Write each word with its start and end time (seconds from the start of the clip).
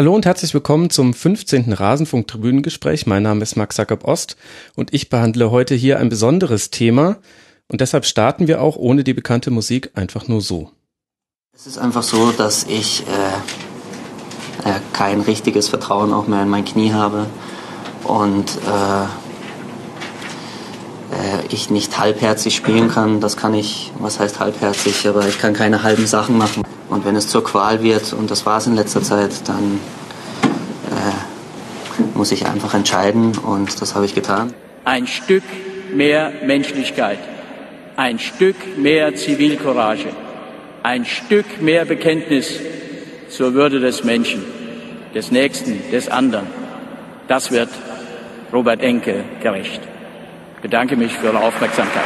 Hallo 0.00 0.14
und 0.14 0.24
herzlich 0.24 0.54
willkommen 0.54 0.88
zum 0.88 1.12
15. 1.12 1.74
Rasenfunk-Tribünengespräch. 1.74 3.06
Mein 3.06 3.22
Name 3.22 3.42
ist 3.42 3.56
Max 3.56 3.76
Jakob 3.76 4.04
Ost 4.04 4.38
und 4.74 4.94
ich 4.94 5.10
behandle 5.10 5.50
heute 5.50 5.74
hier 5.74 5.98
ein 5.98 6.08
besonderes 6.08 6.70
Thema 6.70 7.18
und 7.68 7.82
deshalb 7.82 8.06
starten 8.06 8.48
wir 8.48 8.62
auch 8.62 8.76
ohne 8.76 9.04
die 9.04 9.12
bekannte 9.12 9.50
Musik 9.50 9.90
einfach 9.92 10.26
nur 10.26 10.40
so. 10.40 10.70
Es 11.54 11.66
ist 11.66 11.76
einfach 11.76 12.02
so, 12.02 12.32
dass 12.32 12.64
ich 12.64 13.04
äh, 14.64 14.70
äh, 14.70 14.80
kein 14.94 15.20
richtiges 15.20 15.68
Vertrauen 15.68 16.14
auch 16.14 16.26
mehr 16.26 16.44
in 16.44 16.48
mein 16.48 16.64
Knie 16.64 16.94
habe 16.94 17.26
und 18.04 18.52
äh, 18.56 19.29
ich 21.50 21.70
nicht 21.70 21.98
halbherzig 21.98 22.54
spielen 22.54 22.88
kann. 22.90 23.20
Das 23.20 23.36
kann 23.36 23.54
ich, 23.54 23.92
was 23.98 24.20
heißt 24.20 24.40
halbherzig, 24.40 25.08
aber 25.08 25.26
ich 25.26 25.38
kann 25.38 25.52
keine 25.52 25.82
halben 25.82 26.06
Sachen 26.06 26.38
machen. 26.38 26.62
Und 26.88 27.04
wenn 27.04 27.16
es 27.16 27.28
zur 27.28 27.44
Qual 27.44 27.82
wird, 27.82 28.12
und 28.12 28.30
das 28.30 28.46
war 28.46 28.58
es 28.58 28.66
in 28.66 28.74
letzter 28.74 29.02
Zeit, 29.02 29.48
dann 29.48 29.80
äh, 30.90 32.08
muss 32.16 32.32
ich 32.32 32.46
einfach 32.46 32.74
entscheiden 32.74 33.36
und 33.38 33.80
das 33.80 33.94
habe 33.94 34.04
ich 34.04 34.14
getan. 34.14 34.52
Ein 34.84 35.06
Stück 35.06 35.44
mehr 35.94 36.32
Menschlichkeit, 36.44 37.18
ein 37.96 38.18
Stück 38.18 38.56
mehr 38.76 39.14
Zivilcourage, 39.14 40.08
ein 40.82 41.04
Stück 41.04 41.60
mehr 41.60 41.84
Bekenntnis 41.84 42.58
zur 43.28 43.54
Würde 43.54 43.80
des 43.80 44.04
Menschen, 44.04 44.44
des 45.14 45.30
Nächsten, 45.30 45.90
des 45.92 46.08
anderen. 46.08 46.46
Das 47.28 47.50
wird 47.50 47.68
Robert 48.52 48.82
Enke 48.82 49.24
gerecht. 49.42 49.80
Ich 50.60 50.62
bedanke 50.62 50.94
mich 50.94 51.14
für 51.14 51.28
Ihre 51.28 51.40
Aufmerksamkeit. 51.40 52.02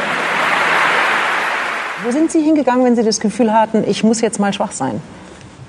Wo 2.05 2.11
sind 2.11 2.31
Sie 2.31 2.39
hingegangen, 2.39 2.85
wenn 2.85 2.95
Sie 2.95 3.03
das 3.03 3.19
Gefühl 3.19 3.51
hatten, 3.51 3.83
ich 3.85 4.01
muss 4.05 4.21
jetzt 4.21 4.39
mal 4.39 4.53
schwach 4.53 4.71
sein? 4.71 5.01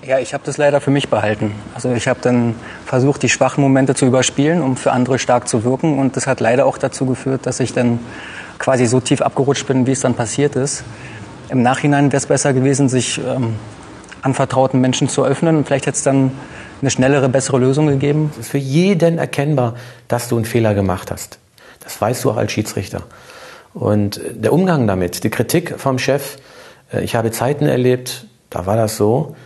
Ja, 0.07 0.21
ich 0.21 0.33
habe 0.33 0.45
das 0.47 0.57
leider 0.57 0.81
für 0.81 0.93
mich 0.93 1.09
behalten. 1.09 1.53
Also 1.75 1.93
ich 1.93 2.07
habe 2.07 2.21
dann 2.23 2.55
versucht, 2.85 3.25
die 3.25 3.29
schwachen 3.29 3.61
Momente 3.61 3.97
zu 3.97 4.07
überspielen, 4.07 4.63
um 4.63 4.77
für 4.77 4.93
andere 4.93 5.19
stark 5.19 5.49
zu 5.49 5.65
wirken. 5.65 5.99
Und 5.99 6.17
das 6.17 6.29
hat 6.29 6.39
leider 6.39 6.65
auch 6.65 6.79
dazu 6.79 7.07
geführt, 7.07 7.45
dass 7.45 7.59
ich 7.59 7.73
dann 7.73 7.99
quasi 8.61 8.87
so 8.87 9.01
tief 9.01 9.21
abgerutscht 9.21 9.67
bin, 9.67 9.89
wie 9.89 9.91
es 9.91 10.01
dann 10.03 10.15
passiert 10.15 10.55
ist. 10.55 10.85
Im 11.49 11.63
Nachhinein 11.63 12.13
wäre 12.13 12.19
es 12.19 12.27
besser 12.27 12.53
gewesen, 12.53 12.89
sich 12.89 13.19
ähm, 13.19 13.57
anvertrauten 14.23 14.81
Menschen 14.81 15.09
zu 15.09 15.25
öffnen. 15.25 15.57
Und 15.57 15.67
vielleicht 15.67 15.87
hätte 15.87 15.97
es 15.97 16.05
dann 16.05 16.31
eine 16.81 16.91
schnellere, 16.91 17.29
bessere 17.29 17.59
Lösung 17.59 17.89
gegeben. 17.89 18.31
Es 18.35 18.47
ist 18.47 18.51
für 18.51 18.59
jeden 18.59 19.19
erkennbar, 19.19 19.75
dass 20.07 20.29
du 20.29 20.37
einen 20.37 20.45
Fehler 20.45 20.73
gemacht 20.75 21.11
hast. 21.11 21.41
Das 21.87 22.01
weißt 22.01 22.25
du 22.25 22.33
auch 22.33 22.37
als 22.37 22.51
Schiedsrichter. 22.51 23.05
Und 23.73 24.21
der 24.29 24.53
Umgang 24.53 24.89
damit, 24.89 25.23
die 25.23 25.31
Kritik 25.31 25.79
vom 25.79 26.01
Chef, 26.01 26.39
äh, 26.93 27.05
ich 27.05 27.15
habe 27.15 27.31
Zeiten 27.31 27.67
erlebt, 27.67 28.27
da 28.51 28.67
war 28.67 28.77
das 28.77 28.97
so, 28.97 29.37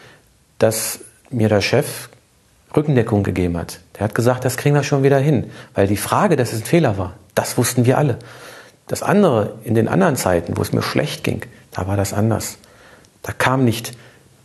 dass 0.59 1.01
mir 1.29 1.51
der 1.51 1.61
Chef 1.61 2.09
Rückendeckung 2.75 3.25
gegeben 3.25 3.59
hat. 3.59 3.81
Der 3.99 4.05
hat 4.05 4.15
gesagt, 4.15 4.47
das 4.47 4.57
kriegen 4.57 4.75
wir 4.75 4.85
schon 4.85 5.03
wieder 5.03 5.19
hin, 5.19 5.51
weil 5.75 5.87
die 5.87 5.99
Frage, 5.99 6.37
dass 6.37 6.55
es 6.55 6.61
ein 6.61 6.65
Fehler 6.65 6.97
war, 6.97 7.15
das 7.35 7.59
wussten 7.59 7.85
wir 7.85 7.99
alle. 7.99 8.19
Das 8.87 9.03
andere, 9.03 9.59
in 9.65 9.75
den 9.75 9.87
anderen 9.87 10.17
Zeiten, 10.17 10.57
wo 10.57 10.63
es 10.63 10.73
mir 10.73 10.83
schlecht 10.83 11.23
ging, 11.23 11.43
da 11.73 11.87
war 11.87 11.99
das 11.99 12.15
anders. 12.15 12.57
Da 13.23 13.33
kam 13.33 13.67
nicht, 13.67 13.93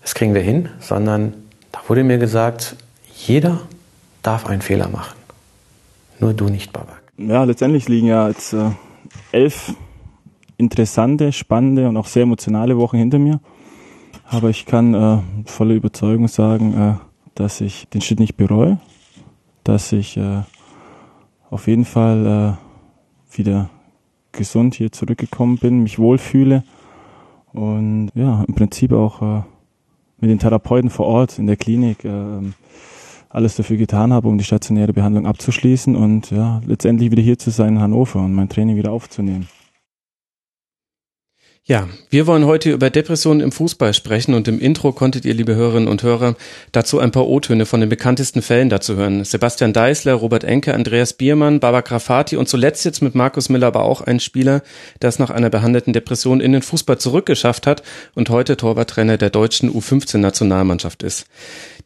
das 0.01 0.15
kriegen 0.15 0.33
wir 0.33 0.41
hin, 0.41 0.67
sondern 0.81 1.33
da 1.71 1.79
wurde 1.87 2.03
mir 2.03 2.17
gesagt, 2.17 2.75
jeder 3.15 3.61
darf 4.21 4.47
einen 4.47 4.61
Fehler 4.61 4.89
machen. 4.89 5.15
Nur 6.19 6.33
du 6.33 6.49
nicht, 6.49 6.73
Babak. 6.73 7.04
Ja, 7.17 7.45
letztendlich 7.45 7.87
liegen 7.87 8.07
ja 8.07 8.27
jetzt 8.27 8.51
äh, 8.51 8.71
elf 9.31 9.73
interessante, 10.57 11.31
spannende 11.31 11.87
und 11.87 11.95
auch 11.95 12.07
sehr 12.07 12.23
emotionale 12.23 12.77
Wochen 12.77 12.97
hinter 12.97 13.19
mir. 13.19 13.39
Aber 14.25 14.49
ich 14.49 14.65
kann 14.65 14.93
äh, 14.93 15.19
voller 15.45 15.75
Überzeugung 15.75 16.27
sagen, 16.27 16.73
äh, 16.73 16.93
dass 17.35 17.61
ich 17.61 17.87
den 17.89 18.01
Schritt 18.01 18.19
nicht 18.19 18.35
bereue, 18.35 18.79
dass 19.63 19.93
ich 19.93 20.17
äh, 20.17 20.41
auf 21.49 21.67
jeden 21.67 21.85
Fall 21.85 22.57
äh, 23.33 23.37
wieder 23.37 23.69
gesund 24.33 24.75
hier 24.75 24.91
zurückgekommen 24.91 25.57
bin, 25.57 25.83
mich 25.83 25.99
wohlfühle 25.99 26.63
und 27.53 28.09
ja, 28.13 28.43
im 28.45 28.55
Prinzip 28.55 28.91
auch 28.91 29.21
äh, 29.21 29.41
mit 30.19 30.29
den 30.29 30.39
Therapeuten 30.39 30.89
vor 30.89 31.05
Ort 31.05 31.39
in 31.39 31.47
der 31.47 31.55
Klinik 31.55 32.03
äh, 32.03 32.41
alles 33.35 33.55
dafür 33.55 33.77
getan 33.77 34.13
habe, 34.13 34.27
um 34.27 34.37
die 34.37 34.43
stationäre 34.43 34.93
Behandlung 34.93 35.27
abzuschließen 35.27 35.95
und 35.95 36.31
ja, 36.31 36.61
letztendlich 36.65 37.11
wieder 37.11 37.21
hier 37.21 37.37
zu 37.37 37.51
sein 37.51 37.75
in 37.75 37.81
Hannover 37.81 38.19
und 38.19 38.33
mein 38.33 38.49
Training 38.49 38.77
wieder 38.77 38.91
aufzunehmen. 38.91 39.47
Ja, 41.67 41.89
wir 42.11 42.27
wollen 42.27 42.45
heute 42.45 42.71
über 42.71 42.91
Depressionen 42.91 43.41
im 43.41 43.51
Fußball 43.51 43.95
sprechen 43.95 44.35
und 44.35 44.47
im 44.47 44.59
Intro 44.59 44.91
konntet 44.91 45.25
ihr, 45.25 45.33
liebe 45.33 45.55
Hörerinnen 45.55 45.89
und 45.89 46.03
Hörer, 46.03 46.35
dazu 46.71 46.99
ein 46.99 47.09
paar 47.09 47.25
O-Töne 47.25 47.65
von 47.65 47.79
den 47.79 47.89
bekanntesten 47.89 48.43
Fällen 48.43 48.69
dazu 48.69 48.95
hören. 48.97 49.23
Sebastian 49.23 49.73
Deißler, 49.73 50.13
Robert 50.13 50.43
Enke, 50.43 50.75
Andreas 50.75 51.13
Biermann, 51.13 51.59
Baba 51.59 51.81
Grafati 51.81 52.37
und 52.37 52.47
zuletzt 52.47 52.85
jetzt 52.85 53.01
mit 53.01 53.15
Markus 53.15 53.49
Miller 53.49 53.65
aber 53.65 53.81
auch 53.81 54.01
ein 54.01 54.19
Spieler, 54.19 54.61
der 55.01 55.09
es 55.09 55.17
nach 55.17 55.31
einer 55.31 55.49
behandelten 55.49 55.91
Depression 55.91 56.39
in 56.39 56.51
den 56.51 56.61
Fußball 56.61 56.99
zurückgeschafft 56.99 57.65
hat 57.65 57.81
und 58.13 58.29
heute 58.29 58.57
Torwarttrainer 58.57 59.17
der 59.17 59.31
deutschen 59.31 59.71
U15-Nationalmannschaft 59.71 61.01
ist. 61.01 61.25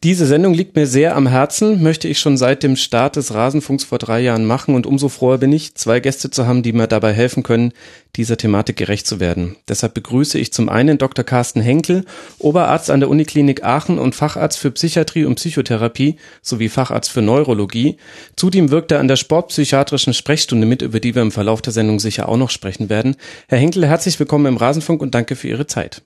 Diese 0.02 0.24
Sendung 0.24 0.54
liegt 0.54 0.76
mir 0.76 0.86
sehr 0.86 1.14
am 1.14 1.26
Herzen, 1.26 1.82
möchte 1.82 2.08
ich 2.08 2.18
schon 2.18 2.38
seit 2.38 2.62
dem 2.62 2.76
Start 2.76 3.16
des 3.16 3.34
Rasenfunks 3.34 3.84
vor 3.84 3.98
drei 3.98 4.20
Jahren 4.20 4.46
machen 4.46 4.74
und 4.74 4.86
umso 4.86 5.10
froher 5.10 5.36
bin 5.36 5.52
ich, 5.52 5.74
zwei 5.74 6.00
Gäste 6.00 6.30
zu 6.30 6.46
haben, 6.46 6.62
die 6.62 6.72
mir 6.72 6.86
dabei 6.86 7.12
helfen 7.12 7.42
können, 7.42 7.74
dieser 8.16 8.38
Thematik 8.38 8.76
gerecht 8.76 9.06
zu 9.06 9.20
werden. 9.20 9.56
Deshalb 9.68 9.92
begrüße 9.92 10.38
ich 10.38 10.54
zum 10.54 10.70
einen 10.70 10.96
Dr. 10.96 11.22
Carsten 11.22 11.60
Henkel, 11.60 12.06
Oberarzt 12.38 12.88
an 12.88 13.00
der 13.00 13.10
Uniklinik 13.10 13.62
Aachen 13.62 13.98
und 13.98 14.14
Facharzt 14.14 14.58
für 14.58 14.70
Psychiatrie 14.70 15.26
und 15.26 15.34
Psychotherapie 15.34 16.16
sowie 16.40 16.70
Facharzt 16.70 17.10
für 17.10 17.20
Neurologie. 17.20 17.98
Zudem 18.36 18.70
wirkt 18.70 18.92
er 18.92 19.00
an 19.00 19.08
der 19.08 19.16
sportpsychiatrischen 19.16 20.14
Sprechstunde 20.14 20.66
mit, 20.66 20.80
über 20.80 21.00
die 21.00 21.14
wir 21.14 21.20
im 21.20 21.30
Verlauf 21.30 21.60
der 21.60 21.74
Sendung 21.74 22.00
sicher 22.00 22.26
auch 22.26 22.38
noch 22.38 22.48
sprechen 22.48 22.88
werden. 22.88 23.16
Herr 23.48 23.58
Henkel, 23.58 23.86
herzlich 23.86 24.18
willkommen 24.18 24.46
im 24.46 24.56
Rasenfunk 24.56 25.02
und 25.02 25.14
danke 25.14 25.36
für 25.36 25.48
Ihre 25.48 25.66
Zeit. 25.66 26.00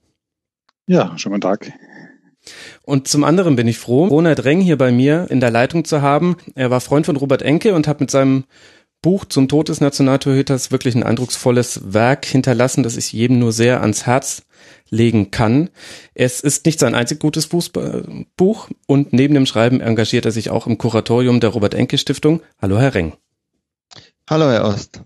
Ja, 0.88 1.16
schönen 1.16 1.40
Tag. 1.40 1.72
Und 2.82 3.08
zum 3.08 3.24
anderen 3.24 3.56
bin 3.56 3.68
ich 3.68 3.78
froh, 3.78 4.06
Ronald 4.06 4.44
Reng 4.44 4.60
hier 4.60 4.78
bei 4.78 4.92
mir 4.92 5.26
in 5.30 5.40
der 5.40 5.50
Leitung 5.50 5.84
zu 5.84 6.02
haben. 6.02 6.36
Er 6.54 6.70
war 6.70 6.80
Freund 6.80 7.06
von 7.06 7.16
Robert 7.16 7.42
Enke 7.42 7.74
und 7.74 7.88
hat 7.88 8.00
mit 8.00 8.10
seinem 8.10 8.44
Buch 9.02 9.26
zum 9.26 9.48
Tod 9.48 9.68
des 9.68 9.80
Nationaltorhüters 9.82 10.70
wirklich 10.70 10.94
ein 10.94 11.02
eindrucksvolles 11.02 11.92
Werk 11.92 12.24
hinterlassen, 12.24 12.82
das 12.82 12.96
ich 12.96 13.12
jedem 13.12 13.38
nur 13.38 13.52
sehr 13.52 13.82
ans 13.82 14.06
Herz 14.06 14.44
legen 14.88 15.30
kann. 15.30 15.68
Es 16.14 16.40
ist 16.40 16.64
nicht 16.64 16.80
sein 16.80 16.94
einzig 16.94 17.20
gutes 17.20 17.46
Buch 17.46 18.68
und 18.86 19.12
neben 19.12 19.34
dem 19.34 19.44
Schreiben 19.44 19.80
engagiert 19.80 20.24
er 20.24 20.32
sich 20.32 20.48
auch 20.48 20.66
im 20.66 20.78
Kuratorium 20.78 21.40
der 21.40 21.50
Robert 21.50 21.74
Enke 21.74 21.98
Stiftung. 21.98 22.40
Hallo, 22.62 22.78
Herr 22.78 22.94
Reng. 22.94 23.12
Hallo, 24.28 24.50
Herr 24.50 24.64
Ost. 24.64 25.00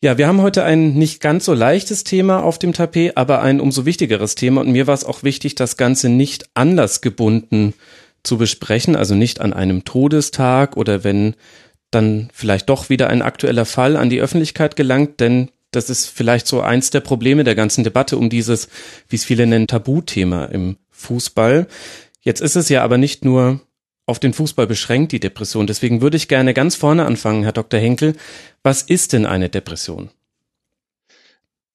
Ja, 0.00 0.16
wir 0.16 0.28
haben 0.28 0.42
heute 0.42 0.62
ein 0.62 0.94
nicht 0.94 1.20
ganz 1.20 1.44
so 1.44 1.54
leichtes 1.54 2.04
Thema 2.04 2.44
auf 2.44 2.60
dem 2.60 2.72
Tapet, 2.72 3.16
aber 3.16 3.42
ein 3.42 3.60
umso 3.60 3.84
wichtigeres 3.84 4.36
Thema. 4.36 4.60
Und 4.60 4.70
mir 4.70 4.86
war 4.86 4.94
es 4.94 5.04
auch 5.04 5.24
wichtig, 5.24 5.56
das 5.56 5.76
Ganze 5.76 6.08
nicht 6.08 6.48
anlassgebunden 6.54 7.74
zu 8.22 8.38
besprechen, 8.38 8.94
also 8.94 9.16
nicht 9.16 9.40
an 9.40 9.52
einem 9.52 9.84
Todestag 9.84 10.76
oder 10.76 11.02
wenn 11.02 11.34
dann 11.90 12.28
vielleicht 12.32 12.68
doch 12.68 12.90
wieder 12.90 13.08
ein 13.08 13.22
aktueller 13.22 13.64
Fall 13.64 13.96
an 13.96 14.08
die 14.08 14.20
Öffentlichkeit 14.20 14.76
gelangt, 14.76 15.18
denn 15.18 15.50
das 15.72 15.90
ist 15.90 16.06
vielleicht 16.06 16.46
so 16.46 16.60
eins 16.60 16.90
der 16.90 17.00
Probleme 17.00 17.42
der 17.42 17.56
ganzen 17.56 17.82
Debatte 17.82 18.18
um 18.18 18.30
dieses, 18.30 18.68
wie 19.08 19.16
es 19.16 19.24
viele 19.24 19.48
nennen, 19.48 19.66
Tabuthema 19.66 20.44
im 20.44 20.76
Fußball. 20.90 21.66
Jetzt 22.20 22.40
ist 22.40 22.54
es 22.54 22.68
ja 22.68 22.84
aber 22.84 22.98
nicht 22.98 23.24
nur 23.24 23.62
auf 24.08 24.18
den 24.18 24.32
Fußball 24.32 24.66
beschränkt, 24.66 25.12
die 25.12 25.20
Depression. 25.20 25.66
Deswegen 25.66 26.00
würde 26.00 26.16
ich 26.16 26.28
gerne 26.28 26.54
ganz 26.54 26.74
vorne 26.76 27.04
anfangen, 27.04 27.42
Herr 27.42 27.52
Dr. 27.52 27.78
Henkel. 27.78 28.14
Was 28.62 28.82
ist 28.82 29.12
denn 29.12 29.26
eine 29.26 29.48
Depression? 29.48 30.10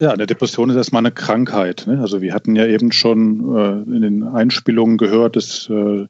Ja, 0.01 0.11
eine 0.11 0.25
Depression 0.25 0.71
ist 0.71 0.75
erstmal 0.75 1.01
eine 1.01 1.11
Krankheit. 1.11 1.85
Ne? 1.87 1.99
Also 2.01 2.21
wir 2.21 2.33
hatten 2.33 2.55
ja 2.55 2.65
eben 2.65 2.91
schon 2.91 3.55
äh, 3.55 3.95
in 3.95 4.01
den 4.01 4.23
Einspielungen 4.23 4.97
gehört, 4.97 5.35
dass 5.35 5.69
äh, 5.69 6.07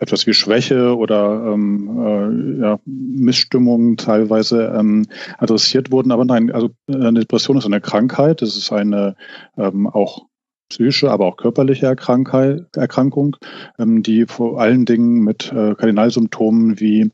etwas 0.00 0.26
wie 0.26 0.32
Schwäche 0.32 0.96
oder 0.96 1.52
ähm, 1.52 2.58
äh, 2.58 2.62
ja, 2.62 2.78
Missstimmungen 2.86 3.98
teilweise 3.98 4.74
ähm, 4.76 5.06
adressiert 5.36 5.92
wurden. 5.92 6.10
Aber 6.10 6.24
nein, 6.24 6.50
also 6.50 6.70
eine 6.88 7.20
Depression 7.20 7.58
ist 7.58 7.66
eine 7.66 7.82
Krankheit. 7.82 8.40
Das 8.40 8.56
ist 8.56 8.72
eine 8.72 9.14
ähm, 9.58 9.86
auch 9.86 10.26
psychische, 10.68 11.10
aber 11.10 11.26
auch 11.26 11.36
körperliche 11.36 11.86
Erkrankung, 11.86 13.36
ähm, 13.78 14.02
die 14.02 14.26
vor 14.26 14.60
allen 14.60 14.84
Dingen 14.84 15.20
mit 15.20 15.52
äh, 15.52 15.74
Kardinalsymptomen 15.74 16.80
wie 16.80 17.10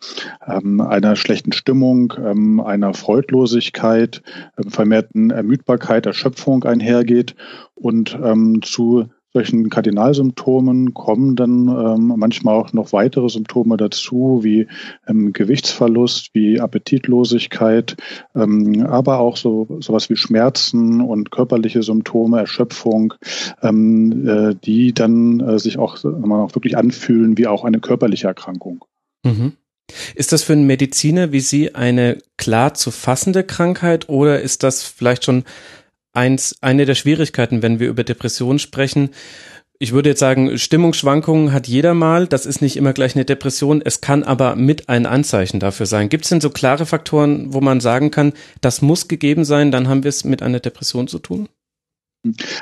ähm, 0.47 0.81
einer 0.81 1.17
schlechten 1.17 1.53
Stimmung, 1.53 2.15
ähm, 2.19 2.61
einer 2.61 2.95
Freudlosigkeit, 2.95 4.23
vermehrten 4.69 5.31
Ermüdbarkeit, 5.31 6.07
Erschöpfung 6.07 6.65
einhergeht 6.65 7.35
und 7.75 8.17
zu 8.63 9.09
solchen 9.35 9.71
Kardinalsymptomen 9.71 10.93
kommen 10.93 11.37
dann 11.37 11.69
ähm, 11.69 12.13
manchmal 12.17 12.55
auch 12.55 12.73
noch 12.73 12.93
weitere 12.93 13.29
Symptome 13.29 13.77
dazu, 13.77 14.41
wie 14.43 14.69
ähm, 15.07 15.33
Gewichtsverlust, 15.33 16.31
wie 16.35 16.61
Appetitlosigkeit, 16.61 17.97
ähm, 18.35 18.85
aber 18.87 19.21
auch 19.21 19.37
so 19.37 19.79
sowas 19.81 20.11
wie 20.11 20.17
Schmerzen 20.17 21.01
und 21.01 21.31
körperliche 21.31 21.83
Symptome, 21.83 22.41
Erschöpfung, 22.41 23.15
ähm, 23.63 24.29
äh, 24.29 24.55
die 24.55 24.93
dann 24.93 25.41
äh, 25.41 25.59
sich 25.59 25.79
auch, 25.79 26.05
auch 26.05 26.55
wirklich 26.55 26.77
anfühlen 26.77 27.39
wie 27.39 27.47
auch 27.47 27.65
eine 27.65 27.81
körperliche 27.81 28.27
Erkrankung. 28.27 28.85
Mhm. 29.25 29.53
Ist 30.15 30.33
das 30.33 30.43
für 30.43 30.53
einen 30.53 30.67
Mediziner 30.67 31.33
wie 31.33 31.41
Sie 31.41 31.75
eine 31.75 32.19
klar 32.37 32.75
zu 32.75 32.91
fassende 32.91 33.45
Krankheit 33.45 34.09
oder 34.09 34.41
ist 34.41 34.63
das 34.63 34.83
vielleicht 34.83 35.25
schon 35.25 35.45
eins, 36.13 36.57
eine 36.61 36.85
der 36.85 36.95
Schwierigkeiten, 36.95 37.63
wenn 37.63 37.81
wir 37.81 37.89
über 37.89 38.05
Depressionen 38.05 38.59
sprechen? 38.59 39.11
Ich 39.79 39.93
würde 39.93 40.11
jetzt 40.11 40.21
sagen, 40.21 40.59
Stimmungsschwankungen 40.59 41.53
hat 41.53 41.67
jeder 41.67 41.93
mal. 41.93 42.29
Das 42.29 42.47
ist 42.47 42.63
nicht 42.63 42.77
immer 42.77 42.93
gleich 42.93 43.17
eine 43.17 43.25
Depression. 43.25 43.83
Es 43.85 44.01
kann 44.01 44.23
aber 44.23 44.55
mit 44.55 44.89
ein 44.89 45.07
Anzeichen 45.07 45.59
dafür 45.59 45.87
sein. 45.87 46.09
Gibt 46.09 46.25
es 46.25 46.29
denn 46.29 46.41
so 46.41 46.51
klare 46.51 46.87
Faktoren, 46.87 47.53
wo 47.53 47.61
man 47.61 47.81
sagen 47.81 48.13
kann, 48.13 48.33
das 48.61 48.81
muss 48.81 49.09
gegeben 49.09 49.45
sein, 49.45 49.73
dann 49.73 49.89
haben 49.89 50.05
wir 50.05 50.09
es 50.09 50.25
mit 50.25 50.41
einer 50.41 50.61
Depression 50.61 51.09
zu 51.09 51.19
tun? 51.19 51.49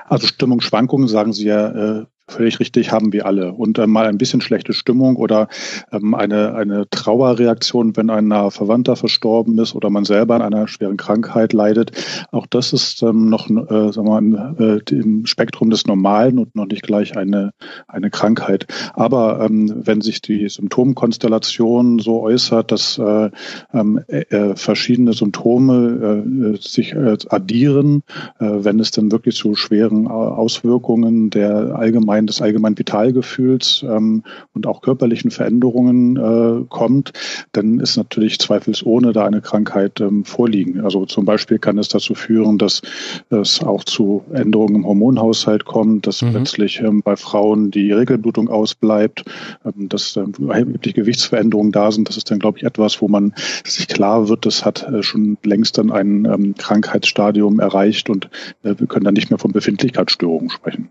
Also 0.07 0.27
Stimmungsschwankungen, 0.27 1.09
sagen 1.09 1.35
Sie 1.35 1.45
ja, 1.45 1.99
äh, 2.01 2.07
Völlig 2.31 2.61
richtig, 2.61 2.93
haben 2.93 3.13
wir 3.13 3.27
alle. 3.27 3.53
Und 3.53 3.79
äh, 3.79 3.87
mal 3.87 4.07
ein 4.07 4.17
bisschen 4.17 4.41
schlechte 4.41 4.73
Stimmung 4.73 5.17
oder 5.17 5.49
ähm, 5.91 6.15
eine, 6.15 6.55
eine 6.55 6.89
Trauerreaktion, 6.89 7.97
wenn 7.97 8.09
ein 8.09 8.29
naher 8.29 8.53
Verwandter 8.53 8.95
verstorben 8.95 9.59
ist 9.59 9.75
oder 9.75 9.91
man 9.91 10.05
selber 10.05 10.37
an 10.37 10.43
einer 10.43 10.69
schweren 10.69 10.97
Krankheit 10.97 11.53
leidet. 11.53 11.91
Auch 12.31 12.47
das 12.47 12.73
ist 12.73 13.03
ähm, 13.03 13.29
noch 13.29 13.51
äh, 13.51 13.93
sagen 13.93 14.07
wir 14.07 14.21
mal, 14.21 14.55
äh, 14.59 14.95
im 14.95 15.27
Spektrum 15.27 15.71
des 15.71 15.87
Normalen 15.87 16.39
und 16.39 16.55
noch 16.55 16.67
nicht 16.67 16.83
gleich 16.83 17.17
eine, 17.17 17.53
eine 17.89 18.11
Krankheit. 18.11 18.67
Aber 18.95 19.41
ähm, 19.41 19.73
wenn 19.85 20.01
sich 20.01 20.23
die 20.23 20.49
Symptomkonstellation 20.49 21.99
so 21.99 22.23
äußert, 22.23 22.71
dass 22.71 22.97
äh, 22.99 23.31
ähm, 23.73 24.01
äh, 24.07 24.55
verschiedene 24.55 25.15
Symptome 25.15 26.55
äh, 26.55 26.57
sich 26.61 26.93
äh, 26.93 27.17
addieren, 27.29 28.03
äh, 28.39 28.47
wenn 28.49 28.79
es 28.79 28.93
dann 28.93 29.11
wirklich 29.11 29.35
zu 29.35 29.57
schweren 29.57 30.07
Auswirkungen 30.07 31.31
der 31.31 31.75
allgemeinen 31.75 32.20
allgemein 32.21 32.27
des 32.27 32.43
allgemeinen 32.43 32.79
Vitalgefühls 32.79 33.85
ähm, 33.87 34.23
und 34.55 34.67
auch 34.67 34.83
körperlichen 34.83 35.31
Veränderungen 35.31 36.17
äh, 36.17 36.65
kommt, 36.69 37.13
dann 37.53 37.81
ist 37.81 37.97
natürlich 37.97 38.39
zweifelsohne 38.39 39.13
da 39.13 39.25
eine 39.25 39.41
Krankheit 39.41 40.01
ähm, 40.01 40.25
vorliegen. 40.25 40.81
Also 40.81 41.07
zum 41.07 41.25
Beispiel 41.25 41.59
kann 41.59 41.79
es 41.79 41.89
dazu 41.89 42.15
führen, 42.15 42.59
dass 42.59 42.83
es 43.31 43.63
auch 43.63 43.85
zu 43.85 44.25
Änderungen 44.33 44.77
im 44.77 44.87
Hormonhaushalt 44.87 45.65
kommt, 45.65 46.07
dass 46.07 46.23
mhm. 46.23 46.31
plötzlich 46.33 46.81
ähm, 46.81 47.03
bei 47.03 47.17
Frauen 47.17 47.71
die 47.71 47.93
Regelblutung 47.93 48.49
ausbleibt, 48.49 49.25
ähm, 49.65 49.89
dass 49.89 50.17
ähm, 50.17 50.33
erhebliche 50.49 50.95
Gewichtsveränderungen 50.95 51.73
da 51.73 51.91
sind. 51.91 52.09
Das 52.09 52.17
ist 52.17 52.31
dann, 52.31 52.39
glaube 52.39 52.59
ich, 52.59 52.65
etwas, 52.65 53.01
wo 53.01 53.09
man 53.09 53.35
sich 53.65 53.89
klar 53.89 54.29
wird, 54.29 54.45
das 54.47 54.65
hat 54.65 54.83
äh, 54.83 55.03
schon 55.03 55.39
längst 55.45 55.79
dann 55.79 55.91
ein 55.91 56.25
ähm, 56.27 56.55
Krankheitsstadium 56.57 57.61
erreicht 57.61 58.11
und 58.11 58.27
äh, 58.63 58.75
wir 58.77 58.87
können 58.87 59.05
dann 59.05 59.15
nicht 59.15 59.31
mehr 59.31 59.39
von 59.39 59.53
Befindlichkeitsstörungen 59.53 60.51
sprechen. 60.51 60.91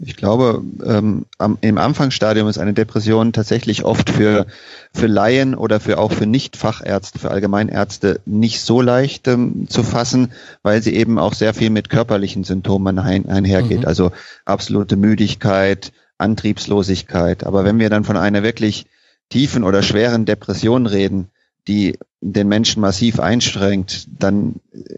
Ich 0.00 0.16
glaube, 0.16 0.62
ähm, 0.84 1.24
am, 1.38 1.56
im 1.60 1.78
Anfangsstadium 1.78 2.48
ist 2.48 2.58
eine 2.58 2.74
Depression 2.74 3.32
tatsächlich 3.32 3.84
oft 3.84 4.10
für, 4.10 4.46
für 4.92 5.06
Laien 5.06 5.54
oder 5.54 5.78
für 5.78 5.98
auch 5.98 6.12
für 6.12 6.26
Nicht-Fachärzte, 6.26 7.20
für 7.20 7.30
Allgemeinärzte 7.30 8.20
nicht 8.26 8.60
so 8.60 8.80
leicht 8.80 9.28
ähm, 9.28 9.68
zu 9.68 9.84
fassen, 9.84 10.32
weil 10.62 10.82
sie 10.82 10.94
eben 10.96 11.18
auch 11.18 11.32
sehr 11.32 11.54
viel 11.54 11.70
mit 11.70 11.90
körperlichen 11.90 12.42
Symptomen 12.42 12.98
ein, 12.98 13.28
einhergeht. 13.28 13.82
Mhm. 13.82 13.86
Also 13.86 14.10
absolute 14.44 14.96
Müdigkeit, 14.96 15.92
Antriebslosigkeit. 16.18 17.44
Aber 17.44 17.64
wenn 17.64 17.78
wir 17.78 17.88
dann 17.88 18.04
von 18.04 18.16
einer 18.16 18.42
wirklich 18.42 18.86
tiefen 19.30 19.62
oder 19.62 19.82
schweren 19.82 20.24
Depression 20.24 20.86
reden, 20.86 21.28
die 21.68 21.98
den 22.20 22.48
Menschen 22.48 22.80
massiv 22.80 23.20
einschränkt, 23.20 24.06
dann 24.18 24.56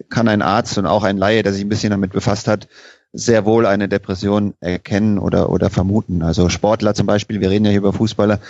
kann 0.08 0.28
ein 0.28 0.42
Arzt 0.42 0.78
und 0.78 0.86
auch 0.86 1.04
ein 1.04 1.16
Laie, 1.16 1.42
der 1.42 1.52
sich 1.52 1.62
ein 1.62 1.68
bisschen 1.68 1.90
damit 1.90 2.12
befasst 2.12 2.48
hat, 2.48 2.66
sehr 3.16 3.46
wohl 3.46 3.64
eine 3.66 3.88
Depression 3.88 4.54
erkennen 4.60 5.18
oder, 5.18 5.48
oder 5.50 5.70
vermuten. 5.70 6.22
Also 6.22 6.50
Sportler 6.50 6.94
zum 6.94 7.06
Beispiel, 7.06 7.40
wir 7.40 7.50
reden 7.50 7.64
ja 7.64 7.70
hier 7.70 7.80
über 7.80 7.94
Fußballer, 7.94 8.40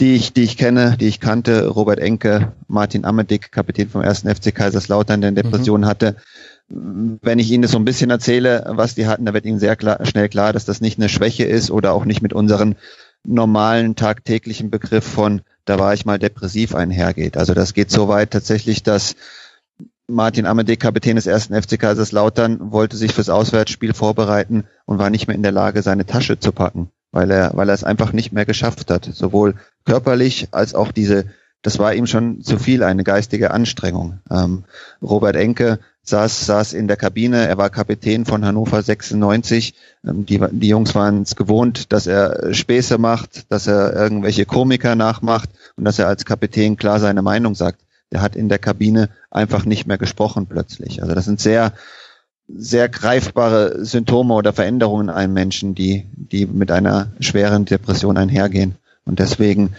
die 0.00 0.14
ich, 0.14 0.32
die 0.32 0.44
ich 0.44 0.56
kenne, 0.56 0.96
die 0.98 1.08
ich 1.08 1.20
kannte, 1.20 1.68
Robert 1.68 1.98
Enke, 1.98 2.52
Martin 2.66 3.04
Amedick, 3.04 3.52
Kapitän 3.52 3.90
vom 3.90 4.00
ersten 4.00 4.34
FC 4.34 4.54
Kaiserslautern, 4.54 5.20
der 5.20 5.28
eine 5.28 5.42
Depression 5.42 5.82
mhm. 5.82 5.86
hatte. 5.86 6.16
Wenn 6.68 7.38
ich 7.38 7.50
Ihnen 7.50 7.62
das 7.62 7.72
so 7.72 7.78
ein 7.78 7.84
bisschen 7.84 8.10
erzähle, 8.10 8.64
was 8.68 8.94
die 8.94 9.06
hatten, 9.06 9.26
da 9.26 9.34
wird 9.34 9.44
Ihnen 9.44 9.58
sehr 9.58 9.76
klar, 9.76 10.04
schnell 10.06 10.30
klar, 10.30 10.54
dass 10.54 10.64
das 10.64 10.80
nicht 10.80 10.98
eine 10.98 11.10
Schwäche 11.10 11.44
ist 11.44 11.70
oder 11.70 11.92
auch 11.92 12.06
nicht 12.06 12.22
mit 12.22 12.32
unseren 12.32 12.76
normalen 13.24 13.94
tagtäglichen 13.94 14.70
Begriff 14.70 15.04
von 15.04 15.42
da 15.64 15.78
war 15.78 15.94
ich 15.94 16.04
mal 16.04 16.18
depressiv 16.18 16.74
einhergeht. 16.74 17.36
Also 17.36 17.54
das 17.54 17.74
geht 17.74 17.90
so 17.90 18.08
weit 18.08 18.30
tatsächlich, 18.30 18.82
dass 18.82 19.16
Martin 20.06 20.44
Amadee, 20.46 20.76
Kapitän 20.76 21.16
des 21.16 21.26
ersten 21.26 21.54
FC 21.60 21.78
Kaiserslautern, 21.78 22.72
wollte 22.72 22.96
sich 22.96 23.14
fürs 23.14 23.30
Auswärtsspiel 23.30 23.94
vorbereiten 23.94 24.64
und 24.84 24.98
war 24.98 25.08
nicht 25.08 25.26
mehr 25.26 25.36
in 25.36 25.42
der 25.42 25.52
Lage, 25.52 25.82
seine 25.82 26.04
Tasche 26.04 26.38
zu 26.38 26.52
packen, 26.52 26.90
weil 27.10 27.30
er, 27.30 27.52
weil 27.54 27.70
er 27.70 27.74
es 27.74 27.84
einfach 27.84 28.12
nicht 28.12 28.30
mehr 28.32 28.44
geschafft 28.44 28.90
hat. 28.90 29.06
Sowohl 29.06 29.54
körperlich 29.86 30.48
als 30.50 30.74
auch 30.74 30.92
diese, 30.92 31.26
das 31.62 31.78
war 31.78 31.94
ihm 31.94 32.06
schon 32.06 32.42
zu 32.42 32.58
viel, 32.58 32.82
eine 32.82 33.02
geistige 33.02 33.50
Anstrengung. 33.50 34.20
Ähm, 34.30 34.64
Robert 35.00 35.36
Enke 35.36 35.78
saß, 36.02 36.44
saß 36.44 36.74
in 36.74 36.86
der 36.86 36.98
Kabine, 36.98 37.48
er 37.48 37.56
war 37.56 37.70
Kapitän 37.70 38.26
von 38.26 38.44
Hannover 38.44 38.82
96. 38.82 39.74
Ähm, 40.06 40.26
die, 40.26 40.38
die 40.50 40.68
Jungs 40.68 40.94
waren 40.94 41.22
es 41.22 41.34
gewohnt, 41.34 41.94
dass 41.94 42.06
er 42.06 42.52
Späße 42.52 42.98
macht, 42.98 43.50
dass 43.50 43.66
er 43.66 43.94
irgendwelche 43.94 44.44
Komiker 44.44 44.96
nachmacht 44.96 45.48
und 45.76 45.86
dass 45.86 45.98
er 45.98 46.08
als 46.08 46.26
Kapitän 46.26 46.76
klar 46.76 47.00
seine 47.00 47.22
Meinung 47.22 47.54
sagt 47.54 47.80
der 48.12 48.22
hat 48.22 48.36
in 48.36 48.48
der 48.48 48.58
Kabine 48.58 49.08
einfach 49.30 49.64
nicht 49.64 49.86
mehr 49.86 49.98
gesprochen 49.98 50.46
plötzlich. 50.46 51.02
Also 51.02 51.14
das 51.14 51.24
sind 51.24 51.40
sehr, 51.40 51.72
sehr 52.48 52.88
greifbare 52.88 53.84
Symptome 53.84 54.34
oder 54.34 54.52
Veränderungen 54.52 55.08
in 55.08 55.14
einem 55.14 55.32
Menschen, 55.32 55.74
die, 55.74 56.06
die 56.14 56.46
mit 56.46 56.70
einer 56.70 57.12
schweren 57.20 57.64
Depression 57.64 58.16
einhergehen. 58.16 58.76
Und 59.04 59.18
deswegen 59.18 59.74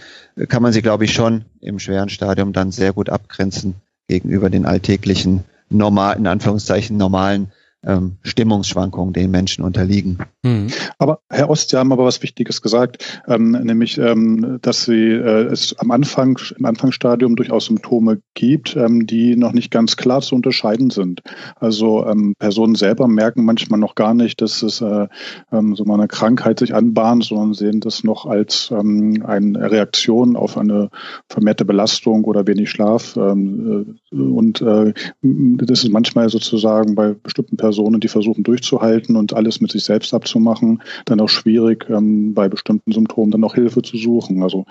kann 0.48 0.62
man 0.62 0.72
sie, 0.72 0.82
glaube 0.82 1.04
ich, 1.04 1.12
schon 1.12 1.44
im 1.60 1.78
schweren 1.78 2.08
Stadium 2.08 2.52
dann 2.52 2.72
sehr 2.72 2.92
gut 2.92 3.08
abgrenzen 3.08 3.76
gegenüber 4.08 4.50
den 4.50 4.66
alltäglichen, 4.66 5.44
normal, 5.68 6.16
in 6.16 6.26
Anführungszeichen 6.26 6.96
normalen 6.96 7.52
ähm, 7.86 8.16
Stimmungsschwankungen 8.22 9.12
den 9.12 9.30
Menschen 9.30 9.64
unterliegen. 9.64 10.18
Mhm. 10.42 10.68
Aber 10.98 11.20
Herr 11.30 11.48
Ost, 11.48 11.70
Sie 11.70 11.76
haben 11.76 11.92
aber 11.92 12.04
was 12.04 12.22
Wichtiges 12.22 12.60
gesagt, 12.60 13.22
ähm, 13.28 13.52
nämlich, 13.52 13.98
ähm, 13.98 14.58
dass 14.60 14.84
Sie 14.84 15.10
äh, 15.10 15.44
es 15.44 15.78
am 15.78 15.90
Anfang, 15.90 16.38
im 16.58 16.64
Anfangsstadium 16.64 17.36
durchaus 17.36 17.66
Symptome 17.66 18.20
gibt, 18.34 18.76
ähm, 18.76 19.06
die 19.06 19.36
noch 19.36 19.52
nicht 19.52 19.70
ganz 19.70 19.96
klar 19.96 20.20
zu 20.20 20.34
unterscheiden 20.34 20.90
sind. 20.90 21.22
Also 21.56 22.06
ähm, 22.06 22.34
Personen 22.38 22.74
selber 22.74 23.06
merken 23.08 23.44
manchmal 23.44 23.78
noch 23.78 23.94
gar 23.94 24.14
nicht, 24.14 24.40
dass 24.42 24.62
es 24.62 24.80
äh, 24.80 25.06
ähm, 25.52 25.76
so 25.76 25.84
mal 25.84 25.94
eine 25.94 26.08
Krankheit 26.08 26.58
sich 26.58 26.74
anbahnt, 26.74 27.24
sondern 27.24 27.54
sehen 27.54 27.80
das 27.80 28.04
noch 28.04 28.26
als 28.26 28.70
ähm, 28.72 29.22
eine 29.24 29.70
Reaktion 29.70 30.36
auf 30.36 30.58
eine 30.58 30.90
vermehrte 31.28 31.64
Belastung 31.64 32.24
oder 32.24 32.46
wenig 32.46 32.70
Schlaf. 32.70 33.16
Ähm, 33.16 33.96
äh, 34.12 34.16
und 34.16 34.60
äh, 34.60 34.92
das 35.22 35.84
ist 35.84 35.90
manchmal 35.90 36.28
sozusagen 36.28 36.94
bei 36.94 37.14
bestimmten 37.14 37.56
Personen 37.56 37.75
Personen, 37.76 38.00
die 38.00 38.08
versuchen 38.08 38.42
durchzuhalten 38.42 39.16
und 39.16 39.34
alles 39.34 39.60
mit 39.60 39.70
sich 39.70 39.84
selbst 39.84 40.14
abzumachen, 40.14 40.82
dann 41.04 41.20
auch 41.20 41.28
schwierig, 41.28 41.86
ähm, 41.90 42.32
bei 42.32 42.48
bestimmten 42.48 42.90
Symptomen 42.90 43.30
dann 43.30 43.44
auch 43.44 43.54
Hilfe 43.54 43.82
zu 43.82 43.98
suchen. 43.98 44.42
Also 44.42 44.64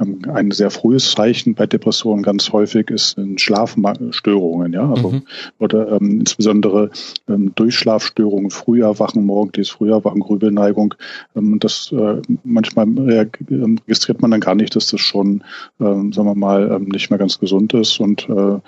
ähm, 0.00 0.20
ein 0.32 0.50
sehr 0.52 0.70
frühes 0.70 1.10
Zeichen 1.12 1.54
bei 1.54 1.66
Depressionen 1.66 2.22
ganz 2.22 2.50
häufig 2.52 2.88
ist 2.90 3.16
Schlafstörungen, 3.36 4.72
ja, 4.72 4.88
also 4.88 5.10
mhm. 5.10 5.22
oder 5.58 5.92
ähm, 5.92 6.20
insbesondere 6.20 6.90
ähm, 7.28 7.52
Durchschlafstörungen, 7.54 8.50
früher 8.50 8.98
wachen, 8.98 9.26
morgendliches 9.26 9.70
früher 9.70 10.02
wachen, 10.04 10.20
Grübelneigung. 10.20 10.94
Ähm, 11.34 11.58
das 11.60 11.92
äh, 11.92 12.22
manchmal 12.42 12.86
ähm, 12.86 13.78
registriert 13.86 14.22
man 14.22 14.30
dann 14.30 14.40
gar 14.40 14.54
nicht, 14.54 14.74
dass 14.76 14.90
das 14.90 15.00
schon, 15.00 15.44
ähm, 15.78 16.12
sagen 16.14 16.28
wir 16.28 16.34
mal, 16.34 16.70
ähm, 16.72 16.88
nicht 16.88 17.10
mehr 17.10 17.18
ganz 17.18 17.38
gesund 17.38 17.74
ist 17.74 18.00
und 18.00 18.28
äh, 18.30 18.58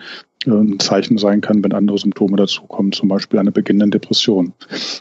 ein 0.46 0.78
Zeichen 0.78 1.18
sein 1.18 1.40
kann, 1.40 1.64
wenn 1.64 1.72
andere 1.72 1.98
Symptome 1.98 2.36
dazukommen, 2.36 2.92
zum 2.92 3.08
Beispiel 3.08 3.38
eine 3.38 3.52
beginnende 3.52 3.98
Depression. 3.98 4.52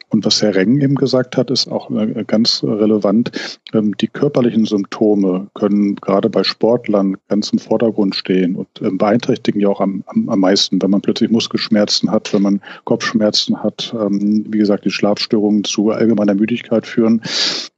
Und 0.09 0.25
was 0.25 0.41
Herr 0.41 0.55
Reng 0.55 0.81
eben 0.81 0.95
gesagt 0.95 1.37
hat, 1.37 1.51
ist 1.51 1.71
auch 1.71 1.91
äh, 1.91 2.23
ganz 2.25 2.63
relevant. 2.63 3.31
Ähm, 3.73 3.95
die 3.97 4.07
körperlichen 4.07 4.65
Symptome 4.65 5.47
können 5.53 5.95
gerade 5.95 6.29
bei 6.29 6.43
Sportlern 6.43 7.17
ganz 7.27 7.51
im 7.51 7.59
Vordergrund 7.59 8.15
stehen 8.15 8.55
und 8.55 8.67
ähm, 8.81 8.97
beeinträchtigen 8.97 9.61
ja 9.61 9.69
auch 9.69 9.81
am, 9.81 10.03
am, 10.07 10.29
am 10.29 10.39
meisten, 10.39 10.81
wenn 10.81 10.91
man 10.91 11.01
plötzlich 11.01 11.29
Muskelschmerzen 11.29 12.11
hat, 12.11 12.33
wenn 12.33 12.41
man 12.41 12.61
Kopfschmerzen 12.85 13.61
hat, 13.61 13.93
ähm, 13.99 14.45
wie 14.49 14.57
gesagt, 14.57 14.85
die 14.85 14.91
Schlafstörungen 14.91 15.63
zu 15.63 15.91
allgemeiner 15.91 16.33
Müdigkeit 16.33 16.87
führen. 16.87 17.21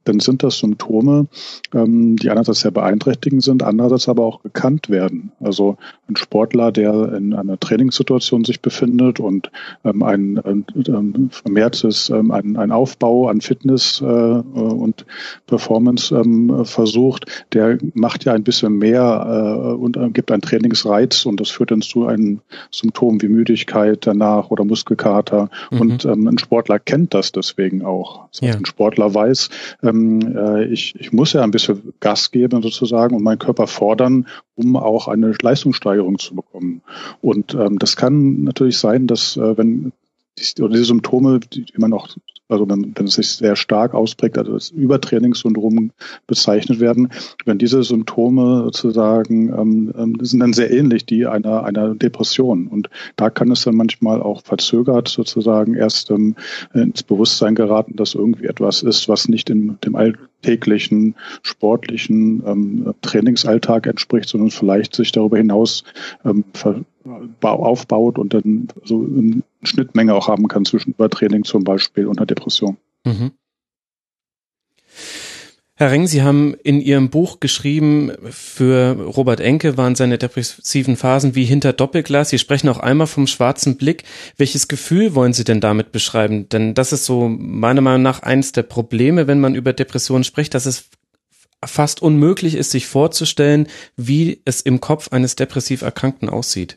Dann 0.04 0.20
sind 0.20 0.42
das 0.42 0.58
Symptome, 0.58 1.26
ähm, 1.74 2.16
die 2.16 2.30
einerseits 2.30 2.60
sehr 2.60 2.70
beeinträchtigend 2.70 3.42
sind, 3.42 3.62
andererseits 3.62 4.08
aber 4.08 4.24
auch 4.24 4.42
gekannt 4.42 4.88
werden. 4.88 5.32
Also 5.40 5.76
ein 6.08 6.16
Sportler, 6.16 6.72
der 6.72 7.12
in 7.12 7.34
einer 7.34 7.58
Trainingssituation 7.58 8.44
sich 8.44 8.60
befindet 8.60 9.20
und 9.20 9.50
ähm, 9.84 10.02
ein, 10.02 10.38
ein, 10.38 10.64
ein 10.74 11.28
vermehrtes, 11.30 12.10
ähm, 12.10 12.30
ein, 12.30 12.56
ein 12.56 12.72
Aufbau 12.72 13.28
an 13.28 13.40
Fitness 13.40 14.00
äh, 14.00 14.04
und 14.04 15.04
Performance 15.46 16.14
ähm, 16.14 16.64
versucht, 16.64 17.26
der 17.52 17.78
macht 17.94 18.24
ja 18.24 18.32
ein 18.32 18.44
bisschen 18.44 18.78
mehr 18.78 19.72
äh, 19.72 19.74
und 19.74 19.96
äh, 19.96 20.10
gibt 20.10 20.32
einen 20.32 20.42
Trainingsreiz 20.42 21.26
und 21.26 21.40
das 21.40 21.50
führt 21.50 21.70
dann 21.70 21.82
zu 21.82 22.06
einem 22.06 22.40
Symptom 22.70 23.20
wie 23.22 23.28
Müdigkeit 23.28 24.06
danach 24.06 24.50
oder 24.50 24.64
Muskelkater. 24.64 25.50
Mhm. 25.70 25.80
Und 25.80 26.04
ähm, 26.04 26.26
ein 26.26 26.38
Sportler 26.38 26.78
kennt 26.78 27.14
das 27.14 27.32
deswegen 27.32 27.84
auch. 27.84 28.28
Das 28.30 28.42
heißt, 28.42 28.54
ja. 28.54 28.58
Ein 28.58 28.66
Sportler 28.66 29.14
weiß, 29.14 29.50
ähm, 29.90 30.36
äh, 30.36 30.64
ich, 30.64 30.94
ich 30.98 31.12
muss 31.12 31.32
ja 31.32 31.42
ein 31.42 31.50
bisschen 31.50 31.92
Gas 32.00 32.30
geben 32.30 32.62
sozusagen 32.62 33.14
und 33.14 33.22
meinen 33.22 33.38
Körper 33.38 33.66
fordern, 33.66 34.26
um 34.54 34.76
auch 34.76 35.08
eine 35.08 35.34
Leistungssteigerung 35.40 36.18
zu 36.18 36.34
bekommen. 36.34 36.82
Und 37.20 37.54
ähm, 37.54 37.78
das 37.78 37.96
kann 37.96 38.42
natürlich 38.44 38.78
sein, 38.78 39.06
dass 39.06 39.36
äh, 39.36 39.56
wenn 39.58 39.92
die, 40.38 40.62
oder 40.62 40.72
diese 40.72 40.86
Symptome, 40.86 41.40
die, 41.40 41.66
man 41.76 41.92
auch 41.92 42.08
also 42.50 42.68
wenn, 42.68 42.92
wenn 42.94 43.06
es 43.06 43.14
sich 43.14 43.30
sehr 43.30 43.56
stark 43.56 43.94
ausprägt, 43.94 44.38
also 44.38 44.52
als 44.52 44.70
Übertrainingssyndrom 44.70 45.92
bezeichnet 46.26 46.80
werden, 46.80 47.10
wenn 47.44 47.58
diese 47.58 47.82
Symptome 47.82 48.62
sozusagen 48.64 49.48
ähm, 49.48 49.94
ähm, 49.96 50.18
sind 50.20 50.40
dann 50.40 50.52
sehr 50.52 50.70
ähnlich 50.70 51.06
die 51.06 51.26
einer, 51.26 51.64
einer 51.64 51.94
Depression. 51.94 52.66
Und 52.66 52.90
da 53.16 53.30
kann 53.30 53.50
es 53.50 53.64
dann 53.64 53.76
manchmal 53.76 54.22
auch 54.22 54.42
verzögert 54.42 55.08
sozusagen 55.08 55.74
erst 55.74 56.10
ähm, 56.10 56.34
ins 56.74 57.02
Bewusstsein 57.02 57.54
geraten, 57.54 57.96
dass 57.96 58.14
irgendwie 58.14 58.46
etwas 58.46 58.82
ist, 58.82 59.08
was 59.08 59.28
nicht 59.28 59.50
in 59.50 59.78
dem 59.84 59.96
alltäglichen 59.96 61.14
sportlichen 61.42 62.42
ähm, 62.46 62.94
Trainingsalltag 63.02 63.86
entspricht, 63.86 64.28
sondern 64.28 64.50
vielleicht 64.50 64.94
sich 64.94 65.12
darüber 65.12 65.38
hinaus 65.38 65.84
ähm, 66.24 66.44
aufbaut 67.40 68.18
und 68.18 68.34
dann 68.34 68.68
so 68.84 68.98
eine 69.04 69.42
Schnittmenge 69.62 70.14
auch 70.14 70.28
haben 70.28 70.48
kann 70.48 70.64
zwischen 70.64 70.92
Übertraining 70.92 71.44
zum 71.44 71.64
Beispiel 71.64 72.06
und 72.06 72.18
einer 72.18 72.26
Depression. 72.26 72.76
Mhm. 73.04 73.32
Herr 75.80 75.92
Reng, 75.92 76.06
Sie 76.06 76.20
haben 76.20 76.54
in 76.62 76.82
Ihrem 76.82 77.08
Buch 77.08 77.40
geschrieben, 77.40 78.12
für 78.28 79.00
Robert 79.00 79.40
Enke 79.40 79.78
waren 79.78 79.94
seine 79.94 80.18
depressiven 80.18 80.94
Phasen 80.94 81.34
wie 81.34 81.46
hinter 81.46 81.72
Doppelglas. 81.72 82.28
Sie 82.28 82.38
sprechen 82.38 82.68
auch 82.68 82.80
einmal 82.80 83.06
vom 83.06 83.26
schwarzen 83.26 83.78
Blick. 83.78 84.04
Welches 84.36 84.68
Gefühl 84.68 85.14
wollen 85.14 85.32
Sie 85.32 85.44
denn 85.44 85.62
damit 85.62 85.90
beschreiben? 85.90 86.50
Denn 86.50 86.74
das 86.74 86.92
ist 86.92 87.06
so 87.06 87.30
meiner 87.30 87.80
Meinung 87.80 88.02
nach 88.02 88.20
eines 88.22 88.52
der 88.52 88.64
Probleme, 88.64 89.26
wenn 89.26 89.40
man 89.40 89.54
über 89.54 89.72
Depressionen 89.72 90.22
spricht, 90.22 90.52
dass 90.52 90.66
es 90.66 90.90
fast 91.64 92.02
unmöglich 92.02 92.56
ist, 92.56 92.72
sich 92.72 92.86
vorzustellen, 92.86 93.66
wie 93.96 94.42
es 94.44 94.60
im 94.60 94.80
Kopf 94.82 95.12
eines 95.12 95.34
depressiv 95.34 95.80
Erkrankten 95.80 96.28
aussieht. 96.28 96.76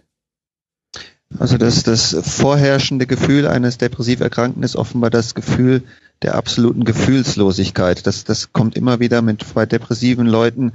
Also 1.39 1.57
das, 1.57 1.83
das 1.83 2.15
vorherrschende 2.21 3.07
Gefühl 3.07 3.47
eines 3.47 3.77
depressiv 3.77 4.19
Erkrankten 4.19 4.63
ist 4.63 4.75
offenbar 4.75 5.09
das 5.09 5.35
Gefühl 5.35 5.83
der 6.21 6.35
absoluten 6.35 6.85
Gefühlslosigkeit. 6.85 8.05
Das, 8.07 8.23
das 8.23 8.53
kommt 8.53 8.75
immer 8.75 8.99
wieder 8.99 9.21
mit 9.21 9.53
bei 9.53 9.65
depressiven 9.65 10.25
Leuten. 10.25 10.73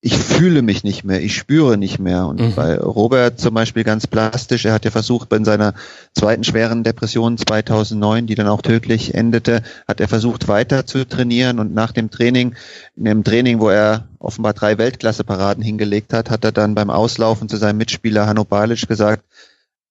Ich 0.00 0.16
fühle 0.16 0.62
mich 0.62 0.84
nicht 0.84 1.02
mehr, 1.02 1.20
ich 1.20 1.34
spüre 1.34 1.76
nicht 1.76 1.98
mehr. 1.98 2.26
Und 2.26 2.40
mhm. 2.40 2.54
bei 2.54 2.78
Robert 2.78 3.40
zum 3.40 3.54
Beispiel 3.54 3.82
ganz 3.82 4.06
plastisch, 4.06 4.64
er 4.64 4.72
hat 4.72 4.84
ja 4.84 4.92
versucht, 4.92 5.28
bei 5.28 5.42
seiner 5.42 5.74
zweiten 6.14 6.44
schweren 6.44 6.84
Depression 6.84 7.36
2009, 7.36 8.26
die 8.26 8.36
dann 8.36 8.46
auch 8.46 8.62
tödlich 8.62 9.14
endete, 9.14 9.62
hat 9.88 10.00
er 10.00 10.06
versucht 10.06 10.46
weiter 10.46 10.86
zu 10.86 11.04
trainieren 11.04 11.58
und 11.58 11.74
nach 11.74 11.90
dem 11.90 12.10
Training, 12.10 12.54
in 12.96 13.08
einem 13.08 13.24
Training, 13.24 13.58
wo 13.58 13.70
er 13.70 14.06
offenbar 14.20 14.54
drei 14.54 14.78
Weltklasse-Paraden 14.78 15.64
hingelegt 15.64 16.12
hat, 16.12 16.30
hat 16.30 16.44
er 16.44 16.52
dann 16.52 16.76
beim 16.76 16.90
Auslaufen 16.90 17.48
zu 17.48 17.56
seinem 17.56 17.78
Mitspieler 17.78 18.28
Hanno 18.28 18.44
Balic 18.44 18.86
gesagt, 18.86 19.24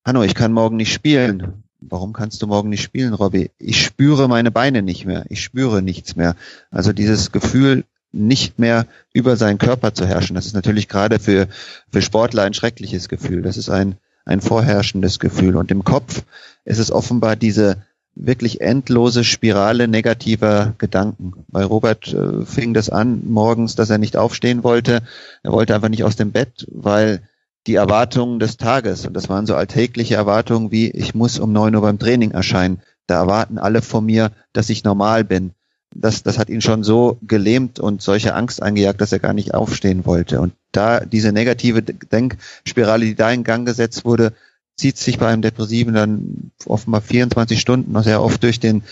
Hanno, 0.08 0.24
ich 0.24 0.36
kann 0.36 0.54
morgen 0.54 0.78
nicht 0.78 0.94
spielen. 0.94 1.64
Warum 1.82 2.14
kannst 2.14 2.42
du 2.42 2.48
morgen 2.48 2.70
nicht 2.70 2.82
spielen, 2.82 3.14
Robby? 3.14 3.52
Ich 3.60 3.84
spüre 3.84 4.30
meine 4.30 4.52
Beine 4.52 4.82
nicht 4.82 5.06
mehr. 5.06 5.26
Ich 5.28 5.44
spüre 5.44 5.82
nichts 5.82 6.16
mehr. 6.16 6.38
Also 6.72 6.94
dieses 6.94 7.34
Gefühl, 7.34 7.84
nicht 8.14 8.58
mehr 8.58 8.88
über 9.12 9.36
seinen 9.36 9.58
Körper 9.58 9.94
zu 9.94 10.06
herrschen, 10.06 10.34
das 10.36 10.46
ist 10.46 10.54
natürlich 10.54 10.88
gerade 10.88 11.20
für, 11.20 11.50
für 11.92 12.02
Sportler 12.02 12.44
ein 12.44 12.54
schreckliches 12.54 13.10
Gefühl. 13.10 13.42
Das 13.42 13.58
ist 13.58 13.70
ein, 13.70 13.98
ein 14.24 14.40
vorherrschendes 14.40 15.20
Gefühl. 15.20 15.58
Und 15.58 15.72
im 15.72 15.84
Kopf 15.84 16.24
ist 16.64 16.80
es 16.80 16.90
offenbar 16.90 17.36
diese 17.36 17.84
wirklich 18.16 18.62
endlose 18.62 19.26
Spirale 19.26 19.90
negativer 19.90 20.74
Gedanken. 20.78 21.34
Bei 21.50 21.66
Robert 21.66 22.14
äh, 22.14 22.46
fing 22.46 22.74
das 22.74 22.90
an 22.90 23.24
morgens, 23.26 23.76
dass 23.76 23.90
er 23.90 23.98
nicht 23.98 24.16
aufstehen 24.16 24.64
wollte. 24.64 25.02
Er 25.44 25.52
wollte 25.52 25.76
einfach 25.76 25.90
nicht 25.90 26.06
aus 26.06 26.16
dem 26.16 26.32
Bett, 26.32 26.66
weil 26.72 27.24
die 27.68 27.76
Erwartungen 27.76 28.40
des 28.40 28.58
Tages. 28.58 29.06
Und 29.06 29.14
das 29.14 29.30
waren 29.30 29.46
so 29.46 29.56
alltägliche 29.56 30.16
Erwartungen 30.16 30.72
wie, 30.72 30.90
ich 30.90 31.14
muss 31.14 31.38
um 31.38 31.52
neun 31.52 31.76
Uhr 31.76 31.82
beim 31.82 32.00
Training 32.00 32.32
erscheinen. 32.32 32.82
Da 33.08 33.16
erwarten 33.16 33.58
alle 33.58 33.82
von 33.82 34.06
mir, 34.06 34.32
dass 34.54 34.70
ich 34.70 34.84
normal 34.84 35.24
bin. 35.24 35.52
Das, 35.94 36.24
das 36.24 36.38
hat 36.38 36.50
ihn 36.50 36.62
schon 36.62 36.84
so 36.84 37.18
gelähmt 37.22 37.80
und 37.80 38.02
solche 38.02 38.34
Angst 38.36 38.62
eingejagt, 38.62 39.02
dass 39.02 39.14
er 39.14 39.20
gar 39.20 39.34
nicht 39.34 39.54
aufstehen 39.54 40.06
wollte. 40.06 40.42
Und 40.42 40.54
da 40.72 41.02
diese 41.02 41.32
negative 41.32 41.82
Denkspirale, 41.82 43.06
die 43.06 43.16
da 43.16 43.32
in 43.32 43.44
Gang 43.44 43.66
gesetzt 43.66 44.06
wurde, 44.06 44.34
zieht 44.76 44.98
sich 44.98 45.18
bei 45.18 45.28
einem 45.28 45.42
Depressiven 45.42 45.94
dann 45.94 46.52
offenbar 46.66 47.02
24 47.02 47.60
Stunden, 47.60 48.02
sehr 48.04 48.22
oft 48.22 48.44
durch 48.44 48.60
den, 48.60 48.84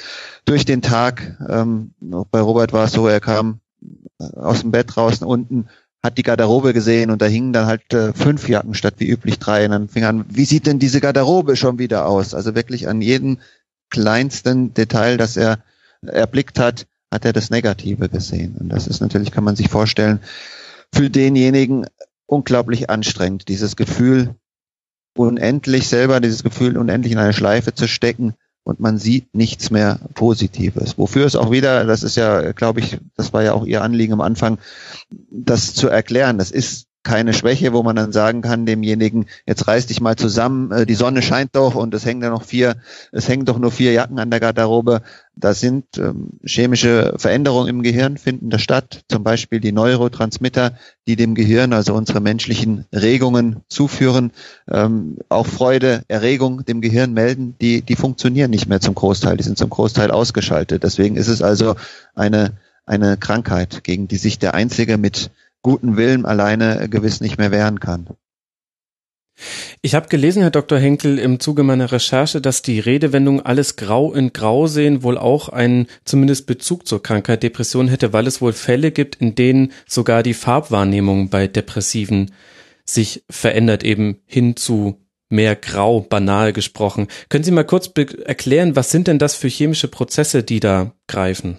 durch 0.45 0.65
den 0.65 0.81
Tag. 0.81 1.37
Ähm, 1.47 1.93
bei 2.31 2.41
Robert 2.41 2.73
war 2.73 2.85
es 2.85 2.93
so, 2.93 3.07
er 3.07 3.19
kam 3.19 3.59
aus 4.17 4.61
dem 4.61 4.71
Bett 4.71 4.95
draußen 4.95 5.27
unten, 5.27 5.67
hat 6.05 6.17
die 6.17 6.23
Garderobe 6.23 6.73
gesehen 6.73 7.11
und 7.11 7.21
da 7.21 7.25
hingen 7.25 7.51
dann 7.51 7.65
halt 7.65 7.93
äh, 7.93 8.13
fünf 8.13 8.47
Jacken 8.47 8.73
statt 8.73 8.95
wie 8.99 9.09
üblich 9.09 9.39
drei. 9.39 9.65
Und 9.65 9.71
dann 9.71 9.89
fing 9.89 10.05
an, 10.05 10.25
wie 10.29 10.45
sieht 10.45 10.67
denn 10.67 10.79
diese 10.79 11.01
Garderobe 11.01 11.57
schon 11.57 11.79
wieder 11.79 12.07
aus? 12.07 12.33
Also 12.33 12.55
wirklich 12.55 12.87
an 12.87 13.01
jedem 13.01 13.39
kleinsten 13.89 14.73
Detail, 14.73 15.17
das 15.17 15.35
er 15.35 15.59
erblickt 16.05 16.59
hat, 16.59 16.87
hat 17.11 17.25
er 17.25 17.33
das 17.33 17.49
Negative 17.49 18.07
gesehen. 18.07 18.55
Und 18.59 18.69
das 18.69 18.87
ist 18.87 19.01
natürlich, 19.01 19.31
kann 19.31 19.43
man 19.43 19.55
sich 19.55 19.69
vorstellen, 19.69 20.19
für 20.93 21.09
denjenigen 21.09 21.87
unglaublich 22.25 22.89
anstrengend, 22.89 23.47
dieses 23.47 23.75
Gefühl 23.75 24.35
unendlich 25.17 25.87
selber, 25.87 26.19
dieses 26.19 26.43
Gefühl 26.43 26.77
unendlich 26.77 27.13
in 27.13 27.19
eine 27.19 27.33
Schleife 27.33 27.73
zu 27.73 27.87
stecken 27.87 28.35
und 28.65 28.79
man 28.79 28.97
sieht 28.97 29.33
nichts 29.35 29.69
mehr 29.69 29.99
Positives. 30.15 30.97
Wofür 30.97 31.25
es 31.25 31.35
auch 31.35 31.51
wieder, 31.51 31.85
das 31.85 32.01
ist 32.03 32.17
ja, 32.17 32.51
glaube 32.51 32.79
ich, 32.79 32.97
das 33.15 33.31
war 33.31 33.43
ja 33.43 33.53
auch 33.53 33.63
Ihr 33.63 33.83
Anliegen 33.83 34.13
am 34.13 34.21
Anfang, 34.21 34.57
das 35.29 35.75
zu 35.75 35.87
erklären. 35.87 36.39
Das 36.39 36.49
ist 36.49 36.87
keine 37.05 37.33
Schwäche, 37.33 37.71
wo 37.71 37.83
man 37.83 37.95
dann 37.95 38.11
sagen 38.11 38.41
kann 38.41 38.65
demjenigen, 38.65 39.27
jetzt 39.45 39.67
reiß 39.67 39.85
dich 39.85 40.01
mal 40.01 40.17
zusammen, 40.17 40.71
äh, 40.71 40.85
die 40.85 40.95
Sonne 40.95 41.21
scheint 41.21 41.55
doch 41.55 41.75
und 41.75 41.93
es 41.93 42.05
hängen 42.05 42.19
da 42.19 42.29
noch 42.29 42.43
vier, 42.43 42.75
es 43.13 43.29
hängen 43.29 43.45
doch 43.45 43.59
nur 43.59 43.71
vier 43.71 43.93
Jacken 43.93 44.19
an 44.19 44.31
der 44.31 44.41
Garderobe. 44.41 45.01
Da 45.37 45.53
sind 45.53 45.85
ähm, 45.97 46.31
chemische 46.43 47.13
Veränderungen 47.17 47.69
im 47.69 47.83
Gehirn 47.83 48.17
finden 48.17 48.49
da 48.49 48.57
statt, 48.57 49.03
zum 49.07 49.23
Beispiel 49.23 49.59
die 49.59 49.71
Neurotransmitter, 49.71 50.73
die 51.07 51.15
dem 51.15 51.35
Gehirn, 51.35 51.73
also 51.73 51.93
unsere 51.93 52.21
menschlichen 52.21 52.85
Regungen 52.91 53.61
zuführen, 53.69 54.31
ähm, 54.69 55.17
auch 55.29 55.45
Freude, 55.45 56.03
Erregung 56.07 56.65
dem 56.65 56.81
Gehirn 56.81 57.13
melden, 57.13 57.55
die, 57.61 57.81
die 57.81 57.95
funktionieren 57.95 58.49
nicht 58.49 58.67
mehr 58.67 58.81
zum 58.81 58.95
Großteil, 58.95 59.37
die 59.37 59.43
sind 59.43 59.57
zum 59.57 59.69
Großteil 59.69 60.09
ausgeschaltet. 60.09 60.83
Deswegen 60.83 61.17
ist 61.17 61.27
es 61.27 61.43
also 61.43 61.75
eine, 62.15 62.53
eine 62.87 63.15
Krankheit, 63.17 63.83
gegen 63.83 64.07
die 64.07 64.17
sich 64.17 64.39
der 64.39 64.55
Einzige 64.55 64.97
mit 64.97 65.29
guten 65.65 65.97
Willen 65.97 66.27
alleine 66.27 66.87
gewiss 66.89 67.21
nicht 67.21 67.39
mehr 67.39 67.49
wehren 67.49 67.79
kann. 67.79 68.07
Ich 69.81 69.95
habe 69.95 70.09
gelesen, 70.09 70.43
Herr 70.43 70.51
Dr. 70.51 70.77
Henkel, 70.77 71.17
im 71.17 71.39
Zuge 71.39 71.63
meiner 71.63 71.91
Recherche, 71.91 72.39
dass 72.39 72.61
die 72.61 72.79
Redewendung 72.79 73.41
alles 73.41 73.75
grau 73.75 74.13
in 74.13 74.31
grau 74.31 74.67
sehen 74.67 75.01
wohl 75.01 75.17
auch 75.17 75.49
einen 75.49 75.87
zumindest 76.05 76.45
Bezug 76.45 76.87
zur 76.87 77.01
Krankheit 77.01 77.41
Depression 77.41 77.87
hätte, 77.87 78.13
weil 78.13 78.27
es 78.27 78.41
wohl 78.41 78.53
Fälle 78.53 78.91
gibt, 78.91 79.15
in 79.15 79.33
denen 79.33 79.71
sogar 79.87 80.21
die 80.21 80.35
Farbwahrnehmung 80.35 81.29
bei 81.31 81.47
Depressiven 81.47 82.31
sich 82.85 83.23
verändert, 83.27 83.83
eben 83.83 84.21
hin 84.27 84.55
zu 84.55 85.01
mehr 85.29 85.55
grau, 85.55 85.99
banal 85.99 86.53
gesprochen. 86.53 87.07
Können 87.29 87.43
Sie 87.43 87.51
mal 87.51 87.65
kurz 87.65 87.89
erklären, 88.23 88.75
was 88.75 88.91
sind 88.91 89.07
denn 89.07 89.17
das 89.17 89.33
für 89.33 89.47
chemische 89.47 89.87
Prozesse, 89.87 90.43
die 90.43 90.59
da 90.59 90.93
greifen? 91.07 91.57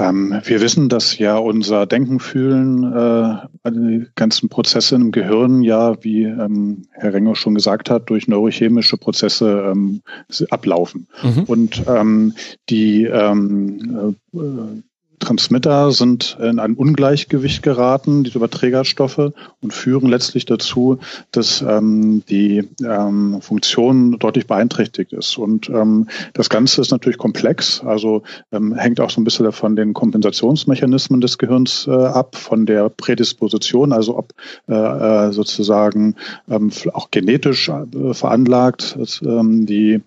Ähm, 0.00 0.40
wir 0.44 0.60
wissen, 0.60 0.88
dass 0.88 1.18
ja 1.18 1.36
unser 1.36 1.86
Denken, 1.86 2.20
Fühlen, 2.20 2.84
äh, 2.84 3.70
die 3.70 4.06
ganzen 4.14 4.48
Prozesse 4.48 4.94
im 4.96 5.12
Gehirn 5.12 5.62
ja, 5.62 6.02
wie 6.02 6.24
ähm, 6.24 6.82
Herr 6.92 7.12
Renger 7.12 7.34
schon 7.34 7.54
gesagt 7.54 7.90
hat, 7.90 8.10
durch 8.10 8.28
neurochemische 8.28 8.96
Prozesse 8.96 9.72
ähm, 9.72 10.02
ablaufen. 10.50 11.08
Mhm. 11.22 11.44
Und 11.44 11.82
ähm, 11.86 12.34
die 12.68 13.04
ähm, 13.04 14.16
äh, 14.32 14.82
Transmitter 15.20 15.92
sind 15.92 16.36
in 16.40 16.58
ein 16.58 16.74
Ungleichgewicht 16.74 17.62
geraten, 17.62 18.24
diese 18.24 18.38
Überträgerstoffe, 18.38 19.32
und 19.60 19.72
führen 19.72 20.08
letztlich 20.08 20.46
dazu, 20.46 20.98
dass 21.30 21.62
ähm, 21.62 22.24
die 22.28 22.68
ähm, 22.82 23.40
Funktion 23.40 24.18
deutlich 24.18 24.46
beeinträchtigt 24.46 25.12
ist. 25.12 25.38
Und 25.38 25.68
ähm, 25.68 26.08
das 26.32 26.48
Ganze 26.48 26.80
ist 26.80 26.90
natürlich 26.90 27.18
komplex, 27.18 27.82
also 27.84 28.22
ähm, 28.50 28.74
hängt 28.74 29.00
auch 29.00 29.10
so 29.10 29.20
ein 29.20 29.24
bisschen 29.24 29.52
von 29.52 29.76
den 29.76 29.94
Kompensationsmechanismen 29.94 31.20
des 31.20 31.38
Gehirns 31.38 31.86
äh, 31.86 31.92
ab, 31.92 32.34
von 32.36 32.66
der 32.66 32.88
Prädisposition, 32.88 33.92
also 33.92 34.16
ob 34.18 34.32
äh, 34.68 34.74
äh 34.74 35.32
sozusagen 35.32 36.16
ähm, 36.48 36.70
auch 36.92 37.10
genetisch 37.10 37.68
äh, 37.68 38.14
veranlagt, 38.14 38.96
dass, 38.98 39.20
ähm, 39.22 39.66
die 39.66 40.00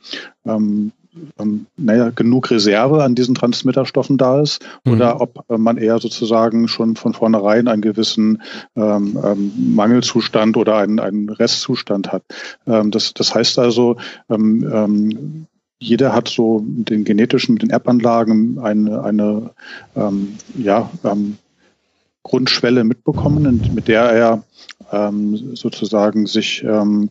ähm, 0.46 0.91
ähm, 1.39 1.67
naja, 1.77 2.10
genug 2.10 2.51
Reserve 2.51 3.03
an 3.03 3.15
diesen 3.15 3.36
Transmitterstoffen 3.36 4.17
da 4.17 4.41
ist 4.41 4.65
mhm. 4.84 4.93
oder 4.93 5.22
ob 5.22 5.46
äh, 5.50 5.58
man 5.58 5.77
eher 5.77 6.00
sozusagen 6.00 6.67
schon 6.67 6.96
von 6.96 7.13
vornherein 7.13 7.67
einen 7.67 7.82
gewissen 7.82 8.41
ähm, 8.75 9.17
ähm, 9.24 9.51
Mangelzustand 9.75 10.58
oder 10.58 10.77
einen, 10.77 11.00
einen 11.00 11.29
Restzustand 11.29 12.12
hat. 12.12 12.24
Ähm, 12.67 12.91
das, 12.91 13.13
das 13.13 13.34
heißt 13.36 13.60
also, 13.60 13.98
ähm, 14.29 14.70
ähm, 14.72 15.46
jeder 15.79 16.13
hat 16.13 16.29
so 16.29 16.63
den 16.65 17.03
genetischen, 17.03 17.53
mit 17.53 17.63
den 17.63 17.70
Erbanlagen 17.70 18.58
eine, 18.60 19.03
eine 19.03 19.50
ja, 20.55 20.89
Grundschwelle 22.24 22.86
mitbekommen, 22.86 23.70
mit 23.75 23.89
der 23.89 24.03
er 24.03 24.43
sozusagen 25.55 26.25
sich 26.25 26.63
ähm, 26.63 27.10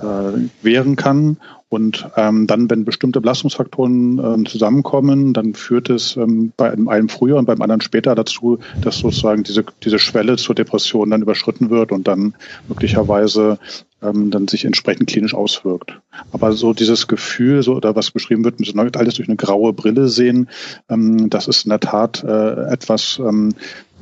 äh, 0.00 0.48
wehren 0.62 0.96
kann 0.96 1.36
und 1.68 2.08
ähm, 2.16 2.46
dann, 2.46 2.70
wenn 2.70 2.84
bestimmte 2.84 3.20
Belastungsfaktoren 3.20 4.18
ähm, 4.18 4.46
zusammenkommen, 4.46 5.32
dann 5.32 5.54
führt 5.54 5.90
es 5.90 6.16
ähm, 6.16 6.52
bei 6.56 6.70
einem 6.70 7.08
früher 7.08 7.36
und 7.36 7.46
beim 7.46 7.60
anderen 7.60 7.80
später 7.80 8.14
dazu, 8.14 8.60
dass 8.80 8.98
sozusagen 8.98 9.42
diese, 9.42 9.64
diese 9.82 9.98
Schwelle 9.98 10.36
zur 10.36 10.54
Depression 10.54 11.10
dann 11.10 11.22
überschritten 11.22 11.68
wird 11.68 11.90
und 11.90 12.06
dann 12.06 12.34
möglicherweise 12.68 13.58
ähm, 14.00 14.30
dann 14.30 14.46
sich 14.46 14.64
entsprechend 14.64 15.08
klinisch 15.08 15.34
auswirkt. 15.34 16.00
Aber 16.30 16.52
so 16.52 16.72
dieses 16.72 17.08
Gefühl, 17.08 17.64
so 17.64 17.74
oder 17.74 17.96
was 17.96 18.12
beschrieben 18.12 18.44
wird, 18.44 18.60
mit 18.60 18.68
so 18.68 18.78
alles 18.78 19.14
durch 19.14 19.28
eine 19.28 19.36
graue 19.36 19.72
Brille 19.72 20.08
sehen, 20.08 20.48
ähm, 20.88 21.30
das 21.30 21.48
ist 21.48 21.64
in 21.64 21.70
der 21.70 21.80
Tat 21.80 22.22
äh, 22.22 22.70
etwas, 22.70 23.18
ähm, 23.18 23.54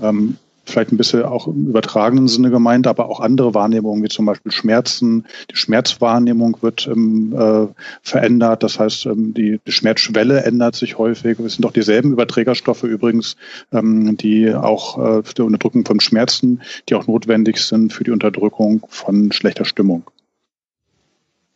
ähm, 0.03 0.37
vielleicht 0.65 0.93
ein 0.93 0.97
bisschen 0.97 1.23
auch 1.25 1.47
im 1.47 1.69
übertragenen 1.69 2.29
Sinne 2.29 2.51
gemeint, 2.51 2.87
aber 2.87 3.09
auch 3.09 3.21
andere 3.21 3.55
Wahrnehmungen, 3.55 4.03
wie 4.03 4.09
zum 4.09 4.27
Beispiel 4.27 4.53
Schmerzen. 4.53 5.27
Die 5.51 5.57
Schmerzwahrnehmung 5.57 6.59
wird 6.61 6.87
ähm, 6.87 7.35
äh, 7.37 7.67
verändert. 8.03 8.63
Das 8.63 8.79
heißt, 8.79 9.07
ähm, 9.07 9.35
die, 9.35 9.61
die, 9.67 9.73
Schmerzschwelle 9.73 10.43
ändert 10.43 10.77
sich 10.77 10.99
häufig. 10.99 11.39
Es 11.41 11.55
sind 11.55 11.67
auch 11.67 11.73
dieselben 11.73 12.13
Überträgerstoffe 12.13 12.85
übrigens, 12.85 13.37
ähm, 13.73 14.17
die 14.17 14.55
auch 14.55 14.99
äh, 14.99 15.23
für 15.23 15.35
die 15.35 15.43
Unterdrückung 15.43 15.85
von 15.85 16.01
Schmerzen, 16.01 16.63
die 16.89 16.95
auch 16.95 17.07
notwendig 17.07 17.59
sind 17.59 17.93
für 17.93 18.05
die 18.05 18.11
Unterdrückung 18.11 18.87
von 18.89 19.33
schlechter 19.33 19.65
Stimmung. 19.65 20.05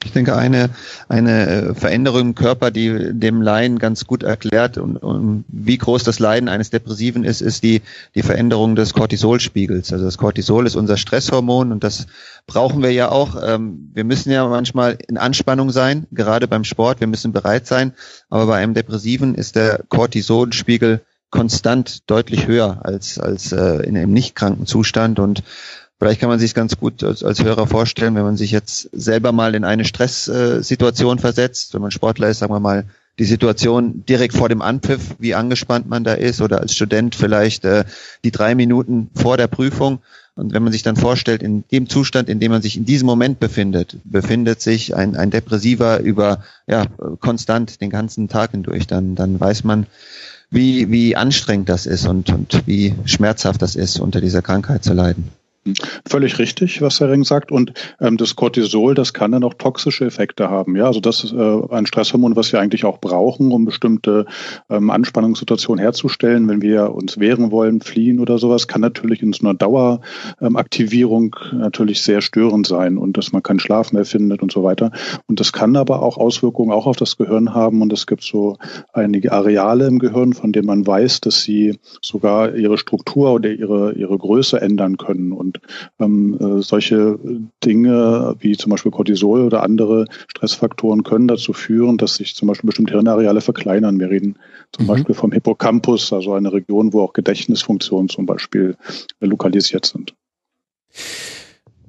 Ich 0.05 0.12
denke, 0.12 0.37
eine, 0.37 0.71
eine 1.09 1.47
äh, 1.49 1.75
Veränderung 1.75 2.21
im 2.21 2.35
Körper, 2.37 2.71
die 2.71 3.12
dem 3.12 3.43
Laien 3.43 3.81
ganz 3.81 4.07
gut 4.07 4.23
erklärt, 4.23 4.78
und, 4.78 4.97
und 4.97 5.45
wie 5.49 5.76
groß 5.76 6.05
das 6.05 6.21
Leiden 6.21 6.49
eines 6.49 6.71
Depressiven 6.71 7.25
ist, 7.25 7.40
ist 7.40 7.64
die, 7.64 7.83
die 8.14 8.23
Veränderung 8.23 8.76
des 8.76 8.95
Cortisolspiegels. 8.95 9.93
Also 9.93 10.05
das 10.05 10.17
Cortisol 10.17 10.69
ist 10.69 10.76
unser 10.76 10.97
Stresshormon 10.97 11.73
und 11.73 11.83
das 11.83 12.07
brauchen 12.47 12.81
wir 12.81 12.93
ja 12.93 13.11
auch. 13.11 13.43
Ähm, 13.45 13.90
wir 13.93 14.05
müssen 14.05 14.31
ja 14.31 14.47
manchmal 14.47 14.99
in 15.09 15.19
Anspannung 15.19 15.71
sein, 15.71 16.07
gerade 16.12 16.47
beim 16.47 16.62
Sport. 16.62 17.00
Wir 17.00 17.09
müssen 17.09 17.33
bereit 17.33 17.67
sein. 17.67 17.93
Aber 18.31 18.47
bei 18.47 18.57
einem 18.57 18.75
Depressiven 18.75 19.35
ist 19.35 19.57
der 19.57 19.83
Cortisolspiegel 19.88 21.00
konstant 21.31 22.09
deutlich 22.09 22.47
höher 22.47 22.81
als, 22.85 23.19
als 23.19 23.50
äh, 23.50 23.83
in 23.83 23.97
einem 23.97 24.12
nicht 24.12 24.37
kranken 24.37 24.67
Zustand 24.67 25.19
und 25.19 25.43
Vielleicht 25.99 26.21
kann 26.21 26.28
man 26.28 26.38
sich 26.38 26.55
ganz 26.55 26.76
gut 26.78 27.02
als, 27.02 27.25
als 27.25 27.43
Hörer 27.43 27.67
vorstellen, 27.67 28.14
wenn 28.14 28.23
man 28.23 28.37
sich 28.37 28.52
jetzt 28.52 28.88
selber 28.93 29.33
mal 29.33 29.55
in 29.55 29.64
eine 29.64 29.85
Stresssituation 29.85 31.19
versetzt, 31.19 31.75
wenn 31.75 31.83
man 31.83 31.90
Sportler 31.90 32.28
ist, 32.28 32.38
sagen 32.38 32.52
wir 32.52 32.61
mal, 32.61 32.85
die 33.19 33.25
Situation 33.25 34.05
direkt 34.09 34.35
vor 34.35 34.49
dem 34.49 34.62
Anpfiff, 34.62 35.17
wie 35.19 35.35
angespannt 35.35 35.88
man 35.88 36.05
da 36.05 36.14
ist, 36.14 36.40
oder 36.40 36.61
als 36.61 36.75
Student 36.75 37.17
vielleicht 37.17 37.64
äh, 37.64 37.85
die 38.25 38.31
drei 38.31 38.55
Minuten 38.55 39.11
vor 39.14 39.37
der 39.37 39.49
Prüfung. 39.49 39.99
Und 40.37 40.52
wenn 40.52 40.62
man 40.62 40.73
sich 40.73 40.85
dann 40.85 40.95
vorstellt, 40.95 41.43
in 41.43 41.64
dem 41.73 41.88
Zustand, 41.88 42.28
in 42.28 42.38
dem 42.38 42.52
man 42.52 42.62
sich 42.62 42.76
in 42.76 42.85
diesem 42.85 43.07
Moment 43.07 43.40
befindet, 43.40 43.97
befindet 44.05 44.61
sich 44.61 44.95
ein, 44.95 45.17
ein 45.17 45.33
Depressiver 45.33 45.99
über 45.99 46.45
ja 46.69 46.87
konstant 47.19 47.81
den 47.81 47.90
ganzen 47.90 48.28
Tag 48.28 48.52
hindurch, 48.52 48.87
dann, 48.87 49.17
dann 49.17 49.40
weiß 49.40 49.64
man, 49.64 49.88
wie, 50.49 50.93
wie 50.93 51.17
anstrengend 51.17 51.69
das 51.69 51.87
ist 51.87 52.07
und, 52.07 52.31
und 52.31 52.62
wie 52.67 52.95
schmerzhaft 53.05 53.61
das 53.62 53.75
ist, 53.75 53.99
unter 53.99 54.21
dieser 54.21 54.43
Krankheit 54.43 54.85
zu 54.85 54.93
leiden. 54.93 55.28
Völlig 56.08 56.38
richtig, 56.38 56.80
was 56.82 57.00
Herr 57.00 57.10
Ring 57.10 57.25
sagt. 57.25 57.52
Und 57.52 57.72
ähm, 58.00 58.16
das 58.16 58.37
Cortisol, 58.37 58.94
das 58.94 59.12
kann 59.12 59.32
dann 59.32 59.44
auch 59.44 59.54
toxische 59.54 60.04
Effekte 60.04 60.50
haben. 60.50 60.76
Ja, 60.76 60.87
also 60.87 61.00
das 61.00 61.25
ist 61.25 61.32
äh, 61.32 61.60
ein 61.70 61.87
Stresshormon, 61.87 62.37
was 62.37 62.52
wir 62.52 62.60
eigentlich 62.60 62.84
auch 62.84 62.98
brauchen, 62.98 63.52
um 63.52 63.64
bestimmte 63.64 64.26
ähm, 64.70 64.90
Anspannungssituationen 64.90 65.82
herzustellen. 65.82 66.48
Wenn 66.48 66.62
wir 66.62 66.94
uns 66.94 67.18
wehren 67.18 67.50
wollen, 67.50 67.80
fliehen 67.80 68.20
oder 68.20 68.38
sowas, 68.38 68.68
kann 68.68 68.80
natürlich 68.80 69.22
in 69.22 69.32
so 69.32 69.46
einer 69.46 69.54
Daueraktivierung 69.54 71.37
ähm, 71.52 71.58
natürlich 71.58 72.02
sehr 72.02 72.20
störend 72.20 72.66
sein 72.66 72.98
und 72.98 73.16
dass 73.16 73.32
man 73.32 73.42
keinen 73.42 73.60
Schlaf 73.60 73.92
mehr 73.92 74.04
findet 74.04 74.42
und 74.42 74.52
so 74.52 74.62
weiter. 74.62 74.92
Und 75.26 75.40
das 75.40 75.52
kann 75.52 75.76
aber 75.76 76.02
auch 76.02 76.16
Auswirkungen 76.16 76.72
auch 76.72 76.87
auf 76.87 76.96
das 76.96 77.16
Gehirn 77.16 77.54
haben. 77.54 77.83
Und 77.83 77.92
es 77.92 78.07
gibt 78.07 78.22
so 78.22 78.57
einige 78.92 79.33
Areale 79.33 79.87
im 79.87 79.98
Gehirn, 79.98 80.33
von 80.33 80.52
denen 80.52 80.66
man 80.66 80.87
weiß, 80.87 81.20
dass 81.20 81.42
sie 81.42 81.78
sogar 82.00 82.54
ihre 82.54 82.78
Struktur 82.78 83.33
oder 83.33 83.50
ihre, 83.50 83.92
ihre 83.92 84.16
Größe 84.16 84.61
ändern 84.61 84.96
können. 84.96 85.33
Und 85.33 85.58
ähm, 85.99 86.38
äh, 86.40 86.62
solche 86.62 87.18
Dinge 87.64 88.37
wie 88.40 88.57
zum 88.57 88.71
Beispiel 88.71 88.92
Cortisol 88.92 89.42
oder 89.42 89.62
andere 89.62 90.07
Stressfaktoren 90.29 91.03
können 91.03 91.29
dazu 91.29 91.53
führen, 91.53 91.99
dass 91.99 92.16
sich 92.16 92.35
zum 92.35 92.49
Beispiel 92.49 92.68
bestimmte 92.68 92.94
Hirnareale 92.94 93.40
verkleinern. 93.40 94.01
Wir 94.01 94.11
reden 94.11 94.37
zum 94.73 94.85
mhm. 94.85 94.88
Beispiel 94.88 95.14
vom 95.14 95.33
Hippocampus, 95.33 96.12
also 96.12 96.35
eine 96.35 96.53
Region, 96.53 96.92
wo 96.92 97.03
auch 97.03 97.12
Gedächtnisfunktionen 97.12 98.09
zum 98.09 98.27
Beispiel 98.27 98.77
lokalisiert 99.21 99.87
sind. 99.87 100.14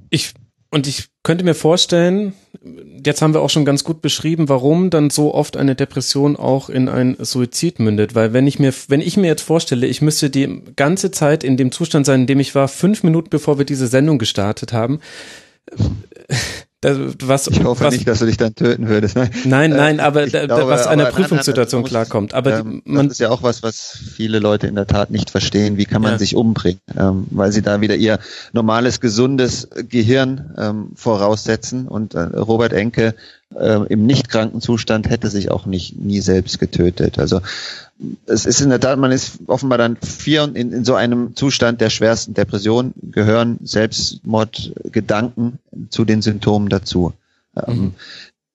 Ich 0.09 0.33
und 0.71 0.85
ich 0.85 1.09
könnte 1.23 1.43
mir 1.43 1.55
vorstellen, 1.55 2.33
jetzt 3.03 3.21
haben 3.21 3.33
wir 3.33 3.41
auch 3.41 3.49
schon 3.49 3.65
ganz 3.65 3.83
gut 3.83 4.01
beschrieben, 4.01 4.49
warum 4.49 4.91
dann 4.91 5.09
so 5.09 5.33
oft 5.33 5.57
eine 5.57 5.75
Depression 5.75 6.35
auch 6.35 6.69
in 6.69 6.87
ein 6.89 7.17
Suizid 7.19 7.79
mündet. 7.79 8.13
Weil 8.13 8.33
wenn 8.33 8.45
ich 8.45 8.59
mir, 8.59 8.73
wenn 8.87 9.01
ich 9.01 9.17
mir 9.17 9.27
jetzt 9.27 9.41
vorstelle, 9.41 9.87
ich 9.87 10.01
müsste 10.01 10.29
die 10.29 10.61
ganze 10.75 11.09
Zeit 11.09 11.43
in 11.43 11.57
dem 11.57 11.71
Zustand 11.71 12.05
sein, 12.05 12.21
in 12.21 12.27
dem 12.27 12.39
ich 12.39 12.53
war, 12.53 12.67
fünf 12.67 13.03
Minuten 13.03 13.29
bevor 13.29 13.57
wir 13.57 13.65
diese 13.65 13.87
Sendung 13.87 14.19
gestartet 14.19 14.71
haben, 14.71 14.99
was, 16.81 17.47
ich 17.47 17.63
hoffe 17.63 17.83
was, 17.83 17.93
nicht, 17.93 18.07
dass 18.07 18.19
du 18.19 18.25
dich 18.25 18.37
dann 18.37 18.55
töten 18.55 18.87
würdest. 18.87 19.17
Nein, 19.17 19.29
nein, 19.43 19.71
nein 19.71 19.99
aber 19.99 20.25
glaube, 20.27 20.67
was 20.67 20.87
einer 20.87 21.07
Prüfungssituation 21.07 21.81
muss, 21.81 21.89
klarkommt. 21.89 22.33
Aber 22.33 22.59
ähm, 22.59 22.81
man, 22.85 23.07
das 23.07 23.13
ist 23.15 23.19
ja 23.19 23.29
auch 23.29 23.43
was, 23.43 23.63
was 23.63 23.99
viele 24.15 24.39
Leute 24.39 24.67
in 24.67 24.75
der 24.75 24.87
Tat 24.87 25.11
nicht 25.11 25.29
verstehen. 25.29 25.75
Wie 25.75 25.85
kann 25.85 26.01
man 26.01 26.13
ja. 26.13 26.17
sich 26.19 26.37
umbringen? 26.37 26.79
Ähm, 26.97 27.27
weil 27.31 27.51
sie 27.51 27.61
da 27.61 27.81
wieder 27.81 27.95
ihr 27.95 28.19
normales, 28.53 29.01
gesundes 29.01 29.67
Gehirn 29.89 30.55
ähm, 30.57 30.91
voraussetzen. 30.95 31.87
Und 31.87 32.13
äh, 32.13 32.21
Robert 32.21 32.71
Enke 32.71 33.13
äh, 33.55 33.85
im 33.89 34.05
nicht 34.05 34.29
kranken 34.29 34.61
Zustand 34.61 35.09
hätte 35.09 35.29
sich 35.29 35.51
auch 35.51 35.65
nicht 35.65 35.99
nie 35.99 36.21
selbst 36.21 36.59
getötet. 36.59 37.19
Also 37.19 37.41
es 38.25 38.45
ist 38.45 38.61
in 38.61 38.69
der 38.69 38.79
Tat, 38.79 38.97
man 38.97 39.11
ist 39.11 39.39
offenbar 39.47 39.77
dann 39.77 39.97
vier 39.97 40.43
in, 40.43 40.71
in 40.71 40.85
so 40.85 40.95
einem 40.95 41.35
Zustand 41.35 41.81
der 41.81 41.89
schwersten 41.89 42.33
Depression 42.33 42.93
gehören 43.01 43.59
Selbstmordgedanken 43.61 45.59
zu 45.89 46.05
den 46.05 46.21
Symptomen 46.21 46.69
dazu. 46.69 47.13
Ähm, 47.55 47.77
mhm. 47.77 47.93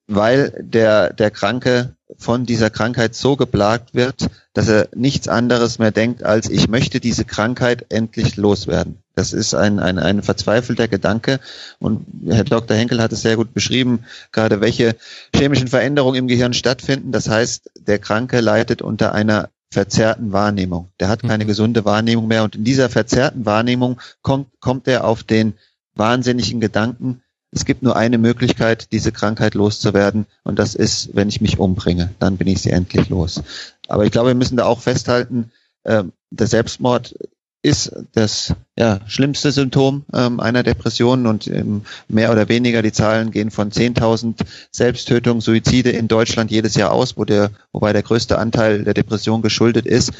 Weil 0.07 0.53
der, 0.61 1.13
der 1.13 1.31
Kranke 1.31 1.95
von 2.17 2.45
dieser 2.45 2.69
Krankheit 2.69 3.15
so 3.15 3.35
geplagt 3.35 3.95
wird, 3.95 4.27
dass 4.53 4.67
er 4.67 4.89
nichts 4.95 5.27
anderes 5.27 5.79
mehr 5.79 5.91
denkt, 5.91 6.23
als 6.23 6.49
ich 6.49 6.67
möchte 6.67 6.99
diese 6.99 7.25
Krankheit 7.25 7.87
endlich 7.89 8.37
loswerden. 8.37 8.99
Das 9.15 9.33
ist 9.33 9.53
ein, 9.55 9.79
ein, 9.79 9.97
ein 9.97 10.21
verzweifelter 10.21 10.87
Gedanke 10.87 11.39
und 11.79 12.05
Herr 12.27 12.43
Dr. 12.43 12.77
Henkel 12.77 13.01
hat 13.01 13.11
es 13.11 13.21
sehr 13.21 13.37
gut 13.37 13.53
beschrieben, 13.53 14.05
gerade 14.31 14.61
welche 14.61 14.95
chemischen 15.35 15.67
Veränderungen 15.67 16.19
im 16.19 16.27
Gehirn 16.27 16.53
stattfinden. 16.53 17.11
Das 17.11 17.29
heißt, 17.29 17.71
der 17.87 17.99
Kranke 17.99 18.39
leidet 18.41 18.81
unter 18.81 19.13
einer 19.13 19.49
verzerrten 19.71 20.31
Wahrnehmung. 20.31 20.89
Der 20.99 21.09
hat 21.09 21.23
keine 21.23 21.43
mhm. 21.43 21.49
gesunde 21.49 21.85
Wahrnehmung 21.85 22.27
mehr 22.27 22.43
und 22.43 22.55
in 22.55 22.63
dieser 22.63 22.89
verzerrten 22.89 23.45
Wahrnehmung 23.45 23.99
kommt, 24.21 24.47
kommt 24.59 24.87
er 24.87 25.05
auf 25.05 25.23
den 25.23 25.53
wahnsinnigen 25.95 26.59
Gedanken, 26.59 27.21
es 27.55 27.63
gibt 27.63 27.83
nur 27.83 27.95
eine 27.95 28.17
Möglichkeit, 28.17 28.91
diese 28.91 29.13
Krankheit 29.13 29.55
loszuwerden 29.55 30.25
und 30.43 30.59
das 30.59 30.75
ist, 30.75 31.15
wenn 31.15 31.29
ich 31.29 31.39
mich 31.39 31.57
umbringe. 31.57 32.13
Dann 32.19 32.35
bin 32.35 32.47
ich 32.47 32.61
sie 32.61 32.71
endlich 32.71 33.07
los. 33.07 33.41
Aber 33.87 34.03
ich 34.05 34.11
glaube, 34.11 34.27
wir 34.27 34.35
müssen 34.35 34.57
da 34.57 34.65
auch 34.65 34.81
festhalten, 34.81 35.51
äh, 35.83 36.03
der 36.31 36.47
Selbstmord 36.47 37.15
ist 37.61 37.93
das 38.11 38.53
ja, 38.77 38.99
schlimmste 39.07 39.53
Symptom 39.53 40.03
ähm, 40.13 40.41
einer 40.41 40.63
Depression 40.63 41.25
und 41.25 41.47
ähm, 41.47 41.83
mehr 42.09 42.31
oder 42.31 42.49
weniger 42.49 42.81
die 42.81 42.91
Zahlen 42.91 43.31
gehen 43.31 43.51
von 43.51 43.71
10.000 43.71 44.41
Selbsttötungen, 44.69 45.41
Suizide 45.41 45.91
in 45.91 46.09
Deutschland 46.09 46.51
jedes 46.51 46.75
Jahr 46.75 46.91
aus, 46.91 47.17
wo 47.17 47.23
der, 47.23 47.51
wobei 47.71 47.93
der 47.93 48.03
größte 48.03 48.37
Anteil 48.37 48.83
der 48.83 48.93
Depression 48.93 49.41
geschuldet 49.41 49.85
ist. 49.85 50.11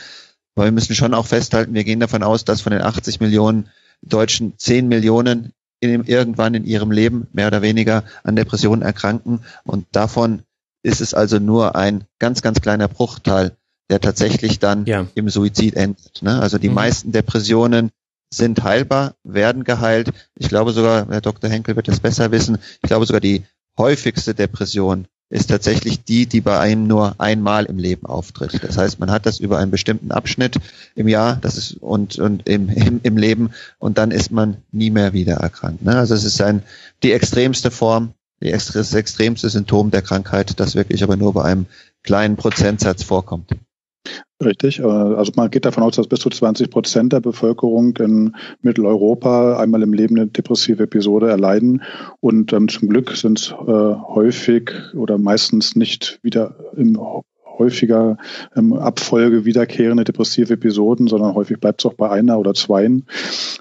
weil 0.56 0.68
wir 0.68 0.72
müssen 0.72 0.96
schon 0.96 1.14
auch 1.14 1.28
festhalten, 1.28 1.74
wir 1.74 1.84
gehen 1.84 2.00
davon 2.00 2.24
aus, 2.24 2.46
dass 2.46 2.62
von 2.62 2.72
den 2.72 2.82
80 2.82 3.20
Millionen 3.20 3.70
Deutschen 4.02 4.58
10 4.58 4.88
Millionen 4.88 5.52
irgendwann 5.82 6.54
in 6.54 6.66
ihrem 6.66 6.92
Leben 6.92 7.28
mehr 7.34 7.48
oder 7.48 7.62
weniger 7.62 8.04
an 8.24 8.36
Depressionen 8.36 8.82
erkranken 8.82 9.42
und 9.64 9.86
davon 9.92 10.44
ist 10.84 11.02
es 11.02 11.14
also 11.14 11.40
nur 11.40 11.76
ein 11.76 12.04
ganz, 12.20 12.42
ganz 12.42 12.62
kleiner 12.62 12.88
Bruchteil, 12.88 13.56
der 13.90 14.00
tatsächlich 14.00 14.60
dann 14.60 14.86
ja. 14.86 15.08
im 15.16 15.30
Suizid 15.30 15.76
endet. 15.76 16.22
Ne? 16.22 16.40
Also 16.40 16.58
die 16.58 16.70
mhm. 16.70 16.76
meisten 16.76 17.12
Depressionen 17.12 17.92
sind 18.32 18.64
heilbar, 18.64 19.16
werden 19.24 19.64
geheilt. 19.64 20.12
Ich 20.36 20.50
glaube 20.50 20.74
sogar, 20.74 21.08
Herr 21.08 21.22
Dr. 21.22 21.50
Henkel 21.50 21.76
wird 21.76 21.88
es 21.88 22.00
besser 22.00 22.32
wissen, 22.32 22.58
ich 22.82 22.88
glaube 22.88 23.06
sogar 23.06 23.22
die 23.22 23.44
häufigste 23.78 24.34
Depression 24.34 25.08
ist 25.30 25.48
tatsächlich 25.48 26.04
die, 26.04 26.28
die 26.28 26.42
bei 26.42 26.60
einem 26.60 26.88
nur 26.88 27.16
einmal 27.20 27.66
im 27.66 27.78
Leben 27.78 28.06
auftritt. 28.06 28.64
Das 28.64 28.78
heißt, 28.78 29.00
man 29.00 29.10
hat 29.10 29.26
das 29.26 29.40
über 29.40 29.58
einen 29.58 29.72
bestimmten 29.72 30.12
Abschnitt 30.12 30.58
im 30.94 31.08
Jahr, 31.08 31.38
das 31.38 31.58
ist 31.58 31.78
und 31.82 32.20
und 32.20 32.48
im, 32.48 32.70
im, 32.70 33.00
im 33.02 33.18
Leben 33.18 33.52
und 33.80 33.98
dann 33.98 34.12
ist 34.12 34.32
man 34.32 34.58
nie 34.72 34.92
mehr 34.92 35.14
wieder 35.14 35.36
erkrankt. 35.36 35.84
Ne? 35.84 35.98
Also 35.98 36.14
es 36.14 36.24
ist 36.24 36.42
ein 36.42 36.62
die 37.02 37.12
extremste 37.12 37.72
Form, 37.72 38.14
die 38.42 38.52
das 38.52 38.94
extremste 38.94 39.50
Symptom 39.50 39.90
der 39.90 40.04
Krankheit, 40.04 40.60
das 40.60 40.76
wirklich 40.76 41.04
aber 41.04 41.16
nur 41.16 41.34
bei 41.34 41.44
einem 41.44 41.66
kleinen 42.04 42.36
Prozentsatz 42.36 43.04
vorkommt. 43.04 43.50
Richtig. 44.44 44.80
Äh, 44.80 44.84
also 44.84 45.32
man 45.36 45.50
geht 45.50 45.66
davon 45.66 45.84
aus, 45.84 45.96
dass 45.96 46.08
bis 46.08 46.20
zu 46.20 46.30
20 46.30 46.70
Prozent 46.70 47.14
der 47.14 47.22
Bevölkerung 47.22 47.96
in 47.98 48.36
Mitteleuropa 48.62 49.58
einmal 49.58 49.82
im 49.82 49.94
Leben 49.94 50.18
eine 50.18 50.28
depressive 50.28 50.84
Episode 50.84 51.30
erleiden. 51.30 51.84
Und 52.20 52.52
ähm, 52.52 52.68
zum 52.68 52.90
Glück 52.90 53.12
sind 53.12 53.40
es 53.40 53.52
äh, 53.52 53.56
häufig 53.56 54.72
oder 54.94 55.18
meistens 55.18 55.76
nicht 55.76 56.20
wieder 56.22 56.56
im 56.76 57.00
häufiger 57.58 58.18
ähm, 58.56 58.74
Abfolge 58.74 59.46
wiederkehrende 59.46 60.04
depressive 60.04 60.54
Episoden, 60.54 61.08
sondern 61.08 61.36
häufig 61.36 61.60
bleibt 61.60 61.82
es 61.82 61.86
auch 61.86 61.94
bei 61.94 62.10
einer 62.10 62.38
oder 62.38 62.54
zweien. 62.54 63.06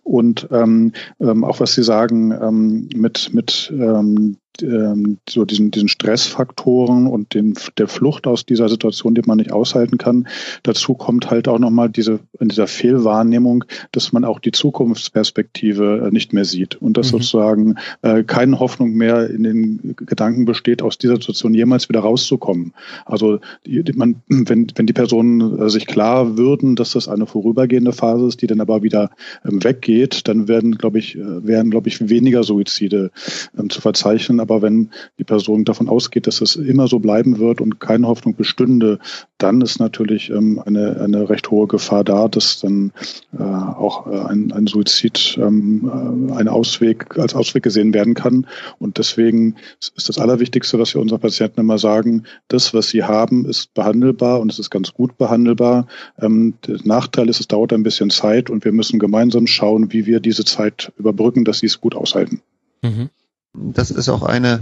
Und 0.03 0.49
ähm, 0.51 0.93
ähm, 1.21 1.45
auch 1.45 1.61
was 1.61 1.75
Sie 1.75 1.85
sagen 1.85 2.33
ähm, 2.33 2.89
mit, 2.95 3.33
mit 3.33 3.73
ähm, 3.73 4.39
ähm, 4.63 5.19
so 5.29 5.45
diesen, 5.45 5.71
diesen 5.71 5.89
Stressfaktoren 5.89 7.07
und 7.07 7.35
den, 7.35 7.55
der 7.79 7.89
Flucht 7.89 8.27
aus 8.27 8.47
dieser 8.47 8.69
Situation, 8.69 9.15
die 9.15 9.23
man 9.27 9.39
nicht 9.39 9.53
aushalten 9.53 9.99
kann. 9.99 10.29
Dazu 10.63 10.95
kommt 10.95 11.31
halt 11.31 11.49
auch 11.49 11.59
nochmal 11.59 11.89
diese, 11.89 12.21
in 12.39 12.49
dieser 12.49 12.67
Fehlwahrnehmung, 12.67 13.65
dass 13.93 14.13
man 14.13 14.25
auch 14.25 14.39
die 14.39 14.53
Zukunftsperspektive 14.53 16.07
äh, 16.07 16.11
nicht 16.11 16.33
mehr 16.33 16.45
sieht 16.45 16.77
und 16.77 16.97
dass 16.97 17.09
mhm. 17.09 17.19
sozusagen 17.19 17.75
äh, 18.03 18.23
keine 18.23 18.61
Hoffnung 18.61 18.93
mehr 18.93 19.29
in 19.31 19.43
den 19.43 19.95
Gedanken 19.97 20.45
besteht, 20.45 20.83
aus 20.83 20.99
dieser 20.99 21.17
Situation 21.17 21.55
jemals 21.55 21.89
wieder 21.89 22.01
rauszukommen. 22.01 22.73
Also 23.05 23.41
die, 23.67 23.83
man, 23.95 24.17
wenn, 24.29 24.67
wenn 24.75 24.87
die 24.87 24.93
Personen 24.93 25.61
äh, 25.61 25.71
sich 25.71 25.87
klar 25.87 26.37
würden, 26.37 26.77
dass 26.77 26.93
das 26.93 27.09
eine 27.09 27.27
vorübergehende 27.27 27.93
Phase 27.93 28.27
ist, 28.27 28.43
die 28.43 28.47
dann 28.47 28.61
aber 28.61 28.83
wieder 28.83 29.11
ähm, 29.45 29.63
weggeht, 29.63 30.29
dann 30.29 30.49
werden, 30.49 30.79
glaube 30.79 30.99
ich, 30.99 31.17
äh, 31.17 31.47
werden, 31.47 31.71
glaube 31.71 31.89
ich, 31.89 32.09
weniger 32.09 32.43
Suizide 32.43 33.11
ähm, 33.59 33.71
zu 33.71 33.81
verzeichnen 33.81 34.41
aber 34.45 34.61
wenn 34.61 34.91
die 35.19 35.25
Person 35.25 35.65
davon 35.65 35.89
ausgeht, 35.89 36.27
dass 36.27 36.43
es 36.43 36.57
immer 36.57 36.87
so 36.87 36.99
bleiben 36.99 37.39
wird 37.39 37.63
und 37.63 37.81
keine 37.81 38.07
Hoffnung 38.07 38.37
bestünde, 38.37 38.99
dann 39.39 39.63
ist 39.63 39.81
natürlich 39.81 40.29
ähm, 40.29 40.61
eine, 40.65 41.01
eine 41.01 41.31
recht 41.31 41.51
hohe 41.51 41.67
Gefahr 41.67 42.05
da, 42.05 42.29
dass 42.29 42.61
dann 42.61 42.93
äh, 43.33 43.43
auch 43.43 44.07
äh, 44.07 44.19
ein, 44.19 44.53
ein 44.53 44.67
Suizid 44.67 45.39
ähm, 45.41 46.31
äh, 46.31 46.35
ein 46.35 46.49
Ausweg, 46.49 47.19
als 47.19 47.35
Ausweg 47.35 47.63
gesehen 47.63 47.95
werden 47.95 48.13
kann. 48.13 48.47
Und 48.79 48.99
deswegen 48.99 49.57
ist 49.81 50.09
das 50.09 50.19
Allerwichtigste, 50.19 50.79
was 50.79 50.95
wir 50.95 51.01
unseren 51.01 51.21
Patienten 51.21 51.61
immer 51.61 51.79
sagen, 51.79 52.25
das, 52.49 52.75
was 52.75 52.89
sie 52.89 53.05
haben, 53.05 53.47
ist 53.47 53.73
behandelbar 53.73 54.41
und 54.41 54.53
es 54.53 54.59
ist 54.59 54.71
ganz 54.71 54.93
gut 54.93 55.17
behandelbar. 55.17 55.87
Ähm, 56.21 56.55
der 56.67 56.79
Nachteil 56.85 57.31
ist, 57.31 57.41
es 57.41 57.49
dauert 57.49 57.73
ein 57.73 57.83
bisschen 57.83 58.11
Zeit 58.11 58.51
und 58.51 58.67
wir 58.67 58.73
müssen 58.73 58.99
gemeinsam 58.99 59.47
schauen, 59.47 59.91
wie 59.93 60.05
wir 60.05 60.21
diese 60.21 60.45
Zeit 60.45 60.93
überbrücken, 60.99 61.45
dass 61.45 61.61
sie 61.61 61.67
es 61.67 61.81
gut 61.81 61.95
aushalten. 61.95 62.43
Mhm. 62.83 63.09
Das 63.55 63.91
ist 63.91 64.09
auch 64.09 64.23
eine, 64.23 64.61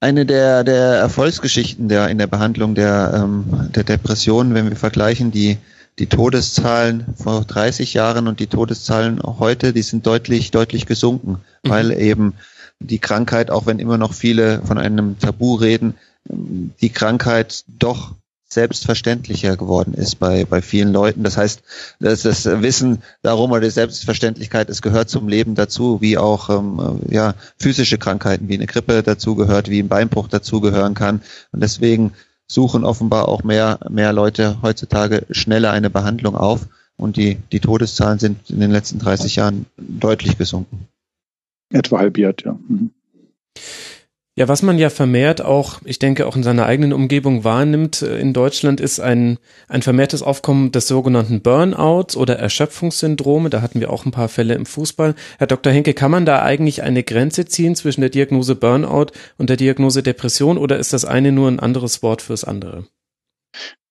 eine 0.00 0.26
der, 0.26 0.64
der 0.64 0.96
Erfolgsgeschichten 0.96 1.88
der, 1.88 2.08
in 2.08 2.18
der 2.18 2.26
Behandlung 2.26 2.74
der, 2.74 3.12
ähm, 3.14 3.70
der 3.74 3.84
Depression, 3.84 4.54
wenn 4.54 4.68
wir 4.68 4.76
vergleichen 4.76 5.30
die, 5.30 5.58
die 5.98 6.06
Todeszahlen 6.06 7.06
vor 7.16 7.44
30 7.44 7.94
Jahren 7.94 8.28
und 8.28 8.38
die 8.40 8.46
Todeszahlen 8.46 9.20
heute, 9.22 9.72
die 9.72 9.82
sind 9.82 10.06
deutlich, 10.06 10.50
deutlich 10.50 10.86
gesunken, 10.86 11.38
mhm. 11.62 11.70
weil 11.70 11.92
eben 11.92 12.34
die 12.78 12.98
Krankheit, 12.98 13.50
auch 13.50 13.66
wenn 13.66 13.78
immer 13.78 13.96
noch 13.96 14.12
viele 14.12 14.60
von 14.62 14.78
einem 14.78 15.18
Tabu 15.18 15.54
reden, 15.54 15.94
die 16.28 16.90
Krankheit 16.90 17.64
doch 17.66 18.14
selbstverständlicher 18.48 19.56
geworden 19.56 19.94
ist 19.94 20.18
bei, 20.18 20.44
bei 20.44 20.62
vielen 20.62 20.92
Leuten. 20.92 21.24
Das 21.24 21.36
heißt, 21.36 21.62
dass 22.00 22.22
das 22.22 22.46
Wissen 22.46 23.02
darum 23.22 23.50
oder 23.50 23.62
die 23.62 23.70
Selbstverständlichkeit, 23.70 24.70
es 24.70 24.82
gehört 24.82 25.10
zum 25.10 25.28
Leben 25.28 25.54
dazu, 25.54 26.00
wie 26.00 26.16
auch 26.16 26.48
ähm, 26.48 27.00
ja, 27.10 27.34
physische 27.58 27.98
Krankheiten 27.98 28.48
wie 28.48 28.54
eine 28.54 28.66
Grippe 28.66 29.02
dazugehört, 29.02 29.68
wie 29.68 29.80
ein 29.80 29.88
Beinbruch 29.88 30.28
dazugehören 30.28 30.94
kann. 30.94 31.22
Und 31.52 31.62
deswegen 31.62 32.12
suchen 32.46 32.84
offenbar 32.84 33.28
auch 33.28 33.42
mehr, 33.42 33.80
mehr 33.90 34.12
Leute 34.12 34.58
heutzutage 34.62 35.26
schneller 35.30 35.72
eine 35.72 35.90
Behandlung 35.90 36.36
auf. 36.36 36.68
Und 36.96 37.16
die, 37.16 37.38
die 37.52 37.60
Todeszahlen 37.60 38.18
sind 38.18 38.48
in 38.48 38.60
den 38.60 38.70
letzten 38.70 38.98
30 38.98 39.36
Jahren 39.36 39.66
deutlich 39.76 40.38
gesunken. 40.38 40.88
Etwa 41.70 41.98
halbiert, 41.98 42.42
ja. 42.44 42.58
Mhm. 42.68 42.92
Ja, 44.38 44.48
was 44.48 44.60
man 44.60 44.76
ja 44.76 44.90
vermehrt 44.90 45.40
auch, 45.40 45.80
ich 45.86 45.98
denke 45.98 46.26
auch 46.26 46.36
in 46.36 46.42
seiner 46.42 46.66
eigenen 46.66 46.92
Umgebung 46.92 47.42
wahrnimmt 47.42 48.02
äh, 48.02 48.18
in 48.18 48.34
Deutschland, 48.34 48.82
ist 48.82 49.00
ein, 49.00 49.38
ein 49.66 49.80
vermehrtes 49.80 50.20
Aufkommen 50.20 50.72
des 50.72 50.88
sogenannten 50.88 51.40
Burnouts 51.40 52.18
oder 52.18 52.38
Erschöpfungssyndrome. 52.38 53.48
Da 53.48 53.62
hatten 53.62 53.80
wir 53.80 53.90
auch 53.90 54.04
ein 54.04 54.10
paar 54.10 54.28
Fälle 54.28 54.52
im 54.52 54.66
Fußball. 54.66 55.14
Herr 55.38 55.46
Dr. 55.46 55.72
Henke, 55.72 55.94
kann 55.94 56.10
man 56.10 56.26
da 56.26 56.42
eigentlich 56.42 56.82
eine 56.82 57.02
Grenze 57.02 57.46
ziehen 57.46 57.74
zwischen 57.76 58.02
der 58.02 58.10
Diagnose 58.10 58.56
Burnout 58.56 59.06
und 59.38 59.48
der 59.48 59.56
Diagnose 59.56 60.02
Depression 60.02 60.58
oder 60.58 60.76
ist 60.78 60.92
das 60.92 61.06
eine 61.06 61.32
nur 61.32 61.48
ein 61.48 61.58
anderes 61.58 62.02
Wort 62.02 62.20
fürs 62.20 62.44
andere? 62.44 62.84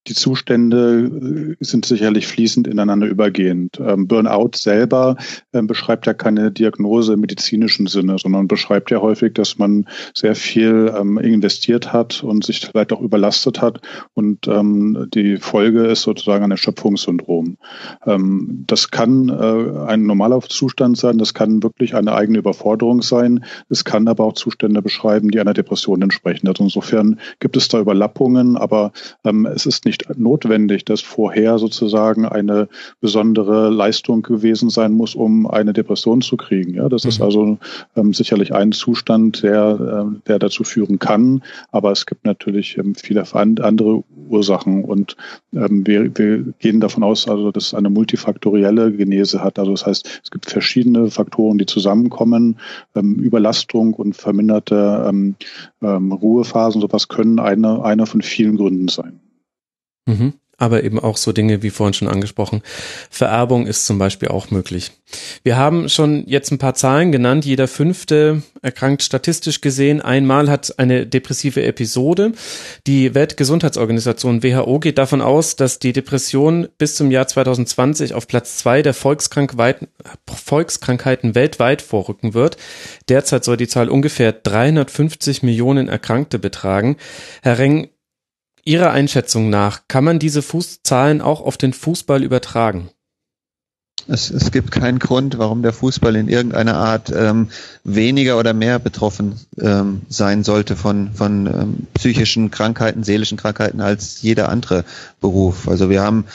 Die 0.08 0.13
Zustände 0.13 1.56
äh, 1.60 1.63
sind 1.63 1.86
sicherlich 1.86 2.28
fließend 2.28 2.68
ineinander 2.68 3.08
übergehend. 3.08 3.80
Ähm, 3.80 4.08
Burnout 4.08 4.52
selber 4.56 5.18
ähm, 5.54 5.68
beschreibt 5.68 6.06
ja 6.06 6.13
keine 6.13 6.52
Diagnose 6.52 7.13
im 7.13 7.22
medizinischen 7.22 7.88
Sinne, 7.88 8.18
sondern 8.20 8.48
beschreibt 8.48 8.91
ja 8.91 9.02
häufig, 9.02 9.34
dass 9.34 9.58
man 9.58 9.88
sehr 10.13 10.36
viel 10.36 10.94
ähm, 10.96 11.18
investiert 11.18 11.94
hat 11.94 12.24
und 12.24 12.46
sich 12.46 12.60
vielleicht 12.60 12.94
auch 12.94 13.02
überlastet 13.02 13.62
hat 13.62 13.82
und 14.13 14.46
die 14.46 15.38
Folge 15.38 15.86
ist 15.86 16.04
sozusagen 16.04 16.44
ein 16.44 16.52
Erschöpfungssyndrom. 16.52 17.58
das 18.06 18.91
kann 18.91 19.30
äh, 19.30 19.80
ein 19.88 20.06
normaler 20.06 20.39
Zustand 20.41 20.98
sein, 20.98 21.18
das 21.18 21.34
kann 21.34 21.63
wirklich 21.63 21.96
eine 21.96 22.13
eigene 22.13 22.38
Überforderung 22.38 23.02
sein, 23.02 23.44
es 23.70 23.84
kann 23.84 24.08
aber 24.08 24.26
auch 24.26 24.34
Zustände 24.34 24.82
beschreiben, 24.82 25.32
die 25.32 25.39
einer 25.39 25.54
Depression 25.54 26.02
entsprechen. 26.02 26.48
Also 26.48 26.63
insofern 26.63 27.20
gibt 27.39 27.58
es 27.58 27.68
da 27.68 27.80
Überlappungen, 27.80 28.58
aber 28.58 28.91
es 29.24 29.65
ist 29.65 29.86
nicht 29.86 29.94
nicht 29.95 30.19
notwendig, 30.19 30.86
dass 30.86 31.01
vorher 31.01 31.58
sozusagen 31.58 32.25
eine 32.25 32.67
besondere 33.01 33.69
Leistung 33.69 34.21
gewesen 34.21 34.69
sein 34.69 34.93
muss, 34.93 35.15
um 35.15 35.47
eine 35.47 35.73
Depression 35.73 36.21
zu 36.21 36.38
kriegen. 36.38 36.73
Ja, 36.73 36.89
das 36.89 37.03
mhm. 37.03 37.10
ist 37.10 37.21
also 37.21 37.58
ähm, 37.95 38.13
sicherlich 38.13 38.53
ein 38.53 38.71
Zustand, 38.71 39.43
der, 39.43 40.05
äh, 40.13 40.19
der 40.27 40.39
dazu 40.39 40.63
führen 40.63 40.99
kann. 40.99 41.43
Aber 41.71 41.91
es 41.91 42.05
gibt 42.05 42.25
natürlich 42.25 42.77
ähm, 42.77 42.95
viele 42.95 43.25
andere 43.34 44.03
Ursachen 44.29 44.84
und 44.84 45.15
ähm, 45.53 45.86
wir, 45.86 46.17
wir 46.17 46.53
gehen 46.60 46.79
davon 46.79 47.03
aus, 47.03 47.27
also, 47.27 47.51
dass 47.51 47.67
es 47.67 47.73
eine 47.73 47.89
multifaktorielle 47.89 48.91
Genese 48.91 49.43
hat. 49.43 49.60
Also 49.60 49.71
das 49.71 49.86
heißt, 49.86 50.21
es 50.23 50.31
gibt 50.31 50.49
verschiedene 50.49 51.10
Faktoren, 51.10 51.58
die 51.58 51.65
zusammenkommen. 51.65 52.58
Ähm, 52.95 53.15
Überlastung 53.15 53.93
und 53.93 54.15
verminderte 54.15 55.05
ähm, 55.08 55.36
ähm, 55.81 56.12
Ruhephasen, 56.12 56.81
sowas 56.81 57.08
können 57.08 57.39
eine, 57.39 57.84
einer 57.84 58.05
von 58.05 58.21
vielen 58.21 58.58
Gründen 58.58 58.88
sein. 58.88 59.19
Mhm. 60.06 60.34
Aber 60.58 60.86
eben 60.86 61.00
auch 61.00 61.18
so 61.18 61.34
Dinge 61.34 61.63
wie 61.63 61.70
vorhin 61.70 61.94
schon 61.94 62.08
angesprochen. 62.08 62.62
Vererbung 63.10 63.68
ist 63.68 63.86
zum 63.86 63.98
Beispiel 63.98 64.30
auch 64.30 64.52
möglich. 64.52 64.94
Wir 65.44 65.58
haben 65.58 65.89
schon 65.89 66.24
jetzt 66.28 66.50
ein 66.50 66.60
paar 66.60 66.76
Zahlen 66.76 67.12
genannt. 67.12 67.44
Jeder 67.44 67.68
fünfte 67.68 68.41
erkrankt 68.62 69.04
statistisch 69.04 69.60
gesehen 69.60 70.00
einmal 70.02 70.50
hat 70.50 70.80
eine 70.80 71.06
depressive 71.06 71.62
Episode. 71.62 72.32
Die 72.88 73.13
Weltgesundheitsorganisation 73.13 74.44
WHO 74.44 74.80
geht 74.80 74.98
davon 74.98 75.22
aus, 75.22 75.58
dass 75.58 75.80
die 75.80 75.91
Depression 75.91 76.70
bis 76.78 76.96
zum 76.96 77.12
Jahr 77.12 77.28
2020 77.28 78.13
auf 78.13 78.30
Platz 78.30 78.56
zwei 78.56 78.82
der 78.82 78.94
Volkskrankheiten 78.94 81.36
weltweit 81.36 81.82
vorrücken 81.82 82.34
wird. 82.34 82.56
Derzeit 83.10 83.44
soll 83.44 83.58
die 83.58 83.68
Zahl 83.68 83.89
ungefähr 83.89 84.32
350 84.32 85.44
Millionen 85.44 85.89
Erkrankte 85.89 86.39
betragen. 86.39 86.96
Herr 87.41 87.60
Reng, 87.60 87.89
Ihrer 88.65 88.91
Einschätzung 88.91 89.51
nach, 89.51 89.82
kann 89.88 90.04
man 90.04 90.17
diese 90.17 90.41
Fußzahlen 90.41 91.21
auch 91.21 91.41
auf 91.41 91.56
den 91.56 91.71
Fußball 91.71 92.23
übertragen? 92.23 92.89
Es, 94.08 94.30
es 94.30 94.51
gibt 94.51 94.71
keinen 94.71 94.99
Grund, 94.99 95.38
warum 95.38 95.62
der 95.62 95.73
Fußball 95.73 96.15
in 96.15 96.28
irgendeiner 96.28 96.75
Art 96.75 97.12
ähm, 97.15 97.49
weniger 97.84 98.38
oder 98.39 98.54
mehr 98.54 98.80
betroffen 98.80 99.39
ähm, 99.60 100.01
sein 100.10 100.43
sollte 100.43 100.75
von, 100.75 101.13
von 101.13 101.47
ähm, 101.47 101.88
psychischen 101.93 102.51
Krankheiten, 102.51 103.04
seelischen 103.04 103.38
Krankheiten 103.38 103.82
als 103.82 104.21
jeder 104.21 104.49
andere 104.49 104.84
Beruf. 105.21 105.67
Also 105.67 105.89
wir 105.89 106.01
haben 106.01 106.25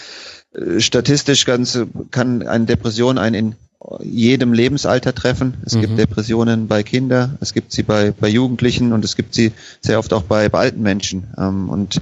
äh, 0.52 0.80
statistisch 0.80 1.44
ganz, 1.44 1.78
kann 2.10 2.46
eine 2.46 2.64
Depression 2.64 3.18
einen 3.18 3.34
in 3.34 3.56
jedem 4.02 4.52
Lebensalter 4.52 5.14
treffen. 5.14 5.54
Es 5.64 5.74
mhm. 5.74 5.80
gibt 5.80 5.98
Depressionen 5.98 6.68
bei 6.68 6.82
Kindern, 6.82 7.38
es 7.40 7.54
gibt 7.54 7.72
sie 7.72 7.82
bei, 7.82 8.12
bei 8.12 8.28
Jugendlichen 8.28 8.92
und 8.92 9.04
es 9.04 9.16
gibt 9.16 9.34
sie 9.34 9.52
sehr 9.80 9.98
oft 9.98 10.12
auch 10.12 10.22
bei, 10.22 10.48
bei 10.48 10.58
alten 10.60 10.82
Menschen. 10.82 11.28
Ähm, 11.38 11.68
und 11.68 12.00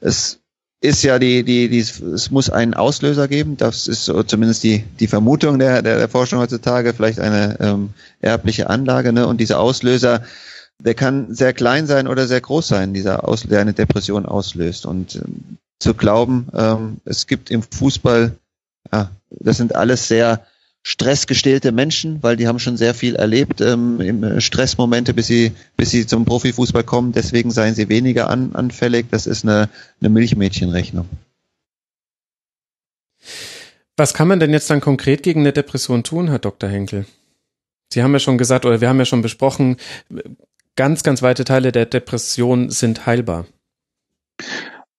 es 0.00 0.40
ist 0.80 1.02
ja 1.02 1.18
die, 1.18 1.44
die, 1.44 1.68
die, 1.68 1.78
es 1.78 2.30
muss 2.30 2.50
einen 2.50 2.74
Auslöser 2.74 3.28
geben. 3.28 3.56
Das 3.56 3.86
ist 3.86 4.06
so 4.06 4.22
zumindest 4.22 4.64
die, 4.64 4.84
die 4.98 5.06
Vermutung 5.06 5.58
der, 5.58 5.82
der, 5.82 5.98
der 5.98 6.08
Forschung 6.08 6.40
heutzutage, 6.40 6.94
vielleicht 6.94 7.20
eine 7.20 7.60
ähm, 7.60 7.90
erbliche 8.20 8.70
Anlage. 8.70 9.12
Ne? 9.12 9.26
Und 9.26 9.40
dieser 9.40 9.60
Auslöser, 9.60 10.24
der 10.78 10.94
kann 10.94 11.34
sehr 11.34 11.52
klein 11.52 11.86
sein 11.86 12.08
oder 12.08 12.26
sehr 12.26 12.40
groß 12.40 12.66
sein, 12.66 12.94
dieser 12.94 13.28
Aus, 13.28 13.42
der 13.42 13.60
eine 13.60 13.74
Depression 13.74 14.24
auslöst. 14.26 14.86
Und 14.86 15.16
ähm, 15.16 15.58
zu 15.78 15.94
glauben, 15.94 16.48
ähm, 16.54 16.96
es 17.04 17.26
gibt 17.26 17.50
im 17.50 17.62
Fußball, 17.62 18.32
ja, 18.90 19.10
das 19.30 19.58
sind 19.58 19.76
alles 19.76 20.08
sehr 20.08 20.44
stressgestillte 20.82 21.72
Menschen, 21.72 22.22
weil 22.22 22.36
die 22.36 22.48
haben 22.48 22.58
schon 22.58 22.76
sehr 22.76 22.94
viel 22.94 23.16
erlebt 23.16 23.60
ähm, 23.60 24.00
im 24.00 24.22
äh, 24.24 24.40
Stressmomente, 24.40 25.12
bis 25.12 25.26
sie, 25.26 25.52
bis 25.76 25.90
sie 25.90 26.06
zum 26.06 26.24
Profifußball 26.24 26.84
kommen. 26.84 27.12
Deswegen 27.12 27.50
seien 27.50 27.74
sie 27.74 27.88
weniger 27.88 28.30
an, 28.30 28.54
anfällig. 28.54 29.06
Das 29.10 29.26
ist 29.26 29.44
eine, 29.44 29.68
eine 30.00 30.08
Milchmädchenrechnung. 30.08 31.08
Was 33.96 34.14
kann 34.14 34.28
man 34.28 34.40
denn 34.40 34.52
jetzt 34.52 34.70
dann 34.70 34.80
konkret 34.80 35.22
gegen 35.22 35.40
eine 35.40 35.52
Depression 35.52 36.02
tun, 36.02 36.28
Herr 36.28 36.38
Dr. 36.38 36.70
Henkel? 36.70 37.04
Sie 37.92 38.02
haben 38.02 38.12
ja 38.12 38.18
schon 38.18 38.38
gesagt, 38.38 38.64
oder 38.64 38.80
wir 38.80 38.88
haben 38.88 38.98
ja 38.98 39.04
schon 39.04 39.20
besprochen, 39.20 39.76
ganz, 40.76 41.02
ganz 41.02 41.20
weite 41.20 41.44
Teile 41.44 41.72
der 41.72 41.84
Depression 41.86 42.70
sind 42.70 43.04
heilbar. 43.04 43.46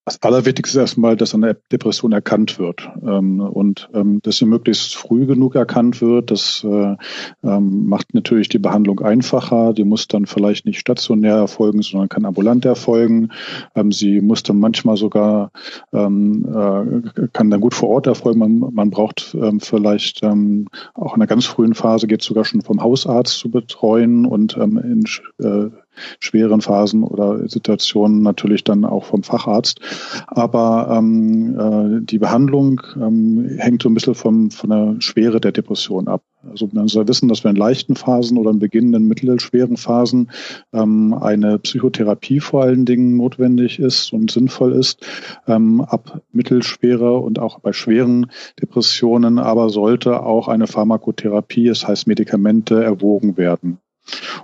Das 0.06 0.20
Allerwichtigste 0.24 0.80
ist 0.80 0.82
erstmal, 0.82 1.16
dass 1.16 1.36
eine 1.36 1.56
Depression 1.72 2.12
erkannt 2.12 2.58
wird 2.58 2.90
ähm, 3.06 3.40
und 3.40 3.88
ähm, 3.94 4.20
dass 4.24 4.38
sie 4.38 4.46
möglichst 4.46 4.96
früh 4.96 5.28
genug 5.28 5.54
erkannt 5.54 6.02
wird. 6.02 6.32
Das 6.32 6.64
äh, 6.64 6.96
ähm, 7.44 7.86
macht 7.88 8.16
natürlich 8.16 8.50
die 8.50 8.58
Behandlung 8.58 9.00
einfacher. 9.02 9.74
Die 9.74 9.84
muss 9.84 10.08
dann 10.08 10.26
vielleicht 10.26 10.66
nicht 10.66 10.80
stationär 10.80 11.36
erfolgen, 11.36 11.84
sondern 11.84 12.10
kann 12.10 12.26
ambulant 12.26 12.66
erfolgen. 12.66 13.32
Ähm, 13.76 13.92
sie 13.92 14.22
muss 14.22 14.42
dann 14.42 14.58
manchmal 14.58 14.98
sogar 14.98 15.52
ähm, 15.94 16.48
äh, 16.48 17.28
kann 17.32 17.52
dann 17.52 17.62
gut 17.62 17.76
vor 17.76 17.90
Ort 17.90 18.08
erfolgen. 18.08 18.40
Man, 18.40 18.74
man 18.74 18.90
braucht 18.90 19.38
ähm, 19.40 19.60
vielleicht 19.60 20.24
auch 20.24 20.28
in 20.28 21.22
einer 21.22 21.28
ganz 21.28 21.46
frühen 21.46 21.76
Phase 21.76 22.08
geht 22.08 22.24
sogar 22.24 22.46
schon 22.46 22.62
vom 22.62 22.82
Hausarzt 22.82 23.38
zu 23.38 23.52
betreuen 23.52 24.26
und 24.26 24.58
in 24.58 25.04
äh, 25.40 25.70
schweren 26.20 26.62
Phasen 26.62 27.04
oder 27.04 27.48
Situationen 27.48 28.22
natürlich 28.22 28.64
dann 28.64 28.86
auch 28.86 29.06
vom 29.06 29.24
Facharzt. 29.24 29.80
Aber 30.28 30.90
ähm, 30.98 31.58
äh, 31.58 32.06
die 32.06 32.20
Behandlung 32.20 32.82
ähm, 32.96 33.56
hängt 33.58 33.84
so 33.84 33.90
ein 33.90 33.94
bisschen 33.94 34.16
vom, 34.16 34.52
von 34.52 34.70
der 34.70 34.96
Schwere 35.00 35.40
der 35.40 35.52
Depression 35.52 36.08
ab. 36.08 36.24
Also 36.50 36.68
man 36.72 36.88
soll 36.88 37.08
wissen, 37.08 37.30
dass 37.30 37.44
wir 37.44 37.52
in 37.52 37.58
leichten 37.58 37.96
Phasen 37.96 38.38
oder 38.38 38.50
in 38.50 38.60
beginnenden 38.60 39.08
mittelschweren 39.08 39.78
Phasen 39.78 40.32
ähm, 40.74 41.14
eine 41.14 41.60
Psychotherapie 41.60 42.40
vor 42.40 42.64
allen 42.64 42.86
Dingen 42.86 43.18
notwendig 43.18 43.80
ist 43.80 44.12
und 44.12 44.32
sinnvoll 44.32 44.74
ist. 44.74 45.06
Ähm, 45.48 45.82
ab 45.82 46.22
mittelschwere 46.32 47.18
und 47.18 47.40
auch 47.40 47.60
bei 47.60 47.74
schweren 47.74 48.32
Depressionen 48.60 49.38
aber 49.38 49.70
sollte 49.70 50.24
auch 50.24 50.48
eine 50.48 50.68
Pharmakotherapie, 50.68 51.68
das 51.68 51.88
heißt 51.88 52.08
Medikamente, 52.08 52.84
erwogen 52.84 53.38
werden. 53.38 53.80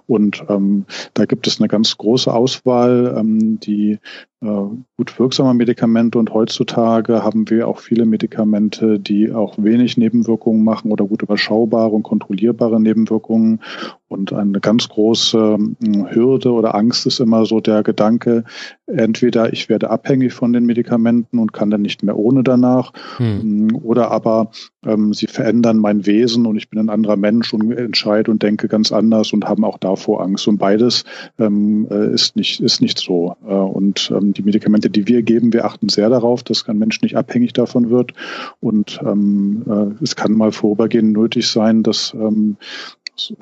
Und 0.05 0.43
ähm, 0.49 0.85
da 1.13 1.25
gibt 1.25 1.47
es 1.47 1.59
eine 1.59 1.67
ganz 1.67 1.97
große 1.97 2.33
Auswahl, 2.33 3.15
ähm, 3.17 3.59
die 3.59 3.99
gut 4.39 5.17
wirksame 5.17 5.55
Medikamente 5.55 6.19
und 6.19 6.31
heutzutage 6.31 7.23
haben 7.23 7.49
wir 7.49 7.67
auch 7.67 7.79
viele 7.79 8.05
Medikamente, 8.05 8.99
die 8.99 9.31
auch 9.31 9.55
wenig 9.57 9.97
Nebenwirkungen 9.97 10.63
machen 10.63 10.91
oder 10.91 11.05
gut 11.05 11.23
überschaubare 11.23 11.89
und 11.89 12.03
kontrollierbare 12.03 12.79
Nebenwirkungen. 12.79 13.61
Und 14.09 14.31
eine 14.31 14.61
ganz 14.61 14.87
große 14.87 15.57
hm, 15.57 16.07
Hürde 16.11 16.53
oder 16.53 16.75
Angst 16.75 17.05
ist 17.05 17.19
immer 17.19 17.45
so 17.45 17.59
der 17.59 17.83
Gedanke, 17.83 18.45
entweder 18.85 19.51
ich 19.51 19.67
werde 19.67 19.89
abhängig 19.89 20.33
von 20.33 20.53
den 20.53 20.65
Medikamenten 20.65 21.39
und 21.39 21.51
kann 21.51 21.69
dann 21.69 21.81
nicht 21.81 22.03
mehr 22.03 22.17
ohne 22.17 22.43
danach, 22.43 22.93
hm. 23.17 23.41
Hm, 23.41 23.75
oder 23.83 24.11
aber 24.11 24.51
ähm, 24.85 25.13
sie 25.13 25.27
verändern 25.27 25.77
mein 25.77 26.05
Wesen 26.05 26.45
und 26.45 26.55
ich 26.55 26.69
bin 26.69 26.79
ein 26.79 26.89
anderer 26.89 27.17
Mensch 27.17 27.53
und 27.53 27.69
entscheide 27.71 28.31
und 28.31 28.43
denke 28.43 28.69
ganz 28.69 28.93
anders 28.93 29.33
und 29.33 29.45
haben 29.45 29.65
auch 29.65 29.77
davor 29.77 30.21
Angst. 30.21 30.47
Und 30.47 30.57
beides 30.57 31.03
ähm, 31.37 31.87
äh, 31.91 32.13
ist 32.13 32.37
nicht 32.37 32.61
ist 32.61 32.81
nicht 32.81 32.99
so. 32.99 33.35
Äh, 33.45 33.53
und 33.53 34.09
ähm, 34.15 34.26
die 34.33 34.43
Medikamente, 34.43 34.89
die 34.89 35.07
wir 35.07 35.21
geben, 35.23 35.53
wir 35.53 35.65
achten 35.65 35.89
sehr 35.89 36.09
darauf, 36.09 36.43
dass 36.43 36.67
ein 36.67 36.77
Mensch 36.77 37.01
nicht 37.01 37.15
abhängig 37.15 37.53
davon 37.53 37.89
wird. 37.89 38.13
Und 38.59 38.99
ähm, 39.03 39.63
äh, 39.67 40.03
es 40.03 40.15
kann 40.15 40.33
mal 40.33 40.51
vorübergehend 40.51 41.13
nötig 41.13 41.49
sein, 41.49 41.83
dass 41.83 42.13
ähm, 42.13 42.57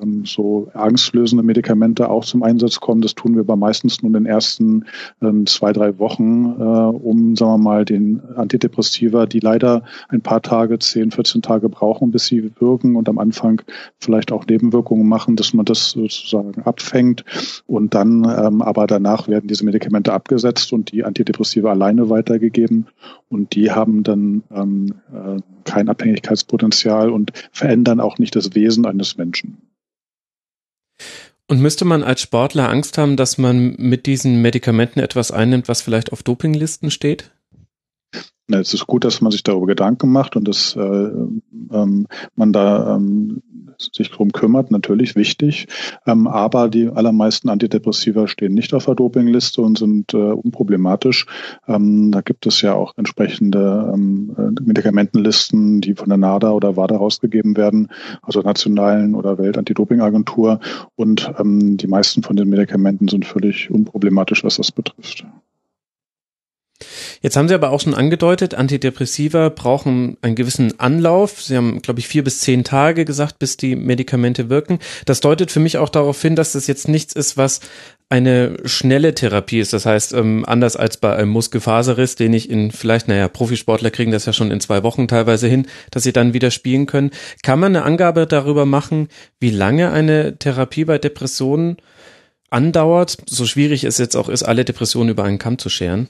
ähm, 0.01 0.25
so 0.25 0.69
angstlösende 0.73 1.43
Medikamente 1.43 2.09
auch 2.09 2.25
zum 2.25 2.43
Einsatz 2.43 2.79
kommen. 2.79 3.01
Das 3.01 3.15
tun 3.15 3.35
wir 3.35 3.41
aber 3.41 3.55
meistens 3.55 4.01
nur 4.01 4.09
in 4.09 4.13
den 4.13 4.25
ersten 4.25 4.85
ähm, 5.21 5.45
zwei, 5.45 5.73
drei 5.73 5.97
Wochen, 5.99 6.55
äh, 6.59 6.63
um, 6.63 7.35
sagen 7.35 7.53
wir 7.53 7.57
mal, 7.57 7.85
den 7.85 8.21
Antidepressiva, 8.35 9.25
die 9.25 9.39
leider 9.39 9.83
ein 10.09 10.21
paar 10.21 10.41
Tage, 10.41 10.79
zehn, 10.79 11.11
14 11.11 11.41
Tage 11.41 11.69
brauchen, 11.69 12.11
bis 12.11 12.25
sie 12.27 12.51
wirken 12.59 12.95
und 12.95 13.09
am 13.09 13.17
Anfang 13.17 13.61
vielleicht 13.99 14.31
auch 14.31 14.45
Nebenwirkungen 14.45 15.07
machen, 15.07 15.35
dass 15.35 15.53
man 15.53 15.65
das 15.65 15.91
sozusagen 15.91 16.63
abfängt 16.63 17.23
und 17.67 17.93
dann, 17.93 18.23
ähm, 18.25 18.61
aber 18.61 18.88
danach 18.88 19.27
werden 19.27 19.47
diese 19.47 19.65
Medikamente 19.65 20.13
abgesetzt 20.13 20.73
und 20.73 20.91
die 20.91 21.03
Antidepressiva 21.03 21.71
alleine 21.71 22.09
weitergegeben 22.09 22.88
und 23.29 23.55
die 23.55 23.71
haben 23.71 24.03
dann 24.03 24.43
ähm, 24.51 24.93
äh, 25.13 25.41
kein 25.65 25.89
Abhängigkeitspotenzial 25.89 27.09
und 27.09 27.31
verändern 27.51 27.99
auch 27.99 28.17
nicht 28.17 28.35
das 28.35 28.55
Wesen 28.55 28.85
eines 28.85 29.17
Menschen. 29.17 29.57
Und 31.47 31.62
müsste 31.62 31.86
man 31.86 32.03
als 32.03 32.21
Sportler 32.21 32.69
Angst 32.69 32.97
haben, 32.97 33.17
dass 33.17 33.38
man 33.38 33.75
mit 33.77 34.08
diesen 34.08 34.41
Medikamenten 34.41 34.99
etwas 34.99 35.31
einnimmt, 35.31 35.67
was 35.67 35.81
vielleicht 35.81 36.12
auf 36.12 36.23
Dopinglisten 36.23 36.89
steht? 36.89 37.31
Es 38.47 38.73
ist 38.73 38.88
gut, 38.88 39.03
dass 39.03 39.21
man 39.21 39.31
sich 39.31 39.43
darüber 39.43 39.67
Gedanken 39.67 40.12
macht 40.12 40.36
und 40.36 40.47
dass 40.47 40.75
äh, 40.75 40.79
ähm, 40.79 42.08
man 42.36 42.53
da 42.53 42.95
ähm, 42.95 43.41
sich 43.77 44.11
drum 44.11 44.31
kümmert, 44.31 44.71
natürlich 44.71 45.15
wichtig. 45.15 45.67
Ähm, 46.05 46.27
aber 46.27 46.69
die 46.69 46.88
allermeisten 46.88 47.49
Antidepressiva 47.49 48.27
stehen 48.27 48.53
nicht 48.53 48.73
auf 48.73 48.85
der 48.85 48.95
Dopingliste 48.95 49.61
und 49.61 49.77
sind 49.77 50.13
äh, 50.13 50.17
unproblematisch. 50.17 51.25
Ähm, 51.67 52.11
da 52.11 52.21
gibt 52.21 52.45
es 52.45 52.61
ja 52.61 52.73
auch 52.73 52.93
entsprechende 52.97 53.91
ähm, 53.93 54.35
äh, 54.38 54.61
Medikamentenlisten, 54.63 55.81
die 55.81 55.95
von 55.95 56.09
der 56.09 56.17
NADA 56.17 56.51
oder 56.51 56.75
WADA 56.75 56.97
rausgegeben 56.97 57.57
werden, 57.57 57.89
also 58.21 58.41
nationalen 58.41 59.15
oder 59.15 59.38
Weltantidopingagentur. 59.38 60.59
Und 60.95 61.31
ähm, 61.39 61.77
die 61.77 61.88
meisten 61.88 62.23
von 62.23 62.35
den 62.35 62.49
Medikamenten 62.49 63.07
sind 63.07 63.25
völlig 63.25 63.69
unproblematisch, 63.71 64.43
was 64.43 64.57
das 64.57 64.71
betrifft. 64.71 65.25
Jetzt 67.21 67.36
haben 67.36 67.48
Sie 67.48 67.54
aber 67.54 67.71
auch 67.71 67.80
schon 67.80 67.93
angedeutet, 67.93 68.54
Antidepressiva 68.54 69.50
brauchen 69.50 70.17
einen 70.21 70.36
gewissen 70.36 70.80
Anlauf. 70.80 71.41
Sie 71.41 71.56
haben, 71.56 71.82
glaube 71.82 72.00
ich, 72.00 72.08
vier 72.08 72.24
bis 72.24 72.39
zehn 72.39 72.63
Tage 72.63 73.06
gesagt, 73.06 73.39
bis 73.39 73.58
die 73.58 73.76
Medikamente 73.76 74.50
wirken. 74.50 74.80
Das 75.06 75.19
deutet 75.19 75.52
für 75.52 75.60
mich 75.60 75.78
auch 75.78 75.89
darauf 75.89 76.21
hin, 76.21 76.36
dass 76.36 76.54
das 76.54 76.67
jetzt 76.67 76.88
nichts 76.88 77.13
ist, 77.13 77.38
was 77.38 77.62
eine 78.10 78.58
schnelle 78.65 79.15
Therapie 79.15 79.60
ist. 79.60 79.74
Das 79.74 79.86
heißt, 79.86 80.13
ähm, 80.13 80.45
anders 80.45 80.76
als 80.76 80.98
bei 80.98 81.15
einem 81.15 81.30
Muskelfaserriss, 81.32 82.15
den 82.15 82.34
ich 82.34 82.50
in 82.50 82.71
vielleicht, 82.71 83.08
naja, 83.08 83.28
Profisportler 83.28 83.89
kriegen 83.89 84.12
das 84.12 84.26
ja 84.26 84.34
schon 84.34 84.52
in 84.52 84.60
zwei 84.60 84.84
Wochen 84.84 85.08
teilweise 85.08 85.48
hin, 85.48 85.67
dass 85.91 86.04
sie 86.04 86.13
dann 86.13 86.34
wieder 86.34 86.52
spielen 86.52 86.86
können. 86.86 87.12
Kann 87.41 87.60
man 87.60 87.76
eine 87.76 87.84
Angabe 87.84 88.28
darüber 88.28 88.65
machen, 88.65 89.10
wie 89.39 89.50
lange 89.50 89.91
eine 89.91 90.38
Therapie 90.38 90.86
bei 90.86 91.00
Depressionen 91.00 91.78
andauert? 92.52 93.17
So 93.26 93.45
schwierig 93.45 93.84
es 93.84 93.98
jetzt 93.98 94.15
auch 94.15 94.30
ist, 94.30 94.43
alle 94.43 94.65
Depressionen 94.65 95.10
über 95.10 95.24
einen 95.24 95.39
Kamm 95.39 95.58
zu 95.58 95.69
scheren. 95.69 96.10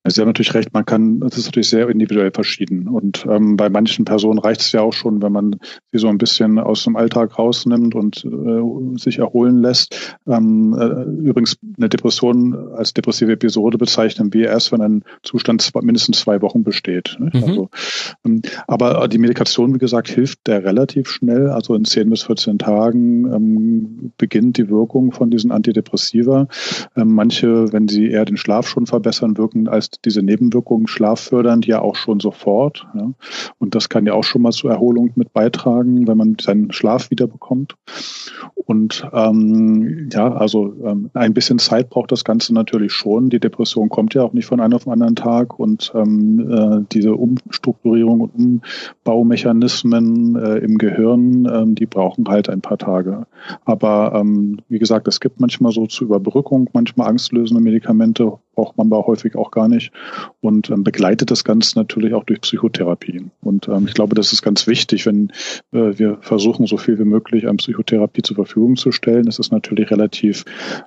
Sie 0.03 0.19
haben 0.19 0.29
natürlich 0.29 0.55
recht, 0.55 0.73
man 0.73 0.85
kann, 0.85 1.19
das 1.19 1.37
ist 1.37 1.45
natürlich 1.45 1.69
sehr 1.69 1.87
individuell 1.87 2.31
verschieden. 2.31 2.87
Und 2.87 3.23
ähm, 3.29 3.55
bei 3.55 3.69
manchen 3.69 4.03
Personen 4.03 4.39
reicht 4.39 4.61
es 4.61 4.71
ja 4.71 4.81
auch 4.81 4.93
schon, 4.93 5.21
wenn 5.21 5.31
man 5.31 5.57
sie 5.91 5.99
so 5.99 6.07
ein 6.07 6.17
bisschen 6.17 6.57
aus 6.57 6.83
dem 6.83 6.95
Alltag 6.95 7.37
rausnimmt 7.37 7.93
und 7.93 8.25
äh, 8.25 8.97
sich 8.97 9.19
erholen 9.19 9.61
lässt. 9.61 10.17
Ähm, 10.27 10.75
äh, 10.77 11.27
übrigens, 11.27 11.57
eine 11.77 11.87
Depression 11.87 12.73
als 12.73 12.95
depressive 12.95 13.31
Episode 13.31 13.77
bezeichnen 13.77 14.33
wir 14.33 14.47
erst, 14.47 14.71
wenn 14.71 14.81
ein 14.81 15.03
Zustand 15.21 15.61
zwei, 15.61 15.81
mindestens 15.81 16.21
zwei 16.21 16.41
Wochen 16.41 16.63
besteht. 16.63 17.17
Ne? 17.19 17.29
Mhm. 17.31 17.43
Also, 17.43 17.69
ähm, 18.25 18.41
aber 18.65 19.07
die 19.07 19.19
Medikation, 19.19 19.75
wie 19.75 19.79
gesagt, 19.79 20.09
hilft 20.09 20.47
der 20.47 20.63
relativ 20.63 21.09
schnell. 21.09 21.49
Also 21.49 21.75
in 21.75 21.85
10 21.85 22.09
bis 22.09 22.23
14 22.23 22.57
Tagen 22.57 23.31
ähm, 23.31 24.13
beginnt 24.17 24.57
die 24.57 24.69
Wirkung 24.69 25.11
von 25.11 25.29
diesen 25.29 25.51
Antidepressiva. 25.51 26.47
Ähm, 26.95 27.13
manche, 27.13 27.71
wenn 27.71 27.87
sie 27.87 28.09
eher 28.09 28.25
den 28.25 28.37
Schlaf 28.37 28.67
schon 28.67 28.87
verbessern, 28.87 29.37
wirken 29.37 29.67
als 29.67 29.90
wirkt 29.91 30.05
diese 30.05 30.21
Nebenwirkungen 30.21 30.87
schlaffördernd 30.87 31.65
ja 31.67 31.81
auch 31.81 31.95
schon 31.95 32.19
sofort. 32.19 32.87
Ja. 32.95 33.11
Und 33.59 33.75
das 33.75 33.89
kann 33.89 34.05
ja 34.05 34.13
auch 34.13 34.23
schon 34.23 34.41
mal 34.41 34.51
zur 34.51 34.71
Erholung 34.71 35.11
mit 35.15 35.33
beitragen, 35.33 36.07
wenn 36.07 36.17
man 36.17 36.37
seinen 36.39 36.71
Schlaf 36.71 37.11
wiederbekommt. 37.11 37.75
Und 38.55 39.07
ähm, 39.11 40.09
ja, 40.11 40.31
also 40.33 40.73
ähm, 40.85 41.09
ein 41.13 41.33
bisschen 41.33 41.59
Zeit 41.59 41.89
braucht 41.89 42.11
das 42.11 42.23
Ganze 42.23 42.53
natürlich 42.53 42.93
schon. 42.93 43.29
Die 43.29 43.39
Depression 43.39 43.89
kommt 43.89 44.13
ja 44.13 44.23
auch 44.23 44.33
nicht 44.33 44.45
von 44.45 44.59
einem 44.59 44.73
auf 44.73 44.83
den 44.85 44.93
anderen 44.93 45.15
Tag 45.15 45.59
und 45.59 45.91
ähm, 45.95 46.49
äh, 46.49 46.85
diese 46.91 47.15
Umstrukturierung 47.15 48.21
und 48.21 48.61
Umbaumechanismen 49.03 50.35
äh, 50.35 50.57
im 50.59 50.77
Gehirn, 50.77 51.47
ähm, 51.51 51.75
die 51.75 51.85
brauchen 51.85 52.27
halt 52.27 52.49
ein 52.49 52.61
paar 52.61 52.77
Tage. 52.77 53.25
Aber 53.65 54.13
ähm, 54.15 54.59
wie 54.69 54.79
gesagt, 54.79 55.07
es 55.07 55.19
gibt 55.19 55.39
manchmal 55.39 55.71
so 55.71 55.87
zur 55.87 56.07
Überbrückung, 56.07 56.69
manchmal 56.73 57.09
angstlösende 57.09 57.61
Medikamente, 57.61 58.33
braucht 58.61 58.77
man 58.77 58.93
aber 58.93 59.07
häufig 59.07 59.35
auch 59.35 59.49
gar 59.49 59.67
nicht 59.67 59.91
und 60.39 60.69
ähm, 60.69 60.83
begleitet 60.83 61.31
das 61.31 61.43
Ganze 61.43 61.79
natürlich 61.79 62.13
auch 62.13 62.23
durch 62.25 62.41
Psychotherapien. 62.41 63.31
Und 63.41 63.67
ähm, 63.67 63.85
ich 63.87 63.95
glaube, 63.95 64.13
das 64.13 64.33
ist 64.33 64.43
ganz 64.43 64.67
wichtig, 64.67 65.07
wenn 65.07 65.31
äh, 65.71 65.97
wir 65.97 66.19
versuchen, 66.21 66.67
so 66.67 66.77
viel 66.77 66.99
wie 66.99 67.05
möglich 67.05 67.47
an 67.47 67.57
Psychotherapie 67.57 68.21
zur 68.21 68.35
Verfügung 68.35 68.75
zu 68.75 68.91
stellen. 68.91 69.27
Es 69.27 69.39
ist 69.39 69.51
natürlich 69.51 69.89
relativ 69.89 70.45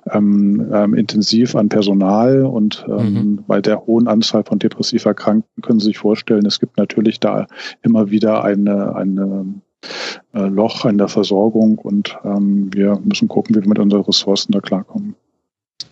ähm, 0.09 0.71
ähm, 0.73 0.93
intensiv 0.93 1.53
an 1.57 1.67
Personal 1.67 2.45
und 2.45 2.85
ähm, 2.87 3.13
mhm. 3.13 3.43
bei 3.45 3.59
der 3.59 3.85
hohen 3.85 4.07
Anzahl 4.07 4.45
von 4.45 4.57
depressiv 4.57 5.03
Erkrankten 5.03 5.61
können 5.61 5.81
Sie 5.81 5.87
sich 5.87 5.97
vorstellen, 5.97 6.45
es 6.45 6.61
gibt 6.61 6.77
natürlich 6.77 7.19
da 7.19 7.45
immer 7.81 8.09
wieder 8.09 8.45
eine, 8.45 8.95
eine 8.95 9.53
äh, 10.33 10.47
Loch 10.47 10.85
in 10.85 10.97
der 10.97 11.09
Versorgung 11.09 11.77
und 11.77 12.17
ähm, 12.23 12.69
wir 12.73 13.01
müssen 13.03 13.27
gucken, 13.27 13.53
wie 13.53 13.61
wir 13.61 13.67
mit 13.67 13.79
unseren 13.79 14.03
Ressourcen 14.03 14.53
da 14.53 14.61
klarkommen. 14.61 15.15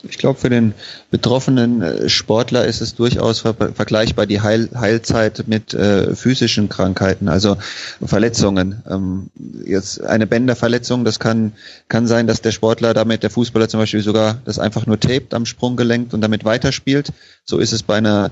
Ich 0.05 0.17
glaube, 0.17 0.37
für 0.37 0.49
den 0.49 0.73
betroffenen 1.11 1.81
äh, 1.81 2.09
Sportler 2.09 2.65
ist 2.65 2.81
es 2.81 2.93
durchaus 2.95 3.39
ver 3.39 3.53
vergleichbar 3.53 4.25
die 4.25 4.41
Heil 4.41 4.69
Heilzeit 4.75 5.47
mit 5.47 5.73
äh, 5.73 6.13
physischen 6.13 6.67
Krankheiten, 6.67 7.29
also 7.29 7.57
Verletzungen. 8.03 8.83
Ähm, 8.89 9.29
jetzt 9.65 10.03
eine 10.03 10.27
Bänderverletzung, 10.27 11.05
das 11.05 11.19
kann, 11.19 11.53
kann 11.87 12.05
sein, 12.05 12.27
dass 12.27 12.41
der 12.41 12.51
Sportler 12.51 12.93
damit, 12.93 13.23
der 13.23 13.29
Fußballer 13.29 13.69
zum 13.69 13.79
Beispiel 13.79 14.01
sogar 14.01 14.41
das 14.43 14.59
einfach 14.59 14.85
nur 14.85 14.99
taped 14.99 15.33
am 15.33 15.45
Sprunggelenk 15.45 16.11
und 16.11 16.19
damit 16.19 16.43
weiterspielt. 16.43 17.13
So 17.45 17.59
ist 17.59 17.71
es 17.71 17.81
bei 17.81 17.95
einer, 17.95 18.31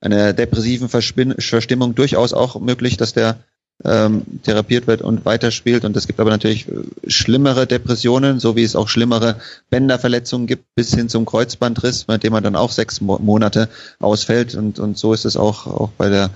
einer 0.00 0.34
depressiven 0.34 0.90
Verspin 0.90 1.34
Verstimmung 1.38 1.94
durchaus 1.94 2.34
auch 2.34 2.60
möglich, 2.60 2.98
dass 2.98 3.14
der 3.14 3.38
ähm, 3.84 4.22
therapiert 4.42 4.86
wird 4.86 5.02
und 5.02 5.24
weiterspielt. 5.24 5.84
Und 5.84 5.96
es 5.96 6.06
gibt 6.06 6.20
aber 6.20 6.30
natürlich 6.30 6.68
äh, 6.68 6.72
schlimmere 7.08 7.66
Depressionen, 7.66 8.40
so 8.40 8.56
wie 8.56 8.64
es 8.64 8.76
auch 8.76 8.88
schlimmere 8.88 9.36
Bänderverletzungen 9.70 10.46
gibt, 10.46 10.74
bis 10.74 10.94
hin 10.94 11.08
zum 11.08 11.26
Kreuzbandriss, 11.26 12.04
bei 12.04 12.18
dem 12.18 12.32
man 12.32 12.42
dann 12.42 12.56
auch 12.56 12.72
sechs 12.72 13.00
Monate 13.00 13.68
ausfällt. 14.00 14.54
Und, 14.54 14.78
und 14.78 14.98
so 14.98 15.12
ist 15.12 15.24
es 15.24 15.36
auch, 15.36 15.66
auch 15.66 15.90
bei 15.96 16.08
der 16.08 16.30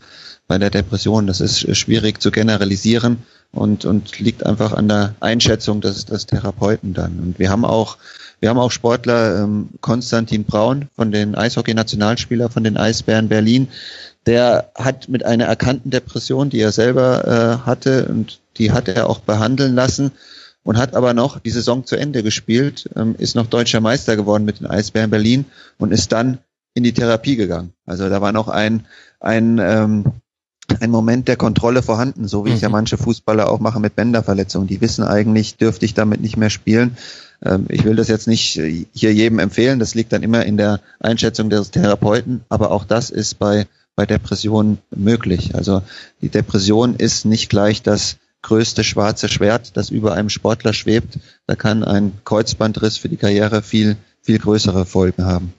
bei 0.51 0.59
der 0.59 0.71
Depression. 0.71 1.29
Das 1.29 1.41
ist 1.41 1.77
schwierig 1.77 2.21
zu 2.21 2.33
generalisieren 2.33 3.19
und, 3.53 3.85
und 3.85 4.19
liegt 4.19 4.45
einfach 4.45 4.73
an 4.73 4.89
der 4.89 5.15
Einschätzung 5.21 5.81
des, 5.81 6.07
des 6.07 6.27
Therapeuten 6.27 6.93
dann. 6.93 7.21
Und 7.21 7.39
wir 7.39 7.51
haben 7.51 7.65
auch 7.65 7.99
wir 8.41 8.49
haben 8.49 8.59
auch 8.59 8.73
Sportler, 8.73 9.45
ähm, 9.45 9.69
Konstantin 9.83 10.45
Braun 10.45 10.89
von 10.97 11.13
den 11.13 11.35
Eishockey-Nationalspieler 11.35 12.49
von 12.49 12.65
den 12.65 12.79
Eisbären 12.79 13.29
Berlin, 13.29 13.69
der 14.27 14.71
hat 14.75 15.09
mit 15.09 15.25
einer 15.25 15.47
erkannten 15.47 15.91
Depression, 15.91 16.51
die 16.51 16.61
er 16.61 16.73
selber 16.73 17.25
äh, 17.63 17.67
hatte 17.67 18.07
und 18.07 18.41
die 18.59 18.73
hat 18.73 18.89
er 18.89 19.09
auch 19.09 19.21
behandeln 19.21 19.75
lassen 19.75 20.13
und 20.63 20.77
hat 20.77 20.95
aber 20.95 21.15
noch 21.15 21.39
die 21.39 21.51
Saison 21.51 21.87
zu 21.87 21.97
Ende 21.97 22.23
gespielt, 22.23 22.89
ähm, 22.97 23.15
ist 23.19 23.35
noch 23.35 23.47
deutscher 23.47 23.81
Meister 23.81 24.17
geworden 24.17 24.45
mit 24.45 24.61
den 24.61 24.67
Eisbären 24.67 25.11
Berlin 25.11 25.47
und 25.79 25.93
ist 25.93 26.13
dann 26.13 26.39
in 26.75 26.85
die 26.85 26.93
Therapie 26.93 27.37
gegangen. 27.37 27.73
Also 27.87 28.09
da 28.09 28.21
war 28.21 28.33
noch 28.33 28.49
ein, 28.49 28.87
ein, 29.19 29.59
ähm, 29.59 30.05
ein 30.81 30.91
Moment 30.91 31.27
der 31.27 31.37
Kontrolle 31.37 31.83
vorhanden, 31.83 32.29
so 32.29 32.45
wie 32.45 32.51
mhm. 32.51 32.57
es 32.57 32.61
ja 32.61 32.69
mhm. 32.69 32.73
manche 32.73 32.99
Fußballer 32.99 33.51
auch 33.51 33.59
machen 33.59 33.83
mit 33.83 33.97
Bänderverletzungen. 33.97 34.69
Die 34.69 34.81
wissen 34.81 35.03
eigentlich, 35.03 35.57
dürfte 35.57 35.85
ich 35.87 35.95
damit 35.95 36.21
nicht 36.21 36.37
mehr 36.37 36.51
spielen. 36.51 36.97
Ähm, 37.43 37.67
ich 37.71 37.85
will 37.85 37.97
das 37.97 38.09
jetzt 38.09 38.29
nicht 38.29 38.61
hier 38.93 39.15
jedem 39.15 39.39
empfehlen, 39.39 39.79
das 39.79 39.95
liegt 39.95 40.13
dann 40.13 40.23
immer 40.23 40.45
in 40.45 40.59
der 40.59 40.81
Einschätzung 41.01 41.49
des 41.49 41.71
Therapeuten, 41.71 42.43
aber 42.51 42.71
auch 42.71 42.85
das 42.85 43.09
ist 43.09 43.39
bei 43.39 43.67
bei 43.97 44.07
Depressionen 44.07 44.79
möglich. 44.91 45.55
Also 45.55 45.83
die 46.21 46.29
Depression 46.29 46.97
ist 46.97 47.25
nicht 47.25 47.51
gleich 47.51 47.83
das 47.83 48.17
größte 48.43 48.85
schwarze 48.85 49.29
Schwert, 49.29 49.77
das 49.77 49.91
über 49.91 50.15
einem 50.15 50.31
Sportler 50.31 50.73
schwebt. 50.73 51.19
Da 51.47 51.57
kann 51.57 51.85
ein 51.85 52.13
Kreuzbandriss 52.25 52.97
für 52.97 53.09
die 53.09 53.17
Karriere 53.17 53.63
viel, 53.63 53.97
viel 54.23 54.39
größere 54.39 54.87
Folgen 54.87 55.25
haben. 55.25 55.53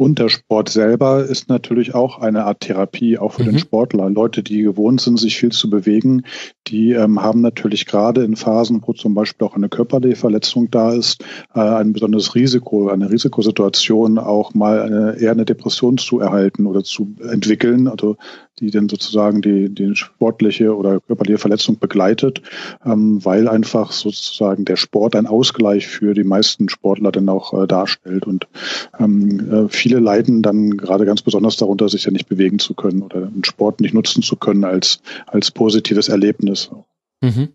Und 0.00 0.20
der 0.20 0.28
Sport 0.28 0.68
selber 0.68 1.24
ist 1.24 1.48
natürlich 1.48 1.92
auch 1.92 2.20
eine 2.20 2.44
Art 2.44 2.60
Therapie, 2.60 3.18
auch 3.18 3.32
für 3.32 3.42
mhm. 3.42 3.46
den 3.46 3.58
Sportler. 3.58 4.08
Leute, 4.08 4.44
die 4.44 4.62
gewohnt 4.62 5.00
sind, 5.00 5.18
sich 5.18 5.36
viel 5.36 5.50
zu 5.50 5.68
bewegen, 5.68 6.22
die 6.68 6.92
ähm, 6.92 7.20
haben 7.20 7.40
natürlich 7.40 7.84
gerade 7.84 8.22
in 8.22 8.36
Phasen, 8.36 8.80
wo 8.86 8.92
zum 8.92 9.14
Beispiel 9.14 9.44
auch 9.44 9.56
eine 9.56 9.68
körperliche 9.68 10.14
Verletzung 10.14 10.70
da 10.70 10.92
ist, 10.92 11.24
äh, 11.52 11.58
ein 11.58 11.94
besonderes 11.94 12.36
Risiko, 12.36 12.88
eine 12.88 13.10
Risikosituation, 13.10 14.18
auch 14.18 14.54
mal 14.54 14.82
eine, 14.82 15.16
eher 15.18 15.32
eine 15.32 15.44
Depression 15.44 15.98
zu 15.98 16.20
erhalten 16.20 16.66
oder 16.66 16.84
zu 16.84 17.16
entwickeln. 17.28 17.88
Also 17.88 18.16
die 18.60 18.70
dann 18.70 18.88
sozusagen 18.88 19.42
die, 19.42 19.68
die 19.68 19.94
sportliche 19.94 20.76
oder 20.76 21.00
körperliche 21.00 21.38
Verletzung 21.38 21.78
begleitet, 21.78 22.42
ähm, 22.84 23.24
weil 23.24 23.48
einfach 23.48 23.92
sozusagen 23.92 24.64
der 24.64 24.76
Sport 24.76 25.16
ein 25.16 25.26
Ausgleich 25.26 25.86
für 25.86 26.14
die 26.14 26.24
meisten 26.24 26.68
Sportler 26.68 27.12
dann 27.12 27.28
auch 27.28 27.54
äh, 27.54 27.66
darstellt. 27.66 28.26
Und 28.26 28.46
ähm, 28.98 29.66
äh, 29.66 29.68
viele 29.68 29.98
leiden 29.98 30.42
dann 30.42 30.76
gerade 30.76 31.06
ganz 31.06 31.22
besonders 31.22 31.56
darunter, 31.56 31.88
sich 31.88 32.04
ja 32.04 32.10
nicht 32.10 32.28
bewegen 32.28 32.58
zu 32.58 32.74
können 32.74 33.02
oder 33.02 33.22
den 33.22 33.44
Sport 33.44 33.80
nicht 33.80 33.94
nutzen 33.94 34.22
zu 34.22 34.36
können 34.36 34.64
als, 34.64 35.00
als 35.26 35.50
positives 35.50 36.08
Erlebnis. 36.08 36.70
Mhm. 37.20 37.48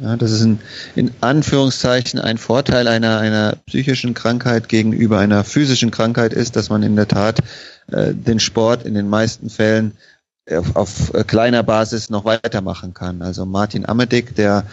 Ja, 0.00 0.16
das 0.16 0.30
ist 0.30 0.42
ein, 0.42 0.60
in 0.94 1.10
Anführungszeichen 1.20 2.20
ein 2.20 2.38
Vorteil 2.38 2.86
einer, 2.86 3.18
einer 3.18 3.56
psychischen 3.66 4.14
Krankheit 4.14 4.68
gegenüber 4.68 5.18
einer 5.18 5.42
physischen 5.42 5.90
Krankheit 5.90 6.32
ist, 6.32 6.54
dass 6.54 6.70
man 6.70 6.84
in 6.84 6.94
der 6.94 7.08
Tat 7.08 7.40
äh, 7.88 8.14
den 8.14 8.38
Sport 8.38 8.86
in 8.86 8.94
den 8.94 9.08
meisten 9.08 9.50
Fällen 9.50 9.96
auf, 10.50 10.76
auf 10.76 11.14
äh, 11.14 11.24
kleiner 11.24 11.62
Basis 11.62 12.10
noch 12.10 12.24
weitermachen 12.24 12.94
kann. 12.94 13.22
Also 13.22 13.46
Martin 13.46 13.86
Amedick, 13.86 14.34
der 14.34 14.64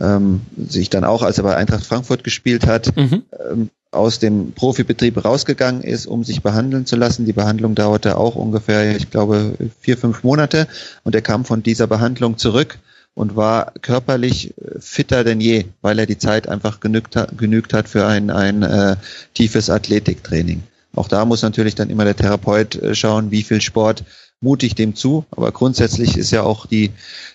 ähm, 0.00 0.42
sich 0.56 0.90
dann 0.90 1.04
auch, 1.04 1.22
als 1.22 1.38
er 1.38 1.44
bei 1.44 1.56
Eintracht 1.56 1.84
Frankfurt 1.84 2.24
gespielt 2.24 2.66
hat, 2.66 2.96
mhm. 2.96 3.22
ähm, 3.50 3.70
aus 3.90 4.18
dem 4.18 4.52
Profibetrieb 4.52 5.24
rausgegangen 5.24 5.82
ist, 5.82 6.06
um 6.06 6.24
sich 6.24 6.42
behandeln 6.42 6.84
zu 6.84 6.96
lassen. 6.96 7.26
Die 7.26 7.32
Behandlung 7.32 7.74
dauerte 7.74 8.16
auch 8.16 8.34
ungefähr, 8.34 8.96
ich 8.96 9.10
glaube, 9.10 9.54
vier, 9.80 9.96
fünf 9.96 10.24
Monate 10.24 10.66
und 11.04 11.14
er 11.14 11.22
kam 11.22 11.44
von 11.44 11.62
dieser 11.62 11.86
Behandlung 11.86 12.36
zurück 12.36 12.78
und 13.14 13.36
war 13.36 13.72
körperlich 13.80 14.54
äh, 14.58 14.80
fitter 14.80 15.24
denn 15.24 15.40
je, 15.40 15.66
weil 15.80 15.98
er 15.98 16.06
die 16.06 16.18
Zeit 16.18 16.48
einfach 16.48 16.80
genügt 16.80 17.16
hat, 17.16 17.38
genügt 17.38 17.72
hat 17.72 17.88
für 17.88 18.06
ein, 18.06 18.30
ein 18.30 18.62
äh, 18.62 18.96
tiefes 19.34 19.70
Athletiktraining. 19.70 20.62
Auch 20.96 21.08
da 21.08 21.24
muss 21.24 21.42
natürlich 21.42 21.74
dann 21.74 21.90
immer 21.90 22.04
der 22.04 22.16
Therapeut 22.16 22.76
äh, 22.76 22.94
schauen, 22.94 23.30
wie 23.30 23.42
viel 23.42 23.60
Sport 23.60 24.04
mutig 24.40 24.74
dem 24.74 24.94
zu. 24.94 25.24
Aber 25.30 25.52
grundsätzlich 25.52 26.16
ist 26.16 26.30
ja 26.30 26.42
auch 26.42 26.66
die, 26.66 26.90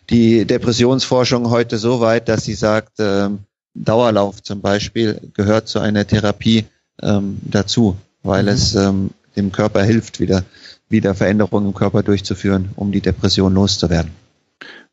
die 0.09 0.45
Depressionsforschung 0.45 1.49
heute 1.49 1.77
so 1.77 1.99
weit, 1.99 2.29
dass 2.29 2.43
sie 2.43 2.53
sagt, 2.53 2.99
äh, 2.99 3.29
Dauerlauf 3.75 4.41
zum 4.43 4.61
Beispiel 4.61 5.19
gehört 5.33 5.67
zu 5.67 5.79
einer 5.79 6.05
Therapie 6.05 6.65
ähm, 7.01 7.37
dazu, 7.41 7.95
weil 8.23 8.43
mhm. 8.43 8.49
es 8.49 8.75
ähm, 8.75 9.09
dem 9.35 9.51
Körper 9.51 9.83
hilft, 9.83 10.19
wieder, 10.19 10.43
wieder 10.89 11.15
Veränderungen 11.15 11.67
im 11.67 11.73
Körper 11.73 12.03
durchzuführen, 12.03 12.69
um 12.75 12.91
die 12.91 13.01
Depression 13.01 13.53
loszuwerden. 13.53 14.11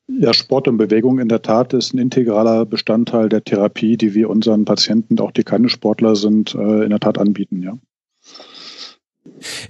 Ja, 0.09 0.33
Sport 0.33 0.69
und 0.69 0.77
Bewegung 0.77 1.19
in 1.19 1.29
der 1.29 1.43
Tat 1.43 1.73
ist 1.73 1.93
ein 1.93 1.99
integraler 1.99 2.65
Bestandteil 2.65 3.29
der 3.29 3.43
Therapie, 3.43 3.97
die 3.97 4.15
wir 4.15 4.31
unseren 4.31 4.65
Patienten, 4.65 5.19
auch 5.19 5.33
die 5.33 5.43
keine 5.43 5.69
Sportler 5.69 6.15
sind, 6.15 6.55
äh, 6.55 6.85
in 6.85 6.91
der 6.91 7.01
Tat 7.01 7.19
anbieten, 7.19 7.63
ja. 7.63 7.77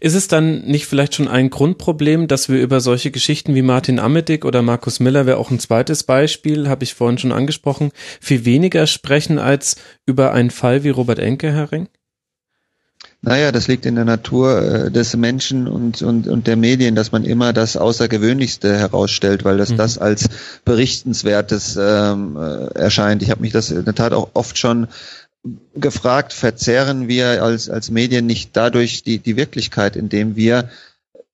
Ist 0.01 0.15
es 0.15 0.29
dann 0.29 0.63
nicht 0.63 0.87
vielleicht 0.87 1.15
schon 1.15 1.29
ein 1.29 1.51
Grundproblem, 1.51 2.29
dass 2.29 2.49
wir 2.49 2.61
über 2.61 2.81
solche 2.81 3.11
Geschichten 3.11 3.55
wie 3.55 3.63
Martin 3.63 3.99
Amedick 3.99 4.45
oder 4.45 4.63
Markus 4.63 5.01
Miller 5.01 5.27
wäre 5.27 5.39
auch 5.39 5.51
ein 5.51 5.59
zweites 5.59 6.05
Beispiel, 6.05 6.69
habe 6.69 6.85
ich 6.85 6.95
vorhin 6.95 7.19
schon 7.19 7.33
angesprochen, 7.33 7.91
viel 8.21 8.45
weniger 8.45 8.87
sprechen 8.87 9.39
als 9.39 9.77
über 10.07 10.33
einen 10.33 10.51
Fall 10.51 10.85
wie 10.85 10.91
Robert 10.91 11.19
Enke, 11.19 11.53
Herr 11.53 11.73
Ring? 11.73 11.89
Naja, 13.23 13.51
das 13.51 13.67
liegt 13.67 13.87
in 13.87 13.97
der 13.97 14.05
Natur 14.05 14.63
äh, 14.63 14.91
des 14.91 15.17
Menschen 15.17 15.67
und, 15.67 16.01
und, 16.01 16.29
und 16.29 16.47
der 16.47 16.57
Medien, 16.57 16.95
dass 16.95 17.11
man 17.11 17.25
immer 17.25 17.53
das 17.53 17.77
Außergewöhnlichste 17.77 18.77
herausstellt, 18.77 19.45
weil 19.45 19.57
das 19.57 19.71
mhm. 19.71 19.79
das 19.79 19.99
als 19.99 20.29
berichtenswertes 20.65 21.77
ähm, 21.81 22.37
äh, 22.37 22.67
erscheint. 22.79 23.23
Ich 23.23 23.31
habe 23.31 23.41
mich 23.41 23.53
das 23.53 23.73
in 23.73 23.85
der 23.85 23.95
Tat 23.95 24.13
auch 24.13 24.31
oft 24.35 24.59
schon 24.59 24.87
gefragt, 25.75 26.33
verzerren 26.33 27.09
wir 27.09 27.43
als, 27.43 27.69
als 27.69 27.91
Medien 27.91 28.27
nicht 28.27 28.57
dadurch 28.57 29.03
die, 29.03 29.19
die 29.19 29.37
Wirklichkeit, 29.37 29.97
indem 29.97 30.37
wir 30.37 30.71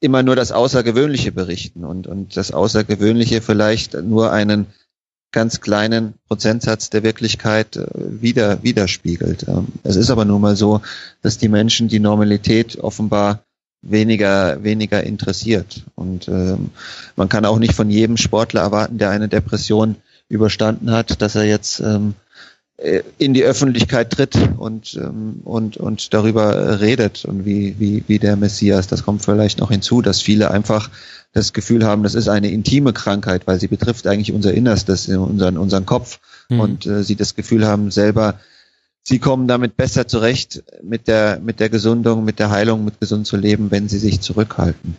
immer 0.00 0.22
nur 0.22 0.36
das 0.36 0.52
Außergewöhnliche 0.52 1.32
berichten 1.32 1.84
und, 1.84 2.06
und 2.06 2.36
das 2.36 2.52
Außergewöhnliche 2.52 3.40
vielleicht 3.40 3.94
nur 3.94 4.32
einen 4.32 4.66
ganz 5.30 5.60
kleinen 5.60 6.14
Prozentsatz 6.28 6.90
der 6.90 7.02
Wirklichkeit 7.02 7.76
äh, 7.76 7.86
wieder, 7.94 8.62
widerspiegelt. 8.62 9.46
Ähm, 9.48 9.68
es 9.82 9.96
ist 9.96 10.10
aber 10.10 10.24
nun 10.24 10.42
mal 10.42 10.56
so, 10.56 10.82
dass 11.22 11.38
die 11.38 11.48
Menschen 11.48 11.88
die 11.88 12.00
Normalität 12.00 12.78
offenbar 12.78 13.44
weniger, 13.80 14.62
weniger 14.62 15.02
interessiert. 15.02 15.82
Und 15.94 16.28
ähm, 16.28 16.70
man 17.16 17.28
kann 17.28 17.44
auch 17.44 17.58
nicht 17.58 17.74
von 17.74 17.90
jedem 17.90 18.16
Sportler 18.16 18.60
erwarten, 18.60 18.98
der 18.98 19.10
eine 19.10 19.28
Depression 19.28 19.96
überstanden 20.28 20.90
hat, 20.90 21.20
dass 21.20 21.34
er 21.34 21.44
jetzt 21.44 21.80
ähm, 21.80 22.14
äh, 22.14 22.31
in 23.18 23.32
die 23.32 23.44
Öffentlichkeit 23.44 24.10
tritt 24.10 24.36
und, 24.56 24.94
ähm, 24.94 25.40
und, 25.44 25.76
und 25.76 26.12
darüber 26.12 26.80
redet 26.80 27.24
und 27.24 27.44
wie, 27.44 27.76
wie, 27.78 28.02
wie 28.08 28.18
der 28.18 28.36
Messias. 28.36 28.88
Das 28.88 29.04
kommt 29.04 29.22
vielleicht 29.22 29.58
noch 29.60 29.70
hinzu, 29.70 30.02
dass 30.02 30.20
viele 30.20 30.50
einfach 30.50 30.90
das 31.32 31.52
Gefühl 31.52 31.84
haben, 31.84 32.02
das 32.02 32.14
ist 32.14 32.28
eine 32.28 32.50
intime 32.50 32.92
Krankheit, 32.92 33.46
weil 33.46 33.60
sie 33.60 33.68
betrifft 33.68 34.06
eigentlich 34.06 34.32
unser 34.32 34.52
Innerstes, 34.52 35.08
unseren, 35.08 35.56
unseren 35.56 35.86
Kopf 35.86 36.18
mhm. 36.48 36.60
und 36.60 36.86
äh, 36.86 37.04
sie 37.04 37.16
das 37.16 37.34
Gefühl 37.34 37.66
haben, 37.66 37.90
selber 37.90 38.40
sie 39.04 39.18
kommen 39.18 39.48
damit 39.48 39.76
besser 39.76 40.06
zurecht 40.06 40.62
mit 40.82 41.08
der, 41.08 41.40
mit 41.40 41.60
der 41.60 41.68
Gesundung, 41.68 42.24
mit 42.24 42.38
der 42.38 42.50
Heilung, 42.50 42.84
mit 42.84 43.00
gesund 43.00 43.26
zu 43.26 43.36
leben, 43.36 43.70
wenn 43.70 43.88
sie 43.88 43.98
sich 43.98 44.20
zurückhalten. 44.20 44.96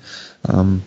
Ähm, 0.47 0.84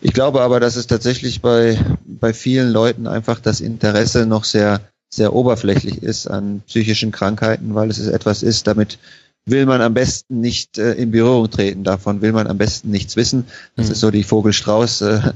ich 0.00 0.12
glaube 0.12 0.42
aber, 0.42 0.60
dass 0.60 0.76
es 0.76 0.86
tatsächlich 0.86 1.40
bei, 1.40 1.78
bei 2.04 2.34
vielen 2.34 2.70
Leuten 2.70 3.06
einfach 3.06 3.40
das 3.40 3.60
Interesse 3.60 4.26
noch 4.26 4.44
sehr, 4.44 4.80
sehr 5.16 5.32
oberflächlich 5.32 6.02
ist 6.02 6.26
an 6.26 6.62
psychischen 6.66 7.12
Krankheiten, 7.12 7.74
weil 7.74 7.90
es 7.90 7.98
etwas 8.06 8.42
ist, 8.42 8.66
damit 8.66 8.98
will 9.46 9.66
man 9.66 9.82
am 9.82 9.94
besten 9.94 10.40
nicht 10.40 10.78
äh, 10.78 10.92
in 10.92 11.10
Berührung 11.10 11.50
treten. 11.50 11.84
Davon 11.84 12.22
will 12.22 12.32
man 12.32 12.46
am 12.46 12.58
besten 12.58 12.90
nichts 12.90 13.16
wissen. 13.16 13.46
Das 13.76 13.86
mhm. 13.86 13.92
ist 13.92 14.00
so 14.00 14.10
die 14.10 14.24
Vogelstrauß 14.24 15.02
äh, 15.02 15.32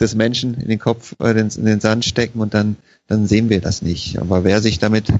des 0.00 0.14
Menschen 0.14 0.54
in 0.54 0.68
den 0.68 0.78
Kopf, 0.78 1.16
äh, 1.20 1.30
in 1.30 1.64
den 1.64 1.80
Sand 1.80 2.04
stecken 2.04 2.40
und 2.40 2.54
dann, 2.54 2.76
dann 3.08 3.26
sehen 3.26 3.50
wir 3.50 3.60
das 3.60 3.82
nicht. 3.82 4.18
Aber 4.20 4.44
wer 4.44 4.60
sich 4.60 4.78
damit 4.78 5.12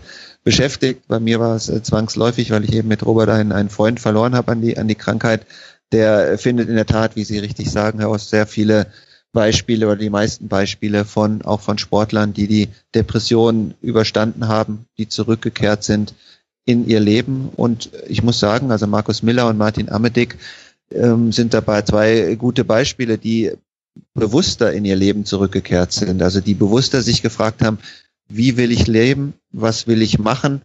beschäftigt. 0.48 1.06
Bei 1.08 1.20
mir 1.20 1.40
war 1.40 1.56
es 1.56 1.68
äh, 1.68 1.82
zwangsläufig, 1.82 2.50
weil 2.50 2.64
ich 2.64 2.72
eben 2.72 2.88
mit 2.88 3.04
Robert 3.04 3.28
einen, 3.28 3.52
einen 3.52 3.68
Freund 3.68 4.00
verloren 4.00 4.34
habe 4.34 4.52
an 4.52 4.62
die, 4.62 4.78
an 4.78 4.88
die 4.88 4.94
Krankheit. 4.94 5.44
Der 5.92 6.38
findet 6.38 6.70
in 6.70 6.74
der 6.74 6.86
Tat, 6.86 7.16
wie 7.16 7.24
Sie 7.24 7.38
richtig 7.38 7.70
sagen, 7.70 7.98
heraus 8.00 8.30
sehr 8.30 8.46
viele 8.46 8.86
Beispiele 9.32 9.86
oder 9.86 9.96
die 9.96 10.10
meisten 10.10 10.48
Beispiele 10.48 11.04
von, 11.04 11.42
auch 11.42 11.60
von 11.60 11.78
Sportlern, 11.78 12.32
die 12.32 12.46
die 12.46 12.68
Depression 12.94 13.74
überstanden 13.82 14.48
haben, 14.48 14.86
die 14.96 15.08
zurückgekehrt 15.08 15.84
sind 15.84 16.14
in 16.64 16.86
ihr 16.86 17.00
Leben. 17.00 17.50
Und 17.54 17.90
ich 18.08 18.22
muss 18.22 18.38
sagen, 18.38 18.70
also 18.70 18.86
Markus 18.86 19.22
Miller 19.22 19.48
und 19.48 19.58
Martin 19.58 19.90
Amedick 19.90 20.38
ähm, 20.92 21.32
sind 21.32 21.54
dabei 21.54 21.82
zwei 21.82 22.34
gute 22.36 22.64
Beispiele, 22.64 23.18
die 23.18 23.52
bewusster 24.14 24.72
in 24.72 24.84
ihr 24.84 24.96
Leben 24.96 25.24
zurückgekehrt 25.24 25.92
sind. 25.92 26.22
Also 26.22 26.40
die 26.40 26.54
bewusster 26.54 27.02
sich 27.02 27.22
gefragt 27.22 27.62
haben, 27.62 27.78
wie 28.28 28.56
will 28.56 28.72
ich 28.72 28.86
leben, 28.86 29.34
was 29.50 29.86
will 29.86 30.02
ich 30.02 30.18
machen, 30.18 30.62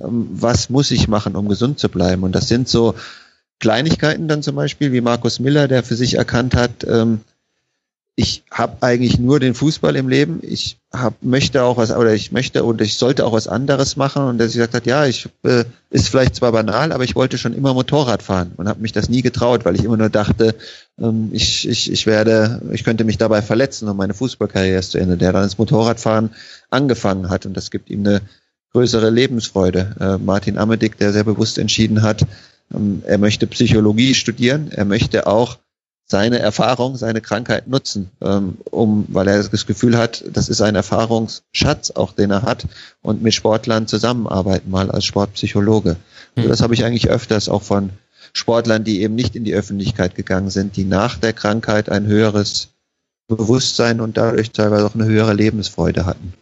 ähm, 0.00 0.28
was 0.30 0.70
muss 0.70 0.90
ich 0.90 1.08
machen, 1.08 1.36
um 1.36 1.48
gesund 1.48 1.78
zu 1.78 1.88
bleiben. 1.88 2.22
Und 2.22 2.32
das 2.32 2.48
sind 2.48 2.68
so 2.68 2.94
Kleinigkeiten 3.58 4.28
dann 4.28 4.42
zum 4.42 4.56
Beispiel, 4.56 4.92
wie 4.92 5.00
Markus 5.00 5.40
Miller, 5.40 5.68
der 5.68 5.82
für 5.82 5.96
sich 5.96 6.14
erkannt 6.14 6.54
hat, 6.54 6.84
ähm, 6.84 7.20
ich 8.18 8.44
habe 8.50 8.78
eigentlich 8.80 9.18
nur 9.18 9.40
den 9.40 9.54
Fußball 9.54 9.94
im 9.94 10.08
Leben. 10.08 10.40
Ich 10.40 10.78
hab, 10.90 11.22
möchte 11.22 11.62
auch 11.62 11.76
was, 11.76 11.90
oder 11.90 12.14
ich 12.14 12.32
möchte 12.32 12.64
und 12.64 12.80
ich 12.80 12.96
sollte 12.96 13.26
auch 13.26 13.34
was 13.34 13.46
anderes 13.46 13.96
machen. 13.96 14.22
Und 14.22 14.38
der 14.38 14.48
sich 14.48 14.56
gesagt 14.56 14.72
hat, 14.72 14.86
ja, 14.86 15.04
ich 15.04 15.28
äh, 15.42 15.64
ist 15.90 16.08
vielleicht 16.08 16.34
zwar 16.34 16.50
banal, 16.50 16.92
aber 16.92 17.04
ich 17.04 17.14
wollte 17.14 17.36
schon 17.36 17.52
immer 17.52 17.74
Motorrad 17.74 18.22
fahren 18.22 18.52
und 18.56 18.68
habe 18.68 18.80
mich 18.80 18.92
das 18.92 19.10
nie 19.10 19.20
getraut, 19.20 19.66
weil 19.66 19.74
ich 19.74 19.84
immer 19.84 19.98
nur 19.98 20.08
dachte, 20.08 20.54
ähm, 20.98 21.28
ich, 21.32 21.68
ich, 21.68 21.92
ich 21.92 22.06
werde, 22.06 22.62
ich 22.72 22.84
könnte 22.84 23.04
mich 23.04 23.18
dabei 23.18 23.42
verletzen 23.42 23.86
und 23.86 23.98
meine 23.98 24.14
Fußballkarriere 24.14 24.78
ist 24.78 24.92
zu 24.92 24.98
Ende. 24.98 25.18
Der 25.18 25.34
dann 25.34 25.42
das 25.42 25.58
Motorradfahren 25.58 26.30
angefangen 26.70 27.28
hat 27.28 27.44
und 27.44 27.54
das 27.54 27.70
gibt 27.70 27.90
ihm 27.90 28.00
eine 28.00 28.22
größere 28.72 29.10
Lebensfreude. 29.10 29.94
Äh, 30.00 30.24
Martin 30.24 30.56
Amedick, 30.56 30.96
der 30.96 31.12
sehr 31.12 31.24
bewusst 31.24 31.58
entschieden 31.58 32.00
hat, 32.00 32.22
ähm, 32.74 33.02
er 33.04 33.18
möchte 33.18 33.46
Psychologie 33.46 34.14
studieren, 34.14 34.70
er 34.70 34.86
möchte 34.86 35.26
auch 35.26 35.58
seine 36.06 36.38
Erfahrung, 36.38 36.96
seine 36.96 37.20
Krankheit 37.20 37.66
nutzen, 37.66 38.10
ähm, 38.22 38.58
um, 38.70 39.06
weil 39.08 39.26
er 39.26 39.42
das 39.42 39.66
Gefühl 39.66 39.98
hat, 39.98 40.24
das 40.32 40.48
ist 40.48 40.60
ein 40.60 40.76
Erfahrungsschatz, 40.76 41.90
auch 41.90 42.12
den 42.12 42.30
er 42.30 42.42
hat, 42.42 42.66
und 43.02 43.22
mit 43.22 43.34
Sportlern 43.34 43.88
zusammenarbeiten, 43.88 44.70
mal 44.70 44.90
als 44.90 45.04
Sportpsychologe. 45.04 45.96
Also 46.36 46.48
das 46.48 46.62
habe 46.62 46.74
ich 46.74 46.84
eigentlich 46.84 47.08
öfters 47.08 47.48
auch 47.48 47.62
von 47.62 47.90
Sportlern, 48.32 48.84
die 48.84 49.02
eben 49.02 49.14
nicht 49.14 49.34
in 49.34 49.44
die 49.44 49.54
Öffentlichkeit 49.54 50.14
gegangen 50.14 50.50
sind, 50.50 50.76
die 50.76 50.84
nach 50.84 51.18
der 51.18 51.32
Krankheit 51.32 51.88
ein 51.88 52.06
höheres 52.06 52.68
Bewusstsein 53.26 54.00
und 54.00 54.16
dadurch 54.16 54.52
teilweise 54.52 54.86
auch 54.86 54.94
eine 54.94 55.06
höhere 55.06 55.32
Lebensfreude 55.32 56.06
hatten. 56.06 56.34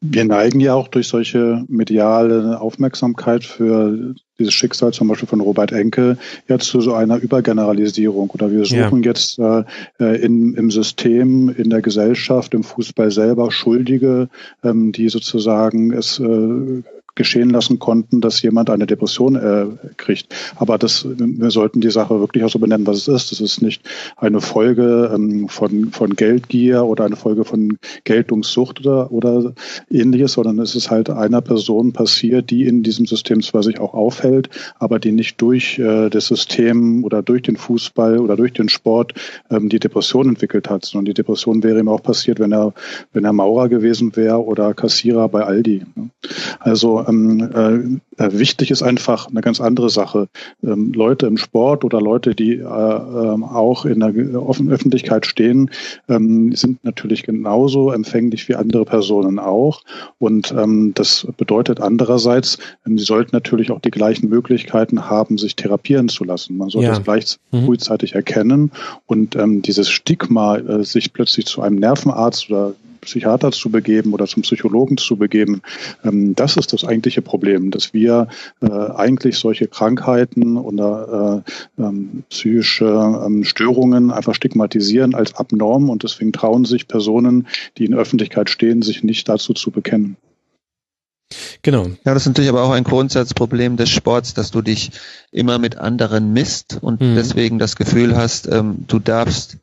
Wir 0.00 0.24
neigen 0.24 0.60
ja 0.60 0.74
auch 0.74 0.86
durch 0.86 1.08
solche 1.08 1.64
mediale 1.68 2.60
Aufmerksamkeit 2.60 3.42
für 3.42 4.14
dieses 4.38 4.54
Schicksal 4.54 4.92
zum 4.92 5.08
Beispiel 5.08 5.28
von 5.28 5.40
Robert 5.40 5.72
Enke 5.72 6.16
ja 6.46 6.58
zu 6.60 6.80
so 6.80 6.94
einer 6.94 7.16
Übergeneralisierung 7.16 8.30
oder 8.30 8.52
wir 8.52 8.64
suchen 8.64 9.02
ja. 9.02 9.10
jetzt 9.10 9.40
äh, 9.40 9.64
äh, 9.98 10.22
in, 10.22 10.54
im 10.54 10.70
System, 10.70 11.48
in 11.48 11.70
der 11.70 11.82
Gesellschaft, 11.82 12.54
im 12.54 12.62
Fußball 12.62 13.10
selber 13.10 13.50
Schuldige, 13.50 14.28
ähm, 14.62 14.92
die 14.92 15.08
sozusagen 15.08 15.92
es 15.92 16.20
äh, 16.20 16.82
geschehen 17.18 17.50
lassen 17.50 17.78
konnten, 17.78 18.22
dass 18.22 18.40
jemand 18.40 18.70
eine 18.70 18.86
Depression 18.86 19.36
äh, 19.36 19.66
kriegt. 19.98 20.34
Aber 20.56 20.78
das, 20.78 21.06
wir 21.06 21.50
sollten 21.50 21.82
die 21.82 21.90
Sache 21.90 22.18
wirklich 22.20 22.44
auch 22.44 22.48
so 22.48 22.58
benennen, 22.58 22.86
was 22.86 22.96
es 22.96 23.08
ist. 23.08 23.32
Das 23.32 23.40
ist 23.40 23.60
nicht 23.60 23.82
eine 24.16 24.40
Folge 24.40 25.10
ähm, 25.12 25.48
von, 25.48 25.90
von 25.90 26.16
Geldgier 26.16 26.84
oder 26.84 27.04
eine 27.04 27.16
Folge 27.16 27.44
von 27.44 27.78
Geltungssucht 28.04 28.80
oder, 28.80 29.12
oder 29.12 29.52
ähnliches, 29.90 30.32
sondern 30.32 30.58
es 30.60 30.74
ist 30.74 30.90
halt 30.90 31.10
einer 31.10 31.42
Person 31.42 31.92
passiert, 31.92 32.50
die 32.50 32.64
in 32.64 32.82
diesem 32.82 33.04
System 33.04 33.42
zwar 33.42 33.62
sich 33.62 33.80
auch 33.80 33.94
aufhält, 33.94 34.48
aber 34.78 34.98
die 34.98 35.12
nicht 35.12 35.42
durch 35.42 35.78
äh, 35.78 36.08
das 36.08 36.28
System 36.28 37.04
oder 37.04 37.22
durch 37.22 37.42
den 37.42 37.56
Fußball 37.56 38.18
oder 38.18 38.36
durch 38.36 38.52
den 38.52 38.68
Sport 38.68 39.14
ähm, 39.50 39.68
die 39.68 39.80
Depression 39.80 40.28
entwickelt 40.28 40.70
hat, 40.70 40.84
sondern 40.84 41.06
die 41.06 41.14
Depression 41.14 41.62
wäre 41.64 41.80
ihm 41.80 41.88
auch 41.88 42.02
passiert, 42.02 42.38
wenn 42.38 42.52
er, 42.52 42.74
wenn 43.12 43.24
er 43.24 43.32
Maurer 43.32 43.68
gewesen 43.68 44.14
wäre 44.14 44.44
oder 44.44 44.72
Kassierer 44.72 45.28
bei 45.28 45.42
Aldi. 45.42 45.82
Also 46.60 47.04
ähm, 47.08 48.00
äh, 48.18 48.32
wichtig 48.32 48.70
ist 48.70 48.82
einfach 48.82 49.28
eine 49.28 49.40
ganz 49.40 49.60
andere 49.60 49.90
Sache. 49.90 50.28
Ähm, 50.62 50.92
Leute 50.92 51.26
im 51.26 51.36
Sport 51.36 51.84
oder 51.84 52.00
Leute, 52.00 52.34
die 52.34 52.54
äh, 52.54 52.62
äh, 52.62 52.64
auch 52.64 53.84
in 53.84 54.00
der 54.00 54.42
offenen 54.42 54.72
Öffentlichkeit 54.72 55.26
stehen, 55.26 55.70
ähm, 56.08 56.52
sind 56.54 56.84
natürlich 56.84 57.22
genauso 57.22 57.90
empfänglich 57.90 58.48
wie 58.48 58.56
andere 58.56 58.84
Personen 58.84 59.38
auch. 59.38 59.82
Und 60.18 60.52
ähm, 60.52 60.92
das 60.94 61.26
bedeutet 61.36 61.80
andererseits, 61.80 62.58
ähm, 62.86 62.98
sie 62.98 63.04
sollten 63.04 63.30
natürlich 63.34 63.70
auch 63.70 63.80
die 63.80 63.90
gleichen 63.90 64.28
Möglichkeiten 64.28 65.08
haben, 65.08 65.38
sich 65.38 65.56
therapieren 65.56 66.08
zu 66.08 66.24
lassen. 66.24 66.56
Man 66.56 66.68
sollte 66.68 66.88
ja. 66.88 66.94
das 66.94 67.04
gleich 67.04 67.36
mhm. 67.52 67.64
frühzeitig 67.64 68.14
erkennen 68.14 68.70
und 69.06 69.36
ähm, 69.36 69.62
dieses 69.62 69.88
Stigma, 69.88 70.56
äh, 70.56 70.84
sich 70.84 71.12
plötzlich 71.12 71.46
zu 71.46 71.62
einem 71.62 71.76
Nervenarzt 71.76 72.50
oder 72.50 72.74
Psychiater 73.08 73.50
zu 73.52 73.70
begeben 73.70 74.12
oder 74.12 74.26
zum 74.26 74.42
Psychologen 74.42 74.98
zu 74.98 75.16
begeben. 75.16 75.62
Ähm, 76.04 76.34
das 76.34 76.56
ist 76.56 76.72
das 76.72 76.84
eigentliche 76.84 77.22
Problem, 77.22 77.70
dass 77.70 77.94
wir 77.94 78.28
äh, 78.60 78.68
eigentlich 78.68 79.38
solche 79.38 79.66
Krankheiten 79.66 80.56
oder 80.56 81.42
äh, 81.78 81.82
ähm, 81.82 82.24
psychische 82.28 83.22
ähm, 83.24 83.44
Störungen 83.44 84.10
einfach 84.10 84.34
stigmatisieren 84.34 85.14
als 85.14 85.34
abnorm 85.34 85.90
und 85.90 86.02
deswegen 86.02 86.32
trauen 86.32 86.64
sich 86.64 86.86
Personen, 86.86 87.46
die 87.78 87.86
in 87.86 87.92
der 87.92 88.00
Öffentlichkeit 88.00 88.50
stehen, 88.50 88.82
sich 88.82 89.02
nicht 89.02 89.28
dazu 89.28 89.54
zu 89.54 89.70
bekennen. 89.70 90.16
Genau. 91.62 91.86
Ja, 92.04 92.14
das 92.14 92.22
ist 92.22 92.28
natürlich 92.28 92.48
aber 92.48 92.62
auch 92.62 92.70
ein 92.70 92.84
Grundsatzproblem 92.84 93.76
des 93.76 93.90
Sports, 93.90 94.32
dass 94.34 94.50
du 94.50 94.62
dich 94.62 94.90
immer 95.30 95.58
mit 95.58 95.76
anderen 95.76 96.32
misst 96.32 96.78
und 96.80 97.00
mhm. 97.00 97.14
deswegen 97.14 97.58
das 97.58 97.76
Gefühl 97.76 98.16
hast, 98.16 98.48
ähm, 98.48 98.84
du 98.86 98.98
darfst 98.98 99.58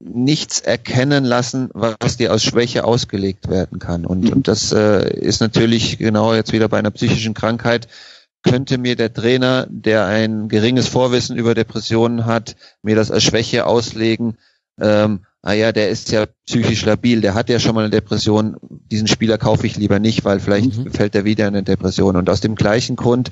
nichts 0.00 0.60
erkennen 0.60 1.24
lassen, 1.24 1.68
was 1.74 2.16
dir 2.16 2.32
aus 2.32 2.42
Schwäche 2.42 2.84
ausgelegt 2.84 3.48
werden 3.48 3.78
kann. 3.78 4.06
Und, 4.06 4.24
mhm. 4.24 4.32
und 4.32 4.48
das 4.48 4.72
äh, 4.72 5.14
ist 5.14 5.40
natürlich 5.40 5.98
genau 5.98 6.34
jetzt 6.34 6.52
wieder 6.52 6.68
bei 6.68 6.78
einer 6.78 6.90
psychischen 6.90 7.34
Krankheit, 7.34 7.86
könnte 8.42 8.78
mir 8.78 8.96
der 8.96 9.12
Trainer, 9.12 9.66
der 9.68 10.06
ein 10.06 10.48
geringes 10.48 10.88
Vorwissen 10.88 11.36
über 11.36 11.54
Depressionen 11.54 12.24
hat, 12.24 12.56
mir 12.82 12.96
das 12.96 13.10
als 13.10 13.24
Schwäche 13.24 13.66
auslegen. 13.66 14.38
Ähm, 14.80 15.20
ah 15.42 15.52
ja, 15.52 15.72
der 15.72 15.90
ist 15.90 16.10
ja 16.10 16.26
psychisch 16.46 16.86
labil, 16.86 17.20
der 17.20 17.34
hat 17.34 17.50
ja 17.50 17.58
schon 17.58 17.74
mal 17.74 17.82
eine 17.82 17.90
Depression, 17.90 18.56
diesen 18.62 19.08
Spieler 19.08 19.36
kaufe 19.36 19.66
ich 19.66 19.76
lieber 19.76 19.98
nicht, 19.98 20.24
weil 20.24 20.40
vielleicht 20.40 20.78
mhm. 20.78 20.90
fällt 20.90 21.14
er 21.14 21.26
wieder 21.26 21.46
in 21.46 21.54
eine 21.54 21.62
Depression. 21.62 22.16
Und 22.16 22.30
aus 22.30 22.40
dem 22.40 22.54
gleichen 22.54 22.96
Grund 22.96 23.30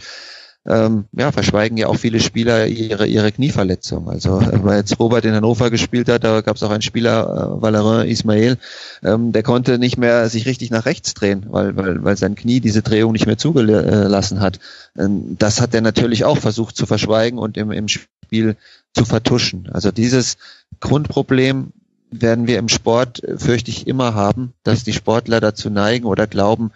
ähm, 0.69 1.07
ja, 1.13 1.33
verschweigen 1.33 1.79
ja 1.79 1.87
auch 1.87 1.97
viele 1.97 2.21
Spieler 2.21 2.67
ihre, 2.67 3.07
ihre 3.07 3.33
Knieverletzung. 3.33 4.09
Also 4.09 4.39
äh, 4.41 4.63
weil 4.63 4.79
jetzt 4.79 4.99
Robert 5.01 5.25
in 5.25 5.35
Hannover 5.35 5.71
gespielt 5.71 6.09
hat, 6.09 6.25
da 6.25 6.43
gab 6.43 6.57
es 6.57 6.63
auch 6.63 6.71
einen 6.71 6.83
Spieler, 6.83 7.57
äh, 7.57 7.63
Valerin 7.63 8.09
Ismail, 8.09 8.59
ähm, 9.03 9.33
der 9.33 9.43
konnte 9.43 9.79
nicht 9.79 9.97
mehr 9.97 10.29
sich 10.29 10.47
richtig 10.47 10.71
nach 10.71 10.85
rechts 10.85 11.15
drehen, 11.15 11.47
weil, 11.49 11.75
weil, 11.77 12.05
weil 12.05 12.17
sein 12.17 12.35
Knie 12.35 12.61
diese 12.61 12.83
Drehung 12.83 13.13
nicht 13.13 13.27
mehr 13.27 13.39
zugelassen 13.39 14.41
hat. 14.41 14.61
Ähm, 14.99 15.37
das 15.39 15.61
hat 15.61 15.75
er 15.75 15.81
natürlich 15.81 16.25
auch 16.25 16.39
versucht 16.39 16.77
zu 16.77 16.85
verschweigen 16.85 17.39
und 17.39 17.57
im, 17.57 17.73
im 17.73 17.89
Spiel 17.89 18.57
zu 18.93 19.07
vertuschen. 19.07 19.71
Also 19.73 19.91
dieses 19.91 20.37
Grundproblem 20.81 21.73
werden 22.11 22.47
wir 22.47 22.59
im 22.59 22.69
Sport, 22.69 23.23
äh, 23.25 23.39
fürchte 23.39 23.71
ich, 23.71 23.87
immer 23.87 24.15
haben, 24.15 24.53
dass 24.65 24.85
die 24.85 24.93
Sportler 24.93 25.41
dazu 25.41 25.71
neigen 25.71 26.05
oder 26.05 26.27
glauben, 26.27 26.73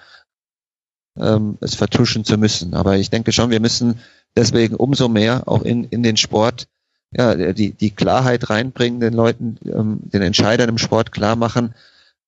ähm, 1.19 1.59
es 1.61 1.75
vertuschen 1.75 2.25
zu 2.25 2.39
müssen. 2.39 2.75
Aber 2.75 2.97
ich 2.97 3.11
denke 3.11 3.33
schon, 3.33 3.51
wir 3.51 3.61
müssen 3.61 4.01
deswegen 4.37 4.77
umso 4.77 5.09
mehr 5.09 5.47
auch 5.47 5.63
in, 5.63 5.85
in 5.85 6.03
den 6.03 6.17
Sport 6.17 6.69
ja, 7.15 7.53
die, 7.53 7.73
die 7.73 7.91
Klarheit 7.91 8.49
reinbringen, 8.49 9.01
den 9.01 9.13
Leuten, 9.13 9.59
ähm, 9.65 10.01
den 10.03 10.23
Entscheidern 10.23 10.69
im 10.69 10.79
Sport 10.79 11.13
klar 11.13 11.37
machen, 11.37 11.75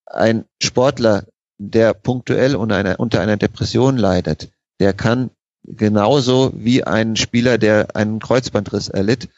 ein 0.07 0.45
Sportler, 0.63 1.25
der 1.59 1.95
punktuell 1.95 2.57
unter 2.57 2.77
einer, 2.77 3.01
unter 3.01 3.21
einer 3.21 3.37
Depression 3.37 3.97
leidet, 3.97 4.51
der 4.81 4.93
kann 4.93 5.31
genauso 5.65 6.53
wie 6.55 6.85
ein 6.85 7.17
Spieler, 7.17 7.59
der 7.59 7.97
einen 7.97 8.19
Kreuzbandriss 8.19 8.89
erlitt, 8.89 9.29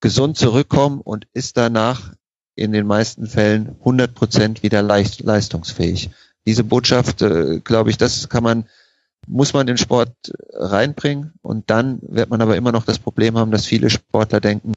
gesund 0.00 0.36
zurückkommen 0.36 1.00
und 1.00 1.26
ist 1.32 1.56
danach 1.56 2.14
in 2.56 2.72
den 2.72 2.86
meisten 2.86 3.26
Fällen 3.26 3.76
100 3.80 4.14
Prozent 4.14 4.62
wieder 4.62 4.82
leicht, 4.82 5.20
leistungsfähig. 5.20 6.10
Diese 6.46 6.64
Botschaft, 6.64 7.22
äh, 7.22 7.60
glaube 7.60 7.90
ich, 7.90 7.98
das 7.98 8.28
kann 8.28 8.42
man, 8.42 8.66
muss 9.30 9.52
man 9.52 9.66
den 9.66 9.78
Sport 9.78 10.12
reinbringen 10.52 11.32
und 11.42 11.70
dann 11.70 11.98
wird 12.02 12.30
man 12.30 12.40
aber 12.40 12.56
immer 12.56 12.72
noch 12.72 12.84
das 12.84 12.98
Problem 12.98 13.38
haben, 13.38 13.50
dass 13.50 13.66
viele 13.66 13.88
Sportler 13.90 14.40
denken, 14.40 14.72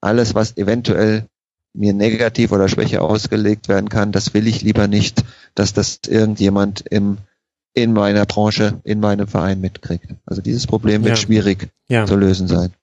alles, 0.00 0.34
was 0.34 0.56
eventuell 0.56 1.26
mir 1.72 1.94
negativ 1.94 2.52
oder 2.52 2.68
schwäche 2.68 3.00
ausgelegt 3.00 3.68
werden 3.68 3.88
kann, 3.88 4.12
das 4.12 4.34
will 4.34 4.46
ich 4.46 4.62
lieber 4.62 4.88
nicht, 4.88 5.24
dass 5.54 5.72
das 5.72 6.00
irgendjemand 6.06 6.84
im 6.90 7.18
in 7.74 7.92
meiner 7.92 8.26
Branche, 8.26 8.80
in 8.84 9.00
meinem 9.00 9.26
Verein 9.26 9.60
mitkriegt. 9.60 10.14
Also 10.26 10.42
dieses 10.42 10.66
Problem 10.66 11.04
wird 11.04 11.16
ja. 11.16 11.22
schwierig 11.22 11.70
ja. 11.88 12.04
zu 12.04 12.16
lösen 12.16 12.46
sein. 12.46 12.74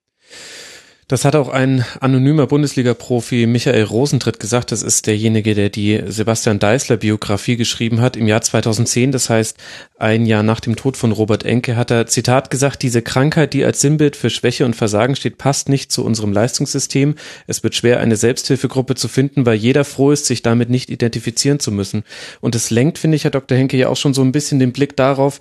Das 1.09 1.25
hat 1.25 1.35
auch 1.35 1.49
ein 1.49 1.83
anonymer 2.01 2.45
Bundesliga-Profi 2.45 3.47
Michael 3.47 3.81
Rosentritt 3.81 4.39
gesagt. 4.39 4.71
Das 4.71 4.83
ist 4.83 5.07
derjenige, 5.07 5.55
der 5.55 5.69
die 5.69 5.99
Sebastian 6.05 6.59
Deißler 6.59 6.97
Biografie 6.97 7.57
geschrieben 7.57 7.99
hat 7.99 8.15
im 8.15 8.27
Jahr 8.27 8.41
2010. 8.41 9.11
Das 9.11 9.27
heißt, 9.27 9.57
ein 9.97 10.27
Jahr 10.27 10.43
nach 10.43 10.59
dem 10.59 10.75
Tod 10.75 10.97
von 10.97 11.11
Robert 11.11 11.45
Enke 11.45 11.75
hat 11.75 11.89
er, 11.89 12.05
Zitat 12.05 12.51
gesagt, 12.51 12.83
diese 12.83 13.01
Krankheit, 13.01 13.53
die 13.53 13.65
als 13.65 13.81
Sinnbild 13.81 14.15
für 14.15 14.29
Schwäche 14.29 14.65
und 14.65 14.75
Versagen 14.75 15.15
steht, 15.15 15.39
passt 15.39 15.67
nicht 15.67 15.91
zu 15.91 16.05
unserem 16.05 16.31
Leistungssystem. 16.31 17.15
Es 17.47 17.63
wird 17.63 17.73
schwer, 17.73 17.99
eine 18.01 18.15
Selbsthilfegruppe 18.15 18.93
zu 18.93 19.07
finden, 19.07 19.47
weil 19.47 19.55
jeder 19.55 19.85
froh 19.85 20.11
ist, 20.11 20.27
sich 20.27 20.43
damit 20.43 20.69
nicht 20.69 20.91
identifizieren 20.91 21.59
zu 21.59 21.71
müssen. 21.71 22.03
Und 22.39 22.53
es 22.53 22.69
lenkt, 22.69 22.99
finde 22.99 23.15
ich, 23.17 23.23
Herr 23.23 23.31
Dr. 23.31 23.57
Henke, 23.57 23.77
ja 23.77 23.89
auch 23.89 23.97
schon 23.97 24.13
so 24.13 24.21
ein 24.21 24.31
bisschen 24.31 24.59
den 24.59 24.73
Blick 24.73 24.95
darauf, 24.95 25.39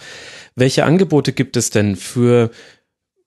welche 0.56 0.86
Angebote 0.86 1.34
gibt 1.34 1.58
es 1.58 1.68
denn 1.68 1.94
für 1.94 2.50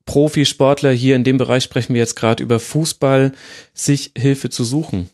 Profisportler, 0.06 0.92
hier 0.92 1.16
in 1.16 1.24
dem 1.24 1.38
Bereich 1.38 1.64
sprechen 1.64 1.94
wir 1.94 2.02
jetzt 2.02 2.16
gerade 2.16 2.44
über 2.44 2.60
Fußball, 2.60 3.32
sich 3.74 4.12
Hilfe 4.18 4.50
zu 4.50 4.64
suchen? 4.64 5.10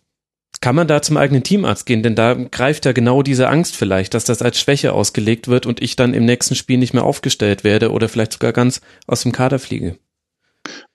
Kann 0.59 0.75
man 0.75 0.87
da 0.87 1.01
zum 1.01 1.17
eigenen 1.17 1.43
Teamarzt 1.43 1.85
gehen? 1.85 2.01
Denn 2.01 2.15
da 2.15 2.33
greift 2.33 2.85
ja 2.85 2.91
genau 2.91 3.21
diese 3.21 3.47
Angst 3.47 3.75
vielleicht, 3.75 4.13
dass 4.13 4.25
das 4.25 4.41
als 4.41 4.59
Schwäche 4.59 4.93
ausgelegt 4.93 5.47
wird 5.47 5.65
und 5.65 5.81
ich 5.81 5.95
dann 5.95 6.13
im 6.13 6.25
nächsten 6.25 6.55
Spiel 6.55 6.77
nicht 6.77 6.93
mehr 6.93 7.03
aufgestellt 7.03 7.63
werde 7.63 7.91
oder 7.91 8.09
vielleicht 8.09 8.33
sogar 8.33 8.53
ganz 8.53 8.81
aus 9.05 9.21
dem 9.21 9.31
Kader 9.31 9.59
fliege. 9.59 9.97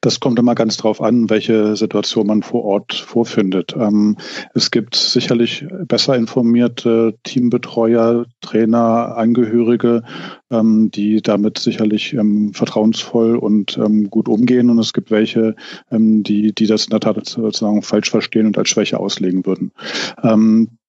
Das 0.00 0.20
kommt 0.20 0.38
immer 0.38 0.54
ganz 0.54 0.76
drauf 0.76 1.00
an, 1.00 1.30
welche 1.30 1.76
Situation 1.76 2.26
man 2.26 2.42
vor 2.42 2.64
Ort 2.64 2.94
vorfindet. 2.94 3.74
Ähm, 3.76 4.16
es 4.54 4.70
gibt 4.70 4.96
sicherlich 4.96 5.64
besser 5.86 6.16
informierte 6.16 7.14
Teambetreuer, 7.22 8.26
Trainer, 8.40 9.16
Angehörige, 9.16 10.02
ähm, 10.50 10.90
die 10.90 11.22
damit 11.22 11.58
sicherlich 11.58 12.14
ähm, 12.14 12.52
vertrauensvoll 12.52 13.36
und 13.36 13.78
ähm, 13.78 14.10
gut 14.10 14.28
umgehen. 14.28 14.70
Und 14.70 14.78
es 14.78 14.92
gibt 14.92 15.10
welche, 15.10 15.54
ähm, 15.90 16.22
die, 16.22 16.52
die 16.52 16.66
das 16.66 16.84
in 16.84 16.90
der 16.90 17.00
Tat 17.00 17.24
sozusagen 17.26 17.82
falsch 17.82 18.10
verstehen 18.10 18.46
und 18.46 18.58
als 18.58 18.68
Schwäche 18.68 18.98
auslegen 18.98 19.46
würden. 19.46 19.72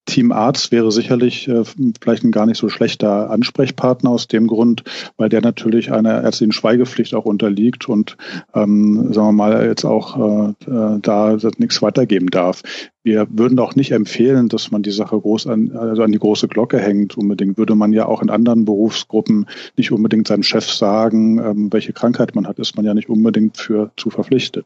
Team 0.05 0.31
Arzt 0.31 0.71
wäre 0.71 0.91
sicherlich 0.91 1.47
äh, 1.47 1.63
vielleicht 2.01 2.23
ein 2.23 2.31
gar 2.31 2.45
nicht 2.45 2.57
so 2.57 2.69
schlechter 2.69 3.29
Ansprechpartner 3.29 4.09
aus 4.09 4.27
dem 4.27 4.47
Grund, 4.47 4.83
weil 5.17 5.29
der 5.29 5.41
natürlich 5.41 5.91
einer 5.91 6.23
ärztlichen 6.23 6.51
Schweigepflicht 6.51 7.13
auch 7.15 7.25
unterliegt 7.25 7.87
und 7.87 8.17
ähm, 8.53 9.13
sagen 9.13 9.27
wir 9.27 9.31
mal 9.31 9.65
jetzt 9.65 9.85
auch 9.85 10.53
äh, 10.67 10.69
äh 10.69 10.99
da 11.01 11.37
nichts 11.57 11.81
weitergeben 11.81 12.27
darf. 12.27 12.63
Wir 13.05 13.27
würden 13.29 13.59
auch 13.59 13.75
nicht 13.75 13.91
empfehlen, 13.91 14.47
dass 14.47 14.71
man 14.71 14.81
die 14.81 14.91
Sache 14.91 15.19
groß 15.19 15.47
an, 15.47 15.75
also 15.75 16.03
an 16.03 16.13
die 16.13 16.19
große 16.19 16.47
Glocke 16.47 16.79
hängt. 16.79 17.17
Unbedingt 17.17 17.57
würde 17.57 17.75
man 17.75 17.91
ja 17.91 18.05
auch 18.05 18.21
in 18.21 18.29
anderen 18.29 18.63
Berufsgruppen 18.63 19.47
nicht 19.75 19.91
unbedingt 19.91 20.29
seinem 20.29 20.43
Chef 20.43 20.71
sagen, 20.71 21.37
ähm, 21.39 21.73
welche 21.73 21.91
Krankheit 21.91 22.33
man 22.33 22.47
hat, 22.47 22.59
ist 22.59 22.77
man 22.77 22.85
ja 22.85 22.93
nicht 22.93 23.09
unbedingt 23.09 23.57
für 23.57 23.91
zu 23.97 24.09
verpflichtet. 24.09 24.65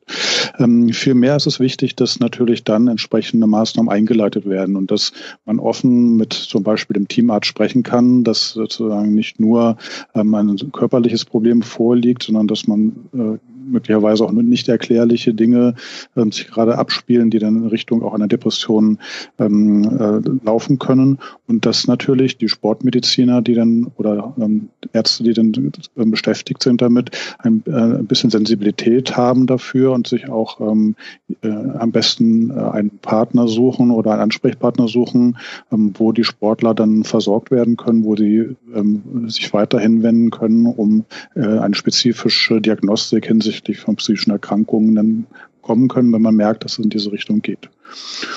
Ähm, 0.60 0.90
vielmehr 0.90 1.36
ist 1.36 1.48
es 1.48 1.60
wichtig, 1.60 1.96
dass 1.96 2.20
natürlich 2.20 2.64
dann 2.64 2.88
entsprechende 2.88 3.48
Maßnahmen 3.48 3.92
eingeleitet 3.92 4.46
werden 4.46 4.76
und 4.76 4.92
dass 4.92 5.14
man 5.46 5.60
offen 5.60 6.16
mit 6.16 6.34
zum 6.34 6.62
Beispiel 6.62 6.94
dem 6.94 7.08
Teamarzt 7.08 7.48
sprechen 7.48 7.82
kann, 7.82 8.24
dass 8.24 8.52
sozusagen 8.52 9.16
nicht 9.16 9.40
nur 9.40 9.78
ähm, 10.14 10.36
ein 10.36 10.72
körperliches 10.72 11.26
Problem 11.26 11.64
vorliegt, 11.64 12.22
sondern 12.22 12.48
dass 12.48 12.68
man 12.68 12.94
äh, 13.14 13.57
möglicherweise 13.68 14.26
auch 14.26 14.32
nicht 14.32 14.68
erklärliche 14.70 15.34
Dinge 15.34 15.76
ähm, 16.16 16.32
sich 16.32 16.48
gerade 16.48 16.78
abspielen, 16.78 17.30
die 17.30 17.40
dann 17.40 17.58
in 17.58 17.68
Richtung 17.68 18.04
auch 18.04 18.14
einer 18.14 18.28
Depression 18.28 19.00
ähm, 19.40 19.84
äh, 19.84 20.46
laufen 20.46 20.80
können. 20.80 21.20
Und 21.48 21.66
dass 21.66 21.88
natürlich 21.88 22.38
die 22.38 22.50
Sportmediziner, 22.50 23.42
die 23.42 23.54
dann 23.54 23.92
oder 23.98 24.34
ähm, 24.40 24.70
Ärzte, 24.94 25.24
die 25.24 25.34
dann 25.34 25.54
äh, 25.96 26.06
beschäftigt 26.06 26.64
sind 26.64 26.82
damit, 26.82 27.12
ein, 27.40 27.64
äh, 27.68 27.72
ein 27.72 28.08
bisschen 28.08 28.30
Sensibilität 28.30 29.16
haben 29.18 29.48
dafür 29.48 29.92
und 29.92 30.08
sich 30.08 30.30
auch 30.30 30.60
ähm, 30.62 30.96
äh, 31.42 31.50
am 31.50 31.92
besten 31.92 32.52
äh, 32.52 32.54
einen 32.54 32.98
Partner 33.00 33.48
suchen 33.48 33.92
oder 33.92 34.12
einen 34.12 34.22
Ansprechpartner 34.22 34.88
suchen, 34.88 35.38
ähm, 35.72 35.94
wo 35.98 36.12
die 36.12 36.24
Sportler 36.24 36.74
dann 36.74 37.04
versorgt 37.04 37.52
werden 37.52 37.78
können, 37.78 38.04
wo 38.04 38.16
sie 38.16 38.56
ähm, 38.74 39.30
sich 39.30 39.54
weiterhin 39.54 40.04
wenden 40.04 40.32
können, 40.32 40.66
um 40.66 41.06
äh, 41.36 41.42
eine 41.42 41.76
spezifische 41.76 42.62
Diagnostik 42.62 43.28
hinsichtlich 43.28 43.57
hinsichtlich 43.58 43.80
von 43.80 43.96
psychischen 43.96 44.32
Erkrankungen 44.32 44.96
dann 44.96 45.28
kommen 45.62 45.88
können, 45.88 46.14
wenn 46.14 46.22
man 46.22 46.36
merkt, 46.36 46.64
dass 46.64 46.74
es 46.74 46.80
in 46.80 46.90
diese 46.90 47.12
Richtung 47.12 47.42
geht. 47.42 47.70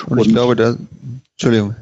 Und, 0.07 0.19
und 0.19 0.27
ich 0.27 0.33
glaube, 0.33 0.55
da, 0.55 0.75
Entschuldigung. 1.33 1.75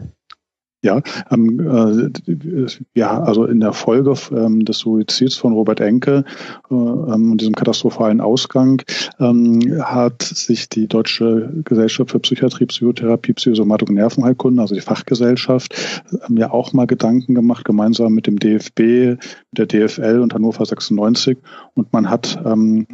Ja, 0.81 1.01
ähm, 1.29 1.59
äh, 1.59 2.67
ja, 2.95 3.21
also 3.21 3.43
in 3.45 3.59
der 3.59 3.73
Folge 3.73 4.13
ähm, 4.31 4.63
des 4.63 4.77
Suizids 4.77 5.35
von 5.35 5.51
Robert 5.51 5.81
Enke 5.81 6.23
äh, 6.71 6.73
ähm, 6.73 7.37
diesem 7.37 7.53
katastrophalen 7.53 8.21
Ausgang 8.21 8.81
ähm, 9.19 9.59
hat 9.83 10.21
sich 10.21 10.69
die 10.69 10.87
Deutsche 10.87 11.51
Gesellschaft 11.65 12.11
für 12.11 12.19
Psychiatrie, 12.19 12.65
Psychotherapie, 12.65 13.33
Psychosomatik 13.33 13.89
und 13.89 13.95
Nervenheilkunde, 13.95 14.61
also 14.61 14.73
die 14.73 14.79
Fachgesellschaft, 14.81 16.03
ähm, 16.29 16.37
ja 16.37 16.51
auch 16.51 16.71
mal 16.71 16.87
Gedanken 16.87 17.35
gemacht, 17.35 17.65
gemeinsam 17.65 18.13
mit 18.13 18.25
dem 18.25 18.39
DFB, 18.39 19.21
der 19.51 19.65
DFL 19.65 20.19
und 20.21 20.33
Hannover 20.33 20.65
96. 20.65 21.37
Und 21.73 21.91
man 21.91 22.09
hat 22.09 22.41
ähm, 22.45 22.87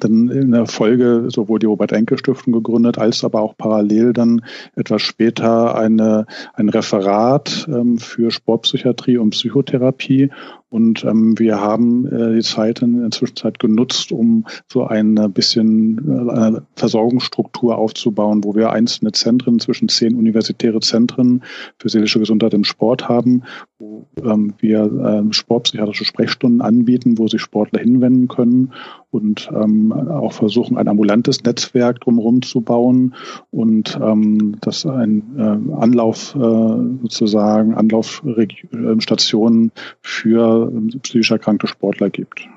dann 0.00 0.28
in 0.30 0.52
der 0.52 0.66
Folge 0.66 1.26
sowohl 1.28 1.58
die 1.58 1.66
Robert 1.66 1.92
Enke 1.92 2.18
Stiftung 2.18 2.52
gegründet, 2.52 2.98
als 2.98 3.24
aber 3.24 3.40
auch 3.40 3.56
parallel 3.56 4.12
dann 4.12 4.42
etwas 4.74 5.02
später 5.02 5.76
eine, 5.76 6.26
ein 6.54 6.68
Referat 6.68 7.68
ähm, 7.68 7.98
für 7.98 8.30
Sportpsychiatrie 8.30 9.18
und 9.18 9.30
Psychotherapie. 9.30 10.30
Und 10.70 11.04
ähm, 11.04 11.38
wir 11.38 11.60
haben 11.60 12.06
äh, 12.06 12.34
die 12.36 12.42
Zeit 12.42 12.80
in 12.80 13.00
der 13.00 13.10
Zwischenzeit 13.10 13.58
genutzt, 13.58 14.10
um 14.10 14.46
so 14.66 14.86
ein 14.86 15.14
bisschen 15.34 16.30
äh, 16.30 16.60
Versorgungsstruktur 16.76 17.76
aufzubauen, 17.76 18.42
wo 18.42 18.54
wir 18.54 18.70
einzelne 18.70 19.12
Zentren 19.12 19.60
zwischen 19.60 19.90
zehn 19.90 20.14
universitäre 20.14 20.80
Zentren 20.80 21.42
für 21.76 21.90
seelische 21.90 22.20
Gesundheit 22.20 22.54
im 22.54 22.64
Sport 22.64 23.06
haben, 23.06 23.42
wo 23.78 24.06
ähm, 24.24 24.54
wir 24.60 24.84
äh, 24.84 25.32
sportpsychiatrische 25.34 26.06
Sprechstunden 26.06 26.62
anbieten, 26.62 27.18
wo 27.18 27.28
sich 27.28 27.42
Sportler 27.42 27.80
hinwenden 27.80 28.28
können 28.28 28.72
und 29.12 29.48
ähm, 29.54 29.92
auch 29.92 30.32
versuchen, 30.32 30.78
ein 30.78 30.88
ambulantes 30.88 31.44
Netzwerk 31.44 32.00
drumherum 32.00 32.40
zu 32.42 32.62
bauen 32.62 33.14
und 33.50 33.98
ähm, 34.02 34.56
das 34.62 34.86
ein 34.86 35.22
äh, 35.36 35.74
Anlauf 35.74 36.34
äh, 36.34 36.38
sozusagen, 36.38 37.74
Anlaufstationen 37.74 39.70
für 40.00 40.72
äh, 40.72 40.98
psychisch 40.98 41.30
erkrankte 41.30 41.66
Sportler 41.66 42.08
gibt. 42.08 42.48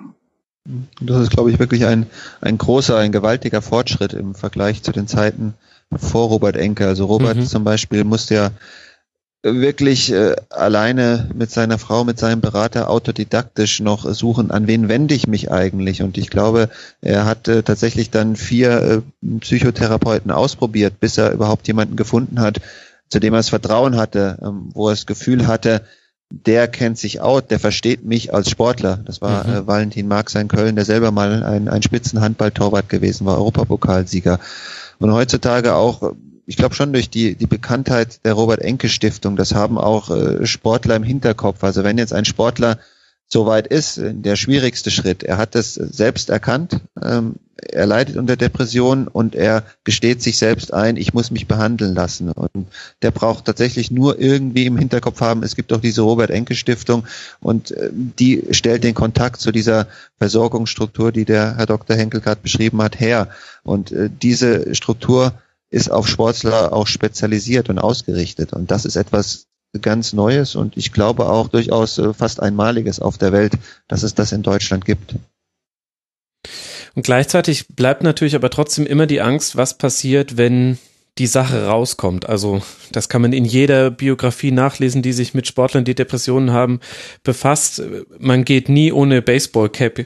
Das 1.01 1.22
ist, 1.22 1.30
glaube 1.30 1.51
ich, 1.51 1.60
wirklich 1.60 1.86
ein, 1.86 2.08
ein 2.41 2.58
großer, 2.58 2.97
ein 2.97 3.12
gewaltiger 3.12 3.62
Fortschritt 3.62 4.14
im 4.14 4.34
Vergleich 4.34 4.82
zu 4.82 4.91
den 4.91 5.08
Zeiten 5.08 5.53
vor 5.95 6.30
Robert 6.30 6.56
Enke. 6.56 6.88
Also 6.88 7.06
Robert 7.06 7.38
mhm. 7.38 7.45
zum 7.45 7.64
Beispiel 7.64 8.03
musste 8.03 8.34
ja 8.34 8.51
wirklich 9.46 10.12
äh, 10.12 10.36
alleine 10.50 11.30
mit 11.36 11.52
seiner 11.52 11.78
Frau, 11.78 12.04
mit 12.04 12.18
seinem 12.18 12.41
Berater 12.41 12.89
autodidaktisch 12.89 13.80
noch 13.80 14.12
suchen, 14.12 14.50
an 14.50 14.66
wen 14.66 14.89
wende 14.89 15.14
ich 15.14 15.28
mich 15.28 15.52
eigentlich. 15.52 16.02
Und 16.02 16.18
ich 16.18 16.30
glaube, 16.30 16.70
er 17.02 17.26
hat 17.26 17.48
äh, 17.48 17.62
tatsächlich 17.62 18.10
dann 18.10 18.36
vier 18.36 19.04
äh, 19.22 19.38
Psychotherapeuten 19.39 20.32
ausprobiert, 20.32 21.00
bis 21.00 21.18
er 21.18 21.32
überhaupt 21.32 21.68
jemanden 21.68 21.96
gefunden 21.96 22.39
hat, 22.39 22.60
zu 23.08 23.20
dem 23.20 23.34
er 23.34 23.39
das 23.39 23.50
Vertrauen 23.50 23.98
hatte, 23.98 24.39
ähm, 24.41 24.70
wo 24.74 24.88
er 24.88 24.93
das 24.93 25.06
Gefühl 25.06 25.46
hatte, 25.46 25.84
der 26.32 26.68
kennt 26.68 26.98
sich 26.98 27.22
out, 27.22 27.52
der 27.52 27.60
versteht 27.60 28.04
mich 28.04 28.34
als 28.34 28.50
Sportler. 28.50 28.98
Das 29.06 29.22
war 29.22 29.46
mhm. 29.46 29.54
äh, 29.54 29.68
Valentin 29.68 30.08
Marx 30.08 30.34
in 30.34 30.48
Köln, 30.48 30.76
der 30.76 30.86
selber 30.86 31.12
mal 31.12 31.43
ein, 31.43 31.70
ein 31.70 31.84
Spitzenhandballtorwart 31.84 32.89
gewesen 32.89 33.28
war, 33.28 33.38
Europapokalsieger. 33.38 34.39
Und 34.98 35.14
heutzutage 35.14 35.76
auch 35.76 36.14
ich 36.46 36.58
glaube 36.58 36.76
schon 36.76 36.93
durch 36.93 37.10
die, 37.10 37.36
die 37.36 37.48
Bekanntheit 37.48 38.24
der 38.26 38.34
Robert-Enke-Stiftung, 38.34 39.36
das 39.36 39.54
haben 39.54 39.78
auch 39.78 40.10
äh, 40.10 40.46
Sportler 40.46 40.96
im 40.96 41.04
Hinterkopf. 41.04 41.64
Also 41.64 41.84
wenn 41.84 41.98
jetzt 41.98 42.14
ein 42.14 42.26
Sportler 42.26 42.78
so 43.28 43.46
weit 43.48 43.68
ist, 43.68 44.00
der 44.00 44.36
schwierigste 44.36 44.91
Schritt, 44.91 45.24
er 45.24 45.38
hat 45.38 45.56
es 45.56 45.74
selbst 45.74 46.30
erkannt, 46.30 46.80
ähm, 47.02 47.36
er 47.58 47.88
leidet 47.88 48.18
unter 48.18 48.36
Depressionen 48.36 49.08
und 49.08 49.34
er 49.34 49.64
gesteht 49.84 50.22
sich 50.22 50.38
selbst 50.38 50.74
ein, 50.74 50.98
ich 50.98 51.14
muss 51.14 51.32
mich 51.32 51.48
behandeln 51.48 51.96
lassen. 51.96 52.32
Und 52.32 52.68
der 53.02 53.12
braucht 53.12 53.46
tatsächlich 53.46 53.89
nur 53.89 54.20
irgendwie 54.20 54.66
im 54.66 54.78
Hinterkopf 54.78 55.22
haben, 55.22 55.41
es 55.41 55.56
gibt 55.56 55.74
auch 55.74 55.82
diese 55.82 56.02
Robert-Enke-Stiftung 56.02 57.08
und 57.39 57.72
äh, 57.72 57.89
die 57.91 58.43
stellt 58.52 58.84
den 58.84 58.93
Kontakt 58.93 59.41
zu 59.41 59.52
dieser 59.52 59.88
Versorgungsstruktur, 60.20 61.12
die 61.12 61.26
der 61.26 61.58
Herr 61.58 61.66
Dr. 61.66 61.96
Henkel 61.96 62.22
gerade 62.22 62.41
beschrieben 62.41 62.82
hat, 62.82 63.00
her. 63.00 63.30
Und 63.64 63.91
äh, 63.91 64.10
diese 64.12 64.76
Struktur 64.76 65.34
ist 65.76 65.91
auf 65.91 66.07
Sportler 66.07 66.71
auch 66.71 66.88
spezialisiert 66.88 67.69
und 67.69 67.80
ausgerichtet. 67.80 68.53
Und 68.53 68.71
das 68.71 68.86
ist 68.86 68.95
etwas 68.95 69.47
ganz 69.82 70.13
Neues 70.13 70.55
und 70.55 70.78
ich 70.78 70.93
glaube 70.93 71.26
auch 71.26 71.49
durchaus 71.49 71.97
äh, 71.97 72.13
fast 72.13 72.41
einmaliges 72.41 73.01
auf 73.01 73.17
der 73.17 73.34
Welt, 73.34 73.53
dass 73.89 74.03
es 74.03 74.15
das 74.15 74.32
in 74.32 74.41
Deutschland 74.41 74.86
gibt. 74.86 75.15
Und 76.95 77.03
gleichzeitig 77.03 77.67
bleibt 77.67 78.03
natürlich 78.03 78.36
aber 78.36 78.49
trotzdem 78.49 78.86
immer 78.86 79.05
die 79.05 79.19
Angst, 79.19 79.57
was 79.57 79.78
passiert, 79.78 80.38
wenn 80.38 80.78
die 81.17 81.28
Sache 81.28 81.65
rauskommt. 81.65 82.28
Also 82.28 82.61
das 82.93 83.09
kann 83.09 83.21
man 83.21 83.34
in 83.34 83.43
jeder 83.43 83.91
Biografie 83.91 84.51
nachlesen, 84.51 85.01
die 85.01 85.11
sich 85.11 85.34
mit 85.34 85.45
Sportlern, 85.45 85.84
die 85.84 85.95
Depressionen 85.95 86.51
haben, 86.51 86.80
befasst. 87.23 87.82
Man 88.17 88.45
geht 88.45 88.69
nie 88.69 88.93
ohne 88.93 89.21
Baseball-Cap 89.21 90.05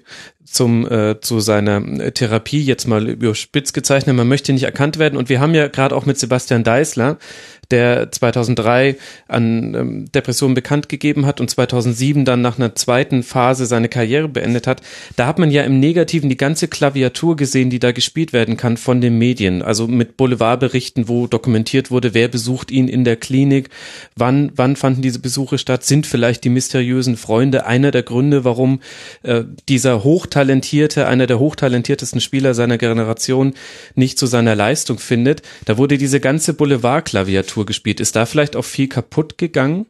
zum 0.52 0.90
äh, 0.90 1.20
zu 1.22 1.40
seiner 1.40 2.14
Therapie 2.14 2.64
jetzt 2.64 2.88
mal 2.88 3.08
überspitzt 3.08 3.74
gezeichnet. 3.74 4.16
Man 4.16 4.28
möchte 4.28 4.54
nicht 4.54 4.64
erkannt 4.64 5.00
werden 5.00 5.18
und 5.18 5.30
wir 5.30 5.40
haben 5.40 5.54
ja 5.54 5.68
gerade 5.68 5.96
auch 5.96 6.06
mit 6.06 6.18
Sebastian 6.18 6.64
Deißler 6.64 7.18
der 7.72 8.12
2003 8.12 8.96
an 9.28 9.76
ähm, 9.76 10.12
Depressionen 10.12 10.56
bekannt 10.56 10.90
gegeben 10.90 11.26
hat 11.26 11.40
und 11.40 11.50
2007 11.50 12.26
dann 12.26 12.42
nach 12.42 12.58
einer 12.58 12.76
zweiten 12.76 13.22
Phase 13.22 13.66
seine 13.66 13.90
Karriere 13.90 14.28
beendet 14.28 14.66
hat, 14.66 14.82
da 15.16 15.28
hat 15.28 15.38
man 15.38 15.52
ja 15.52 15.64
im 15.64 15.80
Negativen 15.80 16.30
die 16.30 16.38
ganze 16.38 16.68
Klaviatur 16.68 17.36
gesehen, 17.36 17.70
die 17.70 17.80
da 17.80 17.92
gespielt 17.92 18.34
werden 18.34 18.58
kann 18.58 18.78
von 18.78 19.02
den 19.02 19.18
Medien. 19.18 19.62
Also 19.62 19.88
mit 19.88 20.18
Boulevardberichten, 20.18 21.08
wo 21.08 21.28
dokumentiert 21.28 21.92
wurde, 21.92 22.14
wer 22.14 22.28
besucht 22.28 22.72
ihn 22.72 22.88
in 22.88 23.04
der 23.04 23.18
Klinik, 23.18 23.70
wann, 24.16 24.52
wann 24.56 24.76
fanden 24.76 25.02
diese 25.02 25.20
Besuche 25.20 25.58
statt, 25.58 25.84
sind 25.84 26.08
vielleicht 26.08 26.44
die 26.44 26.50
mysteriösen 26.50 27.18
Freunde 27.18 27.66
einer 27.66 27.92
der 27.92 28.04
Gründe, 28.04 28.46
warum 28.46 28.80
äh, 29.22 29.44
dieser 29.68 30.04
hochtalentierte, 30.40 31.06
einer 31.06 31.28
der 31.28 31.40
hochtalentiertesten 31.40 32.22
Spieler 32.22 32.54
seiner 32.54 32.78
Generation 32.78 33.54
nicht 33.96 34.18
zu 34.18 34.26
seiner 34.26 34.56
Leistung 34.56 34.98
findet. 34.98 35.42
Da 35.66 35.78
wurde 35.78 35.98
diese 35.98 36.22
ganze 36.22 36.54
Boulevardklaviatur 36.54 37.66
gespielt. 37.66 38.00
Ist 38.00 38.16
da 38.16 38.26
vielleicht 38.26 38.56
auch 38.56 38.64
viel 38.64 38.88
kaputt 38.88 39.38
gegangen? 39.38 39.86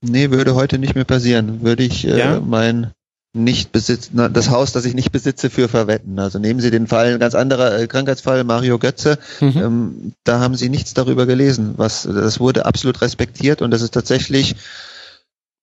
Nee, 0.00 0.30
würde 0.30 0.54
heute 0.54 0.78
nicht 0.78 0.94
mehr 0.94 1.04
passieren. 1.04 1.62
Würde 1.62 1.82
ich 1.82 2.06
äh, 2.06 2.18
ja? 2.18 2.40
mein 2.40 2.92
nicht 3.34 3.72
besitzen, 3.72 4.32
das 4.32 4.50
Haus, 4.50 4.72
das 4.72 4.84
ich 4.84 4.94
nicht 4.94 5.12
besitze, 5.12 5.50
für 5.50 5.68
verwetten. 5.68 6.18
Also 6.18 6.38
nehmen 6.38 6.60
Sie 6.60 6.70
den 6.70 6.86
Fall, 6.86 7.14
ein 7.14 7.20
ganz 7.20 7.34
anderer 7.34 7.78
äh, 7.78 7.86
Krankheitsfall, 7.86 8.42
Mario 8.44 8.78
Götze, 8.78 9.18
mhm. 9.40 9.52
ähm, 9.56 10.12
da 10.24 10.40
haben 10.40 10.54
Sie 10.54 10.68
nichts 10.70 10.94
darüber 10.94 11.26
gelesen. 11.26 11.74
Was, 11.76 12.04
das 12.04 12.40
wurde 12.40 12.64
absolut 12.64 13.02
respektiert 13.02 13.60
und 13.60 13.70
das 13.70 13.82
ist 13.82 13.92
tatsächlich, 13.92 14.56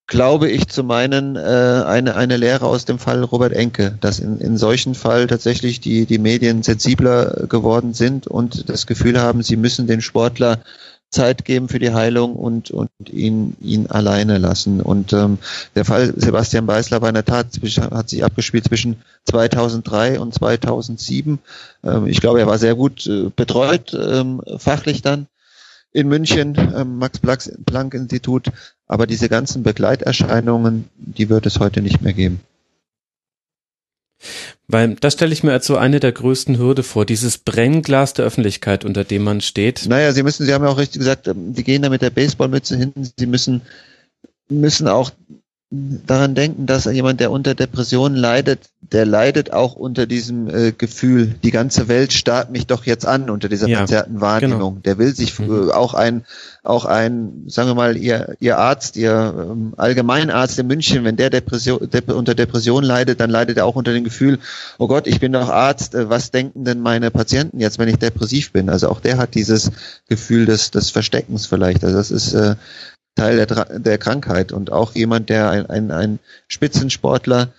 glaube 0.08 0.50
ich, 0.50 0.68
zu 0.68 0.84
meinen, 0.84 1.36
äh, 1.36 1.40
eine, 1.40 2.16
eine 2.16 2.38
Lehre 2.38 2.66
aus 2.66 2.86
dem 2.86 3.00
Fall 3.00 3.24
Robert 3.24 3.54
Enke, 3.54 3.98
dass 4.02 4.20
in, 4.20 4.40
in 4.40 4.58
solchen 4.58 4.94
Fall 4.94 5.28
tatsächlich 5.28 5.80
die, 5.80 6.06
die 6.06 6.20
Medien 6.20 6.62
sensibler 6.62 7.48
geworden 7.48 7.94
sind 7.94 8.28
und 8.28 8.70
das 8.70 8.86
Gefühl 8.86 9.20
haben, 9.20 9.42
sie 9.42 9.56
müssen 9.56 9.88
den 9.88 10.02
Sportler 10.02 10.60
Zeit 11.10 11.46
geben 11.46 11.70
für 11.70 11.80
die 11.80 11.94
Heilung 11.94 12.36
und, 12.36 12.72
und 12.72 12.90
ihn, 13.10 13.56
ihn 13.62 13.88
alleine 13.88 14.38
lassen. 14.38 14.82
Und 14.82 15.14
ähm, 15.14 15.38
der 15.74 15.86
Fall 15.86 16.14
Sebastian 16.16 16.66
Beißler 16.66 17.02
war 17.02 17.10
in 17.10 17.16
der 17.16 17.26
Tat, 17.26 17.48
hat 17.92 18.10
sich 18.10 18.24
abgespielt 18.26 18.66
zwischen 18.66 18.98
2003 19.26 20.20
und 20.20 20.34
2007. 20.34 21.40
Ähm, 21.84 22.08
ich 22.08 22.20
glaube, 22.20 22.42
er 22.42 22.48
war 22.48 22.58
sehr 22.58 22.76
gut 22.76 23.08
äh, 23.08 23.30
betreut, 23.34 23.94
ähm, 23.94 24.42
fachlich 24.58 25.02
dann 25.02 25.28
in 25.96 26.10
München, 26.10 26.56
ähm, 26.76 26.98
Max-Planck-Institut. 26.98 28.52
Aber 28.86 29.08
diese 29.08 29.30
ganzen 29.30 29.64
Begleiterscheinungen, 29.64 30.90
die 30.98 31.30
wird 31.30 31.46
es 31.46 31.60
heute 31.60 31.82
nicht 31.82 32.02
mehr 32.02 32.14
geben. 32.14 32.42
Weil 34.68 34.96
das 34.96 35.14
stelle 35.14 35.32
ich 35.32 35.44
mir 35.44 35.54
als 35.54 35.66
so 35.66 35.78
eine 35.78 36.02
der 36.02 36.12
größten 36.12 36.58
Hürde 36.58 36.84
vor, 36.84 37.06
dieses 37.06 37.38
Brennglas 37.38 38.14
der 38.14 38.26
Öffentlichkeit, 38.26 38.84
unter 38.84 39.06
dem 39.06 39.24
man 39.24 39.40
steht. 39.40 39.86
Naja, 39.88 40.12
Sie 40.12 40.24
müssen, 40.24 40.46
Sie 40.46 40.54
haben 40.54 40.66
ja 40.66 40.70
auch 40.70 40.78
richtig 40.78 41.00
gesagt, 41.00 41.28
ähm, 41.28 41.54
die 41.54 41.64
gehen 41.64 41.82
da 41.82 41.90
mit 41.90 42.02
der 42.02 42.10
Baseballmütze 42.10 42.76
hinten, 42.76 43.10
Sie 43.18 43.28
müssen, 43.28 43.62
müssen 44.50 44.90
auch 44.90 45.12
daran 46.06 46.36
denken, 46.36 46.66
dass 46.66 46.86
jemand, 46.86 47.20
der 47.20 47.32
unter 47.32 47.56
Depressionen 47.56 48.16
leidet, 48.16 48.70
der 48.82 49.06
leidet 49.06 49.52
auch 49.52 49.76
unter 49.76 50.06
diesem 50.06 50.48
äh, 50.48 50.72
Gefühl, 50.72 51.36
die 51.44 51.52
ganze 51.52 51.88
Welt 51.88 52.14
starrt 52.14 52.52
mich 52.52 52.68
doch 52.68 52.86
jetzt 52.86 53.06
an 53.06 53.30
unter 53.30 53.50
dieser 53.50 53.68
ja, 53.68 53.80
verzerrten 53.80 54.22
Wahrnehmung. 54.22 54.76
Genau. 54.76 54.82
Der 54.84 54.98
will 54.98 55.16
sich 55.16 55.40
mhm. 55.40 55.70
äh, 55.70 55.72
auch 55.72 55.94
ein, 55.94 56.24
auch 56.64 56.86
ein, 56.86 57.46
sagen 57.48 57.70
wir 57.70 57.76
mal, 57.76 57.98
ihr, 57.98 58.36
ihr 58.40 58.58
Arzt, 58.58 58.96
ihr 58.98 59.34
ähm, 59.38 59.74
Allgemeinarzt 59.78 60.60
in 60.60 60.68
München, 60.68 61.04
wenn 61.04 61.16
der 61.16 61.30
Depression, 61.30 61.90
Dep 61.90 62.12
unter 62.12 62.36
Depression 62.36 62.84
leidet, 62.84 63.20
dann 63.20 63.30
leidet 63.30 63.58
er 63.58 63.66
auch 63.66 63.76
unter 63.76 63.94
dem 63.94 64.04
Gefühl, 64.04 64.40
oh 64.78 64.88
Gott, 64.88 65.08
ich 65.08 65.20
bin 65.20 65.34
doch 65.34 65.50
Arzt, 65.50 65.96
äh, 65.96 66.10
was 66.10 66.32
denken 66.32 66.64
denn 66.64 66.80
meine 66.80 67.12
Patienten 67.12 67.60
jetzt, 67.60 67.80
wenn 67.80 67.90
ich 67.90 67.98
depressiv 67.98 68.52
bin? 68.52 68.70
Also 68.70 68.90
auch 68.90 69.00
der 69.00 69.18
hat 69.18 69.36
dieses 69.36 69.72
Gefühl 70.08 70.46
des, 70.46 70.72
des 70.72 70.92
Versteckens 70.92 71.48
vielleicht. 71.48 71.84
Also 71.84 71.98
das 71.98 72.12
ist 72.12 72.34
äh, 72.34 72.56
Teil 73.16 73.46
der, 73.46 73.80
der 73.80 73.98
Krankheit 73.98 74.52
und 74.52 74.72
auch 74.72 74.94
jemand, 74.94 75.30
der 75.30 75.50
ein, 75.50 75.70
ein, 75.70 75.92
ein 75.92 76.20
Spitzensportler, 76.48 77.50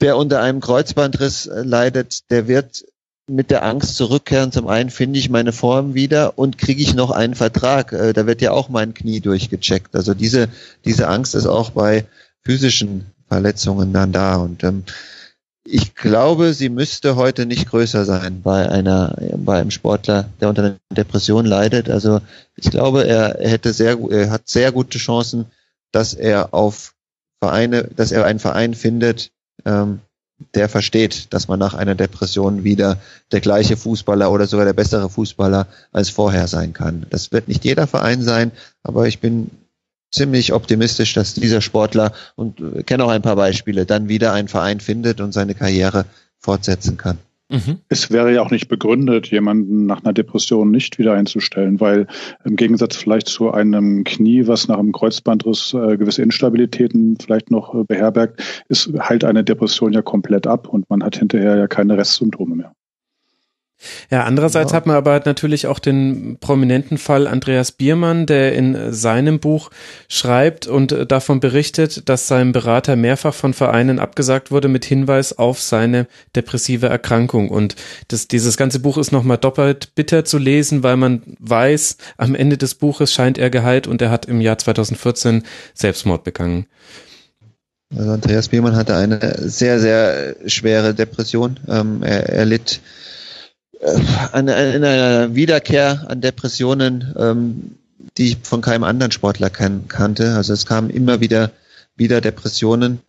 der 0.00 0.16
unter 0.16 0.40
einem 0.40 0.60
Kreuzbandriss 0.60 1.46
äh, 1.46 1.62
leidet, 1.62 2.30
der 2.30 2.46
wird 2.46 2.84
mit 3.26 3.50
der 3.50 3.64
Angst 3.64 3.96
zurückkehren. 3.96 4.52
Zum 4.52 4.68
einen 4.68 4.90
finde 4.90 5.18
ich 5.18 5.28
meine 5.28 5.52
Form 5.52 5.94
wieder 5.94 6.38
und 6.38 6.58
kriege 6.58 6.82
ich 6.82 6.94
noch 6.94 7.10
einen 7.10 7.34
Vertrag. 7.34 7.92
Äh, 7.92 8.12
da 8.12 8.26
wird 8.26 8.40
ja 8.40 8.52
auch 8.52 8.68
mein 8.68 8.94
Knie 8.94 9.20
durchgecheckt. 9.20 9.94
Also 9.94 10.14
diese, 10.14 10.48
diese 10.84 11.08
Angst 11.08 11.34
ist 11.34 11.46
auch 11.46 11.70
bei 11.70 12.06
physischen 12.42 13.06
Verletzungen 13.28 13.92
dann 13.92 14.12
da. 14.12 14.36
Und 14.36 14.64
ähm, 14.64 14.84
ich 15.70 15.94
glaube, 15.94 16.54
sie 16.54 16.70
müsste 16.70 17.16
heute 17.16 17.44
nicht 17.44 17.68
größer 17.68 18.04
sein 18.04 18.40
bei 18.42 18.68
einer, 18.68 19.16
bei 19.36 19.60
einem 19.60 19.70
Sportler, 19.70 20.28
der 20.40 20.48
unter 20.48 20.62
einer 20.64 20.76
Depression 20.90 21.44
leidet. 21.44 21.90
Also 21.90 22.20
ich 22.56 22.70
glaube, 22.70 23.06
er, 23.06 23.36
hätte 23.40 23.72
sehr, 23.72 23.98
er 24.10 24.30
hat 24.30 24.48
sehr 24.48 24.72
gute 24.72 24.98
Chancen, 24.98 25.46
dass 25.92 26.14
er 26.14 26.54
auf 26.54 26.94
Vereine, 27.42 27.84
dass 27.84 28.12
er 28.12 28.24
einen 28.24 28.38
Verein 28.38 28.74
findet, 28.74 29.30
ähm, 29.64 30.00
der 30.54 30.68
versteht, 30.68 31.32
dass 31.34 31.48
man 31.48 31.58
nach 31.58 31.74
einer 31.74 31.94
Depression 31.94 32.64
wieder 32.64 32.98
der 33.32 33.40
gleiche 33.40 33.76
Fußballer 33.76 34.30
oder 34.30 34.46
sogar 34.46 34.64
der 34.64 34.72
bessere 34.72 35.10
Fußballer 35.10 35.66
als 35.92 36.10
vorher 36.10 36.46
sein 36.46 36.72
kann. 36.72 37.06
Das 37.10 37.32
wird 37.32 37.48
nicht 37.48 37.64
jeder 37.64 37.86
Verein 37.86 38.22
sein, 38.22 38.52
aber 38.82 39.06
ich 39.06 39.18
bin 39.18 39.50
ziemlich 40.10 40.52
optimistisch, 40.52 41.14
dass 41.14 41.34
dieser 41.34 41.60
Sportler 41.60 42.12
und 42.36 42.60
äh, 42.60 42.82
kenne 42.82 43.04
auch 43.04 43.10
ein 43.10 43.22
paar 43.22 43.36
Beispiele, 43.36 43.86
dann 43.86 44.08
wieder 44.08 44.32
einen 44.32 44.48
Verein 44.48 44.80
findet 44.80 45.20
und 45.20 45.32
seine 45.32 45.54
Karriere 45.54 46.06
fortsetzen 46.38 46.96
kann. 46.96 47.18
Mhm. 47.50 47.78
Es 47.88 48.10
wäre 48.10 48.32
ja 48.34 48.42
auch 48.42 48.50
nicht 48.50 48.68
begründet, 48.68 49.28
jemanden 49.28 49.86
nach 49.86 50.04
einer 50.04 50.12
Depression 50.12 50.70
nicht 50.70 50.98
wieder 50.98 51.14
einzustellen, 51.14 51.80
weil 51.80 52.06
im 52.44 52.56
Gegensatz 52.56 52.96
vielleicht 52.96 53.28
zu 53.28 53.50
einem 53.50 54.04
Knie, 54.04 54.46
was 54.46 54.68
nach 54.68 54.78
einem 54.78 54.92
Kreuzbandriss 54.92 55.72
äh, 55.72 55.96
gewisse 55.96 56.22
Instabilitäten 56.22 57.16
vielleicht 57.18 57.50
noch 57.50 57.74
äh, 57.74 57.84
beherbergt, 57.84 58.42
ist 58.68 58.92
halt 58.98 59.24
eine 59.24 59.44
Depression 59.44 59.94
ja 59.94 60.02
komplett 60.02 60.46
ab 60.46 60.68
und 60.68 60.90
man 60.90 61.02
hat 61.02 61.16
hinterher 61.16 61.56
ja 61.56 61.66
keine 61.68 61.96
Restsymptome 61.96 62.54
mehr. 62.54 62.72
Ja, 64.10 64.24
andererseits 64.24 64.72
ja. 64.72 64.76
hat 64.76 64.86
man 64.86 64.96
aber 64.96 65.20
natürlich 65.24 65.66
auch 65.68 65.78
den 65.78 66.38
prominenten 66.40 66.98
Fall 66.98 67.28
Andreas 67.28 67.70
Biermann, 67.70 68.26
der 68.26 68.54
in 68.54 68.92
seinem 68.92 69.38
Buch 69.38 69.70
schreibt 70.08 70.66
und 70.66 71.10
davon 71.10 71.38
berichtet, 71.38 72.08
dass 72.08 72.26
seinem 72.26 72.52
Berater 72.52 72.96
mehrfach 72.96 73.34
von 73.34 73.54
Vereinen 73.54 74.00
abgesagt 74.00 74.50
wurde 74.50 74.68
mit 74.68 74.84
Hinweis 74.84 75.38
auf 75.38 75.60
seine 75.60 76.08
depressive 76.34 76.88
Erkrankung. 76.88 77.50
Und 77.50 77.76
das, 78.08 78.26
dieses 78.26 78.56
ganze 78.56 78.80
Buch 78.80 78.98
ist 78.98 79.12
nochmal 79.12 79.38
doppelt 79.38 79.94
bitter 79.94 80.24
zu 80.24 80.38
lesen, 80.38 80.82
weil 80.82 80.96
man 80.96 81.22
weiß, 81.38 81.98
am 82.16 82.34
Ende 82.34 82.58
des 82.58 82.74
Buches 82.74 83.12
scheint 83.12 83.38
er 83.38 83.50
geheilt 83.50 83.86
und 83.86 84.02
er 84.02 84.10
hat 84.10 84.26
im 84.26 84.40
Jahr 84.40 84.58
2014 84.58 85.44
Selbstmord 85.74 86.24
begangen. 86.24 86.66
Also 87.96 88.10
Andreas 88.10 88.48
Biermann 88.48 88.76
hatte 88.76 88.96
eine 88.96 89.48
sehr, 89.48 89.80
sehr 89.80 90.36
schwere 90.46 90.94
Depression. 90.94 91.58
Ähm, 91.68 92.02
er, 92.02 92.28
er 92.28 92.44
litt 92.44 92.80
an, 93.80 94.48
an, 94.48 94.48
in 94.48 94.84
einer 94.84 95.34
Wiederkehr 95.34 96.06
an 96.08 96.20
Depressionen, 96.20 97.14
ähm, 97.18 97.76
die 98.16 98.28
ich 98.30 98.38
von 98.42 98.60
keinem 98.60 98.84
anderen 98.84 99.12
Sportler 99.12 99.50
kan 99.50 99.88
kannte. 99.88 100.34
Also 100.34 100.52
es 100.52 100.66
kamen 100.66 100.90
immer 100.90 101.20
wieder 101.20 101.52
wieder 101.98 102.20
Depressionen. 102.20 103.00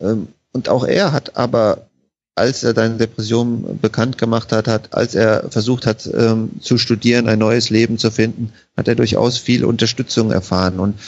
Ähm, 0.00 0.28
und 0.52 0.68
auch 0.68 0.84
er 0.84 1.12
hat 1.12 1.36
aber, 1.36 1.88
als 2.34 2.64
er 2.64 2.74
seine 2.74 2.96
Depression 2.96 3.78
bekannt 3.80 4.18
gemacht 4.18 4.50
hat, 4.52 4.66
hat, 4.66 4.94
als 4.94 5.14
er 5.14 5.50
versucht 5.50 5.86
hat 5.86 6.06
ähm, 6.06 6.60
zu 6.60 6.78
studieren, 6.78 7.28
ein 7.28 7.38
neues 7.38 7.70
Leben 7.70 7.98
zu 7.98 8.10
finden, 8.10 8.52
hat 8.76 8.88
er 8.88 8.94
durchaus 8.94 9.38
viel 9.38 9.64
Unterstützung 9.64 10.32
erfahren. 10.32 10.80
Und 10.80 10.98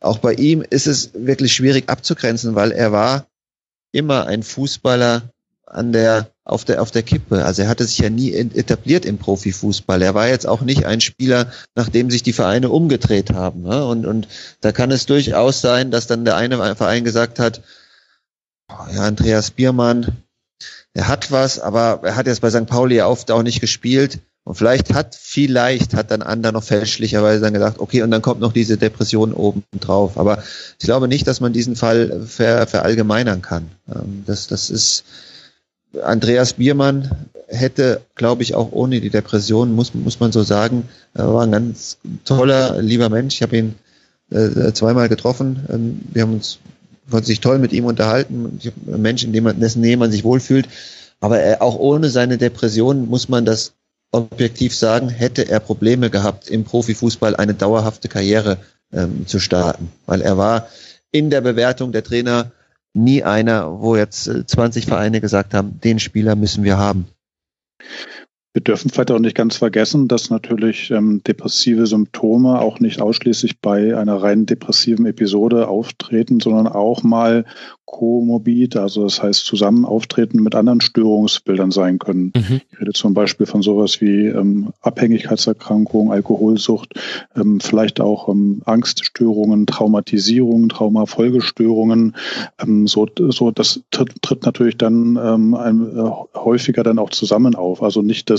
auch 0.00 0.18
bei 0.18 0.34
ihm 0.34 0.62
ist 0.68 0.86
es 0.86 1.10
wirklich 1.14 1.54
schwierig 1.54 1.88
abzugrenzen, 1.88 2.54
weil 2.54 2.72
er 2.72 2.92
war 2.92 3.26
immer 3.92 4.26
ein 4.26 4.42
Fußballer 4.42 5.22
an 5.64 5.92
der 5.92 6.30
auf 6.46 6.64
der, 6.64 6.80
auf 6.80 6.92
der 6.92 7.02
Kippe. 7.02 7.44
Also 7.44 7.62
er 7.62 7.68
hatte 7.68 7.84
sich 7.84 7.98
ja 7.98 8.08
nie 8.08 8.32
etabliert 8.32 9.04
im 9.04 9.18
Profifußball. 9.18 10.00
Er 10.00 10.14
war 10.14 10.28
jetzt 10.28 10.46
auch 10.46 10.60
nicht 10.60 10.86
ein 10.86 11.00
Spieler, 11.00 11.50
nachdem 11.74 12.08
sich 12.08 12.22
die 12.22 12.32
Vereine 12.32 12.70
umgedreht 12.70 13.32
haben. 13.32 13.62
Ne? 13.62 13.84
Und, 13.84 14.06
und 14.06 14.28
da 14.60 14.70
kann 14.70 14.92
es 14.92 15.06
durchaus 15.06 15.60
sein, 15.60 15.90
dass 15.90 16.06
dann 16.06 16.24
der 16.24 16.36
eine 16.36 16.76
Verein 16.76 17.02
gesagt 17.02 17.40
hat, 17.40 17.62
ja, 18.68 19.02
Andreas 19.02 19.50
Biermann, 19.50 20.22
er 20.94 21.08
hat 21.08 21.32
was, 21.32 21.58
aber 21.58 22.00
er 22.04 22.14
hat 22.14 22.26
jetzt 22.26 22.40
bei 22.40 22.50
St. 22.50 22.66
Pauli 22.66 23.02
oft 23.02 23.30
auch 23.32 23.42
nicht 23.42 23.60
gespielt. 23.60 24.20
Und 24.44 24.54
vielleicht 24.54 24.94
hat, 24.94 25.16
vielleicht 25.20 25.94
hat 25.94 26.12
dann 26.12 26.22
Ander 26.22 26.52
noch 26.52 26.62
fälschlicherweise 26.62 27.40
dann 27.40 27.54
gesagt, 27.54 27.80
okay, 27.80 28.02
und 28.02 28.12
dann 28.12 28.22
kommt 28.22 28.40
noch 28.40 28.52
diese 28.52 28.76
Depression 28.76 29.32
oben 29.32 29.64
drauf. 29.80 30.16
Aber 30.16 30.44
ich 30.78 30.86
glaube 30.86 31.08
nicht, 31.08 31.26
dass 31.26 31.40
man 31.40 31.52
diesen 31.52 31.74
Fall 31.74 32.24
ver, 32.24 32.68
verallgemeinern 32.68 33.42
kann. 33.42 33.68
Ähm, 33.92 34.22
das, 34.24 34.46
das 34.46 34.70
ist, 34.70 35.02
Andreas 36.02 36.54
Biermann 36.54 37.10
hätte, 37.48 38.02
glaube 38.14 38.42
ich, 38.42 38.54
auch 38.54 38.72
ohne 38.72 39.00
die 39.00 39.10
Depression, 39.10 39.74
muss, 39.74 39.94
muss 39.94 40.20
man 40.20 40.32
so 40.32 40.42
sagen, 40.42 40.88
er 41.14 41.32
war 41.32 41.44
ein 41.44 41.52
ganz 41.52 41.98
toller, 42.24 42.82
lieber 42.82 43.08
Mensch. 43.08 43.36
Ich 43.36 43.42
habe 43.42 43.56
ihn 43.56 43.74
äh, 44.30 44.72
zweimal 44.72 45.08
getroffen. 45.08 45.64
Ähm, 45.70 46.00
wir 46.12 46.22
haben 46.22 46.34
uns 46.34 46.58
konnte 47.10 47.26
sich 47.26 47.40
toll 47.40 47.58
mit 47.58 47.72
ihm 47.72 47.84
unterhalten. 47.84 48.58
Ein 48.86 49.02
Mensch, 49.02 49.24
in 49.24 49.32
dem 49.32 49.44
man, 49.44 49.60
dessen 49.60 49.80
Nähe 49.80 49.96
man 49.96 50.10
sich 50.10 50.24
wohlfühlt. 50.24 50.68
Aber 51.20 51.38
er, 51.38 51.62
auch 51.62 51.78
ohne 51.78 52.10
seine 52.10 52.38
Depression 52.38 53.08
muss 53.08 53.28
man 53.28 53.44
das 53.44 53.72
objektiv 54.10 54.74
sagen, 54.74 55.08
hätte 55.08 55.48
er 55.48 55.60
Probleme 55.60 56.10
gehabt, 56.10 56.48
im 56.48 56.64
Profifußball 56.64 57.36
eine 57.36 57.54
dauerhafte 57.54 58.08
Karriere 58.08 58.58
ähm, 58.92 59.26
zu 59.26 59.38
starten. 59.38 59.92
Weil 60.06 60.20
er 60.22 60.36
war 60.36 60.68
in 61.10 61.30
der 61.30 61.40
Bewertung 61.40 61.92
der 61.92 62.04
Trainer 62.04 62.52
nie 62.96 63.22
einer, 63.22 63.80
wo 63.80 63.96
jetzt 63.96 64.24
20 64.24 64.84
äh, 64.84 64.88
Vereine 64.88 65.20
gesagt 65.20 65.54
haben, 65.54 65.80
den 65.80 65.98
Spieler 65.98 66.34
müssen 66.34 66.64
wir 66.64 66.78
haben. 66.78 67.06
Wir 68.56 68.62
dürfen 68.62 68.88
vielleicht 68.88 69.10
auch 69.10 69.18
nicht 69.18 69.36
ganz 69.36 69.58
vergessen, 69.58 70.08
dass 70.08 70.30
natürlich 70.30 70.90
ähm, 70.90 71.22
depressive 71.22 71.86
Symptome 71.86 72.58
auch 72.58 72.80
nicht 72.80 73.02
ausschließlich 73.02 73.60
bei 73.60 73.94
einer 73.94 74.22
rein 74.22 74.46
depressiven 74.46 75.04
Episode 75.04 75.68
auftreten, 75.68 76.40
sondern 76.40 76.66
auch 76.66 77.02
mal 77.02 77.44
komorbid, 77.86 78.76
also 78.76 79.04
das 79.04 79.22
heißt 79.22 79.44
zusammen 79.44 79.84
auftreten 79.84 80.42
mit 80.42 80.56
anderen 80.56 80.80
Störungsbildern 80.80 81.70
sein 81.70 82.00
können. 82.00 82.32
Mhm. 82.34 82.60
Ich 82.72 82.80
rede 82.80 82.92
zum 82.92 83.14
Beispiel 83.14 83.46
von 83.46 83.62
sowas 83.62 84.00
wie 84.00 84.26
ähm, 84.26 84.72
Abhängigkeitserkrankung, 84.82 86.12
Alkoholsucht, 86.12 86.94
ähm, 87.36 87.60
vielleicht 87.60 88.00
auch 88.00 88.28
ähm, 88.28 88.60
Angststörungen, 88.64 89.66
Traumatisierungen, 89.66 90.68
Traumafolgestörungen. 90.68 92.16
Ähm, 92.60 92.88
so, 92.88 93.06
so 93.16 93.52
das 93.52 93.80
tritt, 93.92 94.20
tritt 94.20 94.44
natürlich 94.44 94.76
dann 94.76 95.16
ähm, 95.22 95.54
ein, 95.54 95.96
äh, 95.96 96.10
häufiger 96.34 96.82
dann 96.82 96.98
auch 96.98 97.10
zusammen 97.10 97.54
auf. 97.54 97.84
Also 97.84 98.02
nicht, 98.02 98.30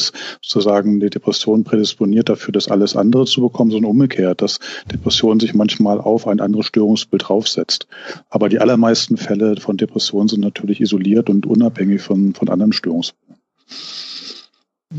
sozusagen 0.41 0.99
die 0.99 1.10
Depression 1.10 1.64
prädisponiert 1.64 2.30
dafür, 2.30 2.51
das 2.51 2.68
alles 2.68 2.95
andere 2.95 3.26
zu 3.26 3.41
bekommen, 3.41 3.72
sondern 3.72 3.91
umgekehrt, 3.91 4.41
dass 4.41 4.60
Depression 4.91 5.39
sich 5.39 5.53
manchmal 5.53 5.99
auf 5.99 6.28
ein 6.28 6.39
anderes 6.39 6.68
Störungsbild 6.68 7.28
draufsetzt. 7.28 7.88
Aber 8.30 8.49
die 8.49 8.60
allermeisten 8.60 9.18
Fälle 9.18 9.55
von 9.58 9.78
Depressionen 9.78 10.28
sind 10.28 10.41
natürlich 10.41 10.82
isoliert 10.82 11.30
und 11.30 11.45
unabhängig 11.45 12.01
von, 12.01 12.34
von 12.34 12.49
anderen 12.49 12.74
Störungsfällen. 12.74 13.38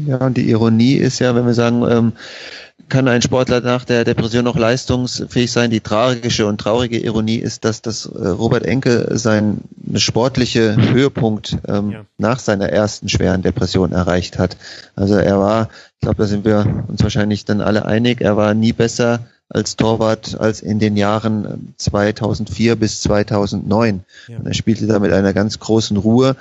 Ja, 0.07 0.19
und 0.27 0.37
die 0.37 0.49
Ironie 0.51 0.95
ist 0.95 1.19
ja, 1.19 1.35
wenn 1.35 1.47
wir 1.47 1.55
sagen, 1.55 1.83
ähm, 1.89 2.13
kann 2.89 3.09
ein 3.09 3.23
Sportler 3.23 3.61
nach 3.61 3.85
der 3.85 4.05
Depression 4.05 4.45
noch 4.45 4.57
leistungsfähig 4.57 5.53
sein? 5.53 5.71
Die 5.71 5.81
tragische 5.81 6.47
und 6.47 6.59
traurige 6.59 6.99
Ironie 6.99 7.37
ist, 7.37 7.65
dass 7.65 7.83
das 7.83 8.07
äh, 8.07 8.29
Robert 8.29 8.65
Enke 8.65 9.09
sein 9.19 9.63
sportliche 9.97 10.77
Höhepunkt 10.77 11.59
ähm, 11.67 11.91
ja. 11.91 12.05
nach 12.17 12.39
seiner 12.39 12.71
ersten 12.71 13.09
schweren 13.09 13.43
Depression 13.43 13.93
erreicht 13.93 14.39
hat. 14.39 14.57
Also 14.97 15.17
er 15.17 15.39
war, 15.39 15.69
ich 15.95 16.01
glaube, 16.01 16.23
da 16.23 16.27
sind 16.27 16.45
wir 16.45 16.85
uns 16.89 17.03
wahrscheinlich 17.03 17.45
dann 17.45 17.61
alle 17.61 17.85
einig, 17.85 18.21
er 18.21 18.37
war 18.37 18.55
nie 18.55 18.73
besser 18.73 19.21
als 19.51 19.77
Torwart 19.77 20.39
als 20.39 20.61
in 20.61 20.79
den 20.79 20.97
Jahren 20.97 21.75
2004 21.79 22.77
bis 22.77 23.01
2009. 23.03 24.05
Ja. 24.29 24.39
Und 24.39 24.47
er 24.47 24.55
spielte 24.55 24.87
da 24.87 24.99
mit 24.99 25.13
einer 25.13 25.33
ganz 25.33 25.59
großen 25.59 25.97
Ruhe. 25.97 26.37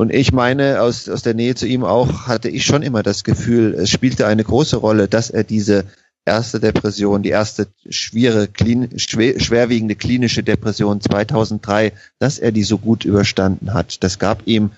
Und 0.00 0.14
ich 0.14 0.32
meine, 0.32 0.80
aus, 0.80 1.10
aus 1.10 1.20
der 1.20 1.34
Nähe 1.34 1.54
zu 1.54 1.66
ihm 1.66 1.84
auch, 1.84 2.26
hatte 2.26 2.48
ich 2.48 2.64
schon 2.64 2.80
immer 2.80 3.02
das 3.02 3.22
Gefühl, 3.22 3.74
es 3.74 3.90
spielte 3.90 4.26
eine 4.26 4.42
große 4.42 4.78
Rolle, 4.78 5.08
dass 5.08 5.28
er 5.28 5.44
diese 5.44 5.84
erste 6.24 6.58
Depression, 6.58 7.22
die 7.22 7.28
erste 7.28 7.66
schwere, 7.86 8.48
klin, 8.48 8.98
schwer, 8.98 9.38
schwerwiegende 9.38 9.96
klinische 9.96 10.42
Depression 10.42 11.02
2003, 11.02 11.92
dass 12.18 12.38
er 12.38 12.50
die 12.50 12.62
so 12.62 12.78
gut 12.78 13.04
überstanden 13.04 13.74
hat. 13.74 14.02
Das 14.02 14.18
gab 14.18 14.46
ihm, 14.46 14.70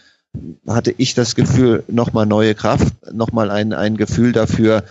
hatte 0.67 0.93
ich 0.99 1.15
das 1.15 1.37
Gefühl, 1.37 1.85
nochmal 1.87 2.27
neue 2.27 2.57
Kraft, 2.57 2.93
nochmal 3.13 3.53
ein, 3.53 3.73
ein 3.73 3.97
Gefühl 3.97 4.33
dafür, 4.33 4.83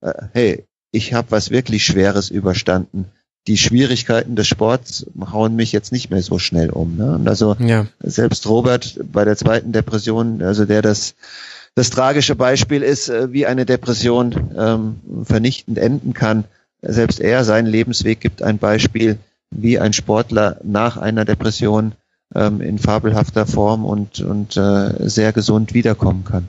äh, 0.00 0.14
hey, 0.32 0.64
ich 0.92 1.12
habe 1.12 1.30
was 1.30 1.50
wirklich 1.50 1.84
Schweres 1.84 2.30
überstanden. 2.30 3.10
Die 3.46 3.58
Schwierigkeiten 3.58 4.36
des 4.36 4.46
Sports 4.46 5.06
hauen 5.32 5.54
mich 5.54 5.72
jetzt 5.72 5.92
nicht 5.92 6.10
mehr 6.10 6.22
so 6.22 6.38
schnell 6.38 6.70
um. 6.70 6.96
Ne? 6.96 7.14
Und 7.14 7.28
also 7.28 7.56
ja. 7.58 7.86
selbst 8.00 8.48
Robert 8.48 8.98
bei 9.12 9.24
der 9.24 9.36
zweiten 9.36 9.72
Depression, 9.72 10.40
also 10.42 10.64
der 10.64 10.80
das 10.80 11.14
das 11.74 11.90
tragische 11.90 12.36
Beispiel 12.36 12.82
ist, 12.82 13.08
äh, 13.08 13.32
wie 13.32 13.46
eine 13.46 13.66
Depression 13.66 14.50
ähm, 14.56 15.24
vernichtend 15.24 15.78
enden 15.78 16.14
kann. 16.14 16.44
Selbst 16.82 17.20
er, 17.20 17.44
sein 17.44 17.66
Lebensweg 17.66 18.20
gibt 18.20 18.42
ein 18.42 18.58
Beispiel, 18.58 19.18
wie 19.50 19.78
ein 19.78 19.92
Sportler 19.92 20.58
nach 20.62 20.96
einer 20.96 21.24
Depression 21.24 21.92
ähm, 22.34 22.60
in 22.60 22.78
fabelhafter 22.78 23.46
Form 23.46 23.84
und, 23.84 24.20
und 24.20 24.56
äh, 24.56 25.08
sehr 25.08 25.32
gesund 25.32 25.74
wiederkommen 25.74 26.24
kann. 26.24 26.46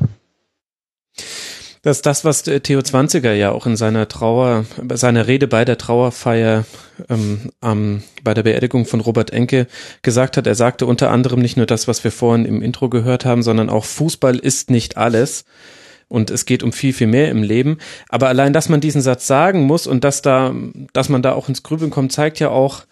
Das 1.85 1.97
ist 1.97 2.07
das, 2.07 2.25
was 2.25 2.41
Theo 2.41 2.81
Zwanziger 2.81 3.33
ja 3.33 3.51
auch 3.51 3.67
in 3.67 3.75
seiner 3.75 4.07
Trauer, 4.07 4.65
seiner 4.95 5.27
Rede 5.27 5.45
bei 5.47 5.65
der 5.65 5.77
Trauerfeier 5.77 6.65
ähm, 7.09 7.51
ähm, 7.61 8.01
bei 8.23 8.33
der 8.33 8.41
Beerdigung 8.41 8.87
von 8.87 9.01
Robert 9.01 9.29
Enke 9.29 9.67
gesagt 10.01 10.35
hat. 10.35 10.47
Er 10.47 10.55
sagte 10.55 10.87
unter 10.87 11.11
anderem 11.11 11.41
nicht 11.41 11.57
nur 11.57 11.67
das, 11.67 11.87
was 11.87 12.03
wir 12.03 12.11
vorhin 12.11 12.45
im 12.45 12.63
Intro 12.63 12.89
gehört 12.89 13.23
haben, 13.23 13.43
sondern 13.43 13.69
auch 13.69 13.85
Fußball 13.85 14.35
ist 14.35 14.71
nicht 14.71 14.97
alles. 14.97 15.45
Und 16.07 16.31
es 16.31 16.45
geht 16.45 16.63
um 16.63 16.73
viel, 16.73 16.91
viel 16.91 17.05
mehr 17.05 17.29
im 17.29 17.43
Leben. 17.43 17.77
Aber 18.09 18.29
allein, 18.29 18.51
dass 18.51 18.67
man 18.67 18.81
diesen 18.81 19.03
Satz 19.03 19.27
sagen 19.27 19.61
muss 19.61 19.85
und 19.85 20.03
dass 20.03 20.23
da, 20.23 20.55
dass 20.91 21.09
man 21.09 21.21
da 21.21 21.33
auch 21.33 21.49
ins 21.49 21.61
Grübeln 21.61 21.91
kommt, 21.91 22.11
zeigt 22.11 22.39
ja 22.39 22.49
auch, 22.49 22.85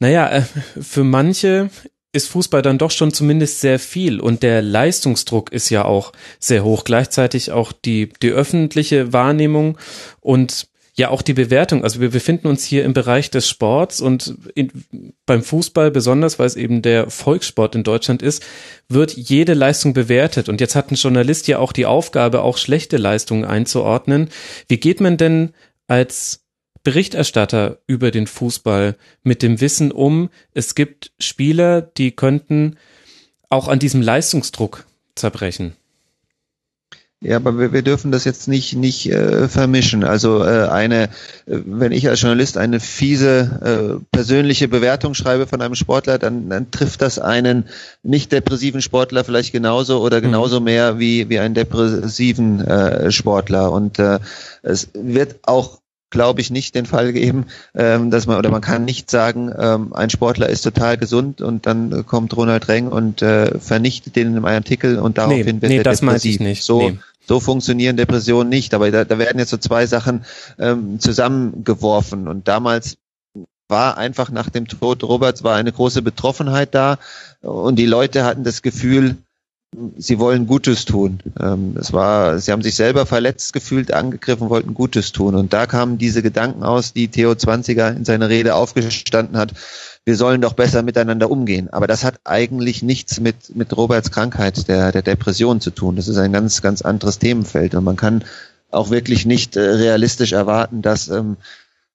naja, 0.00 0.28
äh, 0.28 0.42
für 0.80 1.04
manche 1.04 1.70
ist 2.12 2.28
Fußball 2.28 2.62
dann 2.62 2.78
doch 2.78 2.90
schon 2.90 3.12
zumindest 3.12 3.60
sehr 3.60 3.78
viel 3.78 4.20
und 4.20 4.42
der 4.42 4.62
Leistungsdruck 4.62 5.52
ist 5.52 5.68
ja 5.70 5.84
auch 5.84 6.12
sehr 6.38 6.64
hoch. 6.64 6.84
Gleichzeitig 6.84 7.52
auch 7.52 7.72
die, 7.72 8.10
die 8.22 8.30
öffentliche 8.30 9.12
Wahrnehmung 9.12 9.78
und 10.20 10.68
ja 10.98 11.10
auch 11.10 11.22
die 11.22 11.32
Bewertung. 11.34 11.84
Also 11.84 12.00
wir 12.00 12.10
befinden 12.10 12.48
uns 12.48 12.64
hier 12.64 12.84
im 12.84 12.92
Bereich 12.92 13.30
des 13.30 13.48
Sports 13.48 14.00
und 14.00 14.36
in, 14.54 14.72
beim 15.26 15.42
Fußball 15.42 15.90
besonders, 15.90 16.38
weil 16.38 16.46
es 16.46 16.56
eben 16.56 16.82
der 16.82 17.08
Volkssport 17.08 17.76
in 17.76 17.84
Deutschland 17.84 18.20
ist, 18.20 18.44
wird 18.88 19.12
jede 19.12 19.54
Leistung 19.54 19.94
bewertet. 19.94 20.48
Und 20.48 20.60
jetzt 20.60 20.74
hat 20.74 20.90
ein 20.90 20.96
Journalist 20.96 21.46
ja 21.46 21.60
auch 21.60 21.72
die 21.72 21.86
Aufgabe, 21.86 22.42
auch 22.42 22.58
schlechte 22.58 22.96
Leistungen 22.96 23.44
einzuordnen. 23.44 24.28
Wie 24.66 24.78
geht 24.78 25.00
man 25.00 25.16
denn 25.16 25.54
als 25.86 26.44
Berichterstatter 26.88 27.80
über 27.86 28.10
den 28.10 28.26
Fußball 28.26 28.96
mit 29.22 29.42
dem 29.42 29.60
Wissen 29.60 29.92
um, 29.92 30.30
es 30.54 30.74
gibt 30.74 31.12
Spieler, 31.18 31.82
die 31.82 32.12
könnten 32.12 32.78
auch 33.50 33.68
an 33.68 33.78
diesem 33.78 34.00
Leistungsdruck 34.00 34.86
zerbrechen. 35.14 35.74
Ja, 37.20 37.36
aber 37.36 37.58
wir, 37.58 37.74
wir 37.74 37.82
dürfen 37.82 38.10
das 38.10 38.24
jetzt 38.24 38.48
nicht 38.48 38.74
nicht 38.74 39.10
äh, 39.10 39.48
vermischen. 39.48 40.02
Also 40.02 40.42
äh, 40.42 40.68
eine, 40.68 41.10
äh, 41.44 41.58
wenn 41.66 41.92
ich 41.92 42.08
als 42.08 42.22
Journalist 42.22 42.56
eine 42.56 42.80
fiese 42.80 43.98
äh, 44.00 44.04
persönliche 44.10 44.68
Bewertung 44.68 45.12
schreibe 45.12 45.46
von 45.46 45.60
einem 45.60 45.74
Sportler, 45.74 46.18
dann, 46.18 46.48
dann 46.48 46.70
trifft 46.70 47.02
das 47.02 47.18
einen 47.18 47.66
nicht 48.02 48.32
depressiven 48.32 48.80
Sportler 48.80 49.24
vielleicht 49.24 49.52
genauso 49.52 50.00
oder 50.00 50.20
mhm. 50.20 50.22
genauso 50.22 50.60
mehr 50.60 50.98
wie 50.98 51.28
wie 51.28 51.38
einen 51.38 51.52
depressiven 51.52 52.66
äh, 52.66 53.12
Sportler. 53.12 53.72
Und 53.72 53.98
äh, 53.98 54.20
es 54.62 54.88
wird 54.94 55.40
auch 55.42 55.80
glaube 56.10 56.40
ich, 56.40 56.50
nicht 56.50 56.74
den 56.74 56.86
Fall 56.86 57.12
geben, 57.12 57.46
ähm, 57.74 58.10
dass 58.10 58.26
man 58.26 58.38
oder 58.38 58.50
man 58.50 58.60
kann 58.60 58.84
nicht 58.84 59.10
sagen, 59.10 59.52
ähm, 59.58 59.92
ein 59.92 60.10
Sportler 60.10 60.48
ist 60.48 60.62
total 60.62 60.96
gesund 60.96 61.40
und 61.40 61.66
dann 61.66 62.06
kommt 62.06 62.36
Ronald 62.36 62.68
Reng 62.68 62.88
und 62.88 63.22
äh, 63.22 63.58
vernichtet 63.58 64.16
den 64.16 64.28
in 64.28 64.36
einem 64.36 64.44
Artikel 64.44 64.98
und 64.98 65.18
daraufhin 65.18 65.56
nee, 65.56 65.62
wird 65.62 65.70
nee, 65.70 65.76
er 65.78 65.84
das 65.84 66.00
depressiv. 66.00 66.34
Ich 66.34 66.40
nicht. 66.40 66.64
So, 66.64 66.90
nee. 66.90 66.98
so 67.26 67.40
funktionieren 67.40 67.96
Depressionen 67.96 68.48
nicht. 68.48 68.74
Aber 68.74 68.90
da, 68.90 69.04
da 69.04 69.18
werden 69.18 69.38
jetzt 69.38 69.50
so 69.50 69.58
zwei 69.58 69.86
Sachen 69.86 70.24
ähm, 70.58 70.98
zusammengeworfen 70.98 72.28
und 72.28 72.48
damals 72.48 72.96
war 73.68 73.98
einfach 73.98 74.30
nach 74.30 74.48
dem 74.48 74.66
Tod 74.66 75.04
Roberts 75.04 75.44
war 75.44 75.54
eine 75.56 75.72
große 75.72 76.00
Betroffenheit 76.00 76.74
da 76.74 76.98
und 77.42 77.76
die 77.78 77.86
Leute 77.86 78.24
hatten 78.24 78.42
das 78.42 78.62
Gefühl, 78.62 79.18
sie 79.96 80.18
wollen 80.18 80.46
Gutes 80.46 80.84
tun. 80.84 81.20
Ähm, 81.40 81.76
es 81.78 81.92
war, 81.92 82.38
sie 82.38 82.52
haben 82.52 82.62
sich 82.62 82.74
selber 82.74 83.06
verletzt 83.06 83.52
gefühlt, 83.52 83.92
angegriffen, 83.92 84.50
wollten 84.50 84.74
Gutes 84.74 85.12
tun. 85.12 85.34
Und 85.34 85.52
da 85.52 85.66
kamen 85.66 85.98
diese 85.98 86.22
Gedanken 86.22 86.62
aus, 86.62 86.92
die 86.92 87.08
Theo 87.08 87.34
Zwanziger 87.34 87.90
in 87.90 88.04
seiner 88.04 88.28
Rede 88.28 88.54
aufgestanden 88.54 89.36
hat. 89.36 89.52
Wir 90.04 90.16
sollen 90.16 90.40
doch 90.40 90.54
besser 90.54 90.82
miteinander 90.82 91.30
umgehen. 91.30 91.68
Aber 91.70 91.86
das 91.86 92.04
hat 92.04 92.20
eigentlich 92.24 92.82
nichts 92.82 93.20
mit, 93.20 93.54
mit 93.54 93.76
Roberts 93.76 94.10
Krankheit, 94.10 94.68
der, 94.68 94.92
der 94.92 95.02
Depression 95.02 95.60
zu 95.60 95.70
tun. 95.70 95.96
Das 95.96 96.08
ist 96.08 96.16
ein 96.16 96.32
ganz, 96.32 96.62
ganz 96.62 96.82
anderes 96.82 97.18
Themenfeld. 97.18 97.74
Und 97.74 97.84
man 97.84 97.96
kann 97.96 98.24
auch 98.70 98.90
wirklich 98.90 99.26
nicht 99.26 99.56
äh, 99.56 99.60
realistisch 99.60 100.32
erwarten, 100.32 100.82
dass 100.82 101.08
ähm, 101.08 101.36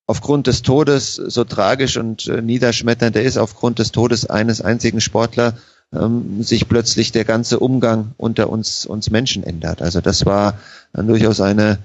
aufgrund 0.06 0.48
des 0.48 0.62
Todes, 0.62 1.16
so 1.16 1.44
tragisch 1.44 1.98
und 1.98 2.28
äh, 2.28 2.42
niederschmetternd 2.42 3.16
er 3.16 3.24
ist, 3.24 3.38
aufgrund 3.38 3.80
des 3.80 3.92
Todes 3.92 4.30
eines 4.30 4.62
einzigen 4.62 5.02
Sportler, 5.02 5.56
ähm, 5.94 6.44
sich 6.44 6.68
plötzlich 6.68 7.12
der 7.12 7.26
ganze 7.26 7.60
Umgang 7.60 8.14
unter 8.18 8.50
uns, 8.50 8.86
uns 8.86 9.10
Menschen 9.10 9.44
ändert. 9.44 9.82
Also 9.82 10.02
das 10.02 10.26
war 10.26 10.58
dann 10.94 11.08
durchaus 11.08 11.41
eine, 11.41 11.80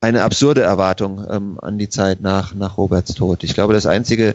eine 0.00 0.22
absurde 0.22 0.62
Erwartung 0.62 1.24
ähm, 1.28 1.58
an 1.60 1.78
die 1.78 1.88
Zeit 1.88 2.20
nach, 2.20 2.54
nach 2.54 2.76
Roberts 2.76 3.14
Tod. 3.14 3.44
Ich 3.44 3.54
glaube, 3.54 3.74
das 3.74 3.86
Einzige, 3.86 4.34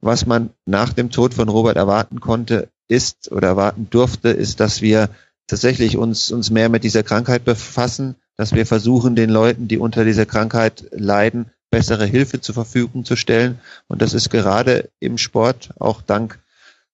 was 0.00 0.26
man 0.26 0.50
nach 0.66 0.92
dem 0.92 1.10
Tod 1.10 1.34
von 1.34 1.48
Robert 1.48 1.76
erwarten 1.76 2.20
konnte, 2.20 2.68
ist 2.88 3.30
oder 3.32 3.48
erwarten 3.48 3.88
durfte, 3.90 4.30
ist, 4.30 4.60
dass 4.60 4.80
wir 4.80 5.10
tatsächlich 5.46 5.96
uns, 5.96 6.30
uns 6.30 6.50
mehr 6.50 6.68
mit 6.68 6.84
dieser 6.84 7.02
Krankheit 7.02 7.44
befassen, 7.44 8.16
dass 8.36 8.54
wir 8.54 8.66
versuchen, 8.66 9.16
den 9.16 9.30
Leuten, 9.30 9.66
die 9.66 9.78
unter 9.78 10.04
dieser 10.04 10.26
Krankheit 10.26 10.86
leiden, 10.92 11.46
bessere 11.70 12.06
Hilfe 12.06 12.40
zur 12.40 12.54
Verfügung 12.54 13.04
zu 13.04 13.16
stellen. 13.16 13.58
Und 13.88 14.00
das 14.00 14.14
ist 14.14 14.30
gerade 14.30 14.90
im 15.00 15.18
Sport 15.18 15.70
auch 15.78 16.00
dank 16.02 16.38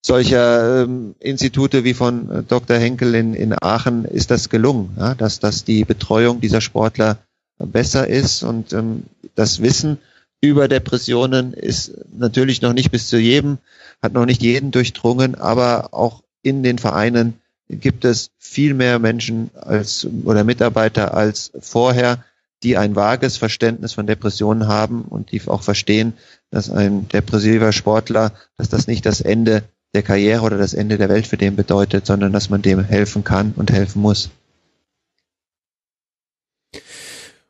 solcher 0.05 0.83
ähm, 0.83 1.15
Institute 1.19 1.83
wie 1.85 1.95
von 1.95 2.31
äh, 2.31 2.43
Dr. 2.43 2.77
Henkel 2.77 3.15
in, 3.15 3.35
in 3.35 3.55
Aachen 3.59 4.05
ist 4.05 4.31
das 4.31 4.51
gelungen, 4.51 4.95
ja, 4.99 5.15
dass, 5.15 5.41
dass 5.41 5.65
die 5.65 5.85
Betreuung 5.85 6.41
dieser 6.41 6.61
Sportler 6.61 7.19
besser 7.59 8.07
ist 8.07 8.43
und 8.43 8.73
ähm, 8.75 9.05
das 9.35 9.63
Wissen 9.63 9.99
über 10.43 10.69
Depressionen 10.69 11.55
ist 11.55 11.93
natürlich 12.17 12.61
noch 12.61 12.75
nicht 12.75 12.91
bis 12.91 13.09
zu 13.09 13.17
jedem, 13.17 13.59
hat 14.03 14.13
noch 14.13 14.27
nicht 14.27 14.43
jeden 14.43 14.73
durchdrungen, 14.73 15.37
aber 15.37 15.95
auch 15.95 16.23
in 16.43 16.63
den 16.63 16.79
Vereinen 16.79 17.41
gibt 17.71 18.05
es 18.05 18.31
viel 18.39 18.75
mehr 18.75 18.99
Menschen 18.99 19.51
als 19.55 20.07
oder 20.25 20.45
Mitarbeiter 20.45 21.15
als 21.15 21.51
vorher, 21.61 22.23
die 22.63 22.77
ein 22.77 22.95
vages 22.95 23.39
Verständnis 23.39 23.95
von 23.95 24.07
Depressionen 24.07 24.69
haben 24.69 25.03
und 25.03 25.33
die 25.33 25.41
auch 25.47 25.63
verstehen, 25.63 26.13
dass 26.51 26.69
ein 26.69 27.09
depressiver 27.09 27.73
Sportler, 27.73 28.33
dass 28.59 28.69
das 28.69 28.87
nicht 28.87 29.07
das 29.07 29.23
Ende 29.23 29.65
der 29.95 30.03
Karriere 30.03 30.42
oder 30.42 30.59
das 30.59 30.74
Ende 30.74 30.99
der 30.99 31.09
Welt 31.09 31.26
für 31.26 31.36
den 31.36 31.57
bedeutet, 31.57 32.07
sondern 32.07 32.32
dass 32.32 32.51
man 32.51 32.62
dem 32.62 32.84
helfen 32.84 33.24
kann 33.24 33.55
und 33.57 33.72
helfen 33.72 34.03
muss. 34.03 34.30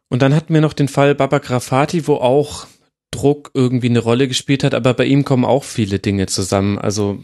Und 0.08 0.22
dann 0.22 0.34
hatten 0.34 0.54
wir 0.54 0.60
noch 0.60 0.74
den 0.74 0.88
Fall 0.88 1.14
Baba 1.14 1.38
Grafati, 1.38 2.06
wo 2.06 2.16
auch 2.16 2.66
Druck 3.10 3.50
irgendwie 3.54 3.88
eine 3.88 4.00
Rolle 4.00 4.28
gespielt 4.28 4.64
hat, 4.64 4.74
aber 4.74 4.92
bei 4.92 5.04
ihm 5.04 5.24
kommen 5.24 5.44
auch 5.44 5.64
viele 5.64 5.98
Dinge 5.98 6.26
zusammen. 6.26 6.78
Also 6.78 7.18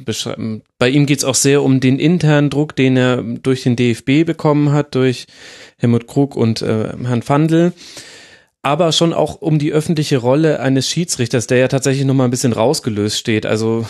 bei 0.79 0.89
ihm 0.89 1.07
geht 1.07 1.19
es 1.19 1.25
auch 1.25 1.35
sehr 1.35 1.63
um 1.63 1.81
den 1.81 1.99
internen 1.99 2.49
Druck, 2.49 2.77
den 2.77 2.97
er 2.97 3.23
durch 3.23 3.65
den 3.65 3.77
DFB 3.77 4.25
bekommen 4.25 4.73
hat, 4.73 4.95
durch 4.95 5.27
Helmut 5.79 6.07
Krug 6.07 6.37
und 6.37 6.63
äh, 6.63 6.93
Herrn 7.05 7.23
Fandl 7.23 7.73
aber 8.63 8.93
schon 8.93 9.13
auch 9.13 9.41
um 9.41 9.59
die 9.59 9.73
öffentliche 9.73 10.19
Rolle 10.19 10.61
eines 10.61 10.89
Schiedsrichters, 10.89 11.47
der 11.47 11.59
ja 11.59 11.69
tatsächlich 11.69 12.05
noch 12.05 12.15
mal 12.15 12.25
ein 12.25 12.31
bisschen 12.31 12.53
rausgelöst 12.53 13.19
steht. 13.19 13.47
Also 13.47 13.87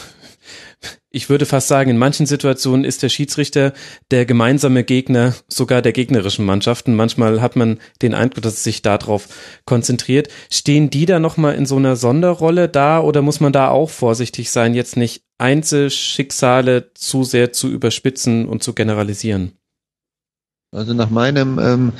ich 1.11 1.29
würde 1.29 1.45
fast 1.45 1.67
sagen, 1.67 1.91
in 1.91 1.99
manchen 1.99 2.27
Situationen 2.27 2.85
ist 2.85 3.03
der 3.03 3.09
Schiedsrichter 3.09 3.73
der 4.13 4.27
gemeinsame 4.27 4.85
Gegner 4.85 5.35
sogar 5.49 5.83
der 5.83 5.93
gegnerischen 5.93 6.45
Mannschaften. 6.45 6.95
Manchmal 6.95 7.41
hat 7.41 7.57
man 7.57 7.81
den 8.01 8.15
Eindruck, 8.15 8.43
dass 8.43 8.55
es 8.55 8.65
sich 8.65 8.83
darauf 8.83 9.29
konzentriert. 9.65 10.29
Stehen 10.51 10.89
die 10.89 11.07
da 11.07 11.19
nochmal 11.19 11.57
in 11.57 11.67
so 11.67 11.77
einer 11.77 11.97
Sonderrolle 11.97 12.69
da 12.69 13.01
oder 13.01 13.23
muss 13.23 13.41
man 13.41 13.53
da 13.53 13.71
auch 13.71 13.91
vorsichtig 13.91 14.51
sein, 14.51 14.75
jetzt 14.75 14.97
nicht 14.97 15.25
Einzelschicksale 15.39 16.93
zu 16.95 17.25
sehr 17.25 17.53
zu 17.53 17.69
überspitzen 17.69 18.47
und 18.47 18.63
zu 18.63 18.73
generalisieren? 18.73 19.53
Also 20.73 20.95
nach 20.95 21.11
meinem 21.11 21.59
ähm, 21.59 21.93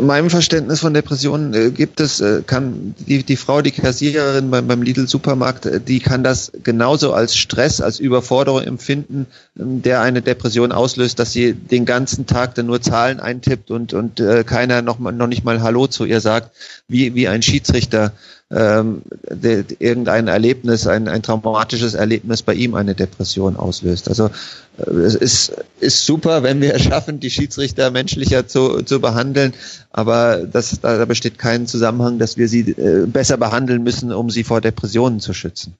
meinem 0.00 0.28
Verständnis 0.28 0.80
von 0.80 0.92
Depressionen 0.92 1.54
äh, 1.54 1.70
gibt 1.70 2.00
es, 2.00 2.20
äh, 2.20 2.42
kann 2.44 2.96
die, 2.98 3.22
die 3.22 3.36
Frau, 3.36 3.62
die 3.62 3.70
Kassiererin 3.70 4.50
beim, 4.50 4.66
beim 4.66 4.82
Lidl 4.82 5.06
Supermarkt, 5.06 5.66
äh, 5.66 5.80
die 5.80 6.00
kann 6.00 6.24
das 6.24 6.50
genauso 6.64 7.12
als 7.12 7.36
Stress, 7.36 7.80
als 7.80 8.00
Überforderung 8.00 8.62
empfinden, 8.62 9.26
ähm, 9.58 9.82
der 9.82 10.00
eine 10.00 10.20
Depression 10.20 10.72
auslöst, 10.72 11.20
dass 11.20 11.32
sie 11.32 11.52
den 11.54 11.84
ganzen 11.84 12.26
Tag 12.26 12.56
dann 12.56 12.66
nur 12.66 12.80
Zahlen 12.80 13.20
eintippt 13.20 13.70
und, 13.70 13.92
und 13.92 14.18
äh, 14.18 14.42
keiner 14.44 14.82
noch, 14.82 14.98
noch 14.98 15.28
nicht 15.28 15.44
mal 15.44 15.62
Hallo 15.62 15.86
zu 15.86 16.04
ihr 16.04 16.20
sagt, 16.20 16.50
wie, 16.88 17.14
wie 17.14 17.28
ein 17.28 17.42
Schiedsrichter 17.42 18.12
ähm, 18.52 19.02
de, 19.30 19.62
de, 19.62 19.76
irgendein 19.80 20.28
Erlebnis, 20.28 20.86
ein, 20.86 21.08
ein 21.08 21.22
traumatisches 21.22 21.94
Erlebnis 21.94 22.42
bei 22.42 22.54
ihm 22.54 22.74
eine 22.74 22.94
Depression 22.94 23.56
auslöst. 23.56 24.08
Also 24.08 24.30
äh, 24.78 24.90
es 24.90 25.14
ist, 25.14 25.52
ist 25.80 26.04
super, 26.04 26.42
wenn 26.42 26.60
wir 26.60 26.74
es 26.74 26.82
schaffen, 26.82 27.20
die 27.20 27.30
Schiedsrichter 27.30 27.90
menschlicher 27.90 28.46
zu, 28.46 28.82
zu 28.82 29.00
behandeln, 29.00 29.54
aber 29.90 30.46
das, 30.46 30.80
da, 30.80 30.98
da 30.98 31.04
besteht 31.06 31.38
kein 31.38 31.66
Zusammenhang, 31.66 32.18
dass 32.18 32.36
wir 32.36 32.48
sie 32.48 32.70
äh, 32.72 33.06
besser 33.06 33.38
behandeln 33.38 33.82
müssen, 33.82 34.12
um 34.12 34.30
sie 34.30 34.44
vor 34.44 34.60
Depressionen 34.60 35.20
zu 35.20 35.32
schützen. 35.32 35.76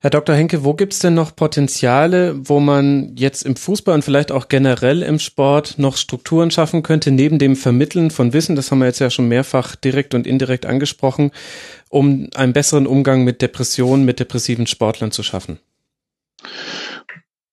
Herr 0.00 0.10
Dr. 0.10 0.36
Henke, 0.36 0.62
wo 0.62 0.74
gibt's 0.74 1.00
denn 1.00 1.14
noch 1.14 1.34
Potenziale, 1.34 2.36
wo 2.48 2.60
man 2.60 3.16
jetzt 3.16 3.42
im 3.42 3.56
Fußball 3.56 3.96
und 3.96 4.04
vielleicht 4.04 4.30
auch 4.30 4.46
generell 4.46 5.02
im 5.02 5.18
Sport 5.18 5.74
noch 5.78 5.96
Strukturen 5.96 6.52
schaffen 6.52 6.84
könnte, 6.84 7.10
neben 7.10 7.40
dem 7.40 7.56
Vermitteln 7.56 8.12
von 8.12 8.32
Wissen, 8.32 8.54
das 8.54 8.70
haben 8.70 8.78
wir 8.78 8.86
jetzt 8.86 9.00
ja 9.00 9.10
schon 9.10 9.26
mehrfach 9.26 9.74
direkt 9.74 10.14
und 10.14 10.24
indirekt 10.24 10.66
angesprochen, 10.66 11.32
um 11.88 12.28
einen 12.36 12.52
besseren 12.52 12.86
Umgang 12.86 13.24
mit 13.24 13.42
Depressionen, 13.42 14.04
mit 14.04 14.20
depressiven 14.20 14.68
Sportlern 14.68 15.10
zu 15.10 15.24
schaffen? 15.24 15.58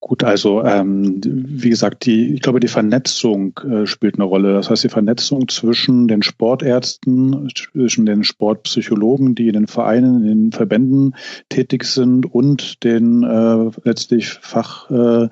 Gut, 0.07 0.23
also 0.23 0.63
ähm, 0.63 1.19
wie 1.23 1.71
gesagt, 1.71 2.05
die, 2.05 2.35
ich 2.35 2.41
glaube, 2.41 2.59
die 2.59 2.67
Vernetzung 2.67 3.59
äh, 3.67 3.87
spielt 3.87 4.13
eine 4.13 4.25
Rolle. 4.25 4.53
Das 4.53 4.69
heißt, 4.69 4.83
die 4.83 4.89
Vernetzung 4.89 5.47
zwischen 5.47 6.07
den 6.07 6.21
Sportärzten, 6.21 7.49
zwischen 7.55 8.05
den 8.05 8.23
Sportpsychologen, 8.23 9.33
die 9.33 9.47
in 9.47 9.53
den 9.53 9.65
Vereinen, 9.65 10.21
in 10.21 10.43
den 10.43 10.51
Verbänden 10.51 11.15
tätig 11.49 11.85
sind 11.85 12.31
und 12.31 12.83
den 12.83 13.23
äh, 13.23 13.71
letztlich 13.83 14.29
Fach 14.29 14.91
äh, 14.91 15.27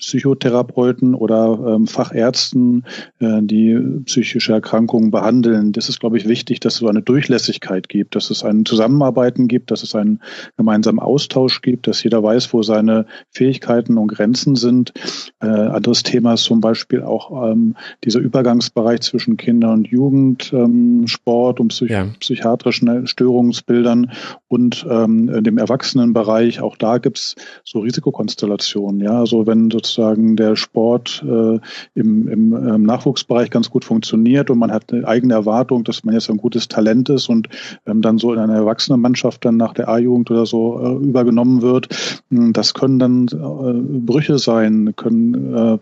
Psychotherapeuten 0.00 1.14
oder 1.14 1.74
ähm, 1.74 1.86
Fachärzten, 1.86 2.84
äh, 3.18 3.40
die 3.42 3.78
psychische 4.04 4.52
Erkrankungen 4.52 5.10
behandeln. 5.10 5.72
Das 5.72 5.88
ist, 5.88 6.00
glaube 6.00 6.16
ich, 6.16 6.26
wichtig, 6.26 6.60
dass 6.60 6.74
es 6.74 6.80
so 6.80 6.88
eine 6.88 7.02
Durchlässigkeit 7.02 7.88
gibt, 7.88 8.16
dass 8.16 8.30
es 8.30 8.42
ein 8.42 8.64
Zusammenarbeiten 8.64 9.46
gibt, 9.46 9.70
dass 9.70 9.82
es 9.82 9.94
einen 9.94 10.20
gemeinsamen 10.56 10.98
Austausch 10.98 11.60
gibt, 11.60 11.86
dass 11.86 12.02
jeder 12.02 12.22
weiß, 12.22 12.52
wo 12.52 12.62
seine 12.62 13.06
Fähigkeiten 13.30 13.98
und 13.98 14.08
Grenzen 14.08 14.56
sind. 14.56 14.92
Äh, 15.40 15.46
anderes 15.46 16.02
Thema 16.02 16.34
ist 16.34 16.44
zum 16.44 16.60
Beispiel 16.60 17.02
auch 17.02 17.50
ähm, 17.50 17.76
dieser 18.04 18.20
Übergangsbereich 18.20 19.02
zwischen 19.02 19.36
Kinder- 19.36 19.72
und 19.72 19.88
Jugendsport 19.88 21.60
ähm, 21.60 21.62
und 21.62 21.68
psych 21.68 21.90
ja. 21.90 22.06
psychiatrischen 22.18 23.06
Störungsbildern 23.06 24.12
und 24.48 24.86
ähm, 24.88 25.42
dem 25.44 25.58
Erwachsenenbereich. 25.58 26.60
Auch 26.60 26.76
da 26.76 26.98
gibt's 26.98 27.36
so 27.64 27.80
Risikokonstellationen. 27.80 29.00
Ja, 29.00 29.18
also 29.18 29.46
wenn 29.46 29.70
sozusagen 29.70 29.89
sozusagen 29.94 30.36
der 30.36 30.56
Sport 30.56 31.22
äh, 31.26 31.58
im, 31.94 32.28
im 32.28 32.52
ähm, 32.52 32.82
Nachwuchsbereich 32.82 33.50
ganz 33.50 33.70
gut 33.70 33.84
funktioniert 33.84 34.50
und 34.50 34.58
man 34.58 34.72
hat 34.72 34.92
eine 34.92 35.06
eigene 35.06 35.34
Erwartung, 35.34 35.84
dass 35.84 36.04
man 36.04 36.14
jetzt 36.14 36.30
ein 36.30 36.36
gutes 36.36 36.68
Talent 36.68 37.08
ist 37.08 37.28
und 37.28 37.48
ähm, 37.86 38.02
dann 38.02 38.18
so 38.18 38.32
in 38.32 38.38
eine 38.38 38.54
Erwachsenenmannschaft 38.54 39.44
dann 39.44 39.56
nach 39.56 39.74
der 39.74 39.88
A-Jugend 39.88 40.30
oder 40.30 40.46
so 40.46 40.80
äh, 40.80 41.04
übergenommen 41.04 41.62
wird. 41.62 41.88
Hm, 42.30 42.52
das 42.52 42.74
können 42.74 42.98
dann 42.98 43.26
äh, 43.28 44.00
Brüche 44.00 44.38
sein, 44.38 44.94
können 44.96 45.54
äh, 45.54 45.78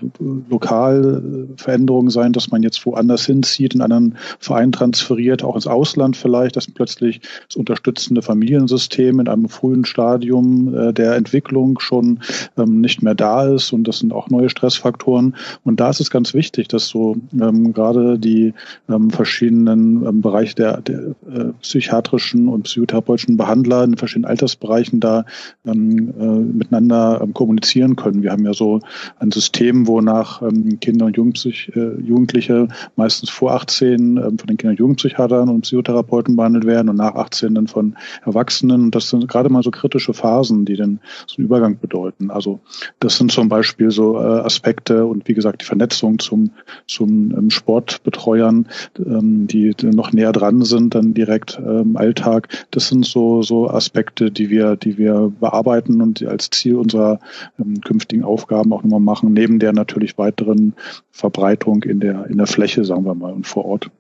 lokal 0.51 1.49
Veränderungen 1.57 2.11
sein, 2.11 2.33
dass 2.33 2.51
man 2.51 2.63
jetzt 2.63 2.85
woanders 2.87 3.27
hinzieht, 3.27 3.75
in 3.75 3.83
einen 3.83 4.17
Verein 4.39 4.73
transferiert, 4.73 5.45
auch 5.45 5.55
ins 5.55 5.67
Ausland 5.67 6.17
vielleicht, 6.17 6.57
dass 6.57 6.71
plötzlich 6.71 7.21
das 7.49 7.57
unterstützende 7.57 8.23
Familiensystem 8.23 9.21
in 9.21 9.29
einem 9.29 9.49
frühen 9.49 9.85
Stadium 9.85 10.75
äh, 10.75 10.93
der 10.93 11.17
Entwicklung 11.17 11.79
schon 11.81 12.21
ähm, 12.57 12.81
nicht 12.81 13.03
mehr 13.03 13.15
da 13.15 13.47
ist 13.47 13.73
und 13.73 13.85
das 13.89 13.98
sind 13.99 14.13
auch 14.13 14.31
neue 14.31 14.49
Stressfaktoren. 14.49 15.37
Und 15.65 15.81
da 15.81 15.91
ist 15.91 16.01
es 16.01 16.11
ganz 16.11 16.35
wichtig, 16.35 16.69
dass 16.69 16.89
so 16.89 17.17
ähm, 17.33 17.73
gerade 17.73 18.19
die 18.19 18.55
ähm, 18.89 19.11
verschiedenen 19.11 20.07
ähm, 20.07 20.21
Bereiche 20.21 20.55
der, 20.55 20.81
der 20.81 20.99
äh, 20.99 21.53
psychiatrischen 21.61 22.49
und 22.49 22.65
psychotherapeutischen 22.65 23.37
Behandler 23.37 23.85
in 23.85 23.97
verschiedenen 23.97 24.31
Altersbereichen 24.31 25.01
da 25.01 25.25
ähm, 25.67 26.15
äh, 26.19 26.25
miteinander 26.25 27.21
ähm, 27.23 27.35
kommunizieren 27.35 27.97
können. 27.97 28.23
Wir 28.23 28.33
haben 28.33 28.45
ja 28.45 28.55
so 28.55 28.81
ein 29.19 29.31
System, 29.31 29.87
wonach 29.87 30.43
ähm, 30.43 30.81
Kinder 30.81 31.07
und 31.07 31.17
Jugendpsych 31.17 31.73
äh, 31.75 32.01
Jugendliche 32.01 32.69
meistens 32.97 33.31
vor 33.31 33.53
18 33.53 34.17
ähm, 34.17 34.39
von 34.39 34.47
den 34.47 34.57
Kinder- 34.57 34.71
und 34.71 34.79
Jugendpsychiatern 34.79 35.49
und 35.49 35.63
Psychotherapeuten 35.63 36.37
behandelt 36.37 36.65
werden 36.67 36.89
und 36.89 36.97
nach 36.97 37.15
18 37.15 37.55
dann 37.55 37.67
von 37.67 37.97
Erwachsenen. 38.25 38.85
Und 38.85 38.95
das 38.95 39.11
sind 39.11 39.29
gerade 39.29 39.49
mal 39.49 39.63
so 39.63 39.71
kritische 39.71 40.15
Phasen, 40.15 40.65
die 40.65 40.77
dann 40.77 41.01
so 41.27 41.37
einen 41.39 41.47
Übergang 41.47 41.79
bedeuten. 41.79 42.31
Also 42.31 42.61
das 43.01 43.17
sind 43.17 43.33
zum 43.33 43.49
Beispiel 43.49 43.88
Beispiel 43.89 43.91
so 43.91 44.19
äh, 44.19 44.41
Aspekte 44.41 45.07
und 45.07 45.29
wie 45.29 45.35
gesagt 45.35 45.63
die 45.63 45.67
Vernetzung 45.67 46.19
zum, 46.19 46.51
zum 46.87 47.35
ähm, 47.37 47.51
Sportbetreuern, 47.51 48.69
ähm, 48.99 49.47
die 49.47 49.75
noch 49.83 50.13
näher 50.13 50.33
dran 50.33 50.63
sind, 50.63 50.95
dann 50.95 51.15
direkt 51.15 51.59
ähm, 51.59 51.97
Alltag. 51.97 52.49
Das 52.71 52.89
sind 52.89 53.05
so, 53.05 53.43
so 53.43 53.69
Aspekte, 53.71 54.31
die 54.31 54.51
wir, 54.51 54.77
die 54.77 54.99
wir 54.99 55.33
bearbeiten 55.41 56.01
und 56.01 56.23
als 56.23 56.51
Ziel 56.51 56.77
unserer 56.77 57.21
ähm, 57.59 57.81
künftigen 57.81 58.25
Aufgaben 58.25 58.73
auch 58.73 58.83
nochmal 58.83 59.01
machen, 59.01 59.33
neben 59.33 59.59
der 59.59 59.73
natürlich 59.73 60.19
weiteren 60.19 60.75
Verbreitung 61.11 61.83
in 61.83 62.01
der, 62.01 62.27
in 62.27 62.39
der 62.39 62.47
Fläche, 62.47 62.85
sagen 62.85 63.05
wir 63.05 63.15
mal, 63.15 63.33
und 63.33 63.47
vor 63.47 63.65
Ort. 63.65 63.91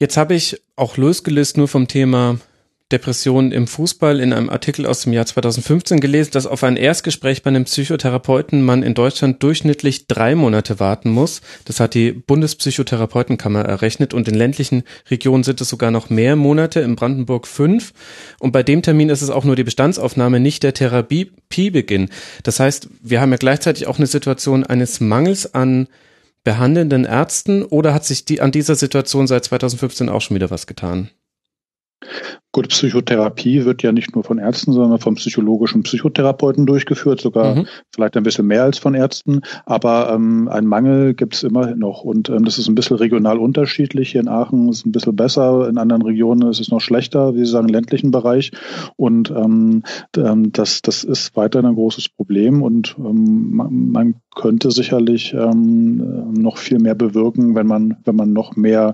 Jetzt 0.00 0.16
habe 0.16 0.34
ich 0.34 0.60
auch 0.76 0.96
losgelöst 0.96 1.56
nur 1.56 1.68
vom 1.68 1.88
Thema 1.88 2.38
Depressionen 2.92 3.50
im 3.50 3.66
Fußball 3.66 4.20
in 4.20 4.34
einem 4.34 4.50
Artikel 4.50 4.84
aus 4.84 5.00
dem 5.00 5.14
Jahr 5.14 5.24
2015 5.24 6.00
gelesen, 6.00 6.32
dass 6.32 6.46
auf 6.46 6.62
ein 6.62 6.76
Erstgespräch 6.76 7.42
bei 7.42 7.48
einem 7.48 7.64
Psychotherapeuten 7.64 8.62
man 8.62 8.82
in 8.82 8.92
Deutschland 8.92 9.42
durchschnittlich 9.42 10.06
drei 10.06 10.34
Monate 10.34 10.80
warten 10.80 11.10
muss. 11.10 11.40
Das 11.64 11.80
hat 11.80 11.94
die 11.94 12.12
Bundespsychotherapeutenkammer 12.12 13.62
errechnet 13.62 14.12
und 14.12 14.28
in 14.28 14.34
ländlichen 14.34 14.82
Regionen 15.10 15.44
sind 15.44 15.62
es 15.62 15.70
sogar 15.70 15.90
noch 15.90 16.10
mehr 16.10 16.36
Monate, 16.36 16.80
in 16.80 16.94
Brandenburg 16.94 17.46
fünf. 17.46 17.94
Und 18.38 18.52
bei 18.52 18.62
dem 18.62 18.82
Termin 18.82 19.08
ist 19.08 19.22
es 19.22 19.30
auch 19.30 19.44
nur 19.44 19.56
die 19.56 19.64
Bestandsaufnahme, 19.64 20.38
nicht 20.38 20.62
der 20.62 20.74
Therapiebeginn. 20.74 22.10
Das 22.42 22.60
heißt, 22.60 22.88
wir 23.02 23.22
haben 23.22 23.32
ja 23.32 23.38
gleichzeitig 23.38 23.86
auch 23.86 23.96
eine 23.96 24.06
Situation 24.06 24.62
eines 24.62 25.00
Mangels 25.00 25.54
an 25.54 25.88
behandelnden 26.44 27.06
Ärzten 27.06 27.62
oder 27.62 27.94
hat 27.94 28.04
sich 28.04 28.26
die, 28.26 28.42
an 28.42 28.52
dieser 28.52 28.74
Situation 28.74 29.26
seit 29.26 29.44
2015 29.46 30.10
auch 30.10 30.20
schon 30.20 30.34
wieder 30.34 30.50
was 30.50 30.66
getan? 30.66 31.08
Gut, 32.54 32.68
Psychotherapie 32.68 33.64
wird 33.64 33.82
ja 33.82 33.90
nicht 33.90 34.14
nur 34.14 34.22
von 34.22 34.38
Ärzten, 34.38 34.72
sondern 34.72 35.00
vom 35.00 35.16
psychologischen 35.16 35.82
Psychotherapeuten 35.82 36.66
durchgeführt, 36.66 37.20
sogar 37.20 37.56
mhm. 37.56 37.66
vielleicht 37.92 38.16
ein 38.16 38.22
bisschen 38.22 38.46
mehr 38.46 38.62
als 38.62 38.78
von 38.78 38.94
Ärzten. 38.94 39.40
Aber 39.66 40.12
ähm, 40.14 40.48
ein 40.48 40.64
Mangel 40.64 41.14
gibt 41.14 41.34
es 41.34 41.42
immer 41.42 41.74
noch. 41.74 42.04
Und 42.04 42.28
ähm, 42.28 42.44
das 42.44 42.58
ist 42.58 42.68
ein 42.68 42.76
bisschen 42.76 42.96
regional 42.96 43.38
unterschiedlich. 43.38 44.12
Hier 44.12 44.20
in 44.20 44.28
Aachen 44.28 44.68
ist 44.68 44.78
es 44.78 44.86
ein 44.86 44.92
bisschen 44.92 45.16
besser, 45.16 45.68
in 45.68 45.78
anderen 45.78 46.02
Regionen 46.02 46.48
ist 46.48 46.60
es 46.60 46.70
noch 46.70 46.80
schlechter, 46.80 47.34
wie 47.34 47.44
Sie 47.44 47.50
sagen, 47.50 47.66
im 47.66 47.74
ländlichen 47.74 48.12
Bereich. 48.12 48.52
Und 48.94 49.30
ähm, 49.30 49.82
ähm 50.16 50.52
das, 50.52 50.80
das 50.80 51.02
ist 51.02 51.34
weiterhin 51.36 51.66
ein 51.66 51.74
großes 51.74 52.08
Problem. 52.08 52.62
Und 52.62 52.94
ähm, 52.98 53.50
man, 53.56 53.88
man 53.90 54.14
könnte 54.34 54.70
sicherlich 54.70 55.34
ähm, 55.34 56.32
noch 56.32 56.58
viel 56.58 56.78
mehr 56.78 56.94
bewirken, 56.94 57.54
wenn 57.54 57.66
man, 57.66 57.96
wenn 58.04 58.16
man 58.16 58.32
noch 58.32 58.56
mehr 58.56 58.92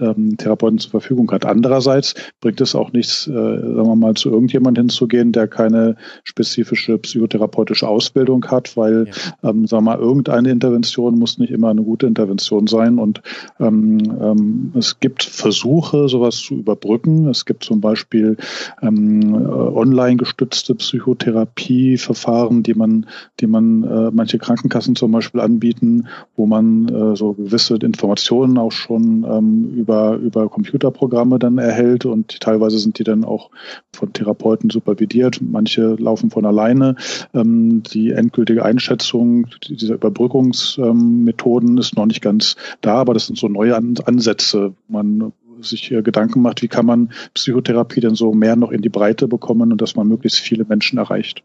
ähm, 0.00 0.36
Therapeuten 0.36 0.78
zur 0.78 0.90
Verfügung 0.90 1.30
hat. 1.32 1.44
Andererseits 1.44 2.14
bringt 2.40 2.60
es 2.60 2.74
auch 2.74 2.92
nichts, 2.92 3.26
äh, 3.26 3.32
sagen 3.32 3.86
wir 3.86 3.96
mal, 3.96 4.14
zu 4.14 4.30
irgendjemand 4.30 4.78
hinzugehen, 4.78 5.32
der 5.32 5.48
keine 5.48 5.96
spezifische 6.24 6.98
psychotherapeutische 6.98 7.86
Ausbildung 7.86 8.44
hat, 8.46 8.76
weil, 8.76 9.08
ja. 9.08 9.50
ähm, 9.50 9.66
sagen 9.66 9.84
wir 9.84 9.92
mal, 9.92 9.98
irgendeine 9.98 10.50
Intervention 10.50 11.18
muss 11.18 11.38
nicht 11.38 11.52
immer 11.52 11.70
eine 11.70 11.82
gute 11.82 12.06
Intervention 12.06 12.66
sein. 12.66 12.98
Und 12.98 13.22
ähm, 13.60 13.98
ähm, 14.20 14.72
es 14.76 14.98
gibt 15.00 15.22
Versuche, 15.22 16.08
sowas 16.08 16.36
zu 16.36 16.54
überbrücken. 16.54 17.28
Es 17.28 17.44
gibt 17.44 17.64
zum 17.64 17.80
Beispiel 17.80 18.36
ähm, 18.80 19.34
äh, 19.34 19.46
online 19.46 20.16
gestützte 20.16 20.74
Psychotherapieverfahren, 20.74 22.62
die 22.62 22.74
man, 22.74 23.06
die 23.40 23.46
man 23.46 23.84
äh, 23.84 24.10
manche 24.10 24.38
Krankenkassen 24.38 24.81
zum 24.82 25.12
Beispiel 25.12 25.40
anbieten, 25.40 26.08
wo 26.36 26.46
man 26.46 26.88
äh, 26.88 27.16
so 27.16 27.32
gewisse 27.32 27.76
Informationen 27.76 28.58
auch 28.58 28.72
schon 28.72 29.24
ähm, 29.28 29.72
über, 29.76 30.16
über 30.16 30.48
Computerprogramme 30.48 31.38
dann 31.38 31.58
erhält 31.58 32.04
und 32.04 32.40
teilweise 32.40 32.78
sind 32.78 32.98
die 32.98 33.04
dann 33.04 33.24
auch 33.24 33.50
von 33.92 34.12
Therapeuten 34.12 34.70
supervidiert. 34.70 35.40
Manche 35.40 35.94
laufen 35.98 36.30
von 36.30 36.44
alleine. 36.44 36.96
Ähm, 37.34 37.82
die 37.82 38.10
endgültige 38.10 38.64
Einschätzung 38.64 39.46
dieser 39.68 39.94
Überbrückungsmethoden 39.94 41.78
ist 41.78 41.96
noch 41.96 42.06
nicht 42.06 42.22
ganz 42.22 42.56
da, 42.80 42.94
aber 42.96 43.14
das 43.14 43.26
sind 43.26 43.38
so 43.38 43.48
neue 43.48 43.76
Ansätze. 43.76 44.74
Man 44.88 45.32
sich 45.60 45.88
Gedanken 45.88 46.42
macht, 46.42 46.62
wie 46.62 46.68
kann 46.68 46.86
man 46.86 47.12
Psychotherapie 47.34 48.00
denn 48.00 48.14
so 48.14 48.32
mehr 48.32 48.56
noch 48.56 48.72
in 48.72 48.82
die 48.82 48.88
Breite 48.88 49.28
bekommen 49.28 49.72
und 49.72 49.80
dass 49.80 49.96
man 49.96 50.08
möglichst 50.08 50.40
viele 50.40 50.64
Menschen 50.64 50.98
erreicht. 50.98 51.42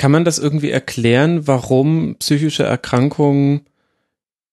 Kann 0.00 0.12
man 0.12 0.24
das 0.24 0.38
irgendwie 0.38 0.70
erklären, 0.70 1.46
warum 1.46 2.16
psychische 2.20 2.62
Erkrankungen 2.62 3.66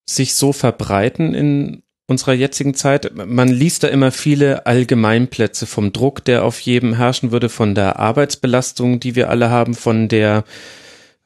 sich 0.05 0.35
so 0.35 0.51
verbreiten 0.51 1.33
in 1.33 1.83
unserer 2.05 2.33
jetzigen 2.33 2.73
Zeit. 2.73 3.13
Man 3.15 3.47
liest 3.47 3.83
da 3.83 3.87
immer 3.87 4.11
viele 4.11 4.65
Allgemeinplätze 4.65 5.65
vom 5.65 5.93
Druck, 5.93 6.25
der 6.25 6.43
auf 6.43 6.59
jedem 6.59 6.95
herrschen 6.95 7.31
würde, 7.31 7.47
von 7.47 7.75
der 7.75 7.97
Arbeitsbelastung, 7.97 8.99
die 8.99 9.15
wir 9.15 9.29
alle 9.29 9.49
haben, 9.49 9.73
von 9.73 10.09
der 10.09 10.43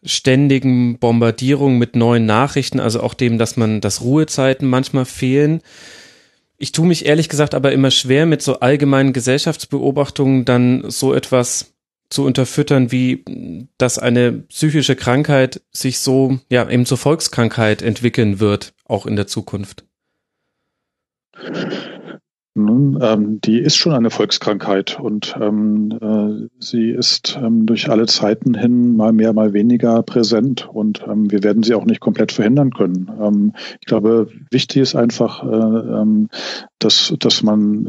ständigen 0.04 1.00
Bombardierung 1.00 1.80
mit 1.80 1.96
neuen 1.96 2.28
Nachrichten, 2.28 2.80
also 2.80 3.02
auch 3.02 3.16
dem, 3.16 3.40
dass 3.40 3.58
man, 3.58 3.82
dass 3.82 4.02
Ruhezeiten 4.02 4.68
manchmal 4.68 5.06
fehlen. 5.06 5.62
Ich 6.60 6.72
tue 6.72 6.86
mich 6.86 7.08
ehrlich 7.08 7.28
gesagt 7.28 7.56
aber 7.56 7.72
immer 7.72 7.90
schwer 7.90 8.28
mit 8.28 8.44
so 8.44 8.60
allgemeinen 8.60 9.14
Gesellschaftsbeobachtungen 9.14 10.46
dann 10.46 10.92
so 10.92 11.12
etwas 11.12 11.71
zu 12.12 12.26
unterfüttern, 12.26 12.92
wie 12.92 13.24
dass 13.78 13.98
eine 13.98 14.34
psychische 14.34 14.96
Krankheit 14.96 15.62
sich 15.72 16.00
so, 16.00 16.40
ja, 16.50 16.70
eben 16.70 16.86
zur 16.86 16.98
Volkskrankheit 16.98 17.82
entwickeln 17.82 18.40
wird, 18.40 18.74
auch 18.86 19.06
in 19.06 19.16
der 19.16 19.28
Zukunft. 19.28 19.86
Ähm, 22.54 23.40
die 23.40 23.60
ist 23.60 23.78
schon 23.78 23.94
eine 23.94 24.10
Volkskrankheit 24.10 25.00
und 25.00 25.38
ähm, 25.40 25.98
äh, 26.02 26.50
sie 26.60 26.90
ist 26.90 27.40
ähm, 27.42 27.66
durch 27.66 27.90
alle 27.90 28.08
Zeiten 28.08 28.56
hin 28.56 28.98
mal 28.98 29.14
mehr, 29.14 29.32
mal 29.32 29.54
weniger 29.54 30.04
präsent 30.04 30.68
und 30.68 31.02
ähm, 31.08 31.32
wir 31.32 31.44
werden 31.44 31.64
sie 31.64 31.76
auch 31.76 31.86
nicht 31.86 32.02
komplett 32.02 32.34
verhindern 32.34 32.72
können. 32.72 33.10
Ähm, 33.22 33.54
ich 33.80 33.86
glaube, 33.86 34.28
wichtig 34.50 34.82
ist 34.82 34.96
einfach, 34.96 35.44
äh, 35.44 35.48
ähm, 35.48 36.28
dass, 36.80 37.14
dass 37.20 37.44
man 37.44 37.86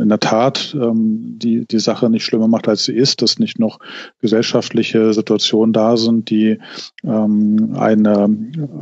in 0.00 0.08
der 0.08 0.20
Tat 0.20 0.76
die, 0.78 1.66
die 1.66 1.78
Sache 1.80 2.08
nicht 2.08 2.24
schlimmer 2.24 2.46
macht, 2.46 2.68
als 2.68 2.84
sie 2.84 2.94
ist, 2.94 3.20
dass 3.20 3.40
nicht 3.40 3.58
noch 3.58 3.80
gesellschaftliche 4.20 5.12
Situationen 5.12 5.72
da 5.72 5.96
sind, 5.96 6.30
die 6.30 6.60
eine, 7.02 8.28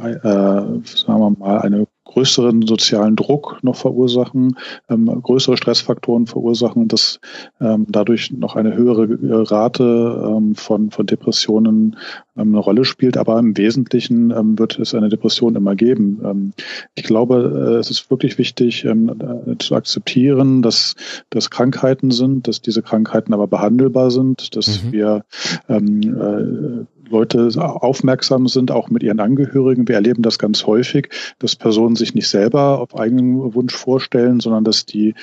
äh, 0.02 0.20
sagen 0.22 1.20
wir 1.20 1.30
mal, 1.30 1.60
eine 1.60 1.86
größeren 2.14 2.62
sozialen 2.62 3.16
Druck 3.16 3.58
noch 3.62 3.74
verursachen, 3.74 4.56
ähm, 4.88 5.06
größere 5.06 5.56
Stressfaktoren 5.56 6.26
verursachen, 6.26 6.86
dass 6.86 7.18
ähm, 7.60 7.86
dadurch 7.88 8.30
noch 8.30 8.54
eine 8.54 8.76
höhere 8.76 9.04
äh, 9.04 9.42
Rate 9.42 10.24
ähm, 10.24 10.54
von, 10.54 10.90
von 10.92 11.06
Depressionen 11.06 11.96
ähm, 12.36 12.54
eine 12.54 12.58
Rolle 12.58 12.84
spielt. 12.84 13.16
Aber 13.16 13.38
im 13.40 13.56
Wesentlichen 13.56 14.30
ähm, 14.30 14.56
wird 14.58 14.78
es 14.78 14.94
eine 14.94 15.08
Depression 15.08 15.56
immer 15.56 15.74
geben. 15.74 16.20
Ähm, 16.24 16.52
ich 16.94 17.02
glaube, 17.02 17.74
äh, 17.74 17.80
es 17.80 17.90
ist 17.90 18.08
wirklich 18.10 18.38
wichtig 18.38 18.84
äh, 18.84 18.94
zu 19.58 19.74
akzeptieren, 19.74 20.62
dass 20.62 20.94
das 21.30 21.50
Krankheiten 21.50 22.12
sind, 22.12 22.46
dass 22.46 22.60
diese 22.60 22.82
Krankheiten 22.82 23.34
aber 23.34 23.48
behandelbar 23.48 24.12
sind, 24.12 24.54
dass 24.54 24.84
mhm. 24.84 24.92
wir 24.92 25.24
äh, 25.66 25.80
Leute 27.08 27.50
aufmerksam 27.56 28.46
sind, 28.46 28.70
auch 28.70 28.88
mit 28.90 29.02
ihren 29.02 29.20
Angehörigen. 29.20 29.88
Wir 29.88 29.96
erleben 29.96 30.22
das 30.22 30.38
ganz 30.38 30.66
häufig, 30.66 31.08
dass 31.38 31.56
Personen 31.56 31.96
sich 31.96 32.14
nicht 32.14 32.28
selber 32.28 32.80
auf 32.80 32.96
eigenen 32.96 33.54
Wunsch 33.54 33.74
vorstellen, 33.74 34.40
sondern 34.40 34.64
dass 34.64 34.86
die 34.86 35.14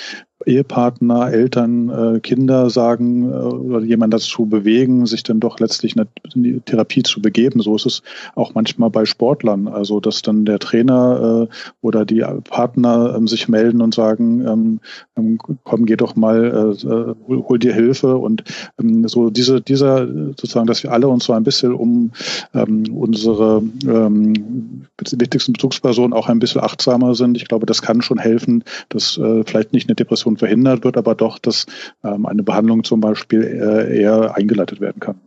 Ehepartner, 0.45 1.31
Eltern, 1.31 1.89
äh, 1.89 2.19
Kinder 2.19 2.69
sagen 2.69 3.31
äh, 3.31 3.35
oder 3.35 3.85
jemand 3.85 4.13
dazu 4.13 4.45
bewegen, 4.45 5.05
sich 5.05 5.23
dann 5.23 5.39
doch 5.39 5.59
letztlich 5.59 5.95
in 5.95 6.43
die 6.43 6.59
Therapie 6.61 7.03
zu 7.03 7.21
begeben. 7.21 7.61
So 7.61 7.75
ist 7.75 7.85
es 7.85 8.03
auch 8.35 8.53
manchmal 8.53 8.89
bei 8.89 9.05
Sportlern. 9.05 9.67
Also 9.67 9.99
dass 9.99 10.21
dann 10.21 10.45
der 10.45 10.59
Trainer 10.59 11.47
äh, 11.49 11.53
oder 11.81 12.05
die 12.05 12.23
Partner 12.49 13.15
ähm, 13.15 13.27
sich 13.27 13.47
melden 13.47 13.81
und 13.81 13.93
sagen, 13.93 14.45
ähm, 14.47 14.79
ähm 15.17 15.37
komm, 15.63 15.85
geh 15.85 15.95
doch 15.95 16.15
mal, 16.15 16.75
äh, 16.83 16.87
äh 16.87 17.15
hol, 17.27 17.43
hol 17.47 17.59
dir 17.59 17.73
Hilfe 17.73 18.17
und 18.17 18.43
ähm, 18.79 19.07
so 19.07 19.29
diese, 19.29 19.61
dieser 19.61 20.07
sozusagen, 20.07 20.67
dass 20.67 20.83
wir 20.83 20.91
alle 20.91 21.07
uns 21.07 21.25
so 21.25 21.33
ein 21.33 21.43
bisschen 21.43 21.73
um 21.73 22.11
ähm, 22.53 22.83
unsere 22.93 23.63
ähm, 23.85 24.85
wichtigsten 24.97 25.53
Bezugspersonen 25.53 26.13
auch 26.13 26.29
ein 26.29 26.39
bisschen 26.39 26.61
achtsamer 26.61 27.15
sind. 27.15 27.37
Ich 27.37 27.47
glaube, 27.47 27.65
das 27.65 27.81
kann 27.81 28.01
schon 28.01 28.17
helfen, 28.17 28.63
dass 28.89 29.17
äh, 29.17 29.43
vielleicht 29.45 29.73
nicht 29.73 29.89
eine 29.89 29.95
Depression 29.95 30.30
Depression 30.31 30.37
verhindert 30.37 30.83
wird, 30.83 30.97
aber 30.97 31.15
doch, 31.15 31.39
dass 31.39 31.65
ähm, 32.03 32.25
eine 32.25 32.43
Behandlung 32.43 32.83
zum 32.83 33.01
Beispiel 33.01 33.43
äh, 33.43 34.01
eher 34.01 34.35
eingeleitet 34.35 34.79
werden 34.79 34.99
kann. 34.99 35.19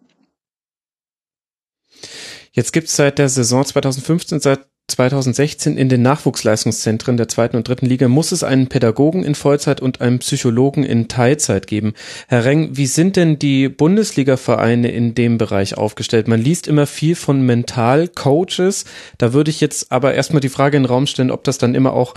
Jetzt 2.52 2.72
gibt 2.72 2.88
es 2.88 2.96
seit 2.96 3.18
der 3.18 3.28
Saison 3.28 3.64
2015, 3.64 4.40
seit 4.40 4.66
2016 4.86 5.78
in 5.78 5.88
den 5.88 6.02
Nachwuchsleistungszentren 6.02 7.16
der 7.16 7.26
zweiten 7.26 7.56
und 7.56 7.66
dritten 7.66 7.86
Liga 7.86 8.06
muss 8.06 8.32
es 8.32 8.44
einen 8.44 8.68
Pädagogen 8.68 9.24
in 9.24 9.34
Vollzeit 9.34 9.80
und 9.80 10.02
einen 10.02 10.18
Psychologen 10.18 10.84
in 10.84 11.08
Teilzeit 11.08 11.66
geben. 11.66 11.94
Herr 12.28 12.44
Reng, 12.44 12.76
wie 12.76 12.86
sind 12.86 13.16
denn 13.16 13.38
die 13.38 13.70
Bundesliga-Vereine 13.70 14.90
in 14.90 15.14
dem 15.14 15.38
Bereich 15.38 15.78
aufgestellt? 15.78 16.28
Man 16.28 16.40
liest 16.40 16.68
immer 16.68 16.86
viel 16.86 17.14
von 17.16 17.40
Mentalcoaches. 17.40 18.84
Da 19.16 19.32
würde 19.32 19.50
ich 19.50 19.62
jetzt 19.62 19.90
aber 19.90 20.12
erstmal 20.12 20.40
die 20.40 20.50
Frage 20.50 20.76
in 20.76 20.82
den 20.82 20.90
Raum 20.90 21.06
stellen, 21.06 21.30
ob 21.30 21.44
das 21.44 21.56
dann 21.56 21.74
immer 21.74 21.94
auch 21.94 22.14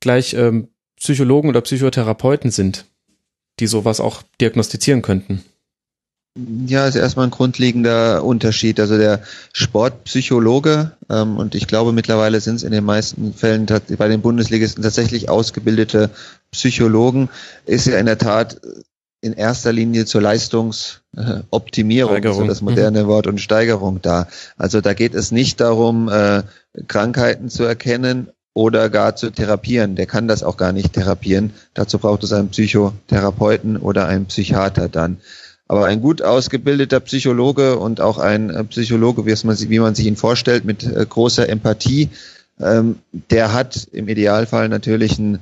gleich 0.00 0.34
ähm, 0.34 0.68
Psychologen 1.02 1.48
oder 1.48 1.60
Psychotherapeuten 1.62 2.52
sind, 2.52 2.84
die 3.58 3.66
sowas 3.66 3.98
auch 3.98 4.22
diagnostizieren 4.40 5.02
könnten. 5.02 5.42
Ja, 6.66 6.86
ist 6.86 6.94
erstmal 6.94 7.26
ein 7.26 7.32
grundlegender 7.32 8.24
Unterschied. 8.24 8.78
Also 8.78 8.96
der 8.96 9.20
Sportpsychologe, 9.52 10.92
ähm, 11.10 11.36
und 11.36 11.56
ich 11.56 11.66
glaube 11.66 11.92
mittlerweile 11.92 12.40
sind 12.40 12.54
es 12.54 12.62
in 12.62 12.70
den 12.70 12.84
meisten 12.84 13.34
Fällen 13.34 13.66
bei 13.66 14.08
den 14.08 14.22
Bundesligisten 14.22 14.84
tatsächlich 14.84 15.28
ausgebildete 15.28 16.10
Psychologen, 16.52 17.28
ist 17.66 17.88
ja 17.88 17.98
in 17.98 18.06
der 18.06 18.18
Tat 18.18 18.60
in 19.20 19.32
erster 19.32 19.72
Linie 19.72 20.06
zur 20.06 20.22
Leistungsoptimierung, 20.22 22.32
so 22.32 22.44
das 22.44 22.62
moderne 22.62 23.02
mhm. 23.02 23.08
Wort, 23.08 23.26
und 23.26 23.40
Steigerung 23.40 24.00
da. 24.00 24.28
Also 24.56 24.80
da 24.80 24.94
geht 24.94 25.14
es 25.14 25.32
nicht 25.32 25.60
darum, 25.60 26.08
äh, 26.08 26.44
Krankheiten 26.86 27.48
zu 27.48 27.64
erkennen 27.64 28.28
oder 28.54 28.90
gar 28.90 29.16
zu 29.16 29.30
therapieren. 29.30 29.96
Der 29.96 30.06
kann 30.06 30.28
das 30.28 30.42
auch 30.42 30.56
gar 30.56 30.72
nicht 30.72 30.92
therapieren. 30.92 31.52
Dazu 31.74 31.98
braucht 31.98 32.22
es 32.24 32.32
einen 32.32 32.48
Psychotherapeuten 32.48 33.76
oder 33.76 34.06
einen 34.06 34.26
Psychiater 34.26 34.88
dann. 34.88 35.18
Aber 35.68 35.86
ein 35.86 36.02
gut 36.02 36.20
ausgebildeter 36.20 37.00
Psychologe 37.00 37.78
und 37.78 38.00
auch 38.02 38.18
ein 38.18 38.50
äh, 38.50 38.64
Psychologe, 38.64 39.24
wie 39.24 39.78
man, 39.78 39.94
sich 39.94 40.06
ihn 40.06 40.16
vorstellt, 40.16 40.66
mit 40.66 40.84
äh, 40.84 41.06
großer 41.08 41.48
Empathie, 41.48 42.10
ähm, 42.60 42.98
der 43.30 43.54
hat 43.54 43.88
im 43.90 44.06
Idealfall 44.08 44.68
natürlich 44.68 45.18
ein, 45.18 45.38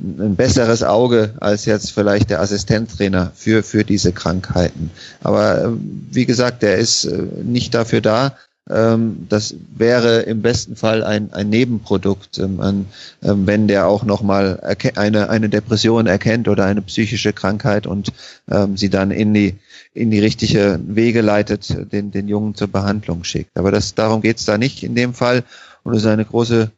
ein 0.00 0.34
besseres 0.34 0.82
Auge 0.82 1.34
als 1.38 1.64
jetzt 1.64 1.92
vielleicht 1.92 2.30
der 2.30 2.40
Assistenztrainer 2.40 3.30
für, 3.36 3.62
für 3.62 3.84
diese 3.84 4.12
Krankheiten. 4.12 4.90
Aber 5.22 5.64
äh, 5.64 5.68
wie 6.10 6.26
gesagt, 6.26 6.62
der 6.62 6.78
ist 6.78 7.08
nicht 7.44 7.72
dafür 7.72 8.00
da, 8.00 8.36
das 8.68 9.54
wäre 9.74 10.20
im 10.20 10.42
besten 10.42 10.76
Fall 10.76 11.02
ein, 11.02 11.32
ein 11.32 11.48
Nebenprodukt, 11.48 12.38
ähm, 12.38 12.60
an, 12.60 12.86
ähm, 13.22 13.46
wenn 13.46 13.66
der 13.66 13.86
auch 13.86 14.04
nochmal 14.04 14.60
eine, 14.96 15.30
eine 15.30 15.48
Depression 15.48 16.06
erkennt 16.06 16.48
oder 16.48 16.66
eine 16.66 16.82
psychische 16.82 17.32
Krankheit 17.32 17.86
und 17.86 18.12
ähm, 18.50 18.76
sie 18.76 18.90
dann 18.90 19.10
in 19.10 19.32
die, 19.32 19.56
in 19.94 20.10
die 20.10 20.20
richtige 20.20 20.78
Wege 20.86 21.22
leitet, 21.22 21.92
den, 21.92 22.10
den 22.10 22.28
Jungen 22.28 22.54
zur 22.54 22.68
Behandlung 22.68 23.24
schickt. 23.24 23.56
Aber 23.56 23.70
das, 23.70 23.94
darum 23.94 24.20
geht's 24.20 24.44
da 24.44 24.58
nicht 24.58 24.82
in 24.82 24.94
dem 24.94 25.14
Fall. 25.14 25.44
Und 25.82 25.94
es 25.94 26.02
ist 26.02 26.08
eine 26.08 26.24
große 26.24 26.70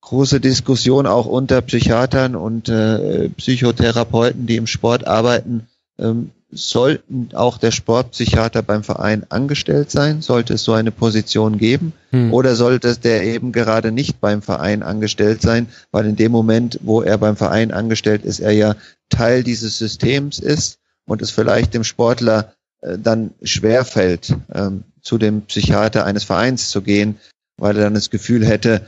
große 0.00 0.40
Diskussion 0.40 1.06
auch 1.06 1.26
unter 1.26 1.60
Psychiatern 1.60 2.34
und 2.34 2.68
äh, 2.68 3.28
Psychotherapeuten, 3.28 4.46
die 4.46 4.56
im 4.56 4.66
Sport 4.66 5.06
arbeiten, 5.06 5.68
ähm, 5.98 6.30
sollten 6.52 7.30
auch 7.34 7.58
der 7.58 7.70
Sportpsychiater 7.70 8.62
beim 8.62 8.82
Verein 8.82 9.24
angestellt 9.28 9.90
sein? 9.90 10.22
Sollte 10.22 10.54
es 10.54 10.64
so 10.64 10.72
eine 10.72 10.90
Position 10.90 11.58
geben? 11.58 11.92
Hm. 12.10 12.32
Oder 12.32 12.56
sollte 12.56 12.96
der 12.96 13.22
eben 13.24 13.52
gerade 13.52 13.92
nicht 13.92 14.20
beim 14.20 14.42
Verein 14.42 14.82
angestellt 14.82 15.42
sein? 15.42 15.68
Weil 15.92 16.06
in 16.06 16.16
dem 16.16 16.32
Moment, 16.32 16.80
wo 16.82 17.02
er 17.02 17.18
beim 17.18 17.36
Verein 17.36 17.70
angestellt 17.70 18.24
ist, 18.24 18.40
er 18.40 18.52
ja 18.52 18.76
Teil 19.08 19.42
dieses 19.42 19.78
Systems 19.78 20.38
ist 20.38 20.78
und 21.06 21.22
es 21.22 21.30
vielleicht 21.30 21.74
dem 21.74 21.84
Sportler 21.84 22.54
äh, 22.80 22.98
dann 22.98 23.32
schwerfällt, 23.42 24.34
ähm, 24.52 24.84
zu 25.02 25.18
dem 25.18 25.42
Psychiater 25.42 26.04
eines 26.04 26.24
Vereins 26.24 26.70
zu 26.70 26.82
gehen, 26.82 27.18
weil 27.56 27.76
er 27.76 27.84
dann 27.84 27.94
das 27.94 28.10
Gefühl 28.10 28.44
hätte, 28.44 28.86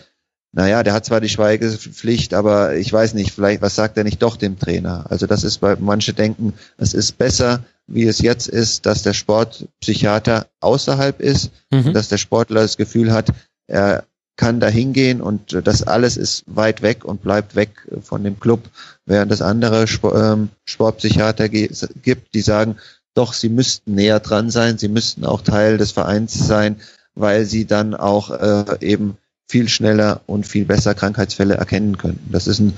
naja, 0.52 0.82
der 0.82 0.92
hat 0.92 1.06
zwar 1.06 1.20
die 1.20 1.30
Schweigepflicht, 1.30 2.34
aber 2.34 2.76
ich 2.76 2.92
weiß 2.92 3.14
nicht, 3.14 3.32
vielleicht, 3.32 3.62
was 3.62 3.74
sagt 3.74 3.96
er 3.96 4.04
nicht 4.04 4.22
doch 4.22 4.36
dem 4.36 4.58
Trainer? 4.58 5.06
Also 5.08 5.26
das 5.26 5.44
ist 5.44 5.58
bei 5.58 5.76
manche 5.80 6.12
denken, 6.12 6.52
es 6.76 6.92
ist 6.92 7.16
besser, 7.16 7.64
wie 7.86 8.04
es 8.04 8.20
jetzt 8.20 8.48
ist, 8.48 8.84
dass 8.84 9.02
der 9.02 9.14
Sportpsychiater 9.14 10.46
außerhalb 10.60 11.20
ist, 11.20 11.50
mhm. 11.70 11.94
dass 11.94 12.08
der 12.08 12.18
Sportler 12.18 12.60
das 12.60 12.76
Gefühl 12.76 13.12
hat, 13.12 13.28
er 13.66 14.04
kann 14.36 14.60
da 14.60 14.68
hingehen 14.68 15.20
und 15.20 15.58
das 15.64 15.82
alles 15.82 16.16
ist 16.16 16.44
weit 16.46 16.82
weg 16.82 17.04
und 17.04 17.22
bleibt 17.22 17.54
weg 17.54 17.70
von 18.02 18.24
dem 18.24 18.38
Club, 18.38 18.68
während 19.06 19.32
es 19.32 19.42
andere 19.42 19.84
ähm, 20.14 20.50
Sportpsychiater 20.64 21.48
gibt, 21.48 22.34
die 22.34 22.40
sagen, 22.40 22.76
doch, 23.14 23.34
sie 23.34 23.50
müssten 23.50 23.94
näher 23.94 24.20
dran 24.20 24.50
sein, 24.50 24.78
sie 24.78 24.88
müssten 24.88 25.24
auch 25.24 25.42
Teil 25.42 25.76
des 25.76 25.92
Vereins 25.92 26.32
sein, 26.34 26.80
weil 27.14 27.44
sie 27.44 27.66
dann 27.66 27.94
auch 27.94 28.30
äh, 28.30 28.64
eben 28.80 29.18
viel 29.52 29.68
schneller 29.68 30.22
und 30.26 30.46
viel 30.46 30.64
besser 30.64 30.94
Krankheitsfälle 30.94 31.56
erkennen 31.56 31.98
können. 31.98 32.26
Das 32.32 32.46
ist 32.46 32.58
ein 32.58 32.72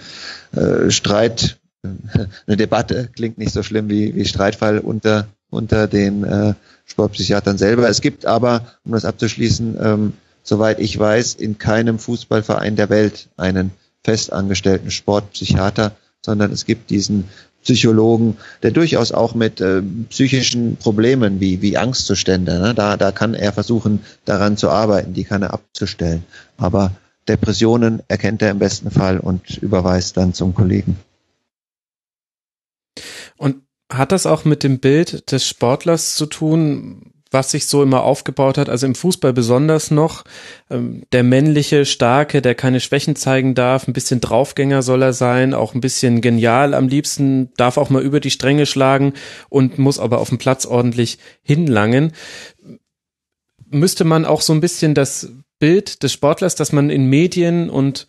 äh, 0.57 0.91
Streit, 0.91 1.61
eine 1.85 2.57
Debatte, 2.57 3.09
klingt 3.15 3.39
nicht 3.39 3.53
so 3.53 3.63
schlimm 3.63 3.89
wie, 3.89 4.17
wie 4.17 4.25
Streitfall 4.25 4.81
unter, 4.81 5.29
unter 5.51 5.87
den 5.87 6.25
äh, 6.25 6.55
Sportpsychiatern 6.85 7.59
selber. 7.59 7.89
Es 7.89 8.01
gibt 8.01 8.27
aber, 8.27 8.67
um 8.85 8.91
das 8.91 9.05
abzuschließen, 9.05 9.79
ähm, 9.81 10.13
soweit 10.43 10.81
ich 10.81 10.99
weiß, 10.99 11.35
in 11.35 11.59
keinem 11.59 12.01
Fußballverein 12.01 12.75
der 12.75 12.91
Welt 12.91 13.29
einen 13.37 13.71
festangestellten 14.03 14.91
Sportpsychiater, 14.91 15.93
sondern 16.23 16.51
es 16.51 16.65
gibt 16.65 16.91
diesen 16.91 17.29
Psychologen, 17.65 18.37
der 18.63 18.71
durchaus 18.71 19.13
auch 19.13 19.35
mit 19.35 19.61
äh, 19.61 19.83
psychischen 20.11 20.77
Problemen 20.77 21.41
wie, 21.41 21.63
wie 21.63 21.77
Angstzustände, 21.77 22.61
ne, 22.61 22.75
da, 22.75 22.97
da 22.97 23.11
kann 23.11 23.35
er 23.35 23.53
versuchen, 23.53 24.01
daran 24.25 24.57
zu 24.57 24.69
arbeiten, 24.69 25.15
die 25.15 25.25
kann 25.25 25.43
er 25.43 25.55
abzustellen. 25.55 26.25
Aber 26.59 26.93
Depressionen 27.27 28.03
erkennt 28.07 28.43
er 28.43 28.51
im 28.51 28.59
besten 28.59 28.91
Fall 28.91 29.19
und 29.19 29.57
überweist 29.59 30.17
dann 30.19 30.35
zum 30.35 30.55
Kollegen. 30.55 30.99
Und 33.37 33.63
hat 33.91 34.13
das 34.13 34.27
auch 34.27 34.45
mit 34.45 34.63
dem 34.63 34.79
Bild 34.79 35.31
des 35.33 35.47
Sportlers 35.49 36.17
zu 36.17 36.27
tun, 36.27 37.14
was 37.35 37.51
sich 37.51 37.67
so 37.67 37.83
immer 37.83 38.05
aufgebaut 38.05 38.57
hat, 38.57 38.71
also 38.71 38.87
im 38.87 38.95
Fußball 38.95 39.35
besonders 39.35 39.91
noch, 39.91 40.25
ähm, 40.71 41.03
der 41.13 41.23
männliche, 41.23 41.85
starke, 41.85 42.41
der 42.41 42.55
keine 42.55 42.81
Schwächen 42.81 43.17
zeigen 43.17 43.55
darf, 43.55 43.87
ein 43.87 43.93
bisschen 43.93 44.21
Draufgänger 44.21 44.81
soll 44.81 45.03
er 45.03 45.13
sein, 45.13 45.53
auch 45.53 45.75
ein 45.75 45.83
bisschen 45.83 46.23
genial 46.23 46.73
am 46.73 46.89
liebsten, 46.89 47.53
darf 47.57 47.77
auch 47.77 47.91
mal 47.91 48.03
über 48.03 48.21
die 48.21 48.31
Stränge 48.31 48.65
schlagen 48.65 49.13
und 49.51 49.79
muss 49.79 49.99
aber 49.99 50.21
auf 50.21 50.31
dem 50.31 50.39
Platz 50.39 50.65
ordentlich 50.65 51.19
hinlangen. 51.43 52.13
Müsste 53.69 54.05
man 54.05 54.25
auch 54.25 54.41
so 54.41 54.55
ein 54.55 54.61
bisschen 54.61 54.95
das 54.95 55.31
Bild 55.59 56.03
des 56.03 56.13
Sportlers, 56.13 56.55
das 56.55 56.73
man 56.73 56.89
in 56.89 57.07
Medien 57.07 57.69
und 57.69 58.07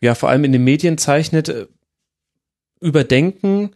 ja 0.00 0.14
vor 0.14 0.30
allem 0.30 0.44
in 0.44 0.52
den 0.52 0.64
Medien 0.64 0.98
zeichnet, 0.98 1.48
äh, 1.48 1.66
überdenken, 2.80 3.70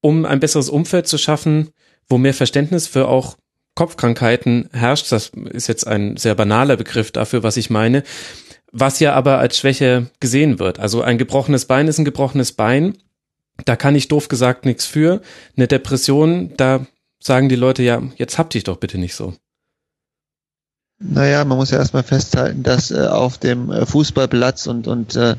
um 0.00 0.24
ein 0.24 0.40
besseres 0.40 0.70
Umfeld 0.70 1.06
zu 1.06 1.18
schaffen, 1.18 1.70
wo 2.08 2.18
mehr 2.18 2.34
Verständnis 2.34 2.86
für 2.86 3.08
auch 3.08 3.36
Kopfkrankheiten 3.74 4.68
herrscht, 4.72 5.10
das 5.12 5.32
ist 5.50 5.68
jetzt 5.68 5.86
ein 5.86 6.16
sehr 6.16 6.34
banaler 6.34 6.76
Begriff 6.76 7.12
dafür, 7.12 7.42
was 7.42 7.56
ich 7.56 7.70
meine, 7.70 8.02
was 8.72 9.00
ja 9.00 9.14
aber 9.14 9.38
als 9.38 9.58
Schwäche 9.58 10.10
gesehen 10.20 10.58
wird. 10.58 10.78
Also 10.78 11.02
ein 11.02 11.18
gebrochenes 11.18 11.64
Bein 11.64 11.88
ist 11.88 11.98
ein 11.98 12.04
gebrochenes 12.04 12.52
Bein, 12.52 12.98
da 13.64 13.76
kann 13.76 13.94
ich 13.94 14.08
doof 14.08 14.28
gesagt 14.28 14.64
nichts 14.64 14.86
für. 14.86 15.20
Eine 15.56 15.68
Depression, 15.68 16.52
da 16.56 16.86
sagen 17.18 17.48
die 17.48 17.56
Leute 17.56 17.82
ja, 17.82 18.02
jetzt 18.16 18.38
habt 18.38 18.54
dich 18.54 18.64
doch 18.64 18.78
bitte 18.78 18.98
nicht 18.98 19.14
so. 19.14 19.34
Naja, 21.02 21.46
man 21.46 21.56
muss 21.56 21.70
ja 21.70 21.78
erstmal 21.78 22.02
festhalten, 22.02 22.62
dass 22.62 22.90
äh, 22.90 23.06
auf 23.06 23.38
dem 23.38 23.70
äh, 23.70 23.86
Fußballplatz 23.86 24.66
und, 24.66 24.86
und 24.86 25.16
äh, 25.16 25.34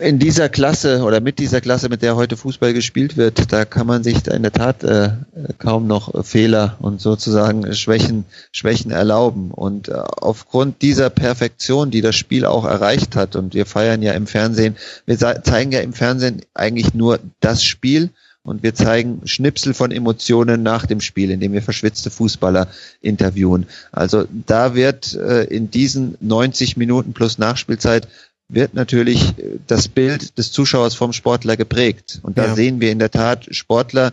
in 0.00 0.18
dieser 0.18 0.50
Klasse 0.50 1.02
oder 1.02 1.20
mit 1.22 1.38
dieser 1.38 1.62
Klasse, 1.62 1.88
mit 1.88 2.02
der 2.02 2.14
heute 2.14 2.36
Fußball 2.36 2.74
gespielt 2.74 3.16
wird, 3.16 3.50
da 3.54 3.64
kann 3.64 3.86
man 3.86 4.04
sich 4.04 4.26
in 4.26 4.42
der 4.42 4.52
Tat 4.52 4.84
äh, 4.84 5.12
kaum 5.56 5.86
noch 5.86 6.26
Fehler 6.26 6.76
und 6.80 7.00
sozusagen 7.00 7.72
Schwächen, 7.72 8.26
Schwächen 8.52 8.90
erlauben. 8.90 9.50
Und 9.50 9.88
äh, 9.88 9.94
aufgrund 9.94 10.82
dieser 10.82 11.08
Perfektion, 11.08 11.90
die 11.90 12.02
das 12.02 12.16
Spiel 12.16 12.44
auch 12.44 12.66
erreicht 12.66 13.16
hat, 13.16 13.36
und 13.36 13.54
wir 13.54 13.64
feiern 13.64 14.02
ja 14.02 14.12
im 14.12 14.26
Fernsehen, 14.26 14.76
wir 15.06 15.16
zeigen 15.16 15.72
ja 15.72 15.80
im 15.80 15.94
Fernsehen 15.94 16.42
eigentlich 16.52 16.92
nur 16.92 17.18
das 17.40 17.64
Spiel, 17.64 18.10
und 18.50 18.62
wir 18.62 18.74
zeigen 18.74 19.22
Schnipsel 19.26 19.74
von 19.74 19.92
Emotionen 19.92 20.62
nach 20.62 20.84
dem 20.84 21.00
Spiel, 21.00 21.30
indem 21.30 21.52
wir 21.52 21.62
verschwitzte 21.62 22.10
Fußballer 22.10 22.66
interviewen. 23.00 23.66
Also 23.92 24.26
da 24.46 24.74
wird 24.74 25.14
äh, 25.14 25.44
in 25.44 25.70
diesen 25.70 26.18
90 26.20 26.76
Minuten 26.76 27.12
plus 27.12 27.38
Nachspielzeit 27.38 28.08
wird 28.48 28.74
natürlich 28.74 29.38
äh, 29.38 29.58
das 29.66 29.88
Bild 29.88 30.36
des 30.36 30.52
Zuschauers 30.52 30.94
vom 30.94 31.12
Sportler 31.12 31.56
geprägt. 31.56 32.18
Und 32.22 32.38
da 32.38 32.46
ja. 32.46 32.54
sehen 32.54 32.80
wir 32.80 32.90
in 32.90 32.98
der 32.98 33.10
Tat 33.10 33.46
Sportler, 33.54 34.12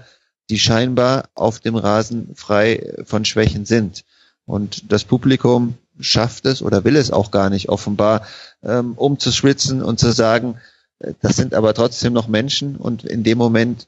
die 0.49 0.59
scheinbar 0.59 1.29
auf 1.33 1.59
dem 1.59 1.75
Rasen 1.75 2.29
frei 2.35 2.93
von 3.05 3.25
Schwächen 3.25 3.65
sind. 3.65 4.05
Und 4.45 4.91
das 4.91 5.03
Publikum 5.03 5.73
schafft 5.99 6.45
es 6.45 6.61
oder 6.61 6.83
will 6.85 6.95
es 6.95 7.11
auch 7.11 7.31
gar 7.31 7.49
nicht 7.49 7.69
offenbar, 7.69 8.21
ähm, 8.63 8.93
um 8.95 9.19
zu 9.19 9.31
schwitzen 9.31 9.81
und 9.81 9.99
zu 9.99 10.11
sagen, 10.11 10.59
äh, 10.99 11.13
das 11.21 11.35
sind 11.35 11.53
aber 11.53 11.73
trotzdem 11.73 12.13
noch 12.13 12.27
Menschen 12.27 12.75
und 12.75 13.03
in 13.03 13.23
dem 13.23 13.39
Moment 13.39 13.88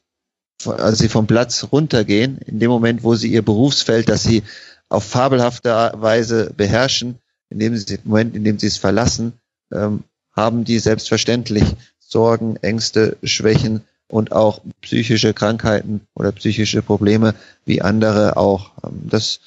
als 0.65 0.99
sie 0.99 1.09
vom 1.09 1.27
Platz 1.27 1.67
runtergehen, 1.71 2.39
in 2.39 2.59
dem 2.59 2.69
Moment, 2.69 3.03
wo 3.03 3.15
sie 3.15 3.31
ihr 3.31 3.43
Berufsfeld, 3.43 4.09
das 4.09 4.23
sie 4.23 4.43
auf 4.89 5.03
fabelhafte 5.03 5.93
Weise 5.95 6.51
beherrschen, 6.55 7.19
in 7.49 7.59
dem 7.59 7.77
sie, 7.77 7.95
im 7.95 8.01
Moment, 8.03 8.35
in 8.35 8.43
dem 8.43 8.59
sie 8.59 8.67
es 8.67 8.77
verlassen, 8.77 9.33
ähm, 9.71 10.03
haben 10.35 10.63
die 10.63 10.79
selbstverständlich 10.79 11.63
Sorgen, 11.99 12.57
Ängste, 12.57 13.17
Schwächen 13.23 13.81
und 14.07 14.31
auch 14.31 14.61
psychische 14.81 15.33
Krankheiten 15.33 16.01
oder 16.15 16.31
psychische 16.31 16.81
Probleme 16.81 17.35
wie 17.65 17.81
andere 17.81 18.37
auch. 18.37 18.71
Ähm, 18.83 19.03
das, 19.09 19.39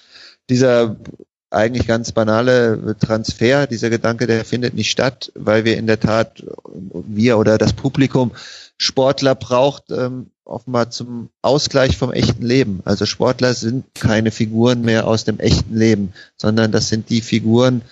dieser 0.49 0.97
eigentlich 1.51 1.87
ganz 1.87 2.13
banale 2.13 2.97
Transfer, 2.99 3.67
dieser 3.67 3.91
Gedanke, 3.91 4.27
der 4.27 4.45
findet 4.45 4.75
nicht 4.75 4.91
statt, 4.91 5.31
weil 5.35 5.65
wir 5.65 5.77
in 5.77 5.87
der 5.87 6.01
Tat, 6.01 6.43
wir 6.75 7.37
oder 7.37 7.59
das 7.59 7.75
Publikum 7.75 8.33
Sportler 8.79 9.35
braucht, 9.35 9.91
ähm, 9.91 10.31
offenbar 10.45 10.91
zum 10.91 11.31
Ausgleich 11.41 11.97
vom 11.97 12.13
echten 12.13 12.45
Leben. 12.45 12.81
Also 12.85 13.07
Sportler 13.07 13.55
sind 13.55 13.85
keine 13.95 14.31
Figuren 14.31 14.83
mehr 14.83 15.07
aus 15.07 15.25
dem 15.25 15.39
echten 15.39 15.77
Leben, 15.77 16.13
sondern 16.37 16.73
das 16.73 16.89
sind 16.89 17.11
die 17.11 17.21
Figuren, 17.21 17.83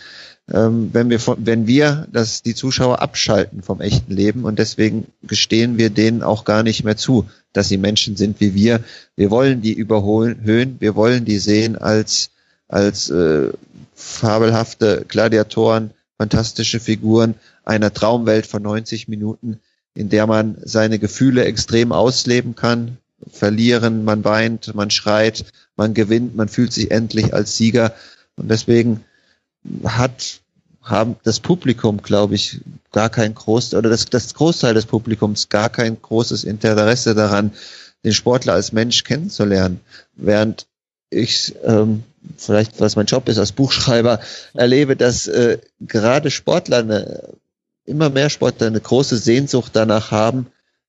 ähm, 0.53 0.91
wenn 0.93 1.11
wir, 1.11 1.21
wenn 1.39 1.67
wir, 1.67 2.09
dass 2.13 2.43
die 2.43 2.55
Zuschauer 2.55 3.01
abschalten 3.01 3.63
vom 3.63 3.81
echten 3.81 4.13
Leben 4.13 4.45
und 4.45 4.59
deswegen 4.59 5.07
gestehen 5.23 5.79
wir 5.79 5.91
denen 5.91 6.23
auch 6.23 6.45
gar 6.45 6.63
nicht 6.63 6.85
mehr 6.85 6.97
zu, 6.97 7.29
dass 7.53 7.69
sie 7.69 7.79
Menschen 7.79 8.17
sind 8.17 8.41
wie 8.41 8.55
wir. 8.55 8.81
Wir 9.17 9.31
wollen 9.31 9.63
die 9.63 9.73
überhöhen, 9.73 10.77
wir 10.81 10.97
wollen 10.97 11.25
die 11.25 11.39
sehen 11.39 11.77
als 11.77 12.31
als 12.67 13.11
äh, 13.11 13.51
fabelhafte 13.95 15.05
Gladiatoren, 15.07 15.91
fantastische 16.17 16.81
Figuren 16.81 17.35
einer 17.65 17.93
Traumwelt 17.93 18.47
von 18.47 18.63
90 18.63 19.09
Minuten, 19.09 19.61
in 19.95 20.09
der 20.09 20.27
man 20.27 20.57
seine 20.63 20.99
Gefühle 20.99 21.45
extrem 21.45 21.93
ausleben 21.93 22.55
kann, 22.55 22.99
verlieren, 23.31 24.05
man 24.05 24.25
weint, 24.25 24.75
man 24.75 24.91
schreit, 24.91 25.45
man 25.77 25.95
gewinnt, 25.95 26.37
man 26.37 26.49
fühlt 26.49 26.73
sich 26.73 26.91
endlich 26.91 27.35
als 27.35 27.57
Sieger. 27.57 27.95
Und 28.37 28.51
deswegen 28.51 29.05
hat 29.85 30.41
haben 30.83 31.17
das 31.25 31.41
Publikum, 31.41 32.03
glaube 32.03 32.35
ich, 32.35 32.61
gar 32.93 33.11
kein 33.11 33.35
groß 33.35 33.75
oder 33.75 33.91
das, 33.91 34.07
das 34.07 34.35
Großteil 34.35 34.75
des 34.75 34.87
Publikums 34.87 35.49
gar 35.49 35.69
kein 35.69 36.01
großes 36.01 36.45
Interesse 36.45 37.15
daran, 37.15 37.53
den 38.05 38.15
Sportler 38.15 38.55
als 38.55 38.73
Mensch 38.73 39.05
kennenzulernen, 39.05 39.81
während 40.17 40.67
ich 41.11 41.55
ähm, 41.65 42.05
vielleicht, 42.37 42.81
was 42.81 42.97
mein 42.97 43.07
Job 43.07 43.29
ist 43.29 43.39
als 43.39 43.53
Buchschreiber, 43.53 44.21
erlebe, 44.55 44.97
dass 44.97 45.27
äh, 45.27 45.59
gerade 45.81 46.31
Sportler 46.31 46.79
eine, 46.79 47.29
immer 47.91 48.09
mehr 48.11 48.31
Sportler 48.31 48.69
eine 48.69 48.81
große 48.81 49.19
Sehnsucht 49.19 49.73
danach 49.75 50.11
haben, 50.11 50.47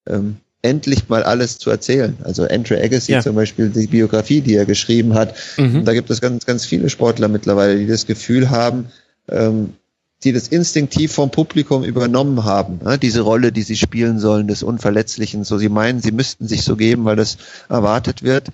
ähm, 0.08 0.38
endlich 0.62 1.10
mal 1.10 1.24
alles 1.24 1.58
zu 1.58 1.70
erzählen. 1.70 2.16
Also 2.24 2.48
Andrew 2.48 2.76
Agassi 2.76 3.14
ja. 3.14 3.22
zum 3.22 3.36
Beispiel, 3.36 3.70
die 3.70 3.88
Biografie, 3.88 4.42
die 4.42 4.56
er 4.56 4.66
geschrieben 4.66 5.14
hat. 5.16 5.36
Mhm. 5.58 5.86
Da 5.86 5.94
gibt 5.94 6.10
es 6.10 6.22
ganz, 6.22 6.46
ganz 6.46 6.66
viele 6.66 6.90
Sportler 6.90 7.28
mittlerweile, 7.28 7.78
die 7.78 7.88
das 7.88 8.06
Gefühl 8.06 8.50
haben, 8.50 8.88
ähm, 9.28 9.74
die 10.24 10.34
das 10.34 10.48
instinktiv 10.48 11.12
vom 11.12 11.32
Publikum 11.32 11.84
übernommen 11.84 12.44
haben, 12.44 12.80
ne? 12.84 13.00
diese 13.00 13.22
Rolle, 13.22 13.52
die 13.52 13.64
sie 13.64 13.76
spielen 13.76 14.20
sollen, 14.20 14.48
des 14.48 14.62
Unverletzlichen. 14.62 15.44
So, 15.44 15.58
sie 15.58 15.70
meinen, 15.70 16.00
sie 16.00 16.12
müssten 16.12 16.48
sich 16.48 16.62
so 16.62 16.76
geben, 16.76 17.06
weil 17.06 17.16
das 17.16 17.38
erwartet 17.70 18.22
wird. 18.22 18.50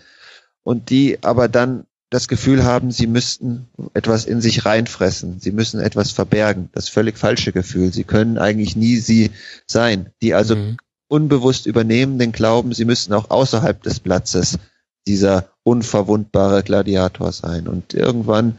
Und 0.63 0.89
die 0.89 1.19
aber 1.23 1.49
dann 1.49 1.85
das 2.09 2.27
Gefühl 2.27 2.63
haben, 2.63 2.91
sie 2.91 3.07
müssten 3.07 3.67
etwas 3.93 4.25
in 4.25 4.39
sich 4.39 4.65
reinfressen, 4.65 5.39
sie 5.39 5.51
müssen 5.51 5.79
etwas 5.79 6.11
verbergen. 6.11 6.69
Das 6.71 6.87
völlig 6.89 7.17
falsche 7.17 7.51
Gefühl. 7.51 7.91
Sie 7.91 8.05
können 8.05 8.37
eigentlich 8.37 8.75
nie 8.75 8.97
sie 8.97 9.31
sein. 9.65 10.11
Die 10.21 10.33
also 10.33 10.55
mhm. 10.55 10.77
unbewusst 11.09 11.65
übernehmen 11.65 12.17
den 12.17 12.31
Glauben, 12.31 12.73
sie 12.73 12.85
müssen 12.85 13.13
auch 13.13 13.29
außerhalb 13.29 13.81
des 13.83 13.99
Platzes 13.99 14.57
dieser 15.05 15.49
unverwundbare 15.63 16.63
Gladiator 16.63 17.31
sein. 17.31 17.67
Und 17.67 17.93
irgendwann 17.93 18.57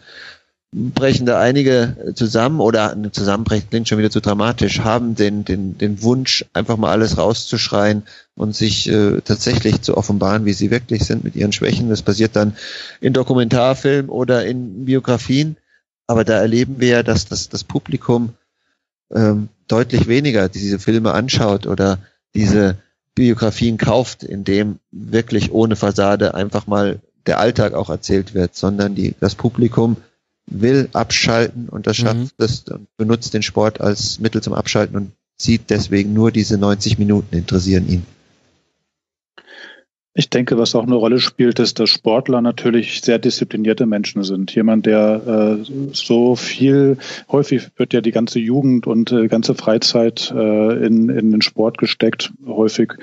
brechen 0.72 1.24
da 1.24 1.40
einige 1.40 2.12
zusammen 2.14 2.60
oder 2.60 2.94
zusammenbrechen 3.12 3.70
klingt 3.70 3.88
schon 3.88 3.98
wieder 3.98 4.10
zu 4.10 4.20
dramatisch, 4.20 4.80
haben 4.80 5.14
den, 5.14 5.44
den, 5.44 5.78
den 5.78 6.02
Wunsch, 6.02 6.44
einfach 6.52 6.76
mal 6.76 6.90
alles 6.90 7.16
rauszuschreien 7.16 8.02
und 8.34 8.54
sich 8.54 8.88
äh, 8.88 9.20
tatsächlich 9.22 9.80
zu 9.80 9.96
offenbaren, 9.96 10.44
wie 10.44 10.52
sie 10.52 10.70
wirklich 10.70 11.04
sind 11.04 11.24
mit 11.24 11.36
ihren 11.36 11.52
Schwächen. 11.52 11.88
Das 11.88 12.02
passiert 12.02 12.36
dann 12.36 12.56
in 13.00 13.14
Dokumentarfilmen 13.14 14.10
oder 14.10 14.44
in 14.44 14.84
Biografien. 14.84 15.56
Aber 16.06 16.24
da 16.24 16.38
erleben 16.38 16.76
wir 16.78 16.88
ja, 16.88 17.02
dass 17.02 17.26
das, 17.26 17.48
das 17.48 17.64
Publikum 17.64 18.34
ähm, 19.14 19.48
deutlich 19.68 20.06
weniger 20.06 20.48
diese 20.48 20.78
Filme 20.78 21.12
anschaut 21.12 21.66
oder 21.66 21.98
diese 22.34 22.76
Biografien 23.14 23.78
kauft, 23.78 24.22
in 24.22 24.44
dem 24.44 24.78
wirklich 24.90 25.50
ohne 25.50 25.76
Fassade 25.76 26.34
einfach 26.34 26.66
mal 26.66 27.00
der 27.26 27.40
Alltag 27.40 27.74
auch 27.74 27.90
erzählt 27.90 28.34
wird, 28.34 28.54
sondern 28.54 28.94
die, 28.94 29.14
das 29.20 29.34
Publikum 29.34 29.96
will 30.50 30.88
abschalten 30.92 31.68
und 31.68 31.86
das 31.86 31.96
schafft 31.96 32.16
mhm. 32.16 32.30
das 32.36 32.64
benutzt 32.96 33.34
den 33.34 33.42
Sport 33.42 33.80
als 33.80 34.18
Mittel 34.20 34.42
zum 34.42 34.54
Abschalten 34.54 34.96
und 34.96 35.12
sieht 35.36 35.70
deswegen 35.70 36.12
nur 36.12 36.32
diese 36.32 36.58
90 36.58 36.98
Minuten 36.98 37.36
interessieren 37.36 37.88
ihn. 37.88 38.06
Ich 40.18 40.30
denke, 40.30 40.58
was 40.58 40.74
auch 40.74 40.82
eine 40.82 40.96
Rolle 40.96 41.20
spielt, 41.20 41.60
ist, 41.60 41.78
dass 41.78 41.90
Sportler 41.90 42.40
natürlich 42.40 43.02
sehr 43.02 43.20
disziplinierte 43.20 43.86
Menschen 43.86 44.24
sind. 44.24 44.52
Jemand, 44.52 44.84
der 44.84 45.58
äh, 45.62 45.92
so 45.92 46.34
viel, 46.34 46.98
häufig 47.30 47.68
wird 47.76 47.92
ja 47.92 48.00
die 48.00 48.10
ganze 48.10 48.40
Jugend 48.40 48.88
und 48.88 49.12
äh, 49.12 49.28
ganze 49.28 49.54
Freizeit 49.54 50.32
äh, 50.34 50.84
in, 50.84 51.08
in 51.08 51.30
den 51.30 51.40
Sport 51.40 51.78
gesteckt. 51.78 52.32
Häufig 52.44 52.94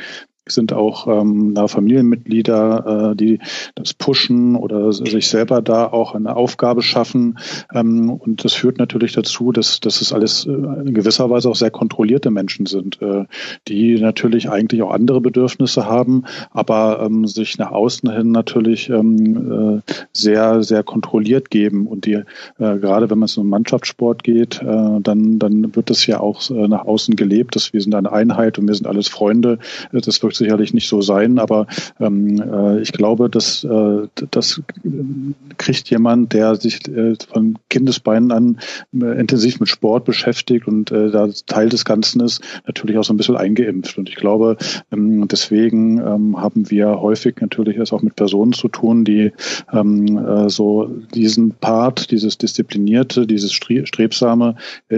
sind 0.47 0.73
auch 0.73 1.07
ähm, 1.07 1.53
na, 1.53 1.67
Familienmitglieder, 1.67 3.11
äh, 3.11 3.15
die 3.15 3.39
das 3.75 3.93
pushen 3.93 4.55
oder 4.55 4.93
sich 4.93 5.27
selber 5.27 5.61
da 5.61 5.85
auch 5.87 6.15
eine 6.15 6.35
Aufgabe 6.35 6.81
schaffen. 6.81 7.39
Ähm, 7.73 8.09
und 8.09 8.43
das 8.43 8.53
führt 8.53 8.77
natürlich 8.77 9.13
dazu, 9.13 9.51
dass, 9.51 9.79
dass 9.79 10.01
es 10.01 10.13
alles 10.13 10.45
äh, 10.45 10.51
in 10.51 10.93
gewisser 10.93 11.29
Weise 11.29 11.49
auch 11.49 11.55
sehr 11.55 11.71
kontrollierte 11.71 12.31
Menschen 12.31 12.65
sind, 12.65 13.01
äh, 13.01 13.25
die 13.67 13.99
natürlich 13.99 14.49
eigentlich 14.49 14.81
auch 14.83 14.91
andere 14.91 15.21
Bedürfnisse 15.21 15.85
haben, 15.87 16.25
aber 16.51 17.01
ähm, 17.03 17.25
sich 17.25 17.57
nach 17.57 17.71
außen 17.71 18.09
hin 18.11 18.31
natürlich 18.31 18.89
ähm, 18.89 19.81
äh, 19.85 19.91
sehr, 20.13 20.63
sehr 20.63 20.83
kontrolliert 20.83 21.49
geben. 21.49 21.87
Und 21.87 22.05
die, 22.05 22.13
äh, 22.13 22.23
gerade 22.57 23.09
wenn 23.09 23.19
man 23.19 23.27
so 23.27 23.41
um 23.41 23.49
Mannschaftssport 23.49 24.23
geht, 24.23 24.61
äh, 24.61 24.99
dann, 25.01 25.39
dann 25.39 25.75
wird 25.75 25.89
das 25.89 26.05
ja 26.05 26.19
auch 26.19 26.49
äh, 26.49 26.67
nach 26.67 26.85
außen 26.85 27.15
gelebt, 27.15 27.55
dass 27.55 27.73
wir 27.73 27.81
sind 27.81 27.95
eine 27.95 28.11
Einheit 28.11 28.59
und 28.59 28.67
wir 28.67 28.75
sind 28.75 28.87
alles 28.87 29.07
Freunde. 29.07 29.59
Äh, 29.91 30.01
das 30.01 30.21
wird 30.21 30.34
sicherlich 30.35 30.73
nicht 30.73 30.87
so 30.87 31.01
sein, 31.01 31.39
aber 31.39 31.67
ähm, 31.99 32.41
äh, 32.41 32.81
ich 32.81 32.91
glaube, 32.91 33.29
dass 33.29 33.63
äh, 33.63 34.07
das 34.31 34.61
kriegt 35.57 35.89
jemand, 35.89 36.33
der 36.33 36.55
sich 36.55 36.87
äh, 36.87 37.15
von 37.31 37.57
Kindesbeinen 37.69 38.31
an 38.31 38.59
äh, 38.93 39.19
intensiv 39.19 39.59
mit 39.59 39.69
Sport 39.69 40.05
beschäftigt 40.05 40.67
und 40.67 40.91
äh, 40.91 41.09
da 41.11 41.27
Teil 41.45 41.69
des 41.69 41.85
Ganzen 41.85 42.21
ist, 42.21 42.41
natürlich 42.65 42.97
auch 42.97 43.03
so 43.03 43.13
ein 43.13 43.17
bisschen 43.17 43.37
eingeimpft. 43.37 43.97
Und 43.97 44.09
ich 44.09 44.15
glaube, 44.15 44.57
ähm, 44.91 45.27
deswegen 45.27 45.97
ähm, 45.99 46.41
haben 46.41 46.69
wir 46.69 47.01
häufig 47.01 47.35
natürlich 47.41 47.77
es 47.77 47.93
auch 47.93 48.01
mit 48.01 48.15
Personen 48.15 48.53
zu 48.53 48.67
tun, 48.67 49.05
die 49.05 49.31
ähm, 49.71 50.17
äh, 50.17 50.49
so 50.49 50.89
diesen 51.13 51.51
Part, 51.51 52.11
dieses 52.11 52.37
Disziplinierte, 52.37 53.27
dieses 53.27 53.53
Strebsame 53.53 54.55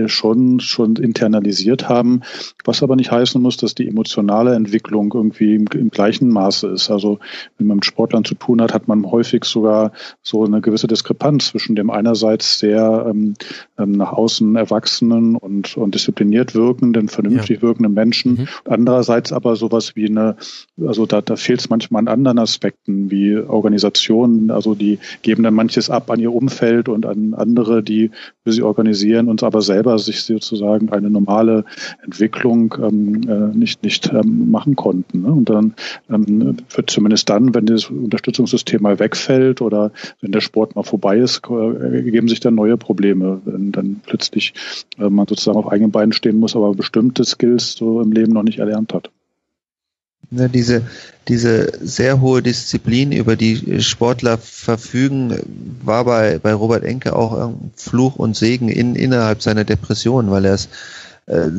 schon, 0.07 0.59
schon 0.59 0.95
internalisiert 0.95 1.89
haben, 1.89 2.21
was 2.65 2.83
aber 2.83 2.95
nicht 2.95 3.11
heißen 3.11 3.41
muss, 3.41 3.57
dass 3.57 3.75
die 3.75 3.87
emotionale 3.87 4.55
Entwicklung 4.55 5.26
irgendwie 5.27 5.55
im, 5.55 5.65
im 5.73 5.89
gleichen 5.89 6.29
Maße 6.29 6.67
ist. 6.67 6.89
Also 6.89 7.19
wenn 7.57 7.67
man 7.67 7.77
mit 7.77 7.85
Sportlern 7.85 8.23
zu 8.23 8.35
tun 8.35 8.61
hat, 8.61 8.73
hat 8.73 8.87
man 8.87 9.09
häufig 9.09 9.45
sogar 9.45 9.91
so 10.21 10.45
eine 10.45 10.61
gewisse 10.61 10.87
Diskrepanz 10.87 11.47
zwischen 11.47 11.75
dem 11.75 11.89
einerseits 11.89 12.59
sehr 12.59 13.05
ähm, 13.09 13.33
ähm, 13.77 13.91
nach 13.91 14.13
außen 14.13 14.55
erwachsenen 14.55 15.35
und, 15.35 15.77
und 15.77 15.95
diszipliniert 15.95 16.55
wirkenden, 16.55 17.09
vernünftig 17.09 17.57
ja. 17.57 17.61
wirkenden 17.61 17.93
Menschen, 17.93 18.31
mhm. 18.33 18.47
andererseits 18.65 19.31
aber 19.31 19.55
sowas 19.55 19.95
wie 19.95 20.07
eine, 20.07 20.37
also 20.79 21.05
da, 21.05 21.21
da 21.21 21.35
fehlt 21.35 21.59
es 21.59 21.69
manchmal 21.69 22.01
an 22.01 22.07
anderen 22.07 22.39
Aspekten 22.39 23.11
wie 23.11 23.37
Organisationen, 23.37 24.51
also 24.51 24.75
die 24.75 24.99
geben 25.21 25.43
dann 25.43 25.53
manches 25.53 25.89
ab 25.89 26.09
an 26.09 26.19
ihr 26.19 26.33
Umfeld 26.33 26.89
und 26.89 27.05
an 27.05 27.33
andere, 27.33 27.83
die 27.83 28.11
für 28.43 28.51
sie 28.51 28.61
organisieren 28.61 29.29
und 29.29 29.43
aber 29.43 29.61
selber 29.61 29.99
sich 29.99 30.23
sozusagen 30.23 30.89
eine 30.89 31.09
normale 31.09 31.65
Entwicklung 32.03 32.73
ähm, 32.81 33.21
äh, 33.27 33.57
nicht, 33.57 33.83
nicht 33.83 34.11
ähm, 34.13 34.51
machen 34.51 34.75
konnten. 34.75 35.16
Ne? 35.21 35.31
Und 35.31 35.49
dann 35.49 35.75
ähm, 36.09 36.57
wird 36.73 36.89
zumindest 36.89 37.29
dann, 37.29 37.53
wenn 37.53 37.65
das 37.65 37.85
Unterstützungssystem 37.89 38.81
mal 38.81 38.99
wegfällt 38.99 39.61
oder 39.61 39.91
wenn 40.21 40.31
der 40.31 40.41
Sport 40.41 40.75
mal 40.75 40.83
vorbei 40.83 41.17
ist, 41.17 41.41
ergeben 41.47 42.27
sich 42.27 42.39
dann 42.39 42.55
neue 42.55 42.77
Probleme, 42.77 43.41
wenn 43.45 43.71
dann 43.71 44.01
plötzlich 44.05 44.53
äh, 44.97 45.09
man 45.09 45.27
sozusagen 45.27 45.57
auf 45.57 45.71
eigenen 45.71 45.91
Beinen 45.91 46.13
stehen 46.13 46.39
muss, 46.39 46.55
aber 46.55 46.73
bestimmte 46.73 47.23
Skills 47.25 47.73
so 47.73 48.01
im 48.01 48.11
Leben 48.11 48.33
noch 48.33 48.43
nicht 48.43 48.59
erlernt 48.59 48.93
hat. 48.93 49.09
Ja, 50.29 50.49
diese, 50.49 50.81
diese 51.29 51.71
sehr 51.79 52.19
hohe 52.19 52.41
Disziplin, 52.41 53.13
über 53.13 53.37
die 53.37 53.81
Sportler 53.81 54.37
verfügen, 54.37 55.39
war 55.81 56.03
bei, 56.03 56.37
bei 56.39 56.53
Robert 56.53 56.83
Enke 56.83 57.15
auch 57.15 57.53
Fluch 57.77 58.17
und 58.17 58.35
Segen 58.35 58.67
in, 58.67 58.95
innerhalb 58.95 59.41
seiner 59.41 59.63
Depression, 59.63 60.29
weil 60.29 60.43
er 60.43 60.55
es 60.55 60.65
äh, 60.65 60.69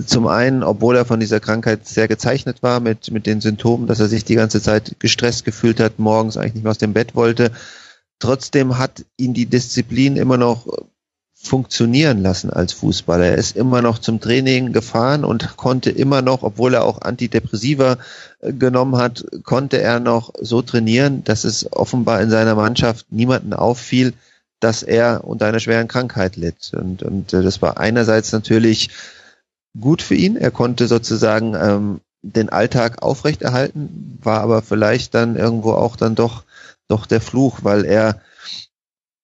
zum 0.07 0.27
einen, 0.27 0.62
obwohl 0.62 0.97
er 0.97 1.05
von 1.05 1.20
dieser 1.20 1.40
Krankheit 1.40 1.86
sehr 1.86 2.09
gezeichnet 2.09 2.62
war 2.62 2.81
mit, 2.81 3.11
mit 3.11 3.27
den 3.27 3.43
Symptomen, 3.43 3.86
dass 3.86 4.01
er 4.01 4.09
sich 4.09 4.24
die 4.24 4.35
ganze 4.35 4.62
Zeit 4.62 4.97
gestresst 4.99 5.45
gefühlt 5.45 5.78
hat, 5.78 5.99
morgens 5.99 6.39
eigentlich 6.39 6.55
nicht 6.55 6.62
mehr 6.65 6.70
aus 6.70 6.78
dem 6.78 6.95
Bett 6.95 7.15
wollte. 7.15 7.51
Trotzdem 8.19 8.78
hat 8.78 9.05
ihn 9.19 9.35
die 9.35 9.45
Disziplin 9.47 10.16
immer 10.16 10.39
noch 10.39 10.66
funktionieren 11.40 12.20
lassen 12.20 12.51
als 12.51 12.73
Fußballer. 12.73 13.27
Er 13.27 13.36
ist 13.36 13.57
immer 13.57 13.81
noch 13.81 13.99
zum 13.99 14.20
Training 14.20 14.73
gefahren 14.73 15.24
und 15.24 15.57
konnte 15.57 15.90
immer 15.90 16.20
noch, 16.20 16.43
obwohl 16.43 16.74
er 16.74 16.85
auch 16.85 17.03
Antidepressiva 17.03 17.99
äh, 18.40 18.53
genommen 18.53 18.97
hat, 18.97 19.24
konnte 19.45 19.81
er 19.81 20.01
noch 20.01 20.32
so 20.40 20.62
trainieren, 20.62 21.23
dass 21.24 21.45
es 21.45 21.70
offenbar 21.73 22.20
in 22.23 22.31
seiner 22.31 22.57
Mannschaft 22.57 23.12
niemanden 23.12 23.53
auffiel, 23.53 24.15
dass 24.59 24.82
er 24.82 25.24
unter 25.24 25.47
einer 25.47 25.61
schweren 25.61 25.86
Krankheit 25.86 26.35
litt. 26.36 26.73
Und, 26.74 27.05
und 27.05 27.32
äh, 27.32 27.43
das 27.43 27.62
war 27.62 27.78
einerseits 27.78 28.32
natürlich 28.32 28.90
gut 29.80 30.02
für 30.02 30.14
ihn. 30.14 30.36
Er 30.36 30.50
konnte 30.50 30.86
sozusagen 30.86 31.55
ähm, 31.55 32.00
den 32.22 32.48
Alltag 32.48 33.02
aufrechterhalten, 33.02 34.18
war 34.22 34.40
aber 34.40 34.62
vielleicht 34.62 35.14
dann 35.14 35.36
irgendwo 35.36 35.72
auch 35.72 35.96
dann 35.96 36.14
doch, 36.14 36.44
doch 36.88 37.06
der 37.06 37.20
Fluch, 37.20 37.60
weil 37.62 37.84
er, 37.84 38.20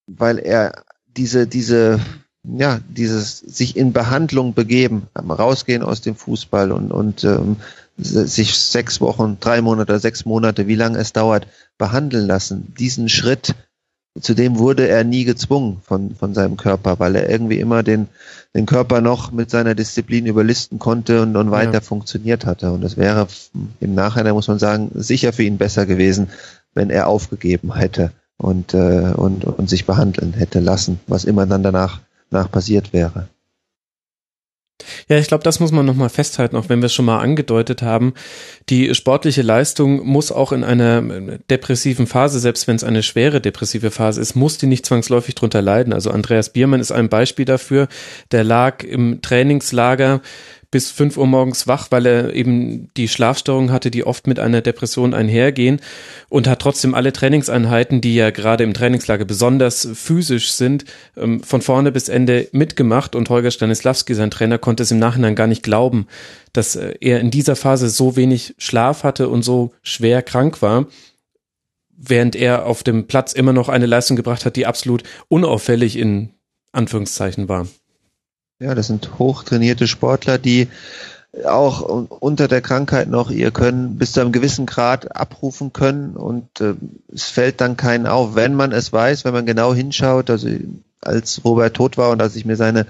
weil 0.07 0.39
er 0.39 0.85
diese, 1.07 1.47
diese, 1.47 2.01
ja, 2.45 2.81
dieses 2.89 3.39
sich 3.39 3.77
in 3.77 3.93
Behandlung 3.93 4.55
begeben, 4.55 5.09
rausgehen 5.17 5.83
aus 5.83 6.03
dem 6.03 6.15
Fußball 6.15 6.73
und, 6.73 6.93
und 6.93 7.25
ähm, 7.25 7.57
sich 7.97 8.57
sechs 8.57 9.01
Wochen, 9.01 9.39
drei 9.41 9.61
Monate, 9.61 9.99
sechs 9.99 10.25
Monate, 10.25 10.67
wie 10.67 10.75
lange 10.75 10.99
es 10.99 11.13
dauert, 11.13 11.47
behandeln 11.79 12.27
lassen. 12.27 12.75
Diesen 12.79 13.09
Schritt, 13.09 13.55
zudem 14.21 14.59
wurde 14.59 14.89
er 14.89 15.05
nie 15.05 15.25
gezwungen 15.25 15.81
von, 15.83 16.15
von 16.15 16.35
seinem 16.35 16.57
Körper, 16.57 16.99
weil 16.99 17.17
er 17.17 17.29
irgendwie 17.29 17.59
immer 17.59 17.83
den, 17.83 18.09
den 18.55 18.67
Körper 18.67 19.01
noch 19.01 19.33
mit 19.33 19.51
seiner 19.51 19.75
Disziplin 19.75 20.27
überlisten 20.27 20.79
konnte 20.79 21.23
und, 21.23 21.37
und 21.37 21.51
weiter 21.51 21.75
ja. 21.75 21.81
funktioniert 21.81 22.47
hatte. 22.47 22.73
Und 22.73 22.85
es 22.85 22.97
wäre 22.97 23.27
im 23.81 23.95
Nachhinein, 23.95 24.35
muss 24.35 24.49
man 24.49 24.59
sagen, 24.59 24.91
sicher 24.95 25.33
für 25.33 25.43
ihn 25.43 25.59
besser 25.59 25.87
gewesen, 25.87 26.29
wenn 26.75 26.91
er 26.91 27.09
aufgegeben 27.09 27.75
hätte 27.75 28.13
und, 28.37 28.75
äh, 28.75 29.13
und, 29.17 29.45
und 29.45 29.69
sich 29.69 29.85
behandeln 29.85 30.33
hätte 30.33 30.61
lassen, 30.61 31.01
was 31.07 31.25
immer 31.25 31.47
dann 31.47 31.63
danach 31.63 32.01
nach 32.31 32.51
passiert 32.51 32.93
wäre. 32.93 33.29
Ja, 35.09 35.19
ich 35.19 35.29
glaube, 35.29 35.45
das 35.45 35.61
muss 35.61 35.71
man 35.71 35.87
nochmal 35.87 36.09
festhalten, 36.09 36.57
auch 36.57 36.69
wenn 36.69 36.81
wir 36.81 36.87
es 36.87 36.95
schon 36.95 37.05
mal 37.05 37.21
angedeutet 37.21 37.83
haben. 37.83 38.15
Die 38.69 38.95
sportliche 38.95 39.43
Leistung 39.43 40.05
muss 40.05 40.33
auch 40.33 40.51
in 40.51 40.65
einer 40.65 41.01
depressiven 41.51 42.07
Phase, 42.07 42.41
selbst 42.41 42.67
wenn 42.67 42.77
es 42.77 42.85
eine 42.85 43.03
schwere 43.03 43.41
depressive 43.41 43.91
Phase 43.91 44.21
ist, 44.21 44.35
muss 44.35 44.59
die 44.59 44.67
nicht 44.67 44.85
zwangsläufig 44.85 45.37
drunter 45.37 45.63
leiden. 45.63 45.93
Also 45.93 46.11
Andreas 46.11 46.51
Biermann 46.51 46.81
ist 46.81 46.91
ein 46.91 47.09
Beispiel 47.09 47.45
dafür. 47.45 47.89
Der 48.33 48.43
lag 48.43 48.83
im 48.83 49.23
Trainingslager 49.23 50.21
bis 50.75 50.91
fünf 50.91 51.17
Uhr 51.17 51.29
morgens 51.29 51.69
wach, 51.69 51.87
weil 51.91 52.05
er 52.05 52.35
eben 52.35 52.91
die 52.97 53.07
Schlafstörungen 53.07 53.71
hatte, 53.71 53.93
die 53.93 54.05
oft 54.05 54.27
mit 54.27 54.41
einer 54.41 54.61
Depression 54.61 55.15
einhergehen 55.15 55.81
und 56.29 56.49
hat 56.49 56.59
trotzdem 56.59 56.97
alle 56.97 57.13
Trainingseinheiten, 57.13 58.01
die 58.01 58.17
ja 58.17 58.31
gerade 58.31 58.65
im 58.65 58.75
Trainingslager 58.75 59.25
besonders 59.25 59.89
physisch 59.95 60.51
sind, 60.51 60.85
ähm, 61.17 61.45
von 61.45 61.63
vorne 61.63 61.93
bis 61.93 62.09
Ende 62.09 62.49
mitgemacht 62.51 63.15
und 63.15 63.31
Holger 63.31 63.53
Stanislawski, 63.53 64.15
sein 64.15 64.33
Trainer, 64.33 64.59
konnte 64.59 64.83
es 64.83 64.91
im 64.91 64.99
Nachhinein 64.99 65.37
gar 65.37 65.47
nicht 65.47 65.63
glauben, 65.63 66.09
dass 66.53 66.75
äh, 66.75 66.95
er 67.01 67.21
in 67.21 67.31
dieser 67.31 67.55
Phase 67.55 67.89
so 67.89 68.17
wenig 68.17 68.57
Schlaf 68.59 69.05
hatte 69.05 69.29
und 69.29 69.45
so 69.45 69.71
schwer 69.81 70.23
krank 70.23 70.61
war 70.61 70.89
während 71.97 72.35
er 72.35 72.67
auf 72.67 72.83
dem 72.83 73.07
Platz 73.07 73.33
immer 73.33 73.53
noch 73.53 73.69
eine 73.69 73.87
Leistung 73.87 74.17
gebracht 74.17 74.45
hat, 74.45 74.57
die 74.57 74.67
absolut 74.67 75.05
unauffällig 75.29 75.97
in 75.97 76.31
Anführungszeichen 76.73 77.49
war. 77.49 77.69
Ja, 78.65 78.75
das 78.75 78.87
sind 78.87 79.19
hochtrainierte 79.19 79.87
Sportler, 79.87 80.39
die 80.39 80.69
auch 81.45 81.83
unter 81.83 82.49
der 82.49 82.63
Krankheit 82.63 83.11
noch 83.11 83.31
ihr 83.31 83.51
Können 83.51 83.99
bis 83.99 84.13
zu 84.13 84.23
einem 84.23 84.33
gewissen 84.33 84.65
Grad 84.65 85.15
abrufen 85.15 85.75
können 85.75 86.17
und 86.17 86.63
äh, 86.63 86.73
es 87.13 87.25
fällt 87.25 87.61
dann 87.61 87.77
keinen 87.77 88.07
auf, 88.07 88.37
wenn 88.37 88.55
man 88.55 88.73
es 88.73 88.91
weiß, 88.91 89.27
wenn 89.27 89.35
man 89.35 89.45
genau 89.45 89.75
hinschaut. 89.75 90.31
Also 90.31 90.49
als 91.03 91.45
Robert 91.45 91.75
tot 91.75 91.99
war 91.99 92.09
und 92.09 92.23
als 92.23 92.37
ich 92.37 92.47
mir 92.47 92.57
seine 92.57 92.87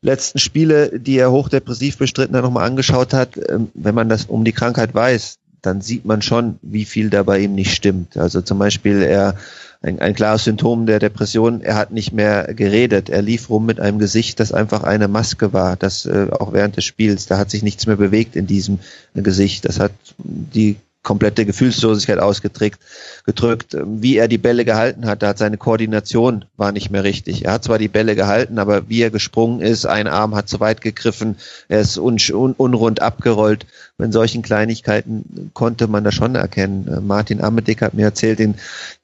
letzten 0.00 0.38
Spiele, 0.38 1.00
die 1.00 1.18
er 1.18 1.32
hochdepressiv 1.32 1.98
bestritten 1.98 2.36
hat, 2.36 2.44
nochmal 2.44 2.68
angeschaut 2.68 3.12
hat, 3.12 3.36
äh, 3.36 3.58
wenn 3.74 3.94
man 3.96 4.08
das 4.08 4.26
um 4.26 4.44
die 4.44 4.52
Krankheit 4.52 4.94
weiß, 4.94 5.39
dann 5.62 5.80
sieht 5.80 6.04
man 6.04 6.22
schon, 6.22 6.58
wie 6.62 6.84
viel 6.84 7.10
da 7.10 7.22
bei 7.22 7.40
ihm 7.40 7.54
nicht 7.54 7.74
stimmt. 7.74 8.16
Also 8.16 8.40
zum 8.40 8.58
Beispiel 8.58 9.02
er 9.02 9.36
ein, 9.82 9.98
ein 9.98 10.14
klares 10.14 10.44
Symptom 10.44 10.86
der 10.86 10.98
Depression. 10.98 11.62
Er 11.62 11.76
hat 11.76 11.90
nicht 11.90 12.12
mehr 12.12 12.52
geredet. 12.54 13.08
Er 13.08 13.22
lief 13.22 13.48
rum 13.48 13.66
mit 13.66 13.80
einem 13.80 13.98
Gesicht, 13.98 14.40
das 14.40 14.52
einfach 14.52 14.82
eine 14.82 15.08
Maske 15.08 15.52
war. 15.52 15.76
Das 15.76 16.06
äh, 16.06 16.28
auch 16.30 16.52
während 16.52 16.76
des 16.76 16.84
Spiels. 16.84 17.26
Da 17.26 17.38
hat 17.38 17.50
sich 17.50 17.62
nichts 17.62 17.86
mehr 17.86 17.96
bewegt 17.96 18.36
in 18.36 18.46
diesem 18.46 18.78
Gesicht. 19.14 19.64
Das 19.64 19.80
hat 19.80 19.92
die 20.18 20.76
komplette 21.02 21.46
Gefühlslosigkeit 21.46 22.18
ausgedrückt, 22.18 22.80
gedrückt. 23.24 23.76
Wie 23.84 24.16
er 24.16 24.28
die 24.28 24.38
Bälle 24.38 24.64
gehalten 24.64 25.06
hat, 25.06 25.22
da 25.22 25.28
hat 25.28 25.38
seine 25.38 25.56
Koordination 25.56 26.44
war 26.56 26.72
nicht 26.72 26.90
mehr 26.90 27.04
richtig. 27.04 27.46
Er 27.46 27.52
hat 27.52 27.64
zwar 27.64 27.78
die 27.78 27.88
Bälle 27.88 28.14
gehalten, 28.14 28.58
aber 28.58 28.88
wie 28.88 29.02
er 29.02 29.10
gesprungen 29.10 29.60
ist, 29.60 29.86
ein 29.86 30.06
Arm 30.06 30.34
hat 30.34 30.48
zu 30.48 30.60
weit 30.60 30.80
gegriffen, 30.82 31.36
er 31.68 31.80
ist 31.80 31.98
un 31.98 32.18
un 32.32 32.52
unrund 32.52 33.00
abgerollt. 33.00 33.66
In 33.98 34.12
solchen 34.12 34.42
Kleinigkeiten 34.42 35.50
konnte 35.54 35.86
man 35.88 36.04
das 36.04 36.14
schon 36.14 36.34
erkennen. 36.34 37.06
Martin 37.06 37.42
Amedick 37.42 37.82
hat 37.82 37.94
mir 37.94 38.04
erzählt, 38.04 38.40
in 38.40 38.56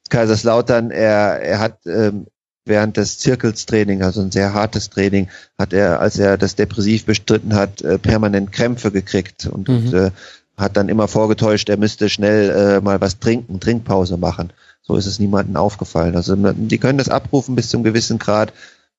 Kaiserslautern, 0.09 0.91
er, 0.91 1.41
er 1.41 1.59
hat 1.59 1.79
ähm, 1.85 2.27
während 2.67 2.97
des 2.97 3.19
Zirkelstraining, 3.19 4.03
also 4.03 4.21
ein 4.21 4.31
sehr 4.31 4.53
hartes 4.53 4.89
Training, 4.89 5.29
hat 5.57 5.73
er, 5.73 5.99
als 5.99 6.19
er 6.19 6.37
das 6.37 6.55
depressiv 6.55 7.05
bestritten 7.05 7.55
hat, 7.55 7.81
äh, 7.81 7.97
permanent 7.97 8.51
Krämpfe 8.51 8.91
gekriegt 8.91 9.47
und, 9.47 9.67
mhm. 9.67 9.75
und 9.75 9.93
äh, 9.93 10.11
hat 10.57 10.75
dann 10.75 10.89
immer 10.89 11.07
vorgetäuscht, 11.07 11.69
er 11.69 11.77
müsste 11.77 12.09
schnell 12.09 12.49
äh, 12.49 12.81
mal 12.81 12.99
was 12.99 13.19
trinken, 13.19 13.59
Trinkpause 13.59 14.17
machen. 14.17 14.51
So 14.81 14.95
ist 14.95 15.05
es 15.05 15.19
niemandem 15.19 15.55
aufgefallen. 15.55 16.15
Also 16.15 16.35
die 16.35 16.77
können 16.77 16.97
das 16.97 17.09
abrufen 17.09 17.55
bis 17.55 17.69
zum 17.69 17.83
gewissen 17.83 18.19
Grad, 18.19 18.53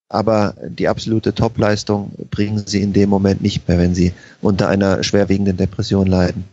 aber 0.09 0.55
die 0.63 0.89
absolute 0.89 1.35
Topleistung 1.35 2.13
bringen 2.31 2.63
sie 2.67 2.83
in 2.83 2.93
dem 2.93 3.11
Moment 3.11 3.43
nicht 3.43 3.67
mehr, 3.69 3.79
wenn 3.79 3.95
sie 3.95 4.13
unter 4.41 4.69
einer 4.69 5.03
schwerwiegenden 5.03 5.57
Depression 5.57 6.07
leiden. 6.07 6.45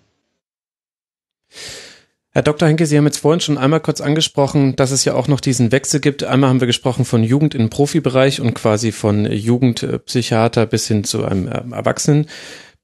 Herr 2.32 2.42
Dr. 2.44 2.68
Henke, 2.68 2.86
Sie 2.86 2.98
haben 2.98 3.06
jetzt 3.06 3.20
vorhin 3.20 3.40
schon 3.40 3.58
einmal 3.58 3.80
kurz 3.80 4.02
angesprochen, 4.02 4.76
dass 4.76 4.92
es 4.92 5.06
ja 5.06 5.14
auch 5.14 5.30
noch 5.30 5.40
diesen 5.40 5.72
Wechsel 5.72 6.02
gibt. 6.02 6.26
Einmal 6.26 6.50
haben 6.50 6.60
wir 6.60 6.68
gesprochen 6.68 7.06
von 7.06 7.24
Jugend 7.24 7.56
in 7.56 7.62
den 7.62 7.70
Profibereich 7.70 8.42
und 8.42 8.54
quasi 8.54 8.92
von 8.92 9.26
Jugendpsychiater 9.26 10.66
bis 10.66 10.86
hin 10.86 11.06
zu 11.06 11.24
einem 11.24 11.72
Erwachsenen. 11.72 12.28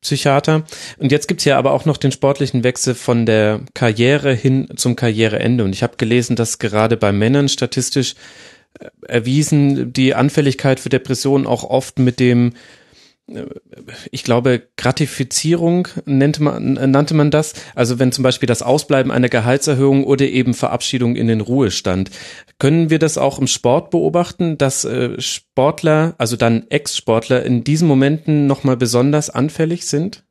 Psychiater. 0.01 0.63
Und 0.97 1.11
jetzt 1.11 1.27
gibt's 1.27 1.45
ja 1.45 1.57
aber 1.57 1.71
auch 1.71 1.85
noch 1.85 1.97
den 1.97 2.11
sportlichen 2.11 2.63
Wechsel 2.63 2.95
von 2.95 3.25
der 3.25 3.61
Karriere 3.75 4.33
hin 4.33 4.67
zum 4.75 4.95
Karriereende. 4.95 5.63
Und 5.63 5.73
ich 5.73 5.83
habe 5.83 5.97
gelesen, 5.97 6.35
dass 6.35 6.57
gerade 6.57 6.97
bei 6.97 7.11
Männern 7.11 7.49
statistisch 7.49 8.15
äh, 8.79 8.87
erwiesen 9.07 9.93
die 9.93 10.15
Anfälligkeit 10.15 10.79
für 10.79 10.89
Depressionen 10.89 11.45
auch 11.45 11.63
oft 11.63 11.99
mit 11.99 12.19
dem 12.19 12.53
ich 14.11 14.23
glaube, 14.23 14.63
Gratifizierung 14.77 15.87
nannte 16.05 16.43
man, 16.43 16.73
nannte 16.73 17.13
man 17.13 17.31
das. 17.31 17.53
Also 17.75 17.99
wenn 17.99 18.11
zum 18.11 18.23
Beispiel 18.23 18.47
das 18.47 18.61
Ausbleiben 18.61 19.11
einer 19.11 19.29
Gehaltserhöhung 19.29 20.03
oder 20.03 20.25
eben 20.25 20.53
Verabschiedung 20.53 21.15
in 21.15 21.27
den 21.27 21.41
Ruhestand. 21.41 22.11
Können 22.59 22.89
wir 22.89 22.99
das 22.99 23.17
auch 23.17 23.39
im 23.39 23.47
Sport 23.47 23.89
beobachten, 23.91 24.57
dass 24.57 24.85
äh, 24.85 25.19
Sportler, 25.19 26.15
also 26.17 26.35
dann 26.35 26.67
Ex-Sportler 26.69 27.43
in 27.43 27.63
diesen 27.63 27.87
Momenten 27.87 28.47
nochmal 28.47 28.77
besonders 28.77 29.29
anfällig 29.29 29.85
sind? 29.85 30.23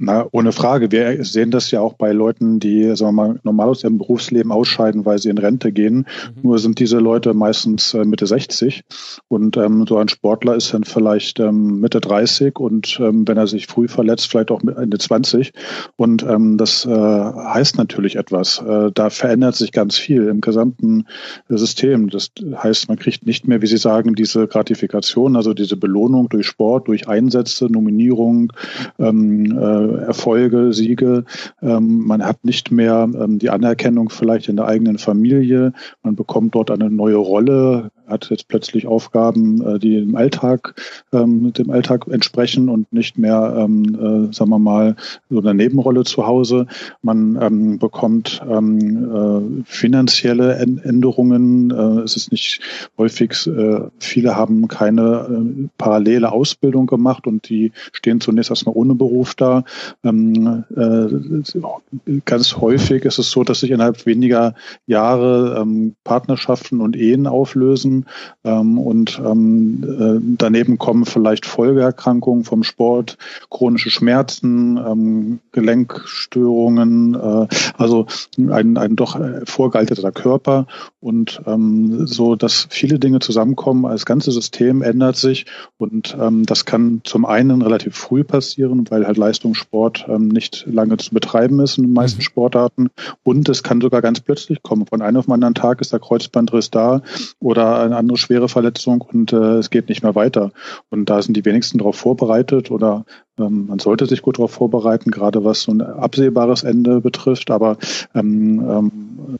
Na, 0.00 0.28
ohne 0.30 0.52
Frage. 0.52 0.92
Wir 0.92 1.24
sehen 1.24 1.50
das 1.50 1.72
ja 1.72 1.80
auch 1.80 1.94
bei 1.94 2.12
Leuten, 2.12 2.60
die 2.60 2.84
sagen 2.94 3.16
wir 3.16 3.24
mal, 3.24 3.40
normal 3.42 3.68
aus 3.68 3.82
ihrem 3.82 3.98
Berufsleben 3.98 4.52
ausscheiden, 4.52 5.04
weil 5.04 5.18
sie 5.18 5.28
in 5.28 5.38
Rente 5.38 5.72
gehen. 5.72 6.06
Mhm. 6.36 6.42
Nur 6.42 6.60
sind 6.60 6.78
diese 6.78 6.98
Leute 6.98 7.34
meistens 7.34 7.94
äh, 7.94 8.04
Mitte 8.04 8.28
60 8.28 8.84
und 9.26 9.56
ähm, 9.56 9.86
so 9.88 9.98
ein 9.98 10.08
Sportler 10.08 10.54
ist 10.54 10.72
dann 10.72 10.84
vielleicht 10.84 11.40
ähm, 11.40 11.80
Mitte 11.80 12.00
30 12.00 12.60
und 12.60 13.00
ähm, 13.00 13.26
wenn 13.26 13.36
er 13.36 13.48
sich 13.48 13.66
früh 13.66 13.88
verletzt, 13.88 14.30
vielleicht 14.30 14.52
auch 14.52 14.62
Ende 14.62 14.98
20. 14.98 15.52
Und 15.96 16.22
ähm, 16.22 16.58
das 16.58 16.86
äh, 16.86 16.90
heißt 16.90 17.76
natürlich 17.76 18.14
etwas. 18.16 18.62
Äh, 18.64 18.92
da 18.94 19.10
verändert 19.10 19.56
sich 19.56 19.72
ganz 19.72 19.98
viel 19.98 20.28
im 20.28 20.40
gesamten 20.40 21.06
System. 21.48 22.08
Das 22.08 22.30
heißt, 22.40 22.88
man 22.88 22.98
kriegt 22.98 23.26
nicht 23.26 23.48
mehr, 23.48 23.62
wie 23.62 23.66
Sie 23.66 23.78
sagen, 23.78 24.14
diese 24.14 24.46
Gratifikation, 24.46 25.34
also 25.34 25.54
diese 25.54 25.76
Belohnung 25.76 26.28
durch 26.28 26.46
Sport, 26.46 26.86
durch 26.86 27.08
Einsätze, 27.08 27.66
Nominierung, 27.66 28.52
ähm, 29.00 29.58
äh, 29.58 29.87
Erfolge, 29.96 30.72
Siege. 30.72 31.24
Ähm, 31.62 32.06
man 32.06 32.24
hat 32.24 32.44
nicht 32.44 32.70
mehr 32.70 33.08
ähm, 33.18 33.38
die 33.38 33.50
Anerkennung 33.50 34.10
vielleicht 34.10 34.48
in 34.48 34.56
der 34.56 34.66
eigenen 34.66 34.98
Familie. 34.98 35.72
Man 36.02 36.16
bekommt 36.16 36.54
dort 36.54 36.70
eine 36.70 36.90
neue 36.90 37.16
Rolle, 37.16 37.90
hat 38.08 38.30
jetzt 38.30 38.48
plötzlich 38.48 38.86
Aufgaben, 38.86 39.64
äh, 39.66 39.78
die 39.78 40.00
dem 40.00 40.16
Alltag, 40.16 40.74
ähm, 41.12 41.52
dem 41.52 41.70
Alltag 41.70 42.06
entsprechen 42.08 42.68
und 42.68 42.92
nicht 42.92 43.18
mehr, 43.18 43.54
ähm, 43.58 43.94
äh, 43.94 44.34
sagen 44.34 44.50
wir 44.50 44.58
mal, 44.58 44.96
so 45.30 45.38
eine 45.40 45.54
Nebenrolle 45.54 46.04
zu 46.04 46.26
Hause. 46.26 46.66
Man 47.02 47.38
ähm, 47.40 47.78
bekommt 47.78 48.42
ähm, 48.48 49.60
äh, 49.60 49.64
finanzielle 49.64 50.54
Änderungen. 50.56 51.70
Äh, 51.70 52.02
es 52.02 52.16
ist 52.16 52.32
nicht 52.32 52.60
häufig, 52.96 53.46
äh, 53.46 53.80
viele 53.98 54.36
haben 54.36 54.68
keine 54.68 55.28
äh, 55.30 55.68
parallele 55.78 56.32
Ausbildung 56.32 56.86
gemacht 56.86 57.26
und 57.26 57.48
die 57.48 57.72
stehen 57.92 58.20
zunächst 58.20 58.50
erstmal 58.50 58.74
ohne 58.74 58.94
Beruf 58.94 59.34
da. 59.34 59.64
Ähm, 60.04 60.64
äh, 60.76 62.20
ganz 62.24 62.56
häufig 62.56 63.04
ist 63.04 63.18
es 63.18 63.30
so, 63.30 63.44
dass 63.44 63.60
sich 63.60 63.70
innerhalb 63.70 64.06
weniger 64.06 64.54
Jahre 64.86 65.58
ähm, 65.60 65.94
Partnerschaften 66.04 66.80
und 66.80 66.96
Ehen 66.96 67.26
auflösen 67.26 67.97
Ähm, 68.44 68.78
und 68.78 69.20
ähm, 69.24 69.84
äh, 69.84 70.34
daneben 70.38 70.78
kommen 70.78 71.04
vielleicht 71.04 71.46
Folgeerkrankungen 71.46 72.44
vom 72.44 72.62
Sport, 72.62 73.18
chronische 73.50 73.90
Schmerzen, 73.90 74.76
ähm, 74.76 75.38
Gelenkstörungen, 75.52 77.14
äh, 77.14 77.46
also 77.76 78.06
ein, 78.38 78.76
ein 78.76 78.96
doch 78.96 79.18
vorgealterter 79.44 80.12
Körper 80.12 80.66
und 81.00 81.40
ähm, 81.46 82.06
so, 82.06 82.34
dass 82.34 82.66
viele 82.70 82.98
Dinge 82.98 83.20
zusammenkommen. 83.20 83.90
Das 83.90 84.06
ganze 84.06 84.32
System 84.32 84.82
ändert 84.82 85.16
sich 85.16 85.46
und 85.76 86.16
ähm, 86.20 86.44
das 86.44 86.64
kann 86.64 87.00
zum 87.04 87.24
einen 87.24 87.62
relativ 87.62 87.96
früh 87.96 88.24
passieren, 88.24 88.86
weil 88.90 89.06
halt 89.06 89.16
Leistungssport 89.16 90.06
ähm, 90.08 90.28
nicht 90.28 90.66
lange 90.66 90.96
zu 90.96 91.14
betreiben 91.14 91.60
ist 91.60 91.78
in 91.78 91.84
den 91.84 91.92
meisten 91.92 92.18
mhm. 92.18 92.24
Sportarten 92.24 92.90
und 93.22 93.48
es 93.48 93.62
kann 93.62 93.80
sogar 93.80 94.02
ganz 94.02 94.20
plötzlich 94.20 94.62
kommen. 94.62 94.86
Von 94.86 95.02
einem 95.02 95.18
auf 95.18 95.26
den 95.26 95.34
anderen 95.34 95.54
Tag 95.54 95.80
ist 95.80 95.92
der 95.92 96.00
Kreuzbandriss 96.00 96.70
da 96.70 97.02
oder 97.40 97.87
eine 97.88 97.96
andere 97.96 98.18
schwere 98.18 98.48
Verletzung 98.48 99.00
und 99.00 99.32
äh, 99.32 99.56
es 99.56 99.70
geht 99.70 99.88
nicht 99.88 100.02
mehr 100.02 100.14
weiter. 100.14 100.52
Und 100.90 101.10
da 101.10 101.20
sind 101.22 101.36
die 101.36 101.44
wenigsten 101.44 101.78
darauf 101.78 101.96
vorbereitet 101.96 102.70
oder 102.70 103.04
man 103.38 103.78
sollte 103.78 104.06
sich 104.06 104.22
gut 104.22 104.38
darauf 104.38 104.52
vorbereiten, 104.52 105.10
gerade 105.10 105.44
was 105.44 105.62
so 105.62 105.72
ein 105.72 105.80
absehbares 105.80 106.62
Ende 106.62 107.00
betrifft. 107.00 107.50
Aber 107.50 107.78
ähm, 108.14 108.60
ähm, 108.68 108.92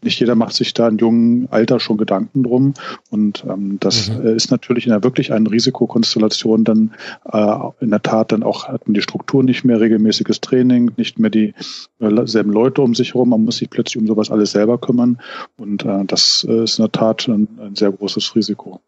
nicht 0.03 0.21
jeder 0.21 0.35
macht 0.35 0.55
sich 0.55 0.75
da 0.75 0.89
in 0.89 0.99
jungen 0.99 1.49
Alter 1.51 1.81
schon 1.81 1.97
Gedanken 1.97 2.43
drum. 2.43 2.75
Und 3.11 3.45
ähm, 3.49 3.79
das 3.81 4.11
mhm. 4.11 4.27
ist 4.27 4.51
natürlich 4.51 4.87
in 4.87 4.93
der 4.93 5.03
wirklich 5.03 5.33
einen 5.33 5.47
Risikokonstellation 5.47 6.65
dann 6.65 6.93
äh, 7.31 7.57
in 7.81 7.91
der 7.91 8.03
Tat 8.03 8.33
dann 8.33 8.43
auch 8.43 8.69
hat 8.69 8.87
man 8.87 8.95
die 8.95 9.03
Struktur 9.03 9.43
nicht 9.43 9.65
mehr, 9.65 9.81
regelmäßiges 9.81 10.41
Training, 10.41 10.93
nicht 10.97 11.19
mehr 11.19 11.31
die 11.31 11.55
äh, 12.01 12.27
selben 12.27 12.53
Leute 12.53 12.83
um 12.83 12.95
sich 12.95 13.15
herum. 13.15 13.31
Man 13.31 13.45
muss 13.45 13.59
sich 13.59 13.71
plötzlich 13.71 13.99
um 14.01 14.07
sowas 14.07 14.31
alles 14.31 14.53
selber 14.53 14.79
kümmern. 14.79 15.21
Und 15.57 15.85
äh, 15.85 16.05
das 16.05 16.47
äh, 16.49 16.65
ist 16.65 16.79
in 16.79 16.85
der 16.85 16.93
Tat 16.93 17.29
ein, 17.29 17.49
ein 17.61 17.75
sehr 17.75 17.93
großes 17.93 18.35
Risiko. 18.35 18.81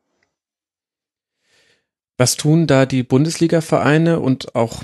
Was 2.20 2.36
tun 2.36 2.66
da 2.66 2.84
die 2.84 3.02
Bundesliga-Vereine 3.02 4.20
und 4.20 4.54
auch 4.54 4.82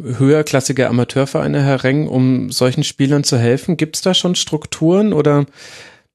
höherklassige 0.00 0.88
Amateurvereine, 0.88 1.60
Herr 1.60 1.82
Reng, 1.82 2.06
um 2.06 2.52
solchen 2.52 2.84
Spielern 2.84 3.24
zu 3.24 3.36
helfen? 3.38 3.76
Gibt 3.76 3.96
es 3.96 4.02
da 4.02 4.14
schon 4.14 4.36
Strukturen 4.36 5.12
oder 5.12 5.46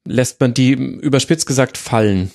lässt 0.05 0.39
man 0.39 0.53
die 0.53 0.71
überspitzt 0.71 1.45
gesagt 1.45 1.77
fallen? 1.77 2.31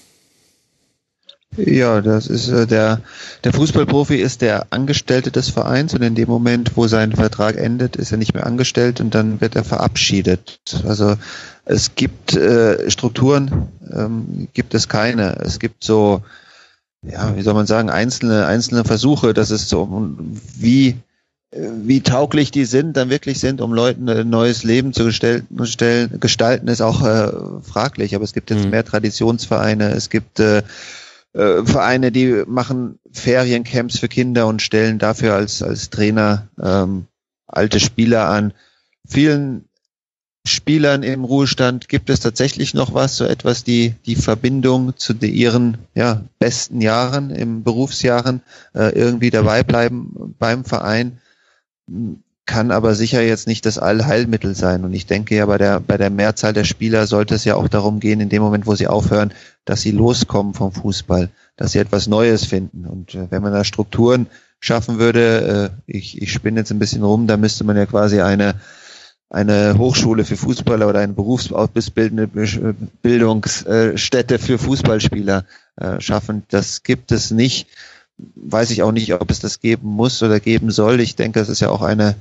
Ja, 1.56 2.02
das 2.02 2.26
ist 2.26 2.48
äh, 2.48 2.66
der 2.66 3.00
der 3.44 3.54
Fußballprofi 3.54 4.16
ist 4.16 4.42
der 4.42 4.66
Angestellte 4.68 5.30
des 5.30 5.48
Vereins 5.48 5.94
und 5.94 6.02
in 6.02 6.14
dem 6.14 6.28
Moment, 6.28 6.72
wo 6.76 6.88
sein 6.88 7.12
Vertrag 7.12 7.56
endet, 7.56 7.96
ist 7.96 8.12
er 8.12 8.18
nicht 8.18 8.34
mehr 8.34 8.44
angestellt 8.44 9.00
und 9.00 9.14
dann 9.14 9.40
wird 9.40 9.56
er 9.56 9.64
verabschiedet. 9.64 10.60
Also 10.86 11.16
es 11.64 11.94
gibt 11.94 12.36
äh, 12.36 12.90
Strukturen, 12.90 13.68
ähm, 13.90 14.48
gibt 14.52 14.74
es 14.74 14.88
keine. 14.88 15.36
Es 15.36 15.58
gibt 15.58 15.82
so 15.82 16.20
ja, 17.10 17.36
wie 17.36 17.42
soll 17.42 17.54
man 17.54 17.66
sagen, 17.66 17.90
einzelne, 17.90 18.46
einzelne 18.46 18.84
Versuche, 18.84 19.34
dass 19.34 19.50
es 19.50 19.68
so, 19.68 19.88
wie, 20.56 20.96
wie 21.50 22.00
tauglich 22.00 22.50
die 22.50 22.64
sind, 22.64 22.96
dann 22.96 23.10
wirklich 23.10 23.38
sind, 23.38 23.60
um 23.60 23.72
Leuten 23.72 24.08
ein 24.08 24.28
neues 24.28 24.64
Leben 24.64 24.92
zu 24.92 25.04
gestalten, 25.04 25.56
gestalten, 26.20 26.68
ist 26.68 26.82
auch 26.82 27.02
äh, 27.02 27.62
fraglich. 27.62 28.14
Aber 28.14 28.24
es 28.24 28.32
gibt 28.32 28.50
jetzt 28.50 28.64
mhm. 28.64 28.70
mehr 28.70 28.84
Traditionsvereine, 28.84 29.90
es 29.90 30.10
gibt 30.10 30.40
äh, 30.40 30.62
äh, 31.32 31.64
Vereine, 31.64 32.12
die 32.12 32.44
machen 32.46 32.98
Feriencamps 33.12 33.98
für 33.98 34.08
Kinder 34.08 34.46
und 34.46 34.62
stellen 34.62 34.98
dafür 34.98 35.34
als, 35.34 35.62
als 35.62 35.90
Trainer 35.90 36.48
ähm, 36.60 37.06
alte 37.46 37.78
Spieler 37.80 38.28
an. 38.28 38.52
Vielen 39.06 39.68
Spielern 40.46 41.02
im 41.02 41.24
Ruhestand 41.24 41.88
gibt 41.88 42.08
es 42.08 42.20
tatsächlich 42.20 42.74
noch 42.74 42.94
was, 42.94 43.16
so 43.16 43.24
etwas 43.24 43.64
die 43.64 43.94
die 44.06 44.16
Verbindung 44.16 44.96
zu 44.96 45.12
ihren 45.14 45.78
ja, 45.94 46.22
besten 46.38 46.80
Jahren 46.80 47.30
im 47.30 47.62
Berufsjahren 47.62 48.42
äh, 48.74 48.96
irgendwie 48.96 49.30
dabei 49.30 49.62
bleiben 49.62 50.34
beim 50.38 50.64
Verein, 50.64 51.18
kann 52.46 52.70
aber 52.70 52.94
sicher 52.94 53.22
jetzt 53.22 53.48
nicht 53.48 53.66
das 53.66 53.78
Allheilmittel 53.78 54.54
sein. 54.54 54.84
Und 54.84 54.94
ich 54.94 55.06
denke 55.06 55.34
ja 55.34 55.46
bei 55.46 55.58
der 55.58 55.80
bei 55.80 55.96
der 55.96 56.10
Mehrzahl 56.10 56.52
der 56.52 56.64
Spieler 56.64 57.06
sollte 57.06 57.34
es 57.34 57.44
ja 57.44 57.56
auch 57.56 57.68
darum 57.68 57.98
gehen, 57.98 58.20
in 58.20 58.28
dem 58.28 58.42
Moment, 58.42 58.66
wo 58.66 58.74
sie 58.74 58.86
aufhören, 58.86 59.34
dass 59.64 59.80
sie 59.80 59.90
loskommen 59.90 60.54
vom 60.54 60.72
Fußball, 60.72 61.28
dass 61.56 61.72
sie 61.72 61.80
etwas 61.80 62.06
Neues 62.06 62.44
finden. 62.44 62.86
Und 62.86 63.14
äh, 63.14 63.30
wenn 63.30 63.42
man 63.42 63.52
da 63.52 63.64
Strukturen 63.64 64.28
schaffen 64.60 64.98
würde, 64.98 65.72
äh, 65.86 65.92
ich, 65.92 66.22
ich 66.22 66.32
spinne 66.32 66.60
jetzt 66.60 66.70
ein 66.70 66.78
bisschen 66.78 67.02
rum, 67.02 67.26
da 67.26 67.36
müsste 67.36 67.64
man 67.64 67.76
ja 67.76 67.86
quasi 67.86 68.20
eine 68.20 68.54
eine 69.28 69.76
Hochschule 69.76 70.24
für 70.24 70.36
Fußballer 70.36 70.88
oder 70.88 71.00
eine 71.00 71.12
berufsausbildende 71.12 72.28
Bildungsstätte 73.02 74.38
für 74.38 74.58
Fußballspieler 74.58 75.44
äh, 75.76 76.00
schaffen. 76.00 76.44
Das 76.48 76.82
gibt 76.82 77.12
es 77.12 77.30
nicht. 77.30 77.68
Weiß 78.18 78.70
ich 78.70 78.82
auch 78.82 78.92
nicht, 78.92 79.12
ob 79.12 79.30
es 79.30 79.40
das 79.40 79.60
geben 79.60 79.88
muss 79.88 80.22
oder 80.22 80.40
geben 80.40 80.70
soll. 80.70 81.00
Ich 81.00 81.16
denke, 81.16 81.40
es 81.40 81.48
ist 81.48 81.60
ja 81.60 81.70
auch 81.70 81.82
eine, 81.82 82.14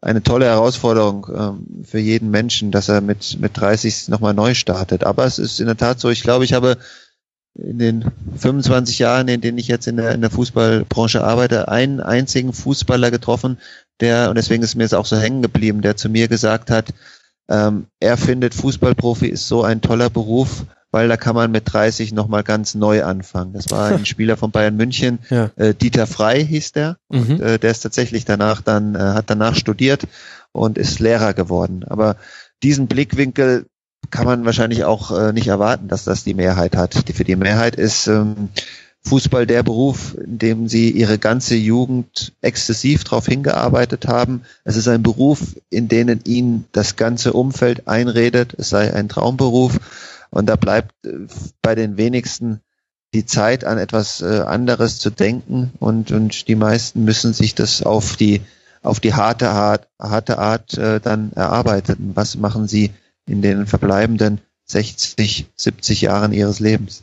eine 0.00 0.22
tolle 0.22 0.46
Herausforderung 0.46 1.26
ähm, 1.32 1.84
für 1.84 1.98
jeden 1.98 2.30
Menschen, 2.30 2.70
dass 2.70 2.88
er 2.88 3.00
mit, 3.00 3.38
mit 3.38 3.56
30 3.56 4.08
nochmal 4.08 4.34
neu 4.34 4.54
startet. 4.54 5.04
Aber 5.04 5.24
es 5.24 5.38
ist 5.38 5.60
in 5.60 5.66
der 5.66 5.76
Tat 5.76 6.00
so, 6.00 6.08
ich 6.10 6.22
glaube, 6.22 6.44
ich 6.44 6.54
habe 6.54 6.78
in 7.54 7.78
den 7.78 8.12
25 8.36 8.98
Jahren, 8.98 9.28
in 9.28 9.40
denen 9.40 9.58
ich 9.58 9.68
jetzt 9.68 9.86
in 9.86 9.96
der, 9.96 10.12
in 10.12 10.20
der 10.20 10.30
Fußballbranche 10.30 11.22
arbeite, 11.22 11.68
einen 11.68 12.00
einzigen 12.00 12.52
Fußballer 12.52 13.10
getroffen, 13.10 13.58
der, 14.00 14.28
und 14.28 14.36
deswegen 14.36 14.62
ist 14.62 14.74
mir 14.74 14.84
es 14.84 14.94
auch 14.94 15.06
so 15.06 15.16
hängen 15.16 15.42
geblieben, 15.42 15.82
der 15.82 15.96
zu 15.96 16.08
mir 16.08 16.28
gesagt 16.28 16.70
hat, 16.70 16.92
ähm, 17.48 17.86
er 18.00 18.16
findet 18.16 18.54
Fußballprofi 18.54 19.26
ist 19.26 19.46
so 19.46 19.62
ein 19.62 19.80
toller 19.80 20.10
Beruf, 20.10 20.64
weil 20.90 21.08
da 21.08 21.16
kann 21.16 21.34
man 21.34 21.50
mit 21.50 21.72
30 21.72 22.12
nochmal 22.12 22.42
ganz 22.42 22.74
neu 22.74 23.04
anfangen. 23.04 23.52
Das 23.52 23.70
war 23.70 23.88
ein 23.88 24.06
Spieler 24.06 24.36
von 24.36 24.50
Bayern 24.50 24.76
München, 24.76 25.18
ja. 25.30 25.50
äh, 25.56 25.74
Dieter 25.74 26.06
Frei 26.06 26.44
hieß 26.44 26.72
der. 26.72 26.96
Mhm. 27.08 27.18
Und, 27.18 27.40
äh, 27.40 27.58
der 27.58 27.70
ist 27.70 27.80
tatsächlich 27.80 28.24
danach 28.24 28.62
dann, 28.62 28.94
äh, 28.94 28.98
hat 28.98 29.30
danach 29.30 29.54
studiert 29.54 30.06
und 30.52 30.78
ist 30.78 31.00
Lehrer 31.00 31.34
geworden. 31.34 31.84
Aber 31.86 32.16
diesen 32.62 32.86
Blickwinkel 32.86 33.66
kann 34.10 34.26
man 34.26 34.44
wahrscheinlich 34.44 34.84
auch 34.84 35.16
äh, 35.16 35.32
nicht 35.32 35.48
erwarten, 35.48 35.88
dass 35.88 36.04
das 36.04 36.24
die 36.24 36.34
Mehrheit 36.34 36.76
hat. 36.76 37.08
Die, 37.08 37.12
für 37.12 37.24
die 37.24 37.36
Mehrheit 37.36 37.76
ist 37.76 38.06
ähm, 38.06 38.48
Fußball 39.06 39.46
der 39.46 39.62
Beruf, 39.62 40.14
in 40.14 40.38
dem 40.38 40.68
sie 40.68 40.90
ihre 40.90 41.18
ganze 41.18 41.54
Jugend 41.54 42.32
exzessiv 42.40 43.04
darauf 43.04 43.26
hingearbeitet 43.26 44.06
haben. 44.06 44.42
Es 44.64 44.76
ist 44.76 44.88
ein 44.88 45.02
Beruf, 45.02 45.56
in 45.70 45.88
dem 45.88 46.20
ihnen 46.24 46.66
das 46.72 46.96
ganze 46.96 47.32
Umfeld 47.32 47.88
einredet, 47.88 48.54
es 48.58 48.68
sei 48.68 48.92
ein 48.92 49.08
Traumberuf. 49.08 49.78
Und 50.30 50.46
da 50.46 50.56
bleibt 50.56 50.92
äh, 51.06 51.26
bei 51.62 51.74
den 51.74 51.96
wenigsten 51.96 52.60
die 53.14 53.24
Zeit 53.24 53.64
an 53.64 53.78
etwas 53.78 54.20
äh, 54.20 54.40
anderes 54.40 54.98
zu 54.98 55.10
denken 55.10 55.72
und, 55.78 56.10
und 56.10 56.48
die 56.48 56.56
meisten 56.56 57.04
müssen 57.04 57.32
sich 57.32 57.54
das 57.54 57.82
auf 57.82 58.16
die 58.16 58.42
auf 58.82 59.00
die 59.00 59.14
harte 59.14 59.48
Art, 59.48 59.88
harte 60.00 60.38
Art 60.38 60.78
äh, 60.78 61.00
dann 61.00 61.32
erarbeiten. 61.32 62.12
Was 62.14 62.36
machen 62.36 62.68
sie 62.68 62.92
in 63.26 63.42
den 63.42 63.66
verbleibenden 63.66 64.40
60, 64.66 65.46
70 65.56 66.00
Jahren 66.02 66.32
ihres 66.32 66.60
Lebens. 66.60 67.02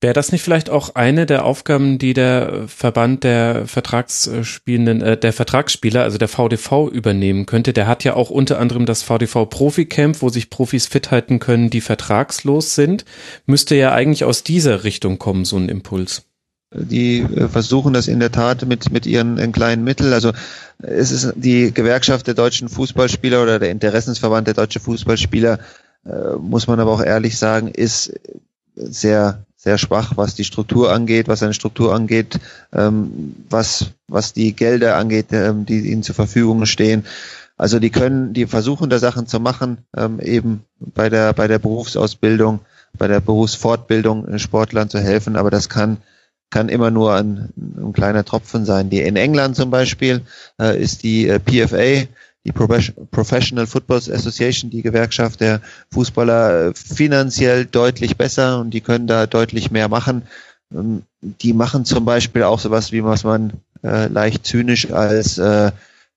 Wäre 0.00 0.14
das 0.14 0.30
nicht 0.30 0.42
vielleicht 0.42 0.70
auch 0.70 0.94
eine 0.94 1.26
der 1.26 1.44
Aufgaben, 1.44 1.98
die 1.98 2.14
der 2.14 2.68
Verband 2.68 3.24
der 3.24 3.66
Vertragsspielenden, 3.66 5.02
äh, 5.02 5.16
der 5.16 5.32
Vertragsspieler, 5.32 6.04
also 6.04 6.18
der 6.18 6.28
VDV 6.28 6.88
übernehmen 6.88 7.46
könnte? 7.46 7.72
Der 7.72 7.88
hat 7.88 8.04
ja 8.04 8.14
auch 8.14 8.30
unter 8.30 8.60
anderem 8.60 8.86
das 8.86 9.02
VDV 9.02 9.46
Profi-Camp, 9.46 10.22
wo 10.22 10.28
sich 10.28 10.50
Profis 10.50 10.86
fit 10.86 11.10
halten 11.10 11.40
können, 11.40 11.68
die 11.68 11.80
vertragslos 11.80 12.76
sind. 12.76 13.04
Müsste 13.46 13.74
ja 13.74 13.92
eigentlich 13.92 14.22
aus 14.22 14.44
dieser 14.44 14.84
Richtung 14.84 15.18
kommen, 15.18 15.44
so 15.44 15.56
ein 15.56 15.68
Impuls. 15.68 16.22
Die 16.72 17.20
äh, 17.20 17.48
versuchen 17.48 17.92
das 17.92 18.06
in 18.06 18.20
der 18.20 18.30
Tat 18.30 18.66
mit, 18.66 18.92
mit 18.92 19.04
ihren 19.04 19.50
kleinen 19.50 19.82
Mitteln. 19.82 20.12
Also 20.12 20.32
es 20.78 21.10
ist 21.10 21.32
die 21.34 21.72
Gewerkschaft 21.74 22.28
der 22.28 22.34
deutschen 22.34 22.68
Fußballspieler 22.68 23.42
oder 23.42 23.58
der 23.58 23.70
Interessensverband 23.70 24.46
der 24.46 24.54
deutschen 24.54 24.80
Fußballspieler, 24.80 25.58
äh, 26.06 26.36
muss 26.40 26.68
man 26.68 26.78
aber 26.78 26.92
auch 26.92 27.02
ehrlich 27.02 27.36
sagen, 27.36 27.66
ist 27.66 28.12
sehr, 28.76 29.44
sehr 29.58 29.76
schwach, 29.76 30.12
was 30.16 30.36
die 30.36 30.44
Struktur 30.44 30.92
angeht, 30.92 31.26
was 31.26 31.42
eine 31.42 31.52
Struktur 31.52 31.92
angeht, 31.92 32.38
ähm, 32.72 33.34
was, 33.50 33.90
was 34.06 34.32
die 34.32 34.54
Gelder 34.54 34.96
angeht, 34.96 35.26
ähm, 35.32 35.66
die 35.66 35.90
ihnen 35.90 36.04
zur 36.04 36.14
Verfügung 36.14 36.64
stehen. 36.64 37.04
Also 37.56 37.80
die 37.80 37.90
können, 37.90 38.32
die 38.32 38.46
versuchen 38.46 38.88
da 38.88 39.00
Sachen 39.00 39.26
zu 39.26 39.40
machen, 39.40 39.78
ähm, 39.96 40.20
eben 40.20 40.64
bei 40.78 41.08
der, 41.08 41.32
bei 41.32 41.48
der 41.48 41.58
Berufsausbildung, 41.58 42.60
bei 42.96 43.08
der 43.08 43.20
Berufsfortbildung 43.20 44.38
Sportlern 44.38 44.88
zu 44.88 45.00
helfen, 45.00 45.34
aber 45.36 45.50
das 45.50 45.68
kann 45.68 45.98
kann 46.50 46.68
immer 46.68 46.90
nur 46.90 47.14
ein, 47.14 47.52
ein 47.56 47.92
kleiner 47.92 48.24
Tropfen 48.24 48.64
sein. 48.64 48.88
Die 48.88 49.02
in 49.02 49.16
England 49.16 49.56
zum 49.56 49.70
Beispiel 49.70 50.22
äh, 50.58 50.80
ist 50.80 51.02
die 51.02 51.28
äh, 51.28 51.38
PFA, 51.38 52.08
die 52.48 53.06
Professional 53.10 53.66
Football 53.66 53.98
Association, 53.98 54.70
die 54.70 54.82
Gewerkschaft 54.82 55.40
der 55.40 55.60
Fußballer, 55.92 56.68
äh, 56.68 56.74
finanziell 56.74 57.64
deutlich 57.66 58.16
besser 58.16 58.60
und 58.60 58.70
die 58.70 58.80
können 58.80 59.06
da 59.06 59.26
deutlich 59.26 59.70
mehr 59.70 59.88
machen. 59.88 60.22
Ähm, 60.74 61.02
die 61.20 61.52
machen 61.52 61.84
zum 61.84 62.04
Beispiel 62.04 62.44
auch 62.44 62.60
sowas, 62.60 62.92
wie 62.92 63.04
was 63.04 63.24
man 63.24 63.52
äh, 63.82 64.06
leicht 64.08 64.46
zynisch 64.46 64.90
als 64.90 65.38
äh, 65.38 65.72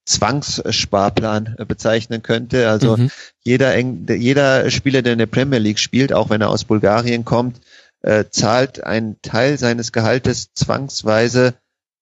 Zwangssparplan 0.06 1.58
bezeichnen 1.68 2.24
könnte. 2.24 2.70
Also 2.70 2.98
mhm. 2.98 3.12
jeder, 3.44 3.78
jeder 3.78 4.70
Spieler, 4.72 5.02
der 5.02 5.14
in 5.14 5.20
der 5.20 5.28
Premier 5.28 5.60
League 5.60 5.80
spielt, 5.80 6.12
auch 6.12 6.30
wenn 6.30 6.42
er 6.42 6.50
aus 6.50 6.64
Bulgarien 6.64 7.24
kommt, 7.24 7.62
äh, 8.02 8.26
zahlt 8.30 8.84
einen 8.84 9.22
Teil 9.22 9.58
seines 9.60 9.92
Gehaltes 9.92 10.54
zwangsweise 10.54 11.54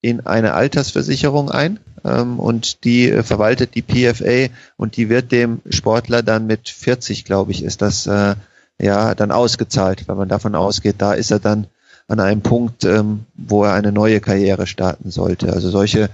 in 0.01 0.25
eine 0.25 0.53
Altersversicherung 0.53 1.51
ein 1.51 1.79
ähm, 2.05 2.39
und 2.39 2.83
die 2.83 3.09
äh, 3.09 3.23
verwaltet 3.23 3.75
die 3.75 3.81
PFA 3.81 4.53
und 4.77 4.97
die 4.97 5.09
wird 5.09 5.31
dem 5.31 5.61
Sportler 5.69 6.23
dann 6.23 6.47
mit 6.47 6.69
40, 6.69 7.25
glaube 7.25 7.51
ich, 7.51 7.63
ist 7.63 7.81
das 7.81 8.07
äh, 8.07 8.35
ja 8.79 9.15
dann 9.15 9.31
ausgezahlt, 9.31 10.07
weil 10.07 10.15
man 10.15 10.29
davon 10.29 10.55
ausgeht, 10.55 10.95
da 10.99 11.13
ist 11.13 11.31
er 11.31 11.39
dann 11.39 11.67
an 12.07 12.19
einem 12.19 12.41
Punkt, 12.41 12.85
ähm, 12.85 13.25
wo 13.35 13.63
er 13.63 13.73
eine 13.73 13.91
neue 13.91 14.19
Karriere 14.21 14.67
starten 14.67 15.11
sollte. 15.11 15.53
Also 15.53 15.69
solche 15.69 16.09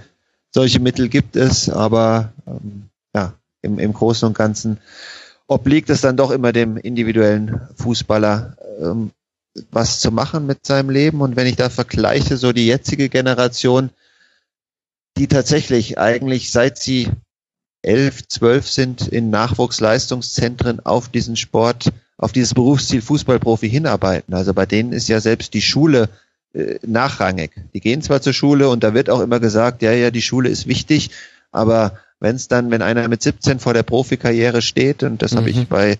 solche 0.50 0.80
Mittel 0.80 1.08
gibt 1.08 1.36
es, 1.36 1.68
aber 1.70 2.32
ähm, 2.46 2.88
ja 3.14 3.34
im, 3.62 3.78
im 3.78 3.92
Großen 3.92 4.26
und 4.26 4.36
Ganzen 4.36 4.78
obliegt 5.46 5.90
es 5.90 6.00
dann 6.00 6.16
doch 6.16 6.30
immer 6.30 6.52
dem 6.52 6.76
individuellen 6.76 7.60
Fußballer, 7.76 8.56
ähm, 8.82 9.10
was 9.70 10.00
zu 10.00 10.10
machen 10.10 10.46
mit 10.46 10.66
seinem 10.66 10.90
Leben. 10.90 11.20
Und 11.20 11.36
wenn 11.36 11.46
ich 11.46 11.56
da 11.56 11.70
vergleiche, 11.70 12.36
so 12.36 12.52
die 12.52 12.66
jetzige 12.66 13.08
Generation, 13.08 13.90
die 15.16 15.28
tatsächlich 15.28 15.98
eigentlich 15.98 16.50
seit 16.50 16.78
sie 16.78 17.08
elf, 17.82 18.26
zwölf 18.28 18.68
sind 18.68 19.06
in 19.06 19.30
Nachwuchsleistungszentren 19.30 20.84
auf 20.84 21.08
diesen 21.08 21.36
Sport, 21.36 21.92
auf 22.18 22.32
dieses 22.32 22.54
Berufsziel 22.54 23.00
Fußballprofi 23.00 23.70
hinarbeiten. 23.70 24.34
Also 24.34 24.54
bei 24.54 24.66
denen 24.66 24.92
ist 24.92 25.08
ja 25.08 25.20
selbst 25.20 25.54
die 25.54 25.62
Schule 25.62 26.08
äh, 26.52 26.78
nachrangig. 26.84 27.52
Die 27.74 27.80
gehen 27.80 28.02
zwar 28.02 28.20
zur 28.20 28.32
Schule 28.32 28.68
und 28.68 28.82
da 28.82 28.92
wird 28.92 29.08
auch 29.08 29.20
immer 29.20 29.40
gesagt, 29.40 29.82
ja, 29.82 29.92
ja, 29.92 30.10
die 30.10 30.22
Schule 30.22 30.48
ist 30.48 30.66
wichtig, 30.66 31.10
aber 31.52 31.98
wenn 32.18 32.36
es 32.36 32.48
dann, 32.48 32.70
wenn 32.70 32.82
einer 32.82 33.06
mit 33.08 33.22
17 33.22 33.60
vor 33.60 33.74
der 33.74 33.82
Profikarriere 33.82 34.62
steht, 34.62 35.02
und 35.02 35.22
das 35.22 35.32
mhm. 35.32 35.36
habe 35.36 35.50
ich 35.50 35.68
bei 35.68 35.98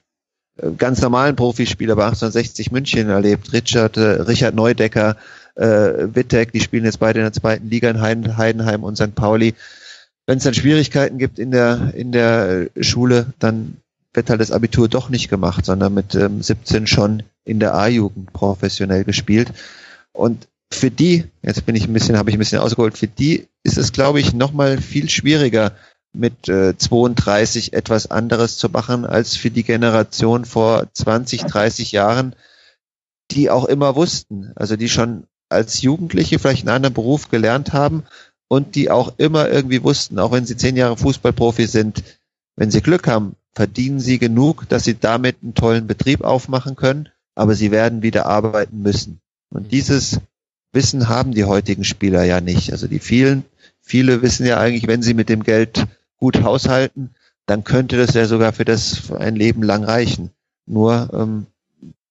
ganz 0.79 1.01
normalen 1.01 1.37
Profispieler 1.37 1.97
bei 1.97 2.05
1860 2.05 2.71
München 2.73 3.09
erlebt. 3.09 3.53
Richard, 3.53 3.97
äh, 3.97 4.23
Richard 4.23 4.55
Neudecker, 4.55 5.17
äh, 5.55 6.09
Wittek, 6.15 6.53
die 6.53 6.61
spielen 6.61 6.85
jetzt 6.85 7.01
beide 7.01 7.21
in 7.21 7.25
der 7.25 7.33
zweiten 7.33 7.69
Liga 7.69 7.91
in 7.91 8.01
Heidenheim 8.03 8.83
und 8.83 8.97
St. 8.97 9.15
Pauli. 9.15 9.55
Wenn 10.27 10.39
es 10.39 10.45
dann 10.45 10.55
Schwierigkeiten 10.55 11.19
gibt 11.19 11.39
in 11.39 11.51
der, 11.51 11.93
in 11.95 12.11
der 12.13 12.69
Schule, 12.81 13.27
dann 13.39 13.77
wird 14.13 14.31
halt 14.31 14.41
das 14.41 14.51
Abitur 14.51 14.89
doch 14.89 15.09
nicht 15.09 15.29
gemacht, 15.29 15.65
sondern 15.65 15.95
mit 15.95 16.15
ähm, 16.15 16.43
17 16.43 16.87
schon 16.87 17.23
in 17.45 17.61
der 17.61 17.75
A-Jugend 17.75 18.33
professionell 18.33 19.05
gespielt. 19.05 19.53
Und 20.13 20.49
für 20.73 20.91
die, 20.91 21.25
jetzt 21.43 21.65
bin 21.67 21.77
ich 21.77 21.87
ein 21.87 21.93
bisschen, 21.93 22.17
habe 22.17 22.31
ich 22.31 22.37
ein 22.37 22.41
bisschen 22.41 22.59
ausgeholt, 22.59 22.99
für 22.99 23.07
die 23.07 23.47
ist 23.63 23.77
es, 23.77 23.93
glaube 23.93 24.21
ich, 24.21 24.33
nochmal 24.33 24.79
viel 24.79 25.09
schwieriger, 25.09 25.73
mit 26.17 26.49
äh, 26.49 26.77
32 26.77 27.73
etwas 27.73 28.11
anderes 28.11 28.59
zu 28.59 28.69
machen 28.69 29.05
als 29.05 29.37
für 29.37 29.51
die 29.51 29.63
Generation 29.63 30.45
vor 30.45 30.87
20, 30.93 31.45
30 31.45 31.93
Jahren, 31.93 32.35
die 33.31 33.51
auch 33.51 33.65
immer 33.65 33.97
wussten, 33.97 34.53
also 34.57 34.77
die 34.77 34.89
schon 34.89 35.25
als 35.49 35.83
Jugendliche 35.83 36.39
vielleicht 36.39 36.63
einen 36.67 36.75
anderen 36.75 36.95
Beruf 36.95 37.29
gelernt 37.29 37.73
haben 37.73 38.05
und 38.49 38.75
die 38.75 38.91
auch 38.91 39.15
immer 39.19 39.49
irgendwie 39.49 39.83
wussten, 39.83 40.19
auch 40.19 40.33
wenn 40.33 40.47
sie 40.47 40.57
zehn 40.57 40.77
Jahre 40.77 40.97
Fußballprofi 40.97 41.67
sind, 41.67 42.03
wenn 42.57 42.71
sie 42.71 42.81
Glück 42.81 43.07
haben, 43.07 43.37
verdienen 43.53 44.01
sie 44.01 44.19
genug, 44.19 44.69
dass 44.69 44.85
sie 44.85 44.99
damit 44.99 45.37
einen 45.43 45.55
tollen 45.55 45.87
Betrieb 45.87 46.23
aufmachen 46.23 46.77
können, 46.77 47.09
aber 47.35 47.55
sie 47.55 47.71
werden 47.71 48.03
wieder 48.03 48.27
arbeiten 48.27 48.83
müssen. 48.83 49.21
Und 49.51 49.65
mhm. 49.65 49.69
dieses 49.69 50.21
Wissen 50.73 51.09
haben 51.09 51.33
die 51.33 51.45
heutigen 51.45 51.85
Spieler 51.85 52.25
ja 52.25 52.41
nicht. 52.41 52.73
Also 52.73 52.87
die 52.87 52.99
vielen, 52.99 53.45
viele 53.81 54.23
wissen 54.23 54.47
ja 54.47 54.59
eigentlich, 54.59 54.87
wenn 54.87 55.03
sie 55.03 55.15
mit 55.15 55.29
dem 55.29 55.43
Geld 55.43 55.87
gut 56.19 56.43
haushalten, 56.43 57.15
dann 57.47 57.65
könnte 57.65 57.97
das 57.97 58.15
ja 58.15 58.27
sogar 58.27 58.53
für 58.53 58.65
das 58.65 58.97
für 58.97 59.21
ein 59.21 59.37
Leben 59.37 59.63
lang 59.63 59.85
reichen. 59.85 60.31
Nur 60.67 61.11
ähm, 61.13 61.47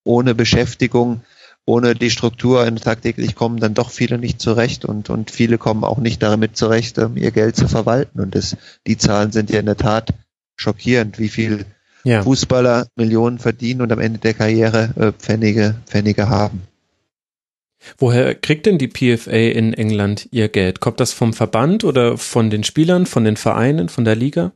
ohne 0.04 0.34
Beschäftigung, 0.36 1.22
ohne 1.66 1.96
die 1.96 2.12
Struktur 2.12 2.66
in 2.66 2.76
tagtäglich 2.78 3.36
kommen 3.36 3.60
dann 3.60 3.74
doch 3.74 3.90
viele 3.90 4.18
nicht 4.18 4.40
zurecht 4.40 4.86
und, 4.86 5.10
und 5.10 5.32
viele 5.32 5.58
kommen 5.58 5.84
auch 5.84 5.98
nicht 5.98 6.22
damit 6.24 6.56
zurecht, 6.56 6.98
ähm, 7.00 7.18
ihr 7.18 7.32
Geld 7.32 7.56
zu 7.56 7.68
verwalten. 7.68 8.22
Und 8.22 8.36
das, 8.36 8.56
die 8.88 8.98
Zahlen 8.98 9.32
sind 9.32 9.50
ja 9.50 9.60
in 9.60 9.66
der 9.66 9.78
Tat 9.78 10.14
schockierend, 10.56 11.20
wie 11.20 11.30
viel 11.30 11.66
ja. 12.04 12.22
Fußballer 12.22 12.88
Millionen 12.96 13.40
verdienen 13.40 13.82
und 13.82 13.92
am 13.92 14.00
Ende 14.00 14.20
der 14.20 14.36
Karriere 14.36 14.94
äh, 14.96 15.12
Pfennige, 15.12 15.76
Pfennige 15.88 16.30
haben. 16.30 16.62
Woher 17.98 18.36
kriegt 18.36 18.66
denn 18.66 18.78
die 18.78 18.88
PFA 18.88 19.32
in 19.32 19.74
England 19.74 20.28
ihr 20.32 20.50
Geld? 20.50 20.80
Kommt 20.80 21.00
das 21.00 21.14
vom 21.14 21.34
Verband 21.34 21.84
oder 21.84 22.18
von 22.18 22.50
den 22.50 22.64
Spielern, 22.64 23.06
von 23.06 23.24
den 23.24 23.38
Vereinen, 23.38 23.90
von 23.90 24.06
der 24.06 24.16
Liga? 24.16 24.52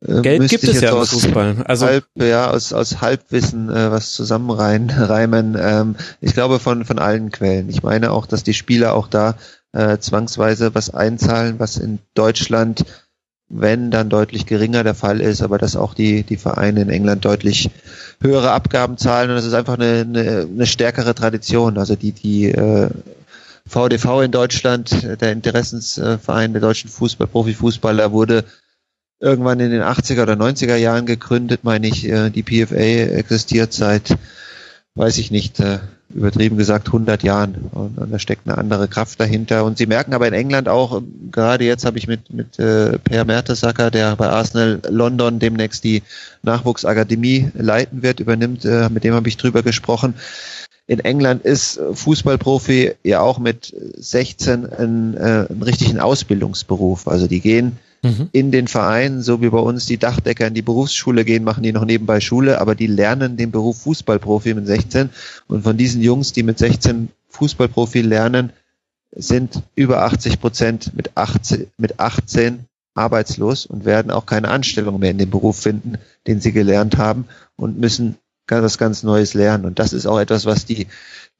Äh, 0.00 0.22
Geld 0.22 0.48
gibt 0.48 0.64
es 0.64 0.80
ja 0.80 0.98
im 0.98 1.06
Fußball. 1.06 1.64
Also 1.64 1.86
halb, 1.86 2.04
ja, 2.16 2.50
aus, 2.50 2.72
aus 2.72 3.00
Halbwissen 3.00 3.70
äh, 3.70 3.90
was 3.90 4.12
zusammenreimen. 4.12 5.56
Ähm, 5.58 5.96
ich 6.20 6.34
glaube 6.34 6.58
von, 6.58 6.84
von 6.84 6.98
allen 6.98 7.30
Quellen. 7.30 7.68
Ich 7.68 7.82
meine 7.82 8.12
auch, 8.12 8.26
dass 8.26 8.42
die 8.42 8.54
Spieler 8.54 8.94
auch 8.94 9.08
da 9.08 9.36
äh, 9.72 9.98
zwangsweise 9.98 10.74
was 10.74 10.90
einzahlen, 10.90 11.58
was 11.58 11.76
in 11.76 11.98
Deutschland 12.14 12.84
wenn 13.48 13.90
dann 13.90 14.08
deutlich 14.08 14.46
geringer 14.46 14.82
der 14.82 14.94
Fall 14.94 15.20
ist, 15.20 15.40
aber 15.40 15.58
dass 15.58 15.76
auch 15.76 15.94
die, 15.94 16.24
die 16.24 16.36
Vereine 16.36 16.82
in 16.82 16.90
England 16.90 17.24
deutlich 17.24 17.70
höhere 18.20 18.50
Abgaben 18.50 18.98
zahlen 18.98 19.30
und 19.30 19.36
das 19.36 19.44
ist 19.44 19.54
einfach 19.54 19.78
eine, 19.78 20.00
eine, 20.00 20.48
eine 20.52 20.66
stärkere 20.66 21.14
Tradition. 21.14 21.78
Also 21.78 21.94
die, 21.94 22.12
die 22.12 22.46
äh, 22.46 22.90
VDV 23.66 24.22
in 24.22 24.32
Deutschland, 24.32 25.20
der 25.20 25.32
Interessensverein 25.32 26.52
der 26.52 26.62
deutschen 26.62 26.90
Fußball, 26.90 27.26
Profifußballer, 27.26 28.12
wurde 28.12 28.44
irgendwann 29.20 29.60
in 29.60 29.70
den 29.70 29.82
80er 29.82 30.22
oder 30.22 30.34
90er 30.34 30.76
Jahren 30.76 31.06
gegründet, 31.06 31.60
meine 31.62 31.86
ich. 31.86 32.08
Äh, 32.08 32.30
die 32.30 32.42
PFA 32.42 32.76
existiert 32.76 33.72
seit, 33.72 34.16
weiß 34.94 35.18
ich 35.18 35.30
nicht, 35.30 35.60
äh, 35.60 35.78
übertrieben 36.08 36.56
gesagt 36.56 36.88
100 36.88 37.22
Jahren. 37.22 37.54
Und, 37.72 37.98
und 37.98 38.12
da 38.12 38.18
steckt 38.18 38.46
eine 38.46 38.58
andere 38.58 38.88
Kraft 38.88 39.20
dahinter. 39.20 39.64
Und 39.64 39.78
sie 39.78 39.86
merken 39.86 40.14
aber 40.14 40.28
in 40.28 40.34
England 40.34 40.68
auch, 40.68 41.02
gerade 41.30 41.64
jetzt 41.64 41.84
habe 41.84 41.98
ich 41.98 42.06
mit, 42.06 42.32
mit 42.32 42.58
äh, 42.58 42.98
Per 42.98 43.24
Mertesacker, 43.24 43.90
der 43.90 44.16
bei 44.16 44.28
Arsenal 44.28 44.80
London 44.88 45.38
demnächst 45.38 45.84
die 45.84 46.02
Nachwuchsakademie 46.42 47.50
leiten 47.54 48.02
wird, 48.02 48.20
übernimmt, 48.20 48.64
äh, 48.64 48.88
mit 48.88 49.04
dem 49.04 49.14
habe 49.14 49.28
ich 49.28 49.36
drüber 49.36 49.62
gesprochen. 49.62 50.14
In 50.88 51.00
England 51.00 51.44
ist 51.44 51.80
Fußballprofi 51.94 52.92
ja 53.02 53.20
auch 53.20 53.40
mit 53.40 53.74
16 53.96 54.66
ein, 54.66 55.16
äh, 55.16 55.46
ein 55.50 55.62
richtigen 55.62 55.98
Ausbildungsberuf. 55.98 57.08
Also 57.08 57.26
die 57.26 57.40
gehen 57.40 57.78
mhm. 58.02 58.28
in 58.32 58.50
den 58.52 58.68
Vereinen, 58.68 59.22
so 59.22 59.40
wie 59.42 59.50
bei 59.50 59.58
uns 59.58 59.86
die 59.86 59.98
Dachdecker 59.98 60.46
in 60.46 60.54
die 60.54 60.62
Berufsschule 60.62 61.24
gehen, 61.24 61.44
machen 61.44 61.62
die 61.62 61.72
noch 61.72 61.84
nebenbei 61.84 62.20
Schule, 62.20 62.60
aber 62.60 62.74
die 62.74 62.86
lernen 62.86 63.36
den 63.36 63.50
Beruf 63.50 63.82
Fußballprofi 63.82 64.54
mit 64.54 64.66
16. 64.66 65.10
Und 65.48 65.62
von 65.62 65.76
diesen 65.76 66.02
Jungs, 66.02 66.32
die 66.32 66.42
mit 66.42 66.58
16 66.58 67.08
Fußballprofi 67.28 68.02
lernen, 68.02 68.52
sind 69.14 69.62
über 69.74 70.02
80 70.02 70.40
Prozent 70.40 70.92
mit 70.94 71.16
18, 71.16 71.68
mit 71.78 71.98
18 72.00 72.66
arbeitslos 72.94 73.66
und 73.66 73.84
werden 73.84 74.10
auch 74.10 74.26
keine 74.26 74.48
Anstellung 74.48 74.98
mehr 74.98 75.10
in 75.10 75.18
dem 75.18 75.30
Beruf 75.30 75.60
finden, 75.60 75.98
den 76.26 76.40
sie 76.40 76.52
gelernt 76.52 76.96
haben 76.96 77.26
und 77.56 77.78
müssen 77.78 78.16
ganz 78.46 78.78
ganz 78.78 79.02
Neues 79.02 79.34
lernen. 79.34 79.64
Und 79.64 79.78
das 79.78 79.92
ist 79.92 80.06
auch 80.06 80.18
etwas, 80.18 80.46
was 80.46 80.64
die 80.64 80.86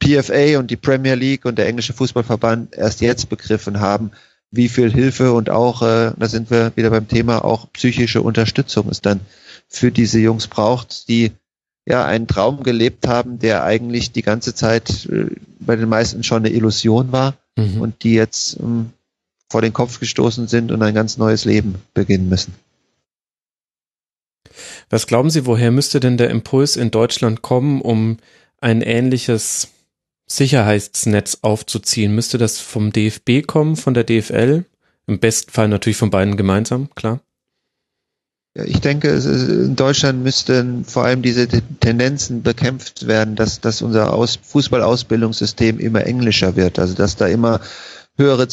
PFA 0.03 0.59
und 0.59 0.71
die 0.71 0.77
Premier 0.77 1.15
League 1.15 1.45
und 1.45 1.57
der 1.57 1.67
englische 1.67 1.93
Fußballverband 1.93 2.77
erst 2.77 3.01
jetzt 3.01 3.29
begriffen 3.29 3.81
haben, 3.81 4.11
wie 4.51 4.69
viel 4.69 4.93
Hilfe 4.93 5.33
und 5.33 5.51
auch, 5.51 5.83
äh, 5.83 6.13
da 6.17 6.29
sind 6.29 6.51
wir 6.51 6.73
wieder 6.77 6.91
beim 6.91 7.09
Thema, 7.09 7.45
auch 7.45 7.71
psychische 7.73 8.23
Unterstützung 8.23 8.89
es 8.89 9.01
dann 9.01 9.21
für 9.69 9.91
diese 9.91 10.19
Jungs 10.19 10.47
braucht, 10.47 11.09
die 11.09 11.33
ja 11.85 12.05
einen 12.05 12.27
Traum 12.27 12.63
gelebt 12.63 13.07
haben, 13.07 13.39
der 13.39 13.65
eigentlich 13.65 14.13
die 14.13 14.23
ganze 14.23 14.55
Zeit 14.55 15.07
äh, 15.07 15.27
bei 15.61 15.77
den 15.77 15.89
meisten 15.89 16.23
schon 16.23 16.45
eine 16.45 16.55
Illusion 16.55 17.13
war 17.13 17.35
mhm. 17.57 17.81
und 17.81 18.03
die 18.03 18.15
jetzt 18.15 18.59
ähm, 18.59 18.93
vor 19.49 19.63
den 19.63 19.73
Kopf 19.73 20.01
gestoßen 20.01 20.49
sind 20.49 20.73
und 20.73 20.83
ein 20.83 20.95
ganz 20.95 21.19
neues 21.19 21.45
Leben 21.45 21.77
beginnen 21.95 22.29
müssen. 22.29 22.55
Was 24.91 25.07
glauben 25.07 25.31
Sie, 25.31 25.47
woher 25.47 25.71
müsste 25.71 26.01
denn 26.01 26.17
der 26.17 26.31
Impuls 26.31 26.77
in 26.77 26.91
Deutschland 26.91 27.43
kommen, 27.43 27.81
um 27.81 28.19
ein 28.61 28.83
ähnliches 28.83 29.69
Sicherheitsnetz 30.27 31.39
aufzuziehen? 31.43 32.15
Müsste 32.15 32.39
das 32.39 32.59
vom 32.59 32.93
DFB 32.93 33.47
kommen, 33.47 33.77
von 33.77 33.95
der 33.95 34.05
DFL? 34.05 34.65
Im 35.07 35.19
besten 35.21 35.51
Fall 35.53 35.69
natürlich 35.69 35.97
von 35.97 36.11
beiden 36.11 36.37
gemeinsam, 36.37 36.89
klar. 36.95 37.21
Ich 38.65 38.81
denke, 38.81 39.11
in 39.11 39.77
Deutschland 39.77 40.23
müssten 40.23 40.85
vor 40.87 41.05
allem 41.05 41.21
diese 41.21 41.47
Tendenzen 41.47 42.43
bekämpft 42.43 43.07
werden, 43.07 43.37
dass, 43.37 43.61
dass 43.61 43.83
unser 43.83 44.15
Aus 44.15 44.39
Fußballausbildungssystem 44.43 45.79
immer 45.79 46.07
englischer 46.07 46.57
wird. 46.57 46.79
Also 46.79 46.95
dass 46.95 47.17
da 47.17 47.27
immer 47.27 47.61
höhere, 48.17 48.47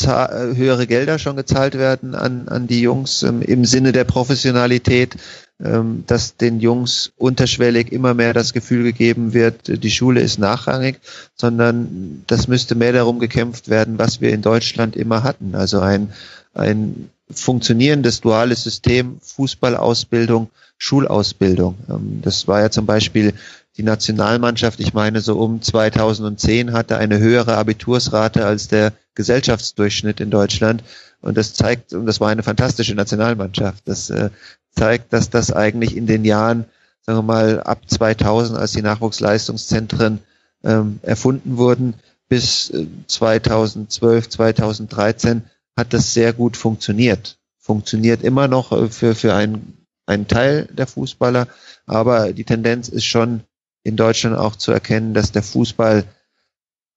höhere 0.56 0.88
Gelder 0.88 1.20
schon 1.20 1.38
gezahlt 1.38 1.78
werden 1.78 2.16
an, 2.16 2.50
an 2.50 2.68
die 2.68 2.82
Jungs 2.82 3.24
ähm, 3.24 3.41
im 3.41 3.64
Sinne 3.64 3.94
der 3.94 4.04
Professionalität, 4.04 5.16
ähm, 5.63 6.03
dass 6.07 6.35
den 6.38 6.59
Jungs 6.59 7.11
unterschwellig 7.17 7.91
immer 7.91 8.13
mehr 8.13 8.34
das 8.34 8.53
Gefühl 8.53 8.84
gegeben 8.84 9.34
wird, 9.34 9.84
die 9.84 9.91
Schule 9.91 10.21
ist 10.21 10.39
nachrangig, 10.39 10.99
sondern 11.35 12.23
das 12.27 12.47
müsste 12.47 12.75
mehr 12.75 12.93
darum 12.93 13.19
gekämpft 13.19 13.69
werden, 13.69 13.99
was 13.99 14.19
wir 14.19 14.31
in 14.34 14.41
Deutschland 14.41 14.95
immer 14.95 15.23
hatten. 15.23 15.55
Also 15.55 15.80
ein, 15.80 16.11
ein 16.53 17.09
funktionierendes 17.30 18.21
duales 18.21 18.63
System, 18.63 19.19
Fußballausbildung, 19.21 20.49
Schulausbildung. 20.77 21.77
Ähm, 21.89 22.21
das 22.21 22.47
war 22.47 22.61
ja 22.61 22.69
zum 22.69 22.85
Beispiel 22.85 23.34
die 23.77 23.84
Nationalmannschaft, 23.84 24.80
ich 24.80 24.93
meine 24.93 25.21
so 25.21 25.39
um 25.39 25.61
2010 25.61 26.73
hatte 26.73 26.97
eine 26.97 27.17
höhere 27.17 27.57
Abitursrate 27.57 28.45
als 28.45 28.67
der 28.67 28.93
Gesellschaftsdurchschnitt 29.15 30.19
in 30.19 30.30
Deutschland. 30.30 30.84
Und 31.21 31.38
das 31.38 31.53
zeigt, 31.53 31.93
und 31.93 32.05
das 32.05 32.19
war 32.19 32.30
eine 32.30 32.43
fantastische 32.43 32.95
Nationalmannschaft. 32.95 33.88
Das 33.88 34.09
äh, 34.09 34.30
zeigt, 34.74 35.14
dass 35.14 35.30
das 35.30 35.52
eigentlich 35.52 35.95
in 35.95 36.08
den 36.08 36.26
Jahren, 36.26 36.66
sagen 37.02 37.20
wir 37.20 37.24
mal, 37.24 37.62
ab 37.62 37.82
2000, 37.88 38.58
als 38.58 38.72
die 38.72 38.82
Nachwuchsleistungszentren 38.82 40.20
ähm, 40.64 41.00
erfunden 41.02 41.58
wurden, 41.58 41.95
bis 42.30 42.74
2012, 43.08 44.26
äh, 44.26 44.30
2013 44.30 45.44
hat 45.78 45.94
das 45.94 46.14
sehr 46.14 46.34
gut 46.34 46.58
funktioniert. 46.58 47.38
Funktioniert 47.60 48.24
immer 48.24 48.48
noch 48.48 48.72
äh, 48.72 48.90
für, 48.90 49.16
für 49.16 49.34
einen, 49.34 49.86
einen 50.06 50.28
Teil 50.28 50.68
der 50.72 50.88
Fußballer, 50.88 51.48
aber 51.86 52.34
die 52.34 52.44
Tendenz 52.44 52.90
ist 52.90 53.06
schon 53.06 53.44
in 53.84 53.98
Deutschland 53.98 54.38
auch 54.38 54.56
zu 54.56 54.72
erkennen, 54.72 55.14
dass 55.14 55.32
der 55.32 55.44
Fußball 55.44 56.06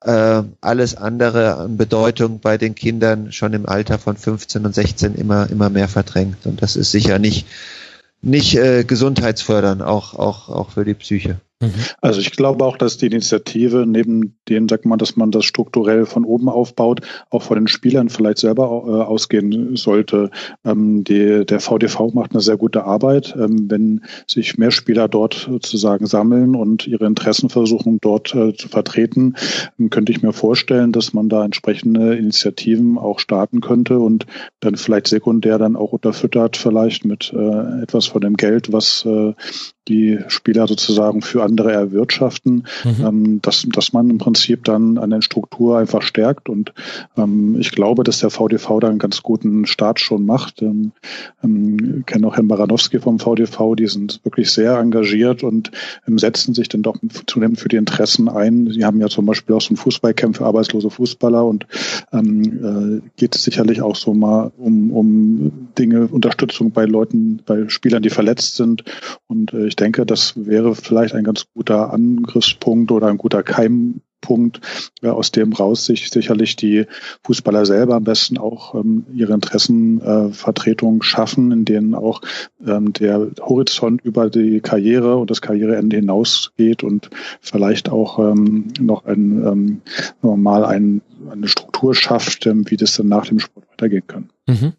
äh, 0.02 0.42
alles 0.60 0.96
andere 0.96 1.56
an 1.56 1.76
Bedeutung 1.76 2.40
bei 2.40 2.58
den 2.58 2.74
Kindern 2.74 3.32
schon 3.32 3.52
im 3.52 3.66
Alter 3.66 3.98
von 3.98 4.16
15 4.16 4.64
und 4.66 4.74
16 4.74 5.14
immer, 5.14 5.48
immer 5.50 5.70
mehr 5.70 5.88
verdrängt. 5.88 6.46
Und 6.46 6.62
das 6.62 6.76
ist 6.76 6.90
sicher 6.90 7.18
nicht, 7.18 7.46
nicht 8.22 8.56
äh, 8.56 8.84
gesundheitsfördernd, 8.84 9.82
auch, 9.82 10.14
auch, 10.14 10.48
auch 10.48 10.70
für 10.70 10.84
die 10.84 10.94
Psyche. 10.94 11.40
Mhm. 11.60 11.72
Also 12.02 12.20
ich 12.20 12.32
glaube 12.32 12.64
auch, 12.64 12.76
dass 12.76 12.98
die 12.98 13.06
Initiative 13.06 13.86
neben 13.86 14.36
dem, 14.48 14.68
sagt 14.68 14.84
man, 14.84 14.98
dass 14.98 15.16
man 15.16 15.30
das 15.30 15.46
strukturell 15.46 16.04
von 16.04 16.24
oben 16.26 16.50
aufbaut, 16.50 17.00
auch 17.30 17.42
von 17.42 17.56
den 17.56 17.66
Spielern 17.66 18.10
vielleicht 18.10 18.38
selber 18.38 18.64
äh, 18.64 18.90
ausgehen 19.02 19.74
sollte. 19.74 20.30
Ähm, 20.64 21.02
die, 21.04 21.46
der 21.46 21.60
VDV 21.60 22.12
macht 22.12 22.32
eine 22.32 22.42
sehr 22.42 22.58
gute 22.58 22.84
Arbeit. 22.84 23.34
Ähm, 23.38 23.70
wenn 23.70 24.04
sich 24.26 24.58
mehr 24.58 24.70
Spieler 24.70 25.08
dort 25.08 25.48
sozusagen 25.50 26.06
sammeln 26.06 26.54
und 26.54 26.86
ihre 26.86 27.06
Interessen 27.06 27.48
versuchen 27.48 27.98
dort 28.02 28.34
äh, 28.34 28.54
zu 28.54 28.68
vertreten, 28.68 29.34
könnte 29.88 30.12
ich 30.12 30.22
mir 30.22 30.34
vorstellen, 30.34 30.92
dass 30.92 31.14
man 31.14 31.30
da 31.30 31.42
entsprechende 31.42 32.16
Initiativen 32.16 32.98
auch 32.98 33.18
starten 33.18 33.62
könnte 33.62 33.98
und 33.98 34.26
dann 34.60 34.76
vielleicht 34.76 35.08
sekundär 35.08 35.58
dann 35.58 35.76
auch 35.76 35.92
unterfüttert 35.92 36.58
vielleicht 36.58 37.06
mit 37.06 37.32
äh, 37.32 37.82
etwas 37.82 38.06
von 38.06 38.20
dem 38.20 38.36
Geld, 38.36 38.72
was 38.72 39.06
äh, 39.06 39.32
die 39.88 40.18
Spieler 40.28 40.66
sozusagen 40.66 41.22
für 41.22 41.45
andere 41.46 41.72
erwirtschaften, 41.72 42.66
mhm. 42.84 43.06
ähm, 43.06 43.42
dass, 43.42 43.66
dass 43.68 43.92
man 43.92 44.10
im 44.10 44.18
Prinzip 44.18 44.64
dann 44.64 44.98
an 44.98 45.10
der 45.10 45.22
Struktur 45.22 45.78
einfach 45.78 46.02
stärkt. 46.02 46.48
Und 46.48 46.72
ähm, 47.16 47.56
ich 47.58 47.72
glaube, 47.72 48.04
dass 48.04 48.18
der 48.18 48.30
VDV 48.30 48.80
da 48.80 48.88
einen 48.88 48.98
ganz 48.98 49.22
guten 49.22 49.66
Start 49.66 50.00
schon 50.00 50.26
macht. 50.26 50.62
Ähm, 50.62 50.92
ähm, 51.42 52.04
kenne 52.06 52.26
auch 52.26 52.36
Herrn 52.36 52.48
Baranowski 52.48 52.98
vom 53.00 53.18
VDV, 53.18 53.74
die 53.76 53.86
sind 53.86 54.20
wirklich 54.24 54.50
sehr 54.50 54.78
engagiert 54.78 55.42
und 55.42 55.70
ähm, 56.06 56.18
setzen 56.18 56.54
sich 56.54 56.68
dann 56.68 56.82
doch 56.82 56.96
zunehmend 57.26 57.60
für 57.60 57.68
die 57.68 57.76
Interessen 57.76 58.28
ein. 58.28 58.70
Sie 58.70 58.84
haben 58.84 59.00
ja 59.00 59.08
zum 59.08 59.26
Beispiel 59.26 59.54
auch 59.54 59.60
so 59.60 59.74
ein 59.74 59.76
Fußballcamp 59.76 60.36
für 60.36 60.46
arbeitslose 60.46 60.90
Fußballer 60.90 61.44
und 61.44 61.66
ähm, 62.12 63.02
äh, 63.02 63.10
geht 63.16 63.34
es 63.34 63.44
sicherlich 63.44 63.82
auch 63.82 63.96
so 63.96 64.14
mal 64.14 64.52
um, 64.58 64.90
um 64.90 65.68
Dinge, 65.78 66.06
Unterstützung 66.08 66.70
bei 66.70 66.84
Leuten, 66.84 67.40
bei 67.44 67.68
Spielern, 67.68 68.02
die 68.02 68.10
verletzt 68.10 68.56
sind. 68.56 68.84
Und 69.26 69.52
äh, 69.52 69.66
ich 69.66 69.76
denke, 69.76 70.06
das 70.06 70.34
wäre 70.36 70.74
vielleicht 70.74 71.14
ein 71.14 71.24
ganz 71.24 71.35
guter 71.54 71.92
Angriffspunkt 71.92 72.90
oder 72.90 73.08
ein 73.08 73.18
guter 73.18 73.42
Keimpunkt, 73.42 74.60
äh, 75.02 75.08
aus 75.08 75.32
dem 75.32 75.52
raus 75.52 75.86
sich 75.86 76.10
sicherlich 76.10 76.56
die 76.56 76.86
Fußballer 77.24 77.66
selber 77.66 77.96
am 77.96 78.04
besten 78.04 78.38
auch 78.38 78.74
ähm, 78.74 79.06
ihre 79.12 79.34
Interessenvertretung 79.34 81.00
äh, 81.00 81.04
schaffen, 81.04 81.52
in 81.52 81.64
denen 81.64 81.94
auch 81.94 82.20
ähm, 82.66 82.92
der 82.92 83.30
Horizont 83.40 84.02
über 84.02 84.30
die 84.30 84.60
Karriere 84.60 85.16
und 85.16 85.30
das 85.30 85.42
Karriereende 85.42 85.96
hinausgeht 85.96 86.82
und 86.82 87.10
vielleicht 87.40 87.90
auch 87.90 88.18
ähm, 88.18 88.68
noch 88.80 89.04
ein, 89.04 89.82
ähm, 90.22 90.42
mal 90.42 90.64
ein, 90.64 91.02
eine 91.30 91.48
Struktur 91.48 91.94
schafft, 91.94 92.46
ähm, 92.46 92.64
wie 92.68 92.76
das 92.76 92.96
dann 92.96 93.08
nach 93.08 93.26
dem 93.26 93.38
Sport 93.38 93.66
weitergehen 93.70 94.06
kann. 94.06 94.30
Mhm. 94.46 94.72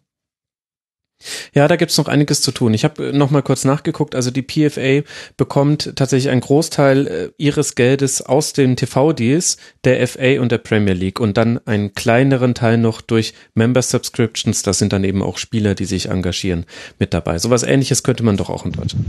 Ja, 1.52 1.66
da 1.66 1.76
gibt's 1.76 1.98
noch 1.98 2.06
einiges 2.06 2.42
zu 2.42 2.52
tun. 2.52 2.74
Ich 2.74 2.84
habe 2.84 3.12
noch 3.12 3.30
mal 3.30 3.42
kurz 3.42 3.64
nachgeguckt. 3.64 4.14
Also 4.14 4.30
die 4.30 4.42
PFA 4.42 5.02
bekommt 5.36 5.96
tatsächlich 5.96 6.30
einen 6.30 6.40
Großteil 6.40 7.06
äh, 7.06 7.28
ihres 7.38 7.74
Geldes 7.74 8.22
aus 8.22 8.52
den 8.52 8.76
TV-Deals 8.76 9.56
der 9.84 10.06
FA 10.06 10.40
und 10.40 10.52
der 10.52 10.58
Premier 10.58 10.94
League 10.94 11.18
und 11.18 11.36
dann 11.36 11.58
einen 11.66 11.94
kleineren 11.94 12.54
Teil 12.54 12.78
noch 12.78 13.00
durch 13.00 13.34
Member 13.54 13.82
Subscriptions. 13.82 14.62
Das 14.62 14.78
sind 14.78 14.92
dann 14.92 15.02
eben 15.02 15.22
auch 15.22 15.38
Spieler, 15.38 15.74
die 15.74 15.86
sich 15.86 16.08
engagieren, 16.08 16.66
mit 16.98 17.12
dabei. 17.12 17.38
Sowas 17.38 17.64
ähnliches 17.64 18.02
könnte 18.02 18.22
man 18.22 18.36
doch 18.36 18.50
auch 18.50 18.64
in 18.64 18.72
Deutschland. 18.72 19.06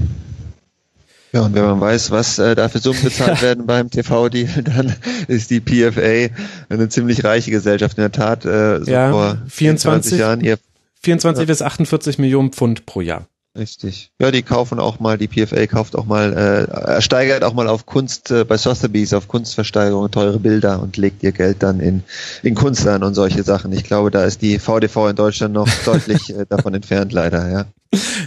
Ja, 1.31 1.41
und 1.41 1.53
wenn 1.53 1.63
man 1.63 1.79
weiß, 1.79 2.09
was 2.09 2.39
äh, 2.39 2.55
da 2.55 2.69
für 2.69 2.79
Summen 2.79 3.03
bezahlt 3.03 3.41
werden 3.43 3.67
beim 3.67 3.91
TV-Deal, 3.91 4.63
dann 4.63 4.95
ist 5.27 5.51
die 5.51 5.59
PFA 5.59 6.33
eine 6.69 6.89
ziemlich 6.89 7.23
reiche 7.23 7.51
Gesellschaft. 7.51 7.97
In 7.97 8.01
der 8.01 8.11
Tat, 8.11 8.45
äh, 8.45 8.83
so 8.83 8.91
ja, 8.91 9.11
vor 9.11 9.37
24 9.47 10.17
Jahren 10.17 10.41
ihr 10.41 10.57
24 11.01 11.41
ja. 11.41 11.45
bis 11.45 11.61
48 11.61 12.17
Millionen 12.19 12.51
Pfund 12.51 12.85
pro 12.85 13.01
Jahr. 13.01 13.27
Richtig. 13.57 14.11
Ja, 14.21 14.29
die 14.29 14.43
kaufen 14.43 14.79
auch 14.79 14.99
mal, 14.99 15.17
die 15.17 15.27
PFA 15.27 15.65
kauft 15.65 15.95
auch 15.95 16.05
mal, 16.05 16.33
äh, 16.33 16.91
ersteigert 16.91 17.43
auch 17.43 17.53
mal 17.53 17.67
auf 17.67 17.87
Kunst 17.87 18.29
äh, 18.29 18.43
bei 18.45 18.57
Sotheby's, 18.57 19.11
auf 19.11 19.27
Kunstversteigerung 19.27 20.11
teure 20.11 20.39
Bilder 20.39 20.81
und 20.81 20.97
legt 20.97 21.23
ihr 21.23 21.31
Geld 21.31 21.63
dann 21.63 21.79
in, 21.79 22.03
in 22.43 22.53
Kunst 22.53 22.87
an 22.87 23.03
und 23.03 23.15
solche 23.15 23.41
Sachen. 23.41 23.73
Ich 23.73 23.83
glaube, 23.83 24.11
da 24.11 24.23
ist 24.23 24.43
die 24.43 24.59
VDV 24.59 25.09
in 25.09 25.15
Deutschland 25.15 25.53
noch 25.55 25.67
deutlich 25.85 26.29
äh, 26.29 26.45
davon 26.47 26.75
entfernt, 26.75 27.11
leider, 27.11 27.49
ja. 27.49 27.65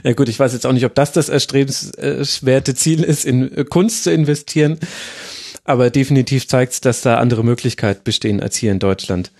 Ja 0.03 0.13
gut, 0.13 0.29
ich 0.29 0.41
weiß 0.41 0.53
jetzt 0.55 0.67
auch 0.67 0.73
nicht, 0.73 0.85
ob 0.85 0.95
das 0.97 1.13
das 1.13 1.29
erstrebenswerte 1.29 2.75
Ziel 2.75 3.05
ist, 3.05 3.25
in 3.25 3.57
äh, 3.57 3.65
Kunst 3.65 4.03
zu 4.03 4.13
investieren, 4.13 4.79
aber 5.63 5.91
definitiv 5.91 6.49
zeigt 6.49 6.73
es, 6.73 6.81
dass 6.81 7.01
da 7.01 7.19
andere 7.19 7.45
Möglichkeiten 7.45 8.03
bestehen 8.03 8.43
als 8.43 8.57
hier 8.57 8.73
in 8.73 8.81
Deutschland. 8.81 9.31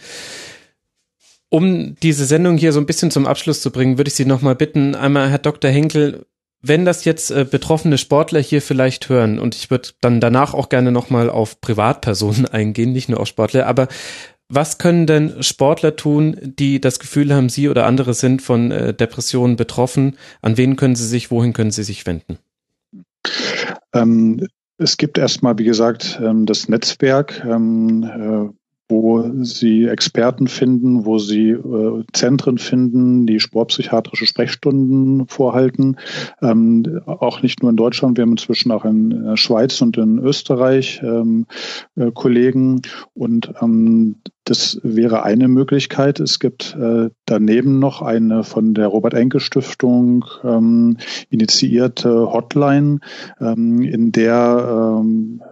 Um 1.53 1.97
diese 2.03 2.25
Sendung 2.25 2.57
hier 2.57 2.73
so 2.73 2.81
ein 2.81 2.87
bisschen 2.87 3.11
zum 3.11 3.27
Abschluss 3.27 3.61
zu 3.61 3.71
bringen, 3.71 3.99
würde 3.99 4.09
ich 4.09 4.15
Sie 4.15 4.25
nochmal 4.25 4.55
bitten, 4.55 4.95
einmal 4.95 5.29
Herr 5.29 5.37
Dr. 5.37 5.71
Henkel, 5.71 6.25
wenn 6.63 6.87
das 6.87 7.05
jetzt 7.05 7.31
äh, 7.31 7.45
betroffene 7.45 7.99
Sportler 7.99 8.41
hier 8.41 8.63
vielleicht 8.63 9.11
hören, 9.11 9.39
und 9.39 9.55
ich 9.55 9.71
würde 9.71 9.91
dann 10.01 10.19
danach 10.19 10.55
auch 10.55 10.71
gerne 10.71 10.93
nochmal 10.93 11.29
auf 11.29 11.61
Privatpersonen 11.61 12.47
eingehen, 12.53 12.93
nicht 12.93 13.11
nur 13.11 13.21
auf 13.21 13.29
Sportler, 13.29 13.67
aber 13.67 13.89
was 14.49 14.79
können 14.79 15.07
denn 15.07 15.43
Sportler 15.43 15.95
tun, 15.95 16.39
die 16.41 16.81
das 16.81 16.99
Gefühl 16.99 17.35
haben, 17.35 17.51
sie 17.51 17.69
oder 17.69 17.85
andere 17.85 18.15
sind 18.15 18.41
von 18.41 18.71
äh, 18.71 18.95
Depressionen 18.95 19.57
betroffen? 19.57 20.17
An 20.41 20.57
wen 20.57 20.77
können 20.77 20.97
sie 20.97 21.07
sich, 21.07 21.31
wohin 21.31 21.53
können 21.53 21.71
sie 21.71 21.85
sich 21.85 22.07
wenden? 22.07 22.39
Ähm, 23.93 24.47
es 24.79 24.97
gibt 24.97 25.19
erstmal, 25.19 25.59
wie 25.59 25.65
gesagt, 25.65 26.19
ähm, 26.25 26.47
das 26.47 26.71
Netzwerk, 26.71 27.45
ähm, 27.45 28.05
äh, 28.05 28.62
wo 28.89 29.25
sie 29.43 29.87
Experten 29.87 30.49
finden, 30.49 31.07
wo 31.07 31.19
sie 31.19 31.51
äh, 31.51 32.05
Zentren 32.13 32.59
finden, 32.59 33.27
die 33.27 33.41
sportpsychiatrische 33.41 34.27
Sprechstunden 34.27 35.27
vorhalten. 35.29 35.97
Ähm, 36.43 37.01
auch 37.07 37.43
nicht 37.43 37.63
nur 37.63 37.71
in 37.71 37.77
Deutschland, 37.77 38.17
wir 38.17 38.23
haben 38.23 38.33
inzwischen 38.33 38.71
auch 38.71 38.85
in 38.85 39.11
der 39.11 39.37
Schweiz 39.37 39.81
und 39.81 39.97
in 39.97 40.19
Österreich 40.19 41.01
ähm, 41.03 41.47
äh, 41.97 42.11
Kollegen. 42.13 42.83
Und 43.15 43.53
ähm, 43.63 44.17
das 44.45 44.81
wäre 44.83 45.23
eine 45.23 45.49
Möglichkeit. 45.49 46.19
Es 46.19 46.41
gibt 46.41 46.77
äh, 46.79 47.11
daneben 47.27 47.79
noch 47.79 48.03
eine 48.03 48.43
von 48.43 48.75
der 48.75 48.89
Robert 48.89 49.15
Enke 49.15 49.41
Stiftung 49.41 50.25
ähm, 50.43 50.97
initiierte 51.31 52.33
Hotline, 52.33 52.99
ähm, 53.41 53.83
in 53.83 54.11
der 54.13 54.99
ähm, 55.01 55.43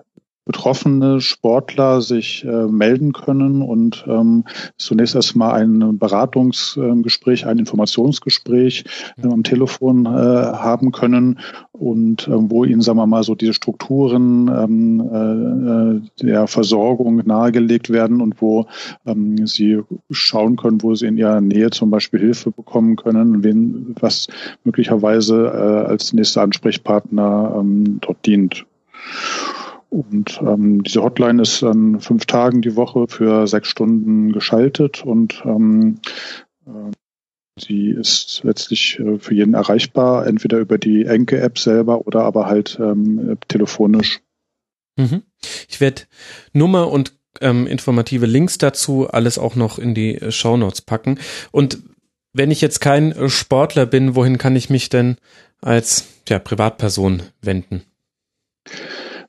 betroffene 0.51 1.21
Sportler 1.21 2.01
sich 2.03 2.45
äh, 2.45 2.67
melden 2.67 3.13
können 3.13 3.63
und 3.63 4.05
ähm, 4.09 4.43
zunächst 4.77 5.15
erstmal 5.15 5.61
ein 5.61 5.97
Beratungsgespräch, 5.97 7.47
ein 7.47 7.61
Informationsgespräch 7.61 8.83
äh, 9.23 9.29
am 9.29 9.45
Telefon 9.45 10.07
äh, 10.07 10.09
haben 10.09 10.91
können 10.91 11.39
und 11.71 12.27
äh, 12.27 12.33
wo 12.33 12.65
ihnen, 12.65 12.81
sagen 12.81 12.99
wir 12.99 13.07
mal, 13.07 13.23
so 13.23 13.37
diese 13.37 13.55
Strukturen 13.55 14.49
ähm, 14.49 16.03
äh, 16.19 16.25
der 16.25 16.49
Versorgung 16.49 17.23
nahegelegt 17.25 17.91
werden 17.91 18.21
und 18.21 18.43
wo 18.43 18.67
ähm, 19.07 19.47
sie 19.47 19.79
schauen 20.11 20.57
können, 20.57 20.83
wo 20.83 20.97
sie 20.97 21.07
in 21.07 21.17
ihrer 21.17 21.41
Nähe 21.41 21.71
zum 21.71 21.91
Beispiel 21.91 22.19
Hilfe 22.19 22.51
bekommen 22.51 22.97
können, 22.97 23.45
wen, 23.45 23.95
was 24.01 24.27
möglicherweise 24.65 25.47
äh, 25.47 25.89
als 25.91 26.13
nächster 26.13 26.43
Ansprechpartner 26.43 27.55
ähm, 27.57 27.99
dort 28.01 28.27
dient. 28.27 28.67
Und 29.91 30.41
ähm, 30.41 30.85
diese 30.85 31.03
Hotline 31.03 31.43
ist 31.43 31.65
an 31.65 32.01
fünf 32.01 32.25
Tagen 32.25 32.63
die 32.63 32.77
Woche 32.77 33.07
für 33.09 33.49
sechs 33.49 33.69
Stunden 33.69 34.33
geschaltet 34.33 35.05
und 35.05 35.43
ähm, 35.45 35.99
äh, 36.65 36.93
sie 37.61 37.91
ist 37.91 38.43
letztlich 38.45 39.01
äh, 39.01 39.19
für 39.19 39.35
jeden 39.35 39.55
erreichbar, 39.55 40.29
entweder 40.29 40.59
über 40.59 40.79
die 40.79 41.05
Enke-App 41.05 41.59
selber 41.59 42.07
oder 42.07 42.23
aber 42.23 42.47
halt 42.47 42.79
ähm, 42.81 43.37
telefonisch. 43.49 44.21
Mhm. 44.97 45.23
Ich 45.69 45.81
werde 45.81 46.03
Nummer 46.53 46.91
und 46.93 47.13
ähm, 47.41 47.67
informative 47.67 48.27
Links 48.27 48.59
dazu 48.59 49.09
alles 49.11 49.39
auch 49.39 49.57
noch 49.57 49.81
in 49.81 49.95
die 49.95 50.15
äh, 50.15 50.31
Show 50.31 50.57
Notes 50.57 50.83
packen. 50.83 51.19
Und 51.51 51.81
wenn 52.33 52.53
ich 52.53 52.61
jetzt 52.61 52.81
kein 52.81 53.29
Sportler 53.29 53.87
bin, 53.87 54.15
wohin 54.15 54.39
kann 54.39 54.55
ich 54.55 54.71
mich 54.71 54.89
denn 54.89 55.17
als 55.61 56.07
ja, 56.29 56.39
Privatperson 56.39 57.23
wenden? 57.43 57.83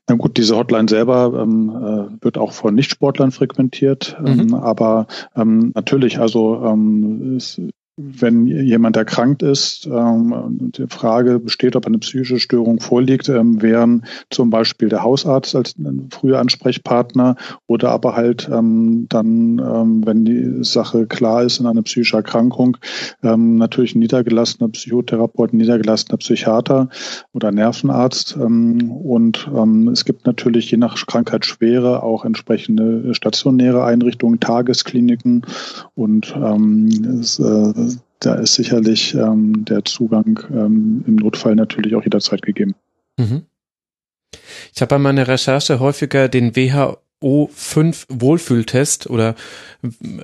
Na 0.08 0.16
gut, 0.16 0.36
diese 0.36 0.56
Hotline 0.56 0.88
selber 0.88 1.32
ähm, 1.40 1.70
äh, 1.70 2.24
wird 2.24 2.36
auch 2.36 2.52
von 2.52 2.74
Nichtsportlern 2.74 3.30
frequentiert, 3.30 4.16
ähm, 4.24 4.46
mhm. 4.46 4.54
aber 4.54 5.06
ähm, 5.36 5.72
natürlich, 5.74 6.18
also 6.18 6.62
ähm, 6.64 7.36
es 7.36 7.60
wenn 7.96 8.46
jemand 8.46 8.96
erkrankt 8.96 9.42
ist 9.42 9.86
ähm, 9.86 10.32
und 10.32 10.78
die 10.78 10.86
Frage 10.88 11.38
besteht, 11.38 11.76
ob 11.76 11.86
eine 11.86 11.98
psychische 11.98 12.40
Störung 12.40 12.80
vorliegt, 12.80 13.28
ähm, 13.28 13.60
wären 13.60 14.06
zum 14.30 14.48
Beispiel 14.48 14.88
der 14.88 15.02
Hausarzt 15.02 15.54
als 15.54 15.74
früher 16.10 16.38
Ansprechpartner 16.38 17.36
oder 17.66 17.90
aber 17.90 18.16
halt 18.16 18.48
ähm, 18.50 19.06
dann, 19.10 19.58
ähm, 19.58 20.06
wenn 20.06 20.24
die 20.24 20.64
Sache 20.64 21.06
klar 21.06 21.42
ist 21.42 21.60
in 21.60 21.66
einer 21.66 21.82
psychischen 21.82 22.16
Erkrankung, 22.16 22.78
ähm, 23.22 23.56
natürlich 23.56 23.94
ein 23.94 23.98
niedergelassener 23.98 24.70
Psychotherapeut, 24.70 25.52
ein 25.52 25.58
niedergelassener 25.58 26.16
Psychiater 26.16 26.88
oder 27.34 27.52
Nervenarzt. 27.52 28.36
Ähm, 28.40 28.90
und 28.90 29.50
ähm, 29.54 29.88
es 29.88 30.06
gibt 30.06 30.24
natürlich 30.24 30.70
je 30.70 30.78
nach 30.78 30.96
Krankheitsschwere 31.06 32.02
auch 32.02 32.24
entsprechende 32.24 33.14
stationäre 33.14 33.84
Einrichtungen, 33.84 34.40
Tageskliniken 34.40 35.44
und 35.94 36.34
ähm, 36.34 36.88
äh, 37.38 37.82
da 38.24 38.34
ist 38.34 38.54
sicherlich 38.54 39.14
ähm, 39.14 39.64
der 39.64 39.84
Zugang 39.84 40.40
ähm, 40.50 41.04
im 41.06 41.16
Notfall 41.16 41.54
natürlich 41.54 41.94
auch 41.94 42.04
jederzeit 42.04 42.42
gegeben. 42.42 42.74
Mhm. 43.18 43.42
Ich 44.74 44.80
habe 44.80 44.90
bei 44.90 44.98
meiner 44.98 45.28
Recherche 45.28 45.80
häufiger 45.80 46.28
den 46.28 46.56
WHO 46.56 47.50
5 47.52 48.06
Wohlfühltest 48.08 49.10
oder 49.10 49.34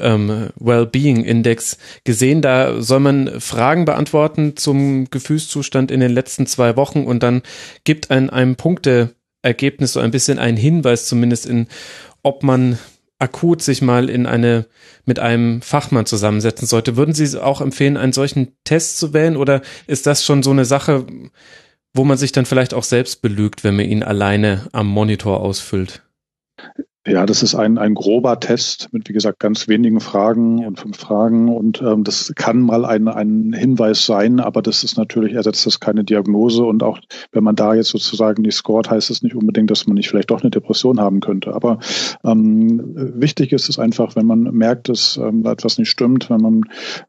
ähm, 0.01 0.49
Wellbeing 0.59 1.25
Index 1.25 1.79
gesehen. 2.05 2.41
Da 2.41 2.81
soll 2.81 3.01
man 3.01 3.41
Fragen 3.41 3.85
beantworten 3.85 4.57
zum 4.57 5.11
Gefühlszustand 5.11 5.91
in 5.91 6.01
den 6.01 6.13
letzten 6.13 6.47
zwei 6.47 6.77
Wochen 6.77 7.05
und 7.05 7.23
dann 7.23 7.43
gibt 7.85 8.11
ein 8.11 8.31
einem 8.31 8.57
Punkteergebnis 8.57 9.93
so 9.93 10.01
ein 10.01 10.11
bisschen 10.11 10.39
einen 10.39 10.57
Hinweis 10.57 11.07
zumindest 11.07 11.47
in, 11.47 11.67
ob 12.23 12.43
man 12.43 12.79
akut 13.19 13.63
sich 13.63 13.83
mal 13.83 14.09
in 14.09 14.27
eine 14.27 14.67
mit 15.05 15.19
einem 15.19 15.61
Fachmann 15.63 16.07
zusammensetzen 16.07 16.69
sollte. 16.69 16.97
Würden 16.97 17.15
Sie 17.15 17.43
auch 17.43 17.61
empfehlen, 17.61 17.97
einen 17.97 18.13
solchen 18.13 18.57
Test 18.65 18.99
zu 18.99 19.13
wählen 19.13 19.37
oder 19.37 19.63
ist 19.87 20.07
das 20.07 20.25
schon 20.25 20.43
so 20.43 20.51
eine 20.51 20.65
Sache, 20.65 21.07
wo 21.93 22.05
man 22.05 22.19
sich 22.19 22.33
dann 22.33 22.47
vielleicht 22.47 22.75
auch 22.75 22.85
selbst 22.85 23.23
belügt, 23.23 23.65
wenn 23.65 23.77
man 23.77 23.87
ihn 23.87 24.03
alleine 24.03 24.69
am 24.73 24.87
Monitor 24.87 25.41
ausfüllt? 25.41 26.03
Ja, 27.07 27.25
das 27.25 27.43
ist 27.43 27.55
ein, 27.55 27.79
ein 27.79 27.95
grober 27.95 28.39
Test 28.39 28.93
mit, 28.93 29.09
wie 29.09 29.15
gesagt, 29.15 29.39
ganz 29.39 29.67
wenigen 29.67 29.99
Fragen 30.01 30.67
und 30.67 30.79
fünf 30.79 30.99
Fragen. 30.99 31.49
Und 31.49 31.81
ähm, 31.81 32.05
das 32.05 32.33
kann 32.37 32.61
mal 32.61 32.85
ein, 32.85 33.09
ein 33.09 33.55
Hinweis 33.55 34.05
sein, 34.05 34.41
aber 34.41 34.61
das 34.61 34.85
ist 34.85 34.99
natürlich, 34.99 35.33
ersetzt 35.33 35.65
das 35.65 35.81
keine 35.81 36.05
Diagnose. 36.05 36.65
Und 36.65 36.83
auch 36.83 36.99
wenn 37.33 37.45
man 37.45 37.57
da 37.57 37.73
jetzt 37.73 37.89
sozusagen 37.89 38.43
nicht 38.43 38.57
scored, 38.57 38.91
heißt 38.91 39.09
es 39.11 39.23
nicht 39.23 39.37
unbedingt, 39.37 39.71
dass 39.71 39.87
man 39.87 39.95
nicht 39.95 40.11
vielleicht 40.11 40.31
doch 40.31 40.43
eine 40.43 40.51
Depression 40.51 41.01
haben 41.01 41.21
könnte. 41.21 41.55
Aber 41.55 41.79
ähm, 42.25 42.93
wichtig 42.95 43.53
ist 43.53 43.71
es 43.71 43.79
einfach, 43.79 44.15
wenn 44.15 44.27
man 44.27 44.43
merkt, 44.43 44.91
dass 44.91 45.17
ähm, 45.17 45.45
da 45.45 45.53
etwas 45.53 45.79
nicht 45.79 45.89
stimmt, 45.89 46.29
wenn 46.29 46.41
man 46.41 46.65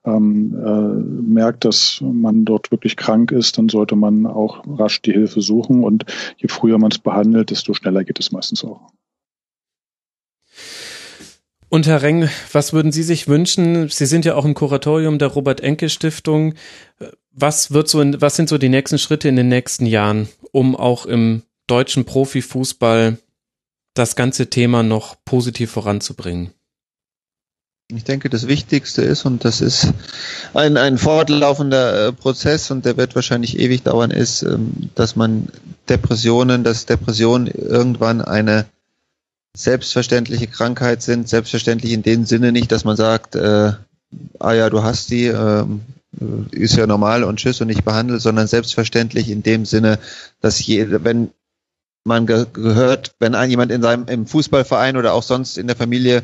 ähm, 0.06 0.56
äh, 0.64 1.30
merkt, 1.30 1.66
dass 1.66 2.02
man 2.02 2.46
dort 2.46 2.72
wirklich 2.72 2.96
krank 2.96 3.34
ist, 3.34 3.58
dann 3.58 3.68
sollte 3.68 3.98
man 3.98 4.28
auch 4.28 4.64
rasch 4.66 5.02
die 5.02 5.12
Hilfe 5.12 5.42
suchen. 5.42 5.84
Und 5.84 6.06
je 6.38 6.48
früher 6.48 6.78
man 6.78 6.92
es 6.92 7.00
behandelt, 7.00 7.50
desto 7.50 7.74
schneller 7.74 8.06
geht 8.06 8.20
es 8.20 8.32
meistens 8.32 8.64
auch. 8.64 8.92
Und 11.70 11.86
Herr 11.86 12.02
Reng, 12.02 12.28
was 12.52 12.74
würden 12.74 12.92
Sie 12.92 13.04
sich 13.04 13.28
wünschen? 13.28 13.90
Sie 13.90 14.08
sind 14.08 14.26
ja 14.26 14.34
auch 14.34 14.46
im 14.46 14.56
Kuratorium 14.56 15.20
der 15.20 15.28
Robert 15.28 15.62
Enke 15.62 15.90
Stiftung. 15.90 16.56
Was 17.32 17.72
wird 17.72 17.88
so, 17.88 18.00
was 18.20 18.36
sind 18.36 18.50
so 18.50 18.58
die 18.58 18.70
nächsten 18.70 18.98
Schritte 18.98 19.30
in 19.30 19.36
den 19.36 19.50
nächsten 19.50 19.86
Jahren, 19.86 20.28
um 20.52 20.76
auch 20.76 21.06
im 21.06 21.44
deutschen 21.68 22.06
Profifußball 22.06 23.20
das 23.94 24.16
ganze 24.16 24.50
Thema 24.50 24.82
noch 24.82 25.16
positiv 25.26 25.70
voranzubringen? 25.70 26.52
Ich 27.92 28.04
denke, 28.04 28.30
das 28.30 28.48
Wichtigste 28.48 29.02
ist, 29.02 29.26
und 29.26 29.46
das 29.46 29.62
ist 29.62 29.94
ein, 30.54 30.78
ein 30.78 30.98
fortlaufender 30.98 32.08
äh, 32.08 32.14
Prozess 32.14 32.70
und 32.70 32.86
der 32.86 32.98
wird 32.98 33.16
wahrscheinlich 33.16 33.58
ewig 33.58 33.82
dauern, 33.84 34.12
ist, 34.12 34.44
ähm, 34.44 34.92
dass 34.94 35.16
man 35.16 35.48
Depressionen, 35.88 36.64
dass 36.64 36.86
Depressionen 36.86 37.48
irgendwann 37.48 38.22
eine 38.22 38.66
selbstverständliche 39.56 40.48
Krankheit 40.48 41.02
sind, 41.02 41.28
selbstverständlich 41.28 41.94
in 41.94 42.04
dem 42.04 42.26
Sinne 42.26 42.52
nicht, 42.52 42.72
dass 42.72 42.86
man 42.86 42.96
sagt, 42.96 43.36
äh, 43.36 43.74
ah 44.40 44.54
ja, 44.54 44.70
du 44.70 44.84
hast 44.84 45.10
die, 45.12 45.26
äh, 45.26 45.66
ist 46.52 46.76
ja 46.76 46.88
normal 46.88 47.24
und 47.24 47.38
tschüss 47.38 47.62
und 47.62 47.68
nicht 47.68 47.86
behandelt, 47.86 48.22
sondern 48.22 48.48
selbstverständlich 48.48 49.30
in 49.30 49.44
dem 49.44 49.66
Sinne, 49.66 50.00
dass 50.42 50.66
je, 50.66 50.88
wenn 51.04 51.32
man 52.04 52.26
ge 52.26 52.46
gehört, 52.52 53.14
wenn 53.20 53.36
ein 53.36 53.50
jemand 53.50 53.72
in 53.72 53.82
seinem 53.82 54.08
im 54.08 54.26
Fußballverein 54.26 54.98
oder 54.98 55.14
auch 55.14 55.24
sonst 55.24 55.58
in 55.58 55.68
der 55.68 55.76
Familie 55.76 56.24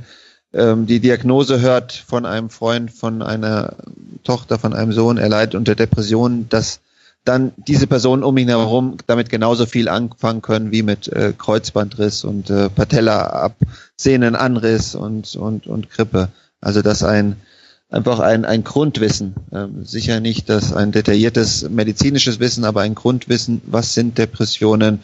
ähm, 0.54 0.86
die 0.86 1.00
Diagnose 1.00 1.62
hört 1.62 1.94
von 1.94 2.26
einem 2.26 2.50
Freund, 2.50 2.92
von 2.92 3.22
einer 3.22 3.76
Tochter, 4.24 4.58
von 4.58 4.74
einem 4.74 4.94
Sohn, 4.94 5.18
er 5.18 5.30
leidet 5.30 5.56
unter 5.56 5.76
Depressionen, 5.76 6.50
dass 6.50 6.80
dann 7.26 7.52
diese 7.58 7.88
Personen 7.88 8.24
um 8.24 8.38
ihn 8.38 8.48
herum 8.48 8.96
damit 9.08 9.30
genauso 9.30 9.66
viel 9.66 9.90
anfangen 9.90 10.42
können 10.42 10.72
wie 10.72 10.84
mit 10.84 11.10
äh, 11.10 11.34
Kreuzbandriss 11.38 12.24
und 12.24 12.50
äh, 12.50 12.70
Patella-Sehnenanriss 12.70 14.96
und, 14.96 15.36
und, 15.36 15.68
und 15.68 15.90
Grippe. 15.90 16.30
Also 16.62 16.82
dass 16.82 17.04
ein 17.04 17.36
einfach 17.90 18.20
ein, 18.20 18.46
ein 18.46 18.64
Grundwissen, 18.64 19.36
ähm, 19.52 19.86
sicher 19.86 20.20
nicht 20.20 20.50
das 20.50 20.74
ein 20.74 20.92
detailliertes 20.92 21.70
medizinisches 21.70 22.40
Wissen, 22.40 22.66
aber 22.66 22.82
ein 22.82 22.96
Grundwissen, 22.96 23.62
was 23.66 23.94
sind 23.94 24.18
Depressionen, 24.18 25.02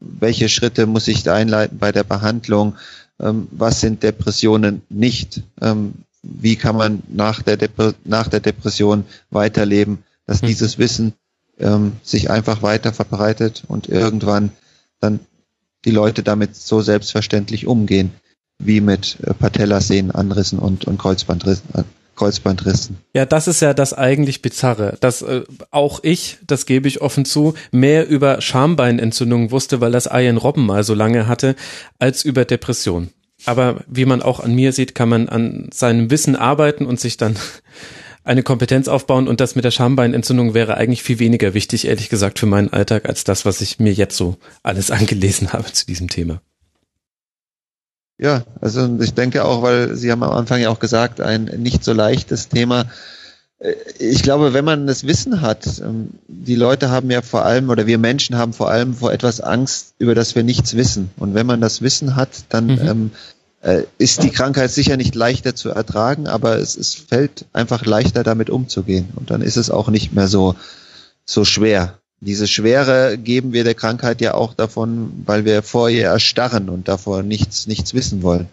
welche 0.00 0.48
Schritte 0.48 0.86
muss 0.86 1.08
ich 1.08 1.28
einleiten 1.30 1.78
bei 1.78 1.92
der 1.92 2.04
Behandlung, 2.04 2.76
ähm, 3.20 3.48
was 3.50 3.80
sind 3.80 4.02
Depressionen 4.02 4.82
nicht, 4.88 5.42
ähm, 5.60 5.94
wie 6.22 6.56
kann 6.56 6.76
man 6.76 7.02
nach 7.08 7.42
der, 7.42 7.56
Dep 7.56 7.94
nach 8.04 8.28
der 8.28 8.40
Depression 8.40 9.04
weiterleben, 9.30 10.04
dass 10.26 10.40
hm. 10.40 10.48
dieses 10.48 10.78
Wissen 10.78 11.14
ähm, 11.62 11.92
sich 12.02 12.30
einfach 12.30 12.62
weiter 12.62 12.92
verbreitet 12.92 13.64
und 13.68 13.88
irgendwann 13.88 14.52
dann 15.00 15.20
die 15.84 15.90
Leute 15.90 16.22
damit 16.22 16.56
so 16.56 16.80
selbstverständlich 16.80 17.66
umgehen, 17.66 18.12
wie 18.58 18.80
mit 18.80 19.18
äh, 19.22 19.34
Patellasehnenanrissen 19.34 20.58
und, 20.58 20.84
und 20.84 20.98
Kreuzbandrissen. 20.98 21.64
Äh, 21.74 21.82
Kreuzbandrissen. 22.14 22.98
Ja, 23.14 23.24
das 23.24 23.48
ist 23.48 23.60
ja 23.60 23.72
das 23.72 23.94
eigentlich 23.94 24.42
Bizarre, 24.42 24.96
dass 25.00 25.22
äh, 25.22 25.42
auch 25.70 26.00
ich, 26.02 26.38
das 26.46 26.66
gebe 26.66 26.86
ich 26.86 27.00
offen 27.00 27.24
zu, 27.24 27.54
mehr 27.70 28.06
über 28.06 28.40
Schambeinentzündungen 28.40 29.50
wusste, 29.50 29.80
weil 29.80 29.92
das 29.92 30.06
Ian 30.12 30.36
Robben 30.36 30.66
mal 30.66 30.84
so 30.84 30.94
lange 30.94 31.26
hatte, 31.26 31.56
als 31.98 32.24
über 32.24 32.44
Depression. 32.44 33.08
Aber 33.46 33.80
wie 33.88 34.04
man 34.04 34.22
auch 34.22 34.40
an 34.40 34.54
mir 34.54 34.72
sieht, 34.72 34.94
kann 34.94 35.08
man 35.08 35.28
an 35.28 35.68
seinem 35.72 36.10
Wissen 36.10 36.36
arbeiten 36.36 36.86
und 36.86 37.00
sich 37.00 37.16
dann 37.16 37.36
eine 38.24 38.42
Kompetenz 38.42 38.88
aufbauen 38.88 39.28
und 39.28 39.40
das 39.40 39.54
mit 39.54 39.64
der 39.64 39.70
Schambeinentzündung 39.70 40.54
wäre 40.54 40.76
eigentlich 40.76 41.02
viel 41.02 41.18
weniger 41.18 41.54
wichtig, 41.54 41.86
ehrlich 41.86 42.08
gesagt, 42.08 42.38
für 42.38 42.46
meinen 42.46 42.72
Alltag, 42.72 43.08
als 43.08 43.24
das, 43.24 43.44
was 43.44 43.60
ich 43.60 43.78
mir 43.78 43.92
jetzt 43.92 44.16
so 44.16 44.36
alles 44.62 44.90
angelesen 44.92 45.52
habe 45.52 45.72
zu 45.72 45.86
diesem 45.86 46.08
Thema. 46.08 46.40
Ja, 48.18 48.44
also 48.60 48.98
ich 49.00 49.14
denke 49.14 49.44
auch, 49.44 49.62
weil 49.62 49.96
Sie 49.96 50.12
haben 50.12 50.22
am 50.22 50.32
Anfang 50.32 50.60
ja 50.60 50.70
auch 50.70 50.78
gesagt, 50.78 51.20
ein 51.20 51.44
nicht 51.44 51.82
so 51.82 51.92
leichtes 51.92 52.48
Thema. 52.48 52.84
Äh, 53.58 53.74
ich 53.98 54.22
glaube, 54.22 54.54
wenn 54.54 54.64
man 54.64 54.86
das 54.86 55.06
Wissen 55.06 55.40
hat, 55.40 55.66
ähm, 55.80 56.10
die 56.28 56.54
Leute 56.54 56.90
haben 56.90 57.10
ja 57.10 57.22
vor 57.22 57.44
allem 57.44 57.68
oder 57.68 57.86
wir 57.88 57.98
Menschen 57.98 58.36
haben 58.36 58.52
vor 58.52 58.70
allem 58.70 58.94
vor 58.94 59.12
etwas 59.12 59.40
Angst, 59.40 59.94
über 59.98 60.14
das 60.14 60.36
wir 60.36 60.44
nichts 60.44 60.76
wissen. 60.76 61.10
Und 61.16 61.34
wenn 61.34 61.46
man 61.46 61.60
das 61.60 61.82
Wissen 61.82 62.14
hat, 62.14 62.44
dann 62.48 62.66
mhm. 62.66 62.88
ähm, 62.88 63.10
äh, 63.62 63.84
ist 63.98 64.22
die 64.22 64.30
Krankheit 64.30 64.70
sicher 64.70 64.96
nicht 64.96 65.14
leichter 65.14 65.54
zu 65.54 65.70
ertragen, 65.70 66.26
aber 66.26 66.58
es, 66.58 66.76
es 66.76 66.94
fällt 66.94 67.46
einfach 67.52 67.86
leichter 67.86 68.22
damit 68.22 68.50
umzugehen. 68.50 69.08
Und 69.14 69.30
dann 69.30 69.40
ist 69.40 69.56
es 69.56 69.70
auch 69.70 69.88
nicht 69.88 70.12
mehr 70.12 70.28
so, 70.28 70.56
so 71.24 71.44
schwer. 71.44 71.98
Diese 72.20 72.46
Schwere 72.46 73.18
geben 73.18 73.52
wir 73.52 73.64
der 73.64 73.74
Krankheit 73.74 74.20
ja 74.20 74.34
auch 74.34 74.54
davon, 74.54 75.22
weil 75.24 75.44
wir 75.44 75.62
vor 75.62 75.88
ihr 75.88 76.06
erstarren 76.06 76.68
und 76.68 76.86
davor 76.88 77.22
nichts, 77.22 77.66
nichts 77.66 77.94
wissen 77.94 78.22
wollen. 78.22 78.48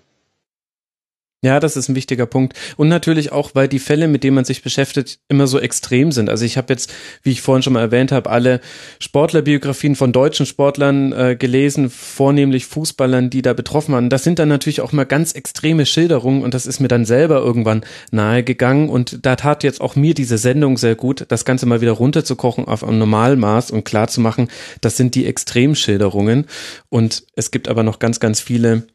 Ja, 1.41 1.61
das 1.61 1.77
ist 1.77 1.87
ein 1.87 1.95
wichtiger 1.95 2.25
Punkt. 2.25 2.53
Und 2.75 2.89
natürlich 2.89 3.31
auch, 3.31 3.51
weil 3.53 3.69
die 3.69 3.79
Fälle, 3.79 4.09
mit 4.09 4.25
denen 4.25 4.35
man 4.35 4.43
sich 4.43 4.61
beschäftigt, 4.61 5.19
immer 5.29 5.47
so 5.47 5.57
extrem 5.57 6.11
sind. 6.11 6.29
Also 6.29 6.43
ich 6.43 6.57
habe 6.57 6.73
jetzt, 6.73 6.91
wie 7.23 7.31
ich 7.31 7.41
vorhin 7.41 7.63
schon 7.63 7.71
mal 7.71 7.79
erwähnt 7.79 8.11
habe, 8.11 8.29
alle 8.29 8.59
Sportlerbiografien 8.99 9.95
von 9.95 10.11
deutschen 10.11 10.45
Sportlern 10.45 11.13
äh, 11.13 11.37
gelesen, 11.37 11.89
vornehmlich 11.89 12.65
Fußballern, 12.65 13.29
die 13.29 13.41
da 13.41 13.53
betroffen 13.53 13.93
waren. 13.93 14.09
Das 14.09 14.25
sind 14.25 14.37
dann 14.37 14.49
natürlich 14.49 14.81
auch 14.81 14.91
mal 14.91 15.05
ganz 15.05 15.31
extreme 15.31 15.85
Schilderungen 15.85 16.43
und 16.43 16.53
das 16.53 16.65
ist 16.65 16.81
mir 16.81 16.89
dann 16.89 17.05
selber 17.05 17.37
irgendwann 17.37 17.85
nahegegangen. 18.11 18.89
Und 18.89 19.25
da 19.25 19.37
tat 19.37 19.63
jetzt 19.63 19.79
auch 19.79 19.95
mir 19.95 20.13
diese 20.13 20.37
Sendung 20.37 20.77
sehr 20.77 20.95
gut, 20.95 21.23
das 21.29 21.45
Ganze 21.45 21.65
mal 21.67 21.79
wieder 21.79 21.93
runterzukochen 21.93 22.65
auf 22.65 22.83
ein 22.83 22.97
Normalmaß 22.97 23.71
und 23.71 23.85
klar 23.85 24.09
zu 24.09 24.19
machen, 24.19 24.49
das 24.81 24.97
sind 24.97 25.15
die 25.15 25.25
Extremschilderungen. 25.25 26.47
Und 26.89 27.23
es 27.37 27.49
gibt 27.51 27.69
aber 27.69 27.83
noch 27.83 27.99
ganz, 27.99 28.19
ganz 28.19 28.41
viele 28.41 28.87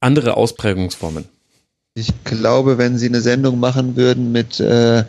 andere 0.00 0.36
Ausprägungsformen. 0.36 1.35
Ich 1.98 2.12
glaube, 2.24 2.76
wenn 2.76 2.98
sie 2.98 3.06
eine 3.06 3.22
Sendung 3.22 3.58
machen 3.58 3.96
würden 3.96 4.30
mit 4.30 4.60
äh, 4.60 5.04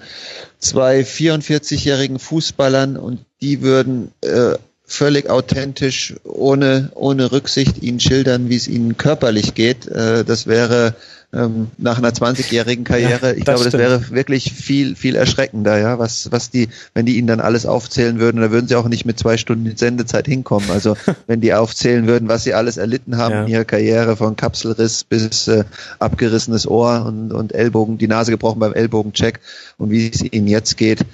zwei 0.58 1.02
44-jährigen 1.02 2.18
Fußballern 2.18 2.96
und 2.96 3.20
die 3.42 3.62
würden 3.62 4.12
äh, 4.22 4.54
völlig 4.86 5.30
authentisch, 5.30 6.16
ohne, 6.24 6.90
ohne 6.96 7.34
Rücksicht 7.34 7.84
ihnen 7.84 8.00
schildern, 8.00 8.48
wie 8.48 8.56
es 8.56 8.70
ihnen 8.70 8.96
körperlich 8.96 9.54
geht, 9.54 9.86
äh, 9.90 10.24
das 10.24 10.48
wäre 10.48 10.96
ähm, 11.38 11.68
nach 11.78 11.98
einer 11.98 12.10
20-jährigen 12.10 12.84
Karriere. 12.84 13.28
Ja, 13.28 13.34
ich 13.34 13.46
glaube, 13.46 13.60
stimmt. 13.60 13.76
das 13.76 13.80
wäre 13.80 14.10
wirklich 14.12 14.52
viel, 14.52 14.96
viel 14.96 15.16
erschreckender, 15.16 15.78
ja, 15.78 16.00
was, 16.00 16.32
was 16.32 16.50
die, 16.50 16.70
wenn 16.94 17.06
die 17.06 17.18
ihnen 17.18 17.28
dann 17.28 17.40
alles 17.40 17.66
aufzählen 17.66 18.20
würden, 18.20 18.42
da 18.42 18.52
würden 18.52 18.68
sie 18.68 18.76
auch 18.76 18.88
nicht 18.88 19.06
mit 19.06 19.20
zwei 19.20 19.38
Stunden 19.38 19.78
Sendezeit 19.78 20.26
hinkommen. 20.26 20.72
Also 20.72 20.98
wenn 21.28 21.42
die 21.42 21.54
aufzählen 21.54 22.08
würden, 22.08 22.28
was 22.28 22.44
sie 22.44 22.54
alles 22.54 22.78
erlitten 22.78 23.18
haben 23.18 23.34
ja. 23.34 23.44
in 23.44 23.50
ihrer 23.50 23.66
Karriere, 23.66 24.18
von 24.18 24.36
Kapselriss 24.36 25.04
bis 25.04 25.48
äh, 25.48 25.64
abgerissenes 26.00 26.68
Ohr 26.68 27.06
und, 27.06 27.32
und 27.32 27.54
Ellbogen, 27.54 27.98
die 27.98 28.08
Nase 28.08 28.32
gebrochen 28.32 28.60
beim 28.60 28.74
Ellbogencheck 28.74 29.40
und 29.78 29.92
wie 29.92 30.10
es 30.10 30.24
ihnen 30.24 30.48
jetzt 30.48 30.78
geht. 30.78 31.06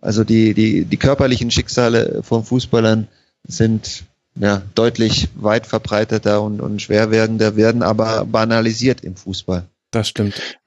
Also 0.00 0.24
die, 0.24 0.54
die, 0.54 0.84
die 0.84 0.96
körperlichen 0.96 1.50
Schicksale 1.50 2.22
von 2.22 2.44
Fußballern 2.44 3.08
sind 3.46 4.04
ja, 4.34 4.62
deutlich 4.74 5.28
weit 5.34 5.66
verbreiteter 5.66 6.42
und, 6.42 6.60
und 6.60 6.80
schwerwiegender, 6.80 7.56
werden 7.56 7.82
aber 7.82 8.24
banalisiert 8.24 9.02
im 9.02 9.16
Fußball. 9.16 9.66
Das 9.92 10.08
stimmt. 10.08 10.58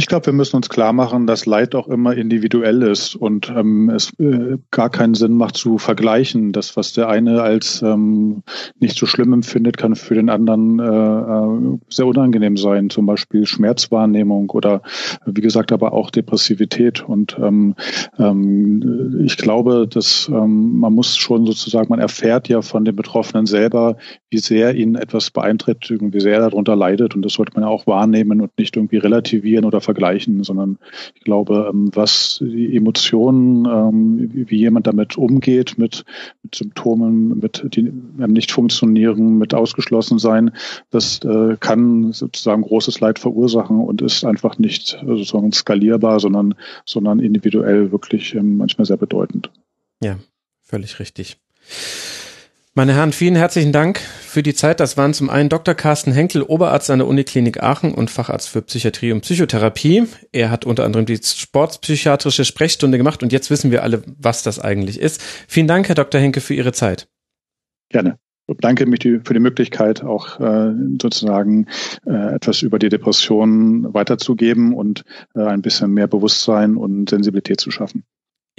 Ich 0.00 0.06
glaube, 0.06 0.24
wir 0.24 0.32
müssen 0.32 0.56
uns 0.56 0.70
klar 0.70 0.94
machen, 0.94 1.26
dass 1.26 1.44
Leid 1.44 1.74
auch 1.74 1.86
immer 1.86 2.16
individuell 2.16 2.80
ist 2.84 3.16
und 3.16 3.52
ähm, 3.54 3.90
es 3.90 4.10
äh, 4.18 4.56
gar 4.70 4.88
keinen 4.88 5.12
Sinn 5.12 5.34
macht 5.34 5.58
zu 5.58 5.76
vergleichen. 5.76 6.52
Das, 6.52 6.74
was 6.74 6.94
der 6.94 7.10
eine 7.10 7.42
als 7.42 7.82
ähm, 7.82 8.42
nicht 8.78 8.96
so 8.96 9.04
schlimm 9.04 9.34
empfindet, 9.34 9.76
kann 9.76 9.96
für 9.96 10.14
den 10.14 10.30
anderen 10.30 10.78
äh, 10.78 10.84
äh 10.84 11.78
sehr 11.90 12.06
unangenehm 12.06 12.56
sein. 12.56 12.88
Zum 12.88 13.04
Beispiel 13.04 13.44
Schmerzwahrnehmung 13.44 14.48
oder 14.48 14.80
wie 15.26 15.42
gesagt, 15.42 15.70
aber 15.70 15.92
auch 15.92 16.10
Depressivität. 16.10 17.06
Und 17.06 17.36
ähm, 17.38 17.74
ähm, 18.18 19.20
ich 19.22 19.36
glaube, 19.36 19.86
dass 19.86 20.30
ähm, 20.32 20.78
man 20.78 20.94
muss 20.94 21.18
schon 21.18 21.44
sozusagen, 21.44 21.90
man 21.90 22.00
erfährt 22.00 22.48
ja 22.48 22.62
von 22.62 22.86
den 22.86 22.96
Betroffenen 22.96 23.44
selber, 23.44 23.98
wie 24.30 24.38
sehr 24.38 24.74
ihn 24.74 24.94
etwas 24.94 25.30
beeinträchtigt, 25.30 26.00
wie 26.00 26.20
sehr 26.20 26.36
er 26.36 26.48
darunter 26.48 26.74
leidet. 26.74 27.14
Und 27.14 27.20
das 27.22 27.34
sollte 27.34 27.52
man 27.52 27.64
ja 27.64 27.68
auch 27.68 27.86
wahrnehmen 27.86 28.40
und 28.40 28.56
nicht 28.56 28.76
irgendwie 28.76 28.96
relativieren 28.96 29.66
oder 29.66 29.82
vergleichen, 29.90 30.44
sondern 30.44 30.78
ich 31.14 31.22
glaube, 31.22 31.68
ähm, 31.72 31.90
was 31.94 32.38
die 32.40 32.76
Emotionen, 32.76 33.66
ähm, 33.66 34.30
wie 34.32 34.58
jemand 34.58 34.86
damit 34.86 35.18
umgeht, 35.18 35.78
mit, 35.78 36.04
mit 36.42 36.54
Symptomen, 36.54 37.40
mit 37.40 37.66
die 37.74 37.92
nicht 38.26 38.52
funktionieren, 38.52 39.38
mit 39.38 39.52
ausgeschlossen 39.52 40.18
sein, 40.18 40.52
das 40.90 41.20
äh, 41.24 41.56
kann 41.58 42.12
sozusagen 42.12 42.62
großes 42.62 43.00
Leid 43.00 43.18
verursachen 43.18 43.80
und 43.80 44.00
ist 44.00 44.24
einfach 44.24 44.58
nicht 44.58 44.98
äh, 45.02 45.06
sozusagen 45.06 45.52
skalierbar, 45.52 46.20
sondern, 46.20 46.54
sondern 46.84 47.18
individuell 47.18 47.90
wirklich 47.90 48.34
ähm, 48.34 48.56
manchmal 48.56 48.84
sehr 48.84 48.96
bedeutend. 48.96 49.50
Ja, 50.02 50.18
völlig 50.62 51.00
richtig. 51.00 51.36
Meine 52.74 52.94
Herren, 52.94 53.10
vielen 53.10 53.34
herzlichen 53.34 53.72
Dank 53.72 53.98
für 53.98 54.44
die 54.44 54.54
Zeit. 54.54 54.78
Das 54.78 54.96
waren 54.96 55.12
zum 55.12 55.28
einen 55.28 55.48
Dr. 55.48 55.74
Carsten 55.74 56.12
Henkel, 56.12 56.42
Oberarzt 56.42 56.88
an 56.90 57.00
der 57.00 57.08
Uniklinik 57.08 57.60
Aachen 57.60 57.92
und 57.92 58.12
Facharzt 58.12 58.48
für 58.48 58.62
Psychiatrie 58.62 59.10
und 59.10 59.22
Psychotherapie. 59.22 60.04
Er 60.30 60.52
hat 60.52 60.66
unter 60.66 60.84
anderem 60.84 61.04
die 61.04 61.18
sportpsychiatrische 61.20 62.44
Sprechstunde 62.44 62.96
gemacht 62.96 63.24
und 63.24 63.32
jetzt 63.32 63.50
wissen 63.50 63.72
wir 63.72 63.82
alle, 63.82 64.04
was 64.16 64.44
das 64.44 64.60
eigentlich 64.60 65.00
ist. 65.00 65.20
Vielen 65.48 65.66
Dank, 65.66 65.88
Herr 65.88 65.96
Dr. 65.96 66.20
Henke, 66.20 66.40
für 66.40 66.54
Ihre 66.54 66.70
Zeit. 66.70 67.08
Gerne. 67.88 68.18
Ich 68.46 68.56
danke 68.60 68.86
mich 68.86 69.02
für 69.02 69.34
die 69.34 69.40
Möglichkeit, 69.40 70.04
auch 70.04 70.38
äh, 70.38 70.72
sozusagen 71.00 71.66
äh, 72.06 72.34
etwas 72.36 72.62
über 72.62 72.78
die 72.78 72.88
Depression 72.88 73.92
weiterzugeben 73.92 74.74
und 74.74 75.02
äh, 75.34 75.42
ein 75.42 75.62
bisschen 75.62 75.90
mehr 75.90 76.06
Bewusstsein 76.06 76.76
und 76.76 77.10
Sensibilität 77.10 77.60
zu 77.60 77.72
schaffen. 77.72 78.04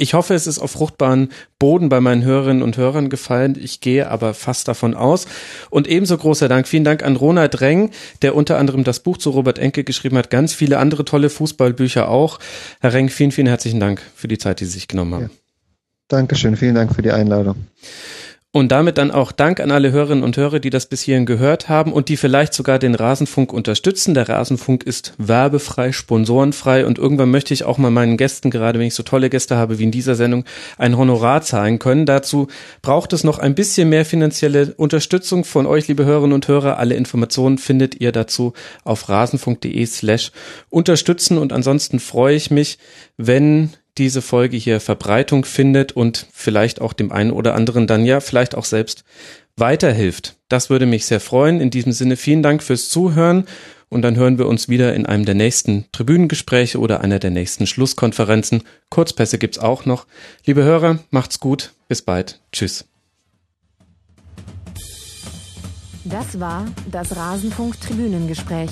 Ich 0.02 0.16
hoffe, 0.16 0.34
es 0.34 0.48
ist 0.48 0.58
auf 0.58 0.72
fruchtbaren 0.72 1.30
Boden 1.60 1.88
bei 1.88 2.02
meinen 2.02 2.24
Hörerinnen 2.24 2.64
und 2.64 2.76
Hörern 2.76 3.12
gefallen. 3.12 3.56
Ich 3.62 3.82
gehe 3.82 4.10
aber 4.10 4.34
fast 4.34 4.68
davon 4.68 4.96
aus. 4.96 5.28
Und 5.70 5.88
ebenso 5.88 6.18
großer 6.18 6.50
Dank, 6.50 6.68
vielen 6.68 6.84
Dank 6.84 7.04
an 7.04 7.16
Ronald 7.16 7.62
Reng, 7.62 7.92
der 8.24 8.36
unter 8.36 8.58
anderem 8.58 8.84
das 8.84 9.02
Buch 9.02 9.20
zu 9.20 9.30
Robert 9.30 9.60
Enke 9.60 9.84
geschrieben 9.84 10.18
hat, 10.18 10.32
ganz 10.32 10.56
viele 10.56 10.80
andere 10.80 11.06
tolle 11.06 11.30
Fußballbücher 11.30 12.10
auch. 12.10 12.40
Herr 12.80 12.94
Reng, 12.94 13.10
vielen, 13.10 13.32
vielen 13.32 13.46
herzlichen 13.46 13.80
Dank 13.80 14.02
für 14.16 14.28
die 14.28 14.40
Zeit, 14.40 14.60
die 14.60 14.66
Sie 14.66 14.72
sich 14.72 14.88
genommen 14.88 15.14
haben. 15.14 15.24
Ja. 15.26 15.30
Dankeschön, 16.08 16.58
vielen 16.58 16.74
Dank 16.74 16.96
für 16.96 17.04
die 17.04 17.12
Einladung. 17.12 17.68
Und 18.54 18.74
damit 18.74 18.98
dann 18.98 19.12
auch 19.12 19.32
Dank 19.32 19.62
an 19.62 19.72
alle 19.72 19.94
Hörerinnen 19.94 20.26
und 20.26 20.36
Hörer, 20.36 20.60
die 20.60 20.72
das 20.72 20.86
bis 20.86 21.02
hierhin 21.02 21.26
gehört 21.26 21.70
haben 21.70 21.94
und 21.94 22.10
die 22.10 22.18
vielleicht 22.18 22.54
sogar 22.54 22.80
den 22.80 22.96
Rasenfunk 22.96 23.54
unterstützen. 23.54 24.14
Der 24.14 24.28
Rasenfunk 24.28 24.84
ist 24.84 25.14
werbefrei, 25.18 25.94
sponsorenfrei 25.94 26.86
und 26.86 26.98
irgendwann 26.98 27.32
möchte 27.32 27.54
ich 27.54 27.64
auch 27.64 27.78
mal 27.78 27.92
meinen 27.92 28.18
Gästen, 28.18 28.52
gerade 28.52 28.78
wenn 28.78 28.88
ich 28.88 28.94
so 28.94 29.04
tolle 29.04 29.30
Gäste 29.30 29.56
habe 29.56 29.80
wie 29.80 29.86
in 29.86 29.92
dieser 29.92 30.16
Sendung, 30.16 30.44
ein 30.78 30.98
Honorar 30.98 31.42
zahlen 31.44 31.80
können. 31.80 32.06
Dazu 32.06 32.48
braucht 32.82 33.14
es 33.14 33.24
noch 33.24 33.40
ein 33.40 33.56
bisschen 33.56 33.88
mehr 33.88 34.04
finanzielle 34.04 34.74
Unterstützung 34.76 35.46
von 35.46 35.66
euch, 35.66 35.88
liebe 35.88 36.04
Hörerinnen 36.04 36.34
und 36.34 36.50
Hörer. 36.50 36.78
Alle 36.78 36.96
Informationen 36.96 37.58
findet 37.58 38.02
ihr 38.02 38.12
dazu 38.12 38.52
auf 38.84 39.08
rasenfunk.de 39.08 39.86
slash 39.86 40.34
unterstützen 40.70 41.38
und 41.38 41.54
ansonsten 41.54 42.02
freue 42.02 42.36
ich 42.36 42.52
mich, 42.52 42.80
wenn 43.16 43.70
diese 44.02 44.24
Folge 44.24 44.58
hier 44.58 44.80
Verbreitung 44.80 45.46
findet 45.46 45.92
und 45.92 46.26
vielleicht 46.34 46.82
auch 46.82 46.92
dem 46.92 47.12
einen 47.12 47.30
oder 47.30 47.54
anderen 47.54 47.86
dann 47.86 48.04
ja 48.04 48.20
vielleicht 48.20 48.56
auch 48.56 48.66
selbst 48.66 49.04
weiterhilft. 49.56 50.38
Das 50.50 50.72
würde 50.72 50.88
mich 50.88 51.06
sehr 51.06 51.20
freuen. 51.20 51.62
In 51.62 51.70
diesem 51.70 51.92
Sinne 51.92 52.18
vielen 52.18 52.42
Dank 52.42 52.64
fürs 52.64 52.90
Zuhören 52.90 53.46
und 53.90 54.02
dann 54.02 54.16
hören 54.16 54.40
wir 54.40 54.48
uns 54.48 54.70
wieder 54.70 54.96
in 54.96 55.06
einem 55.06 55.24
der 55.24 55.36
nächsten 55.36 55.86
Tribünengespräche 55.92 56.80
oder 56.80 57.02
einer 57.02 57.20
der 57.20 57.30
nächsten 57.30 57.68
Schlusskonferenzen. 57.68 58.64
Kurzpässe 58.90 59.38
gibt's 59.38 59.60
auch 59.60 59.86
noch. 59.86 60.08
Liebe 60.48 60.64
Hörer, 60.64 60.98
macht's 61.12 61.40
gut. 61.40 61.74
Bis 61.88 62.02
bald. 62.02 62.42
Tschüss. 62.52 62.86
Das 66.06 66.40
war 66.40 66.66
das 66.90 67.16
Rasenfunk 67.16 67.80
Tribünengespräch. 67.80 68.72